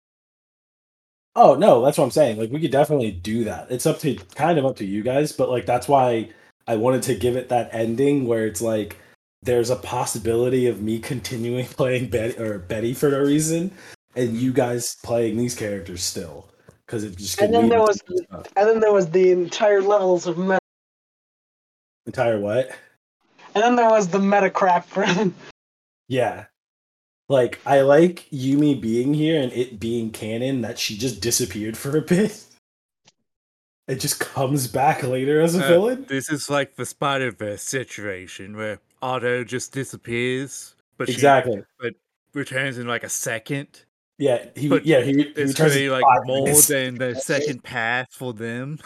Oh 1.34 1.56
no, 1.56 1.84
that's 1.84 1.98
what 1.98 2.04
I'm 2.04 2.12
saying. 2.12 2.38
Like 2.38 2.52
we 2.52 2.60
could 2.60 2.70
definitely 2.70 3.10
do 3.10 3.42
that. 3.44 3.68
It's 3.70 3.84
up 3.86 3.98
to 4.00 4.14
kind 4.36 4.58
of 4.58 4.64
up 4.64 4.76
to 4.76 4.84
you 4.84 5.02
guys, 5.02 5.32
but 5.32 5.50
like 5.50 5.66
that's 5.66 5.88
why 5.88 6.30
I 6.68 6.76
wanted 6.76 7.02
to 7.04 7.16
give 7.16 7.34
it 7.36 7.48
that 7.48 7.70
ending 7.72 8.26
where 8.26 8.46
it's 8.46 8.60
like 8.60 8.96
there's 9.42 9.70
a 9.70 9.76
possibility 9.76 10.68
of 10.68 10.80
me 10.82 10.98
continuing 11.12 11.66
playing 11.66 12.10
Betty 12.10 12.38
or 12.38 12.60
Betty 12.60 12.94
for 12.94 13.10
no 13.10 13.20
reason, 13.20 13.72
and 14.14 14.36
you 14.36 14.52
guys 14.52 14.96
playing 15.02 15.36
these 15.36 15.56
characters 15.56 16.02
still 16.04 16.48
because 16.86 17.02
it 17.02 17.16
just 17.16 17.40
And 17.40 17.52
then 17.52 17.68
there 17.68 17.80
was- 17.80 18.00
stuff. 18.06 18.46
And 18.56 18.68
then 18.68 18.78
there 18.78 18.92
was 18.92 19.10
the 19.10 19.32
entire 19.32 19.82
levels 19.82 20.28
of 20.28 20.38
meta. 20.38 20.58
entire 22.06 22.38
what? 22.38 22.70
And 23.56 23.64
then 23.64 23.74
there 23.74 23.90
was 23.90 24.06
the 24.06 24.20
meta 24.20 24.48
crap 24.48 24.86
for 24.86 25.04
Yeah. 26.08 26.44
Like 27.28 27.60
I 27.66 27.82
like 27.82 28.26
Yumi 28.32 28.80
being 28.80 29.12
here 29.14 29.40
and 29.40 29.52
it 29.52 29.78
being 29.78 30.10
canon 30.10 30.62
that 30.62 30.78
she 30.78 30.96
just 30.96 31.20
disappeared 31.20 31.76
for 31.76 31.96
a 31.96 32.02
bit. 32.02 32.44
It 33.88 34.00
just 34.00 34.20
comes 34.20 34.66
back 34.68 35.02
later 35.02 35.40
as 35.40 35.54
a 35.56 35.64
Uh, 35.64 35.68
villain. 35.68 36.04
This 36.06 36.28
is 36.28 36.50
like 36.50 36.76
the 36.76 36.84
Spider 36.84 37.30
Verse 37.30 37.62
situation 37.62 38.54
where 38.54 38.80
Otto 39.00 39.44
just 39.44 39.72
disappears, 39.72 40.74
but 40.98 41.08
she 41.08 41.22
but 41.22 41.94
returns 42.34 42.76
in 42.76 42.86
like 42.86 43.02
a 43.02 43.08
second. 43.08 43.84
Yeah, 44.18 44.44
he 44.54 44.68
But 44.68 44.84
yeah 44.84 45.00
he, 45.00 45.12
he 45.14 45.20
It's 45.22 45.52
returns 45.58 45.74
really 45.74 45.88
like 45.88 46.02
five 46.04 46.26
more 46.26 46.44
minutes. 46.44 46.66
than 46.66 46.96
the 46.96 47.14
second 47.18 47.64
path 47.64 48.08
for 48.12 48.34
them. 48.34 48.78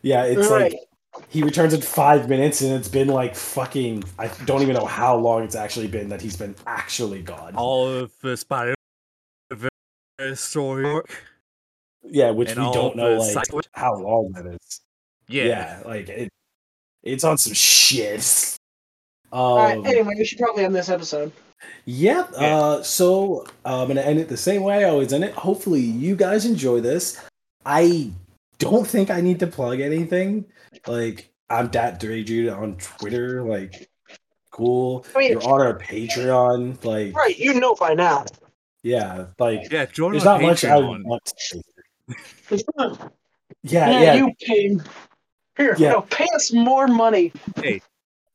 Yeah, 0.00 0.24
it's 0.24 0.48
Right. 0.48 0.72
like 0.72 0.80
he 1.28 1.42
returns 1.42 1.74
in 1.74 1.80
five 1.80 2.28
minutes, 2.28 2.60
and 2.60 2.72
it's 2.72 2.88
been 2.88 3.08
like 3.08 3.34
fucking. 3.34 4.04
I 4.18 4.28
don't 4.46 4.62
even 4.62 4.74
know 4.74 4.86
how 4.86 5.16
long 5.16 5.42
it's 5.44 5.54
actually 5.54 5.88
been 5.88 6.08
that 6.08 6.20
he's 6.20 6.36
been 6.36 6.54
actually 6.66 7.22
gone. 7.22 7.54
All 7.56 7.88
of 7.88 8.12
the 8.20 8.36
Spider 8.36 8.74
Verse 9.50 10.40
story 10.40 10.86
arc. 10.86 11.10
yeah, 12.04 12.30
which 12.30 12.50
and 12.50 12.64
we 12.64 12.72
don't 12.72 12.96
know 12.96 13.18
like 13.18 13.32
cycle- 13.32 13.60
how 13.72 13.94
long 13.96 14.32
that 14.32 14.46
is. 14.46 14.80
Yeah. 15.28 15.44
Yeah, 15.44 15.82
like 15.86 16.08
it, 16.08 16.28
it's 17.02 17.24
on 17.24 17.38
some 17.38 17.52
shit. 17.54 18.56
Um, 19.32 19.40
Alright, 19.40 19.86
anyway, 19.86 20.14
we 20.16 20.24
should 20.24 20.38
probably 20.38 20.64
end 20.64 20.74
this 20.74 20.88
episode. 20.88 21.32
Yep. 21.86 22.30
Yeah. 22.32 22.56
Uh, 22.56 22.82
so 22.82 23.46
I'm 23.64 23.88
gonna 23.88 24.02
end 24.02 24.20
it 24.20 24.28
the 24.28 24.36
same 24.36 24.62
way 24.62 24.84
I 24.84 24.88
always 24.88 25.12
end 25.12 25.24
it. 25.24 25.34
Hopefully, 25.34 25.80
you 25.80 26.14
guys 26.14 26.44
enjoy 26.46 26.80
this. 26.80 27.20
I 27.66 28.10
don't 28.58 28.86
think 28.86 29.10
I 29.10 29.20
need 29.20 29.40
to 29.40 29.46
plug 29.46 29.80
anything. 29.80 30.46
Like 30.86 31.30
I'm 31.50 31.68
Dat 31.68 32.00
Dude 32.00 32.48
on 32.48 32.76
Twitter. 32.76 33.42
Like, 33.42 33.88
cool. 34.50 35.04
Oh, 35.06 35.10
I 35.14 35.18
mean- 35.18 35.30
You're 35.32 35.42
on 35.44 35.60
our 35.60 35.78
Patreon. 35.78 36.82
Like, 36.84 37.14
Right, 37.16 37.36
you 37.38 37.54
know 37.60 37.74
by 37.74 37.94
now. 37.94 38.24
yeah. 38.82 39.26
Like, 39.38 39.70
Yeah, 39.70 39.86
join 39.86 40.12
there's 40.12 40.26
our 40.26 40.38
not 40.40 40.46
much 40.46 40.64
I 40.64 40.76
want 40.76 41.24
to 41.26 41.34
say. 41.36 41.62
Yeah, 43.62 43.88
Yeah, 43.88 44.00
yeah. 44.00 44.14
you 44.14 44.32
pay. 44.40 44.76
Here, 45.56 45.74
Yeah. 45.78 45.92
no, 45.92 46.00
pay 46.02 46.26
us 46.34 46.52
more 46.52 46.86
money. 46.88 47.32
Hey, 47.56 47.80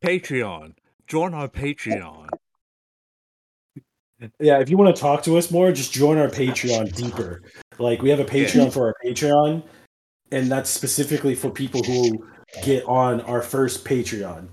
Patreon. 0.03 0.73
Join 1.07 1.33
our 1.33 1.47
Patreon. 1.49 2.29
Yeah, 4.39 4.59
if 4.59 4.69
you 4.69 4.77
want 4.77 4.93
to 4.93 4.99
talk 5.01 5.23
to 5.23 5.37
us 5.37 5.49
more, 5.49 5.71
just 5.71 5.93
join 5.93 6.17
our 6.17 6.27
Patreon 6.27 6.93
deeper. 6.95 7.41
Like 7.77 8.01
we 8.01 8.09
have 8.09 8.19
a 8.19 8.25
Patreon 8.25 8.71
for 8.73 8.87
our 8.87 8.95
Patreon, 9.05 9.63
and 10.31 10.51
that's 10.51 10.69
specifically 10.69 11.35
for 11.35 11.49
people 11.49 11.83
who 11.83 12.25
get 12.63 12.83
on 12.85 13.21
our 13.21 13.41
first 13.41 13.85
Patreon. 13.85 14.47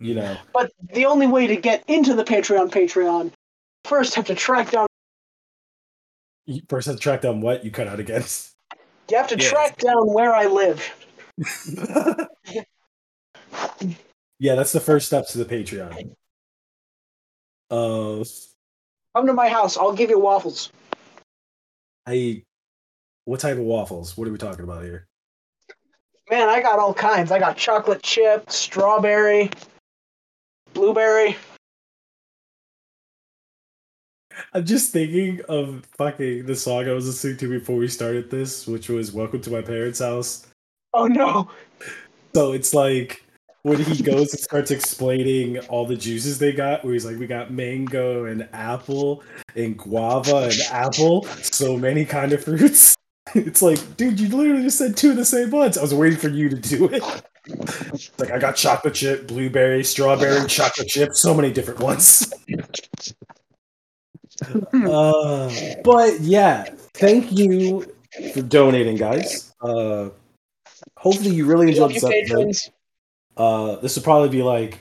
You 0.00 0.14
know, 0.16 0.36
But 0.52 0.72
the 0.92 1.06
only 1.06 1.28
way 1.28 1.46
to 1.46 1.54
get 1.56 1.84
into 1.86 2.14
the 2.14 2.24
Patreon 2.24 2.70
Patreon, 2.70 3.30
first 3.84 4.14
have 4.16 4.24
to 4.26 4.34
track 4.34 4.70
down. 4.72 4.86
you 6.46 6.60
first 6.68 6.86
have 6.88 6.96
to 6.96 7.00
track 7.00 7.20
down 7.20 7.40
what 7.40 7.64
you 7.64 7.70
cut 7.70 7.86
out 7.86 8.00
against. 8.00 8.52
You 9.10 9.16
have 9.18 9.28
to 9.28 9.36
Yes. 9.36 9.48
track 9.48 9.76
down 9.78 10.12
where 10.12 10.34
I 10.34 10.46
live. 10.46 10.92
yeah, 14.38 14.54
that's 14.54 14.72
the 14.72 14.80
first 14.80 15.06
step 15.06 15.26
to 15.28 15.38
the 15.38 15.44
Patreon. 15.44 16.14
Uh, 17.70 18.24
Come 19.14 19.26
to 19.26 19.32
my 19.32 19.48
house. 19.48 19.76
I'll 19.76 19.92
give 19.92 20.10
you 20.10 20.18
waffles. 20.18 20.70
I, 22.06 22.42
what 23.24 23.40
type 23.40 23.56
of 23.58 23.62
waffles? 23.64 24.16
What 24.16 24.26
are 24.26 24.32
we 24.32 24.38
talking 24.38 24.64
about 24.64 24.82
here? 24.82 25.06
Man, 26.32 26.48
I 26.48 26.62
got 26.62 26.78
all 26.78 26.94
kinds. 26.94 27.30
I 27.30 27.38
got 27.38 27.58
chocolate 27.58 28.02
chip, 28.02 28.50
strawberry, 28.50 29.50
blueberry. 30.72 31.36
I'm 34.54 34.64
just 34.64 34.92
thinking 34.92 35.42
of 35.50 35.84
fucking 35.98 36.46
the 36.46 36.56
song 36.56 36.88
I 36.88 36.92
was 36.92 37.06
listening 37.06 37.36
to 37.36 37.50
before 37.50 37.76
we 37.76 37.86
started 37.86 38.30
this, 38.30 38.66
which 38.66 38.88
was 38.88 39.12
"Welcome 39.12 39.42
to 39.42 39.50
My 39.50 39.60
Parents' 39.60 39.98
House." 39.98 40.46
Oh 40.94 41.06
no! 41.06 41.50
So 42.34 42.52
it's 42.52 42.72
like 42.72 43.22
when 43.60 43.84
he 43.84 44.02
goes 44.02 44.32
and 44.32 44.40
starts 44.40 44.70
explaining 44.70 45.58
all 45.66 45.84
the 45.84 45.96
juices 45.96 46.38
they 46.38 46.52
got, 46.52 46.82
where 46.82 46.94
he's 46.94 47.04
like, 47.04 47.18
"We 47.18 47.26
got 47.26 47.50
mango 47.50 48.24
and 48.24 48.48
apple 48.54 49.22
and 49.54 49.76
guava 49.76 50.48
and 50.50 50.60
apple, 50.70 51.26
so 51.42 51.76
many 51.76 52.06
kind 52.06 52.32
of 52.32 52.42
fruits." 52.42 52.96
It's 53.34 53.62
like, 53.62 53.96
dude, 53.96 54.20
you 54.20 54.28
literally 54.28 54.62
just 54.62 54.78
said 54.78 54.96
two 54.96 55.10
of 55.10 55.16
the 55.16 55.24
same 55.24 55.50
ones. 55.50 55.78
I 55.78 55.82
was 55.82 55.94
waiting 55.94 56.18
for 56.18 56.28
you 56.28 56.48
to 56.48 56.56
do 56.56 56.86
it. 56.86 57.02
It's 57.46 58.10
like 58.18 58.30
I 58.30 58.38
got 58.38 58.56
chocolate 58.56 58.94
chip, 58.94 59.26
blueberry, 59.26 59.84
strawberry, 59.84 60.46
chocolate 60.48 60.88
chip, 60.88 61.14
so 61.14 61.34
many 61.34 61.52
different 61.52 61.80
ones. 61.80 62.32
uh, 64.74 65.50
but 65.84 66.20
yeah, 66.20 66.64
thank 66.94 67.32
you 67.32 67.86
for 68.34 68.42
donating, 68.42 68.96
guys. 68.96 69.54
Uh, 69.60 70.10
hopefully 70.96 71.34
you 71.34 71.46
really 71.46 71.68
enjoyed 71.68 71.94
this 71.94 72.04
episode. 72.04 72.56
Uh, 73.36 73.76
this 73.76 73.96
will 73.96 74.02
probably 74.02 74.28
be 74.28 74.42
like 74.42 74.78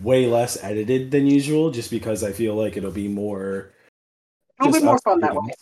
way 0.00 0.26
less 0.26 0.62
edited 0.62 1.10
than 1.10 1.26
usual, 1.26 1.70
just 1.70 1.90
because 1.90 2.24
I 2.24 2.32
feel 2.32 2.54
like 2.54 2.76
it'll 2.76 2.90
be 2.90 3.08
more. 3.08 3.72
It'll 4.60 4.72
be 4.72 4.80
more 4.80 4.98
fun 4.98 5.20
that 5.20 5.34
way. 5.34 5.52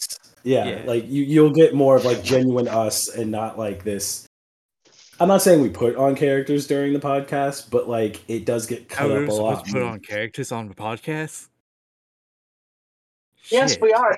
Us. 0.40 0.44
Yeah, 0.44 0.68
Yeah. 0.68 0.82
like 0.86 1.08
you, 1.08 1.22
you'll 1.22 1.52
get 1.52 1.74
more 1.74 1.96
of 1.96 2.04
like 2.04 2.22
genuine 2.22 2.68
us 2.68 3.08
and 3.08 3.30
not 3.30 3.58
like 3.58 3.84
this. 3.84 4.26
I'm 5.18 5.28
not 5.28 5.42
saying 5.42 5.60
we 5.60 5.68
put 5.68 5.96
on 5.96 6.14
characters 6.16 6.66
during 6.66 6.92
the 6.94 6.98
podcast, 7.00 7.70
but 7.70 7.88
like 7.88 8.20
it 8.28 8.44
does 8.46 8.66
get 8.66 8.88
cut 8.88 9.10
oh, 9.10 9.14
are 9.16 9.22
up 9.24 9.28
we 9.28 9.34
a 9.36 9.40
lot. 9.42 9.64
to 9.66 9.72
put 9.72 9.82
on 9.82 10.00
characters 10.00 10.50
on 10.52 10.68
the 10.68 10.74
podcast? 10.74 11.48
Yes, 13.50 13.72
Shit. 13.72 13.82
we 13.82 13.92
are. 13.92 14.16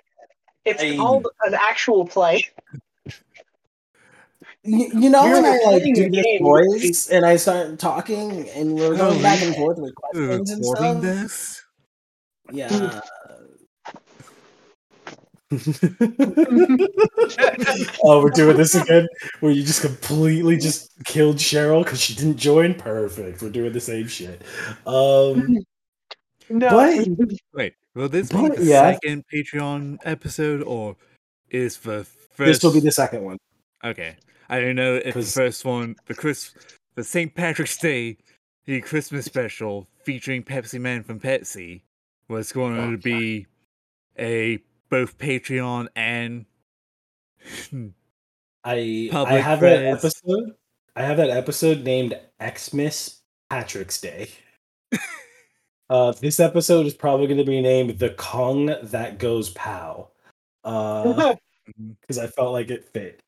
It's 0.65 0.81
Hey. 0.81 0.97
called 0.97 1.27
an 1.45 1.55
actual 1.55 2.07
play. 2.07 2.49
You, 4.65 4.91
you 4.95 5.11
know 5.11 5.25
We're 5.25 5.43
when 5.43 5.45
I 5.45 5.49
like 5.49 5.61
recording 5.85 5.95
do 5.95 6.11
this 6.11 6.25
game. 6.25 6.43
voice 6.43 7.09
and 7.11 7.27
I 7.27 7.35
start 7.37 7.81
talking 7.81 8.49
and 8.51 8.75
we're 8.77 8.97
going 8.97 9.19
Oh, 9.19 9.23
back 9.23 9.43
and 9.43 9.57
forth 9.57 9.79
with 9.79 9.93
questions 9.97 10.51
and 10.51 10.65
stuff. 10.65 11.03
this? 11.03 11.63
Yeah. 12.53 13.01
oh, 18.05 18.23
we're 18.23 18.31
doing 18.31 18.57
this 18.57 18.75
again, 18.75 19.07
where 19.41 19.53
you 19.53 19.63
just 19.63 19.83
completely 19.83 20.57
just 20.57 20.91
killed 21.05 21.37
Cheryl 21.37 21.85
because 21.85 22.01
she 22.01 22.15
didn't 22.15 22.39
join. 22.39 22.75
Perfect. 22.75 23.43
We're 23.43 23.51
doing 23.51 23.73
the 23.73 23.81
same 23.81 24.09
shit. 24.09 24.43
Um, 24.87 25.59
No. 26.49 26.69
But- 26.71 27.09
Wait, 27.55 27.75
will 27.95 28.09
this 28.11 28.29
be 28.29 28.49
the 28.49 28.65
yeah. 28.65 28.93
second 28.93 29.25
Patreon 29.33 29.97
episode 30.05 30.63
or 30.63 30.97
is 31.51 31.79
the 31.79 32.05
first? 32.05 32.61
this 32.61 32.63
will 32.63 32.75
be 32.75 32.81
the 32.81 32.93
second 32.93 33.25
one. 33.25 33.39
Okay, 33.83 34.17
I 34.51 34.61
don't 34.61 34.77
know 34.77 34.97
if 34.97 35.15
the 35.15 35.23
first 35.23 35.65
one, 35.65 35.97
the 36.07 36.15
Chris, 36.15 36.53
the 36.95 37.05
St. 37.05 37.35
Patrick's 37.35 37.79
Day, 37.79 38.19
the 38.67 38.83
Christmas 38.83 39.25
special 39.25 39.87
featuring 40.05 40.43
Pepsi 40.43 40.79
Man 40.79 41.03
from 41.03 41.21
Pepsi, 41.21 41.81
was 42.29 42.53
going 42.53 42.79
Oh, 42.79 42.91
to 42.91 42.99
be 42.99 43.47
a 44.19 44.59
both 44.93 45.17
Patreon 45.17 45.89
and 45.97 46.45
I 48.63 49.09
I 49.09 49.09
Public 49.11 49.43
have 49.43 49.61
that 49.61 49.85
episode. 49.85 50.53
I 50.95 51.03
have 51.03 51.17
that 51.17 51.31
episode 51.31 51.83
named 51.83 52.21
Xmas 52.39 53.23
Patrick's 53.49 53.99
Day. 54.03 54.29
uh, 55.91 56.13
this 56.13 56.39
episode 56.39 56.85
is 56.85 56.93
probably 56.93 57.27
going 57.27 57.39
to 57.39 57.45
be 57.45 57.63
named 57.63 57.99
"The 57.99 58.11
Kong 58.11 58.67
That 58.83 59.19
Goes 59.19 59.49
Pow," 59.49 60.11
because 60.63 62.19
I 62.19 62.27
felt 62.27 62.53
like 62.53 62.71
it 62.71 62.85
fit. 62.85 63.23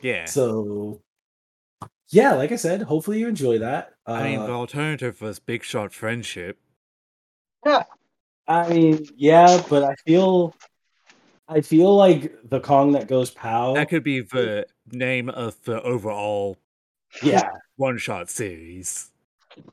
yeah. 0.00 0.24
So, 0.24 1.02
yeah, 2.08 2.32
like 2.32 2.52
I 2.52 2.56
said, 2.56 2.80
hopefully 2.80 3.20
you 3.20 3.28
enjoy 3.28 3.58
that. 3.58 3.92
Uh, 4.08 4.12
I 4.12 4.30
mean, 4.30 4.40
the 4.40 4.52
alternative 4.52 5.20
was 5.20 5.40
Big 5.40 5.62
Shot 5.62 5.92
Friendship. 5.92 6.58
Yeah. 7.66 7.82
I 8.48 8.68
mean, 8.70 9.04
yeah, 9.16 9.60
but 9.68 9.82
I 9.82 9.94
feel, 10.06 10.54
I 11.48 11.60
feel 11.60 11.94
like 11.94 12.34
the 12.48 12.60
Kong 12.60 12.92
that 12.92 13.06
goes 13.08 13.30
pow. 13.30 13.74
That 13.74 13.88
could 13.88 14.02
be 14.02 14.20
the 14.20 14.66
name 14.90 15.28
of 15.28 15.60
the 15.62 15.80
overall 15.82 16.56
yeah. 17.22 17.48
one 17.76 17.98
shot 17.98 18.28
series. 18.28 19.10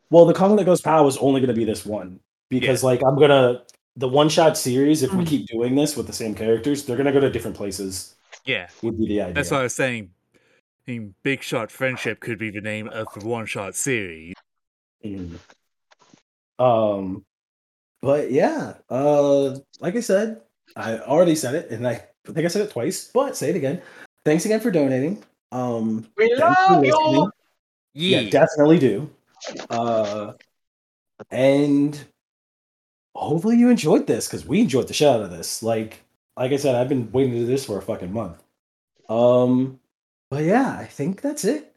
Well, 0.09 0.25
the 0.25 0.33
Kong 0.33 0.55
that 0.57 0.65
goes 0.65 0.81
pow 0.81 1.07
is 1.07 1.17
only 1.17 1.41
going 1.41 1.49
to 1.49 1.55
be 1.55 1.65
this 1.65 1.85
one 1.85 2.19
because, 2.49 2.83
like, 2.83 3.01
I'm 3.05 3.17
gonna 3.19 3.63
the 3.95 4.07
one 4.07 4.29
shot 4.29 4.57
series. 4.57 5.03
If 5.03 5.13
we 5.13 5.23
Mm. 5.23 5.27
keep 5.27 5.47
doing 5.47 5.75
this 5.75 5.95
with 5.97 6.07
the 6.07 6.13
same 6.13 6.33
characters, 6.35 6.85
they're 6.85 6.97
gonna 6.97 7.11
go 7.11 7.19
to 7.19 7.29
different 7.29 7.57
places. 7.57 8.15
Yeah, 8.45 8.67
Would 8.81 8.97
be 8.99 9.07
the 9.07 9.21
idea. 9.21 9.33
that's 9.33 9.51
what 9.51 9.59
I 9.61 9.63
was 9.63 9.75
saying. 9.75 10.09
I 10.87 10.91
mean, 10.91 11.15
Big 11.23 11.43
Shot 11.43 11.71
Friendship 11.71 12.19
could 12.19 12.37
be 12.37 12.49
the 12.49 12.61
name 12.61 12.87
of 12.89 13.07
the 13.15 13.25
one 13.25 13.45
shot 13.45 13.75
series. 13.75 14.33
Mm. 15.03 15.37
Um, 16.59 17.25
but 18.01 18.31
yeah, 18.31 18.75
uh, 18.89 19.57
like 19.79 19.95
I 19.95 20.01
said, 20.01 20.41
I 20.75 20.97
already 20.99 21.35
said 21.35 21.55
it, 21.55 21.69
and 21.71 21.87
I 21.87 22.03
think 22.25 22.39
I 22.39 22.47
said 22.47 22.63
it 22.63 22.71
twice, 22.71 23.09
but 23.13 23.37
say 23.37 23.49
it 23.49 23.55
again. 23.55 23.81
Thanks 24.25 24.45
again 24.45 24.59
for 24.59 24.71
donating. 24.71 25.23
Um, 25.51 26.07
We 26.17 26.33
love 26.35 26.83
you. 26.83 26.91
listening. 26.91 27.29
Yeah, 27.93 28.19
Yeah, 28.21 28.29
definitely 28.29 28.79
do. 28.79 29.09
Uh, 29.69 30.33
and 31.29 31.99
hopefully 33.15 33.57
you 33.57 33.69
enjoyed 33.69 34.07
this 34.07 34.27
because 34.27 34.45
we 34.47 34.61
enjoyed 34.61 34.87
the 34.87 34.93
shit 34.93 35.07
out 35.09 35.21
of 35.21 35.29
this. 35.29 35.61
Like, 35.61 36.03
like 36.37 36.51
I 36.51 36.57
said, 36.57 36.75
I've 36.75 36.89
been 36.89 37.11
waiting 37.11 37.33
to 37.33 37.39
do 37.39 37.45
this 37.45 37.65
for 37.65 37.77
a 37.77 37.81
fucking 37.81 38.11
month. 38.11 38.41
Um, 39.09 39.79
but 40.31 40.43
yeah, 40.43 40.75
I 40.79 40.85
think 40.85 41.21
that's 41.21 41.43
it. 41.45 41.75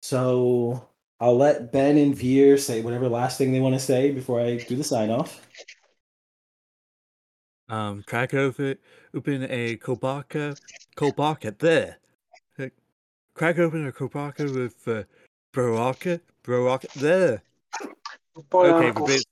So 0.00 0.88
I'll 1.20 1.36
let 1.36 1.72
Ben 1.72 1.98
and 1.98 2.14
Veer 2.16 2.56
say 2.56 2.80
whatever 2.80 3.08
last 3.08 3.36
thing 3.36 3.52
they 3.52 3.60
want 3.60 3.74
to 3.74 3.78
say 3.80 4.10
before 4.12 4.40
I 4.40 4.56
do 4.56 4.76
the 4.76 4.84
sign 4.84 5.10
off. 5.10 5.46
Um, 7.68 8.02
crack 8.06 8.34
open, 8.34 8.76
open 9.14 9.46
a 9.48 9.76
Kobaka, 9.76 10.56
Kobaka 10.96 11.58
there. 11.58 11.98
Uh, 12.58 12.68
Crack 13.34 13.58
open 13.58 13.86
a 13.86 13.92
Kobaka 13.92 14.54
with 14.54 14.86
uh, 14.86 15.04
Baraka, 15.52 16.20
Baraka 16.46 16.88
there. 16.96 17.42
Boy, 18.50 18.66
okay, 18.66 18.80
the 18.80 18.86
Uncle. 18.88 19.06
bit, 19.06 19.24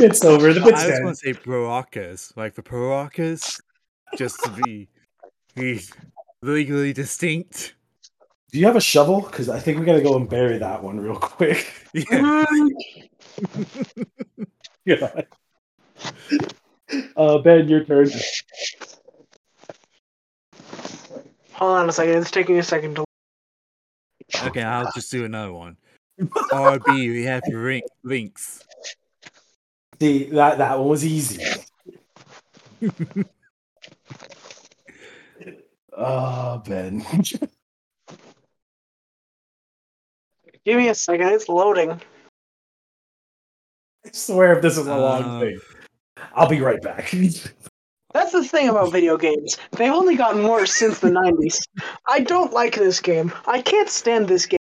It's 0.00 0.24
over. 0.24 0.52
The 0.52 0.60
bit's 0.60 0.66
I 0.66 0.70
bit's 0.70 0.82
just 0.86 0.96
dead. 0.96 1.04
want 1.04 1.18
to 1.18 1.26
say 1.26 1.32
Barakas, 1.34 2.36
like 2.36 2.54
the 2.54 2.62
Barakas, 2.62 3.60
just 4.16 4.42
to 4.44 4.50
be, 4.50 4.88
be 5.54 5.80
legally 6.42 6.92
distinct. 6.92 7.74
Do 8.50 8.58
you 8.58 8.66
have 8.66 8.76
a 8.76 8.80
shovel? 8.80 9.20
Because 9.20 9.48
I 9.48 9.60
think 9.60 9.78
we 9.78 9.84
gotta 9.84 10.02
go 10.02 10.16
and 10.16 10.28
bury 10.28 10.58
that 10.58 10.82
one 10.82 10.98
real 11.00 11.16
quick. 11.16 11.72
Yeah. 11.94 12.44
God. 15.00 15.26
Uh, 17.18 17.36
Ben, 17.36 17.68
your 17.68 17.84
turn. 17.84 18.08
Hold 21.52 21.76
on 21.76 21.88
a 21.90 21.92
second. 21.92 22.16
It's 22.16 22.30
taking 22.30 22.58
a 22.58 22.62
second 22.62 22.94
to. 22.96 23.04
Okay, 24.46 24.62
I'll 24.62 24.90
just 24.94 25.10
do 25.10 25.26
another 25.26 25.52
one. 25.52 25.76
RB, 26.18 26.86
we 27.12 27.24
have 27.24 27.42
ring, 27.52 27.82
links. 28.04 28.64
See 30.00 30.24
that 30.30 30.56
that 30.58 30.78
one 30.78 30.88
was 30.88 31.04
easy. 31.04 31.44
Oh, 35.92 36.58
Ben. 36.66 37.04
Give 40.64 40.76
me 40.78 40.88
a 40.88 40.94
second. 40.94 41.28
It's 41.28 41.50
loading. 41.50 41.90
I 44.06 44.10
swear 44.12 44.56
if 44.56 44.62
this 44.62 44.78
is 44.78 44.86
a 44.86 44.96
long 44.96 45.22
Uh, 45.22 45.40
thing. 45.40 45.60
I'll 46.38 46.48
be 46.48 46.60
right 46.60 46.80
back. 46.80 47.10
That's 48.14 48.32
the 48.32 48.44
thing 48.44 48.68
about 48.68 48.92
video 48.92 49.16
games. 49.16 49.58
They've 49.72 49.92
only 49.92 50.14
gotten 50.14 50.46
worse 50.46 50.72
since 50.72 51.00
the 51.00 51.10
90s. 51.10 51.58
I 52.08 52.20
don't 52.20 52.52
like 52.52 52.76
this 52.76 53.00
game. 53.00 53.32
I 53.46 53.60
can't 53.60 53.90
stand 53.90 54.28
this 54.28 54.46
game. 54.46 54.56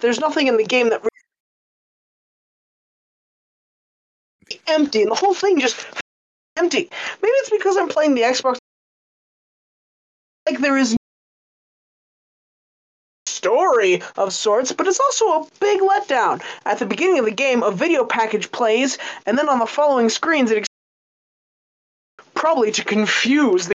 There's 0.00 0.18
nothing 0.18 0.48
in 0.48 0.56
the 0.56 0.64
game 0.64 0.90
that 0.90 1.00
really 4.50 4.60
empty, 4.66 5.02
and 5.02 5.10
the 5.10 5.14
whole 5.14 5.34
thing 5.34 5.60
just 5.60 5.86
empty. 6.56 6.90
Maybe 7.22 7.32
it's 7.32 7.50
because 7.50 7.76
I'm 7.76 7.88
playing 7.88 8.14
the 8.14 8.22
Xbox. 8.22 8.58
Like 10.48 10.58
there 10.58 10.76
is 10.76 10.96
story 13.44 14.00
of 14.16 14.32
sorts, 14.32 14.72
but 14.72 14.86
it's 14.86 14.98
also 15.00 15.26
a 15.26 15.46
big 15.60 15.80
letdown. 15.80 16.42
At 16.64 16.78
the 16.78 16.86
beginning 16.86 17.18
of 17.18 17.26
the 17.26 17.30
game, 17.30 17.62
a 17.62 17.70
video 17.70 18.02
package 18.04 18.50
plays, 18.50 18.96
and 19.26 19.36
then 19.36 19.50
on 19.50 19.58
the 19.58 19.66
following 19.66 20.08
screens, 20.08 20.50
it 20.50 20.58
ex- 20.58 20.68
probably 22.34 22.72
to 22.72 22.82
confuse 22.82 23.66
the. 23.68 23.74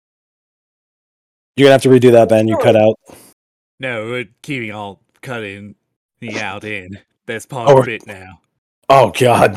You're 1.56 1.66
gonna 1.66 1.72
have 1.72 1.82
to 1.82 1.88
redo 1.88 2.12
that, 2.12 2.28
Ben. 2.28 2.46
You 2.46 2.58
cut 2.58 2.76
out. 2.76 2.96
No, 3.80 4.04
we're 4.04 4.28
keeping 4.42 4.70
all 4.70 5.00
cutting 5.22 5.74
me 6.20 6.38
out 6.48 6.64
in. 6.64 6.98
That's 7.26 7.46
part 7.46 7.70
Oh, 7.70 7.78
of 7.78 7.88
it 7.88 8.06
now. 8.06 8.40
Oh 8.90 9.12
God. 9.18 9.56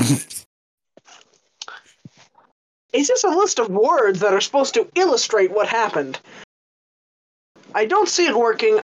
It's 2.94 3.10
just 3.10 3.26
a 3.26 3.30
list 3.30 3.60
of 3.60 3.68
words 3.68 4.22
that 4.22 4.34
are 4.34 4.40
supposed 4.40 4.74
to 4.76 4.88
illustrate 4.96 5.52
what 5.52 5.68
happened. 5.68 6.18
I 7.76 7.86
don't 7.86 8.08
see 8.08 8.26
it 8.26 8.36
working. 8.36 8.80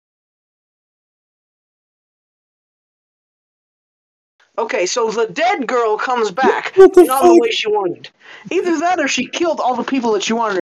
Okay, 4.57 4.85
so 4.85 5.09
the 5.09 5.27
dead 5.27 5.65
girl 5.65 5.97
comes 5.97 6.29
back, 6.31 6.73
not 6.77 6.95
the 6.95 7.39
way 7.41 7.51
she 7.51 7.69
wanted. 7.69 8.09
Either 8.49 8.79
that 8.79 8.99
or 8.99 9.07
she 9.07 9.27
killed 9.27 9.59
all 9.59 9.75
the 9.75 9.83
people 9.83 10.11
that 10.13 10.23
she 10.23 10.33
wanted. 10.33 10.59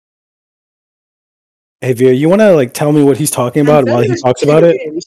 Hey 1.82 1.92
Veer, 1.92 2.14
you 2.14 2.30
want 2.30 2.40
to 2.40 2.54
like 2.54 2.74
tell 2.74 2.94
me 2.94 3.04
what 3.04 3.18
he's 3.18 3.30
talking 3.30 3.62
about 3.62 3.86
while 3.86 4.02
he 4.02 4.16
talks 4.16 4.42
about 4.42 4.64
it? 4.64 5.04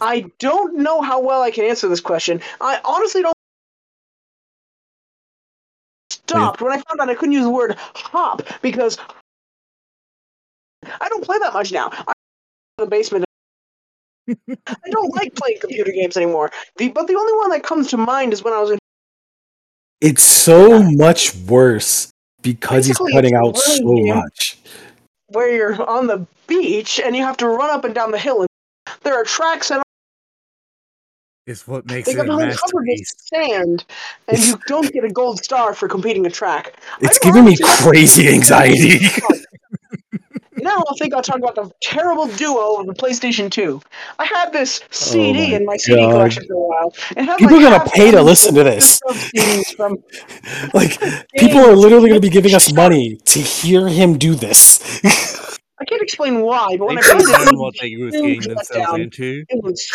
I 0.00 0.26
don't 0.38 0.76
know 0.76 1.00
how 1.00 1.20
well 1.20 1.42
I 1.42 1.50
can 1.50 1.64
answer 1.64 1.88
this 1.88 2.00
question. 2.00 2.40
I 2.60 2.80
honestly 2.84 3.22
don't. 3.22 3.34
Stopped 6.10 6.60
when 6.60 6.70
I 6.70 6.76
found 6.76 7.00
out 7.00 7.08
I 7.08 7.14
couldn't 7.16 7.32
use 7.32 7.42
the 7.42 7.50
word 7.50 7.74
hop 7.76 8.42
because 8.62 8.96
I 11.00 11.08
don't 11.08 11.24
play 11.24 11.38
that 11.38 11.52
much 11.52 11.72
now. 11.72 11.90
I'm 11.92 12.14
in 12.78 12.84
the 12.84 12.86
basement. 12.86 13.24
I 14.66 14.90
don't 14.90 15.14
like 15.16 15.34
playing 15.34 15.58
computer 15.60 15.92
games 15.92 16.16
anymore. 16.16 16.50
The, 16.76 16.88
but 16.90 17.06
the 17.06 17.14
only 17.14 17.32
one 17.34 17.50
that 17.50 17.62
comes 17.62 17.88
to 17.88 17.96
mind 17.96 18.32
is 18.32 18.42
when 18.42 18.52
I 18.54 18.60
was 18.60 18.70
in. 18.72 18.78
It's 20.00 20.22
so 20.22 20.82
much 20.82 21.34
worse 21.46 22.10
because 22.42 22.86
he's 22.86 22.98
Basically, 22.98 23.12
cutting 23.12 23.34
out 23.34 23.56
so 23.58 23.82
much. 23.84 24.58
where 25.28 25.54
you're 25.54 25.82
on 25.88 26.06
the 26.06 26.26
beach 26.46 27.00
and 27.04 27.14
you 27.14 27.22
have 27.22 27.36
to 27.38 27.48
run 27.48 27.70
up 27.70 27.84
and 27.84 27.94
down 27.94 28.10
the 28.10 28.18
hill 28.18 28.40
and 28.40 28.48
there 29.02 29.14
are 29.14 29.24
tracks 29.24 29.70
and 29.70 29.82
It's 31.46 31.66
what 31.68 31.84
makes 31.86 32.06
they 32.06 32.12
it 32.12 32.16
got 32.16 32.28
a 32.28 32.32
all 32.32 32.38
covered 32.38 32.52
with 32.52 32.86
masterpiece. 32.86 33.14
sand 33.32 33.84
and 34.28 34.38
you 34.38 34.58
don't 34.66 34.90
get 34.92 35.04
a 35.04 35.10
gold 35.10 35.44
star 35.44 35.74
for 35.74 35.86
completing 35.88 36.24
a 36.26 36.30
track. 36.30 36.76
It's 37.00 37.18
I 37.22 37.24
giving 37.28 37.44
me 37.44 37.56
crazy 37.62 38.28
anxiety. 38.28 39.00
Now 40.70 40.84
I 40.88 40.94
think 40.98 41.14
I'll 41.14 41.22
talk 41.22 41.38
about 41.38 41.56
the 41.56 41.68
terrible 41.82 42.28
duo 42.28 42.80
of 42.80 42.86
the 42.86 42.94
PlayStation 42.94 43.50
2. 43.50 43.80
I 44.20 44.24
had 44.24 44.52
this 44.52 44.80
CD 44.90 45.52
Oh 45.52 45.56
in 45.56 45.66
my 45.66 45.76
CD 45.76 46.00
collection 46.02 46.46
for 46.46 46.54
a 46.54 46.68
while. 46.68 46.94
Had 47.16 47.38
People 47.38 47.56
like 47.56 47.66
are 47.66 47.78
gonna 47.78 47.90
pay 47.90 48.10
to 48.12 48.22
listen 48.22 48.54
to 48.54 48.62
this. 48.62 49.00
From 49.76 49.98
Like 50.74 51.00
people 51.36 51.60
are 51.60 51.74
literally 51.74 52.08
going 52.08 52.20
to 52.20 52.26
be 52.26 52.30
giving 52.30 52.54
us 52.54 52.72
money 52.72 53.16
to 53.16 53.40
hear 53.40 53.88
him 53.88 54.16
do 54.18 54.34
this. 54.34 55.00
I 55.80 55.84
can't 55.86 56.02
explain 56.02 56.42
why, 56.42 56.76
but 56.76 56.86
when 56.88 56.96
They 56.96 57.00
I 57.00 57.04
played 57.04 57.18
didn't 57.26 57.40
it, 57.48 57.52
know 57.54 57.58
what 57.60 57.74
they 57.80 57.96
was 57.96 58.14
Huge 58.14 58.40
getting 58.40 58.54
themselves 58.54 58.88
letdown. 58.92 59.02
into. 59.02 59.44
it 59.48 59.64
was 59.64 59.88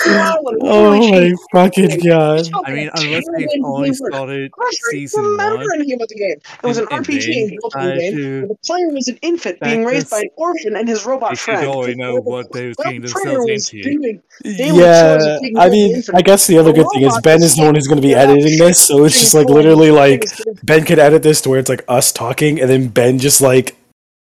oh 0.61 1.11
my 1.11 1.33
fucking 1.51 1.99
god! 1.99 2.47
I 2.65 2.71
mean, 2.73 2.89
unless 2.95 3.25
they've 3.37 3.47
terrible 3.49 3.75
only 3.75 3.93
started 3.93 4.51
I 4.57 4.63
don't 4.63 4.73
season 4.91 5.23
remember 5.23 5.57
one, 5.57 5.67
anything 5.75 5.93
about 5.95 6.09
the 6.09 6.15
game. 6.15 6.37
It 6.63 6.67
was 6.67 6.77
an 6.79 6.87
and- 6.89 6.97
and 6.97 7.05
RPG 7.07 7.25
then 7.25 7.41
and 7.43 7.49
built 7.61 7.73
decided 7.73 7.99
game 7.99 8.15
to 8.15 8.37
where 8.39 8.47
the 8.47 8.55
player 8.65 8.89
was 8.89 9.07
an 9.09 9.19
infant 9.21 9.59
being 9.59 9.85
raised 9.85 10.09
by 10.09 10.21
an 10.21 10.29
orphan 10.37 10.75
and 10.75 10.87
his 10.87 11.05
robot 11.05 11.29
they 11.31 11.35
should 11.35 11.43
friend. 11.55 11.67
already 11.67 11.95
know 11.95 12.15
what 12.15 12.51
they 12.51 12.67
was 12.67 12.75
where 12.77 12.85
getting 12.87 13.01
themselves 13.01 13.49
into. 13.71 13.83
doing- 13.83 14.21
They 14.43 14.71
were 14.71 14.79
Yeah, 14.79 15.17
I 15.17 15.19
care 15.19 15.35
of 15.35 15.41
the 15.41 15.69
mean. 15.69 16.03
I 16.15 16.21
guess 16.23 16.47
the 16.47 16.57
other 16.57 16.73
good 16.73 16.87
thing 16.93 17.03
is 17.05 17.19
Ben 17.21 17.37
is 17.37 17.43
is 17.43 17.55
the 17.57 17.63
one 17.63 17.75
who's 17.75 17.87
going 17.87 18.01
to 18.01 18.07
be 18.07 18.15
editing 18.15 18.57
this, 18.57 18.79
so 18.87 19.03
it's 19.05 19.19
just 19.19 19.33
like 19.35 19.49
literally 19.49 19.91
like 19.91 20.25
Ben 20.63 20.83
could 20.83 20.97
edit 20.99 21.21
this 21.21 21.41
to 21.41 21.49
where 21.49 21.59
it's 21.59 21.69
like 21.69 21.83
us 21.87 22.11
talking 22.11 22.59
and 22.59 22.67
then 22.69 22.87
Ben 22.87 23.19
just 23.19 23.39
like 23.39 23.75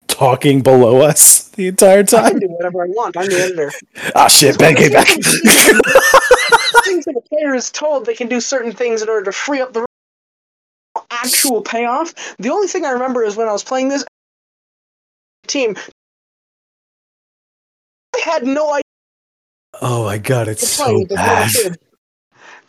talking 0.08 0.62
below 0.62 1.02
us 1.02 1.50
the 1.50 1.68
entire 1.68 2.04
time. 2.04 2.26
I 2.26 2.30
can 2.32 2.40
do 2.40 2.48
whatever 2.48 2.84
I 2.84 2.88
want. 2.88 3.18
I'm 3.18 3.28
the 3.28 3.40
editor. 3.40 3.72
Ah 4.16 4.28
shit, 4.28 4.58
Ben 4.58 4.76
came 4.76 4.92
back. 4.92 5.08
things 6.88 7.06
that 7.06 7.14
the 7.14 7.24
player 7.30 7.54
is 7.54 7.70
told 7.70 8.06
they 8.06 8.16
can 8.16 8.28
do 8.28 8.40
certain 8.40 8.72
things 8.72 9.02
in 9.02 9.10
order 9.10 9.26
to 9.26 9.32
free 9.32 9.62
up 9.62 9.74
the 9.74 9.86
actual 11.12 11.62
payoff. 11.62 12.14
The 12.38 12.50
only 12.50 12.68
thing 12.68 12.86
I 12.86 12.92
remember 12.92 13.24
is 13.24 13.36
when 13.36 13.48
I 13.48 13.52
was 13.52 13.64
playing 13.64 13.90
this 13.90 14.06
team, 15.48 15.76
I 18.16 18.20
had 18.20 18.46
no 18.46 18.72
idea 18.72 18.82
oh 19.82 20.06
my 20.06 20.18
god, 20.18 20.48
it's 20.48 20.68
so 20.68 21.00
with 21.00 21.10
this 21.10 21.20
little 21.20 21.72
bad. 21.72 21.78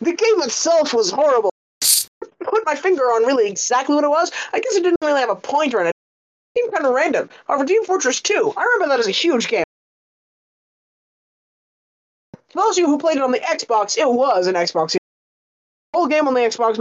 The 0.01 0.13
game 0.13 0.41
itself 0.41 0.93
was 0.93 1.11
horrible. 1.11 1.51
put 2.43 2.65
my 2.65 2.75
finger 2.75 3.03
on 3.03 3.25
really 3.25 3.49
exactly 3.49 3.95
what 3.95 4.03
it 4.03 4.09
was. 4.09 4.31
I 4.53 4.59
guess 4.59 4.75
it 4.75 4.83
didn't 4.83 4.97
really 5.01 5.19
have 5.19 5.29
a 5.29 5.35
pointer 5.35 5.81
in 5.81 5.87
it. 5.87 5.93
Seemed 6.59 6.73
kind 6.73 6.85
of 6.85 6.93
random. 6.93 7.29
However, 7.47 7.65
Team 7.65 7.85
Fortress 7.85 8.21
2, 8.21 8.53
I 8.57 8.63
remember 8.73 8.93
that 8.93 8.99
as 8.99 9.07
a 9.07 9.11
huge 9.11 9.47
game. 9.47 9.63
For 12.49 12.55
those 12.55 12.77
of 12.77 12.79
you 12.79 12.87
who 12.87 12.97
played 12.97 13.17
it 13.17 13.23
on 13.23 13.31
the 13.31 13.39
Xbox, 13.39 13.97
it 13.97 14.09
was 14.09 14.47
an 14.47 14.55
Xbox. 14.55 14.97
Whole 15.93 16.07
game 16.07 16.27
on 16.27 16.33
the 16.33 16.41
Xbox. 16.41 16.79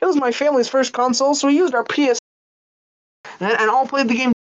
It 0.00 0.04
was 0.04 0.16
my 0.16 0.32
family's 0.32 0.68
first 0.68 0.92
console, 0.92 1.34
so 1.34 1.46
we 1.46 1.56
used 1.56 1.74
our 1.74 1.84
PS 1.84 2.18
and, 3.38 3.52
and 3.52 3.70
all 3.70 3.86
played 3.86 4.08
the 4.08 4.16
game. 4.16 4.32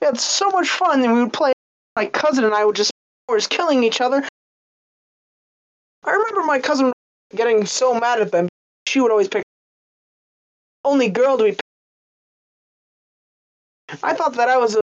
We 0.00 0.06
had 0.06 0.18
so 0.18 0.50
much 0.50 0.68
fun, 0.68 1.02
and 1.02 1.12
we 1.14 1.22
would 1.22 1.32
play. 1.32 1.52
My 1.96 2.06
cousin 2.06 2.44
and 2.44 2.52
I 2.52 2.64
would 2.64 2.76
just 2.76 2.90
was 3.28 3.46
killing 3.46 3.84
each 3.84 4.00
other. 4.02 4.22
I 6.04 6.10
remember 6.10 6.42
my 6.42 6.58
cousin 6.58 6.92
getting 7.34 7.64
so 7.64 7.98
mad 7.98 8.20
at 8.20 8.32
them. 8.32 8.48
She 8.86 9.00
would 9.00 9.10
always 9.10 9.28
pick 9.28 9.44
only 10.84 11.08
girl 11.08 11.38
to 11.38 11.44
be. 11.44 11.56
Picked. 13.88 14.04
I 14.04 14.14
thought 14.14 14.34
that 14.34 14.48
I 14.48 14.58
was 14.58 14.76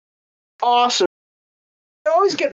awesome. 0.62 1.08
I 2.08 2.12
always 2.12 2.36
get. 2.36 2.52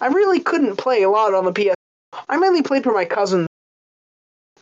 I 0.00 0.06
really 0.06 0.40
couldn't 0.40 0.76
play 0.76 1.02
a 1.02 1.10
lot 1.10 1.34
on 1.34 1.44
the 1.44 1.52
PS. 1.52 1.74
I 2.28 2.36
mainly 2.36 2.62
played 2.62 2.84
for 2.84 2.92
my 2.92 3.04
cousin. 3.04 3.46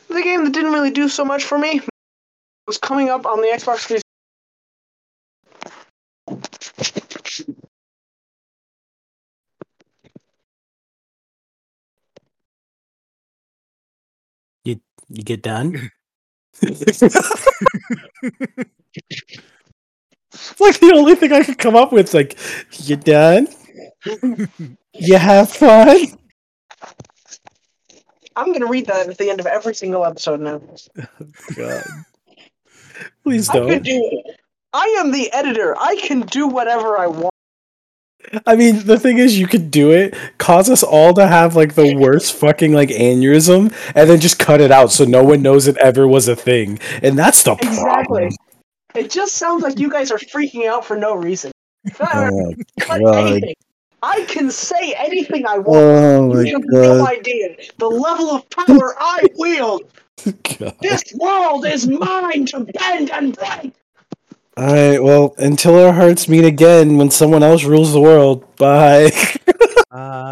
The 0.07 0.21
game 0.21 0.43
that 0.43 0.53
didn't 0.53 0.73
really 0.73 0.91
do 0.91 1.07
so 1.07 1.23
much 1.23 1.45
for 1.45 1.57
me 1.57 1.81
was 2.67 2.77
coming 2.77 3.09
up 3.09 3.25
on 3.25 3.41
the 3.41 3.47
Xbox 3.47 3.85
360. 3.85 4.03
You 14.65 14.81
you 15.09 15.23
get 15.23 15.41
done? 15.41 15.91
it's 18.95 20.59
like 20.59 20.79
the 20.79 20.93
only 20.95 21.15
thing 21.15 21.31
I 21.31 21.43
could 21.43 21.57
come 21.57 21.75
up 21.75 21.91
with. 21.91 22.13
Like, 22.13 22.37
you 22.83 22.95
done? 22.95 23.47
you 24.93 25.17
have 25.17 25.51
fun? 25.51 25.97
I'm 28.35 28.53
gonna 28.53 28.67
read 28.67 28.85
that 28.85 29.09
at 29.09 29.17
the 29.17 29.29
end 29.29 29.39
of 29.39 29.45
every 29.45 29.75
single 29.75 30.05
episode 30.05 30.39
now. 30.39 30.61
God. 31.55 31.83
Please 33.23 33.47
don't. 33.49 33.69
I 33.69 33.73
can 33.75 33.83
don't. 33.83 33.83
do. 33.83 34.23
I 34.71 34.95
am 34.99 35.11
the 35.11 35.31
editor. 35.33 35.75
I 35.77 35.95
can 35.97 36.21
do 36.21 36.47
whatever 36.47 36.97
I 36.97 37.07
want. 37.07 37.33
I 38.45 38.55
mean, 38.55 38.85
the 38.85 38.99
thing 38.99 39.17
is, 39.17 39.39
you 39.39 39.47
could 39.47 39.71
do 39.71 39.91
it, 39.91 40.15
cause 40.37 40.69
us 40.69 40.83
all 40.83 41.13
to 41.15 41.25
have 41.27 41.55
like 41.55 41.75
the 41.75 41.95
worst 41.95 42.33
fucking 42.33 42.73
like 42.73 42.89
aneurysm, 42.89 43.73
and 43.95 44.09
then 44.09 44.19
just 44.19 44.37
cut 44.39 44.61
it 44.61 44.71
out 44.71 44.91
so 44.91 45.05
no 45.05 45.23
one 45.23 45.41
knows 45.41 45.67
it 45.67 45.77
ever 45.77 46.07
was 46.07 46.27
a 46.27 46.35
thing. 46.35 46.79
And 47.01 47.17
that's 47.17 47.43
the 47.43 47.53
Exactly. 47.53 47.83
problem. 47.83 48.29
It 48.99 49.09
just 49.09 49.35
sounds 49.35 49.63
like 49.63 49.79
you 49.79 49.89
guys 49.89 50.11
are 50.11 50.17
freaking 50.17 50.65
out 50.67 50.83
for 50.85 50.97
no 50.97 51.15
reason. 51.15 51.51
Oh, 52.01 52.53
God. 52.99 53.15
anything. 53.15 53.55
I 54.03 54.25
can 54.25 54.51
say 54.51 54.93
anything 54.97 55.45
I 55.45 55.57
want. 55.57 55.79
Oh 55.79 56.33
my 56.33 56.41
you 56.41 56.53
have 56.53 56.65
no 56.65 57.07
idea 57.07 57.55
the 57.77 57.87
level 57.87 58.31
of 58.31 58.49
power 58.49 58.95
I 58.99 59.21
wield. 59.37 59.83
God. 60.25 60.75
This 60.81 61.03
world 61.15 61.65
is 61.65 61.87
mine 61.87 62.45
to 62.47 62.61
bend 62.61 63.11
and 63.11 63.35
break. 63.35 63.73
All 64.57 64.73
right. 64.73 65.01
Well, 65.01 65.35
until 65.37 65.79
our 65.85 65.93
hearts 65.93 66.27
meet 66.27 66.43
again, 66.43 66.97
when 66.97 67.09
someone 67.09 67.43
else 67.43 67.63
rules 67.63 67.93
the 67.93 68.01
world. 68.01 68.43
Bye. 68.57 69.11
Uh, 69.91 70.31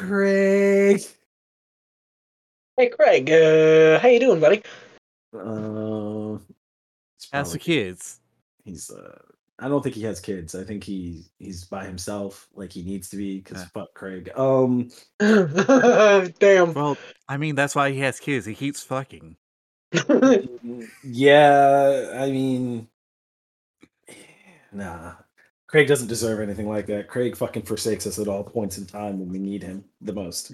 Craig. 0.00 1.02
Hey 2.78 2.88
Craig, 2.88 3.30
uh, 3.30 3.98
how 3.98 4.08
you 4.08 4.18
doing, 4.18 4.40
buddy? 4.40 4.62
Uh, 5.36 6.38
it's 7.16 7.28
as 7.34 7.52
the 7.52 7.58
kids. 7.58 8.20
he's. 8.64 8.90
Uh, 8.90 9.18
I 9.58 9.68
don't 9.68 9.82
think 9.82 9.94
he 9.94 10.02
has 10.04 10.18
kids. 10.18 10.54
I 10.54 10.64
think 10.64 10.84
he 10.84 11.26
he's 11.38 11.64
by 11.64 11.84
himself, 11.84 12.48
like 12.54 12.72
he 12.72 12.82
needs 12.82 13.10
to 13.10 13.18
be. 13.18 13.40
Because 13.40 13.58
Yeah. 13.60 13.66
fuck 13.74 13.92
Craig. 13.92 14.30
Um. 14.36 14.88
Damn. 15.18 16.72
Well, 16.72 16.96
I 17.28 17.36
mean, 17.36 17.54
that's 17.54 17.74
why 17.74 17.90
he 17.90 17.98
has 17.98 18.18
kids. 18.18 18.46
He 18.46 18.54
keeps 18.54 18.82
fucking. 18.82 19.36
Yeah, 21.04 22.12
I 22.16 22.30
mean, 22.30 22.88
nah. 24.72 25.14
Craig 25.70 25.86
doesn't 25.86 26.08
deserve 26.08 26.40
anything 26.40 26.68
like 26.68 26.86
that. 26.86 27.06
Craig 27.06 27.36
fucking 27.36 27.62
forsakes 27.62 28.04
us 28.04 28.18
at 28.18 28.26
all 28.26 28.42
points 28.42 28.76
in 28.76 28.86
time 28.86 29.20
when 29.20 29.28
we 29.28 29.38
need 29.38 29.62
him 29.62 29.84
the 30.00 30.12
most. 30.12 30.52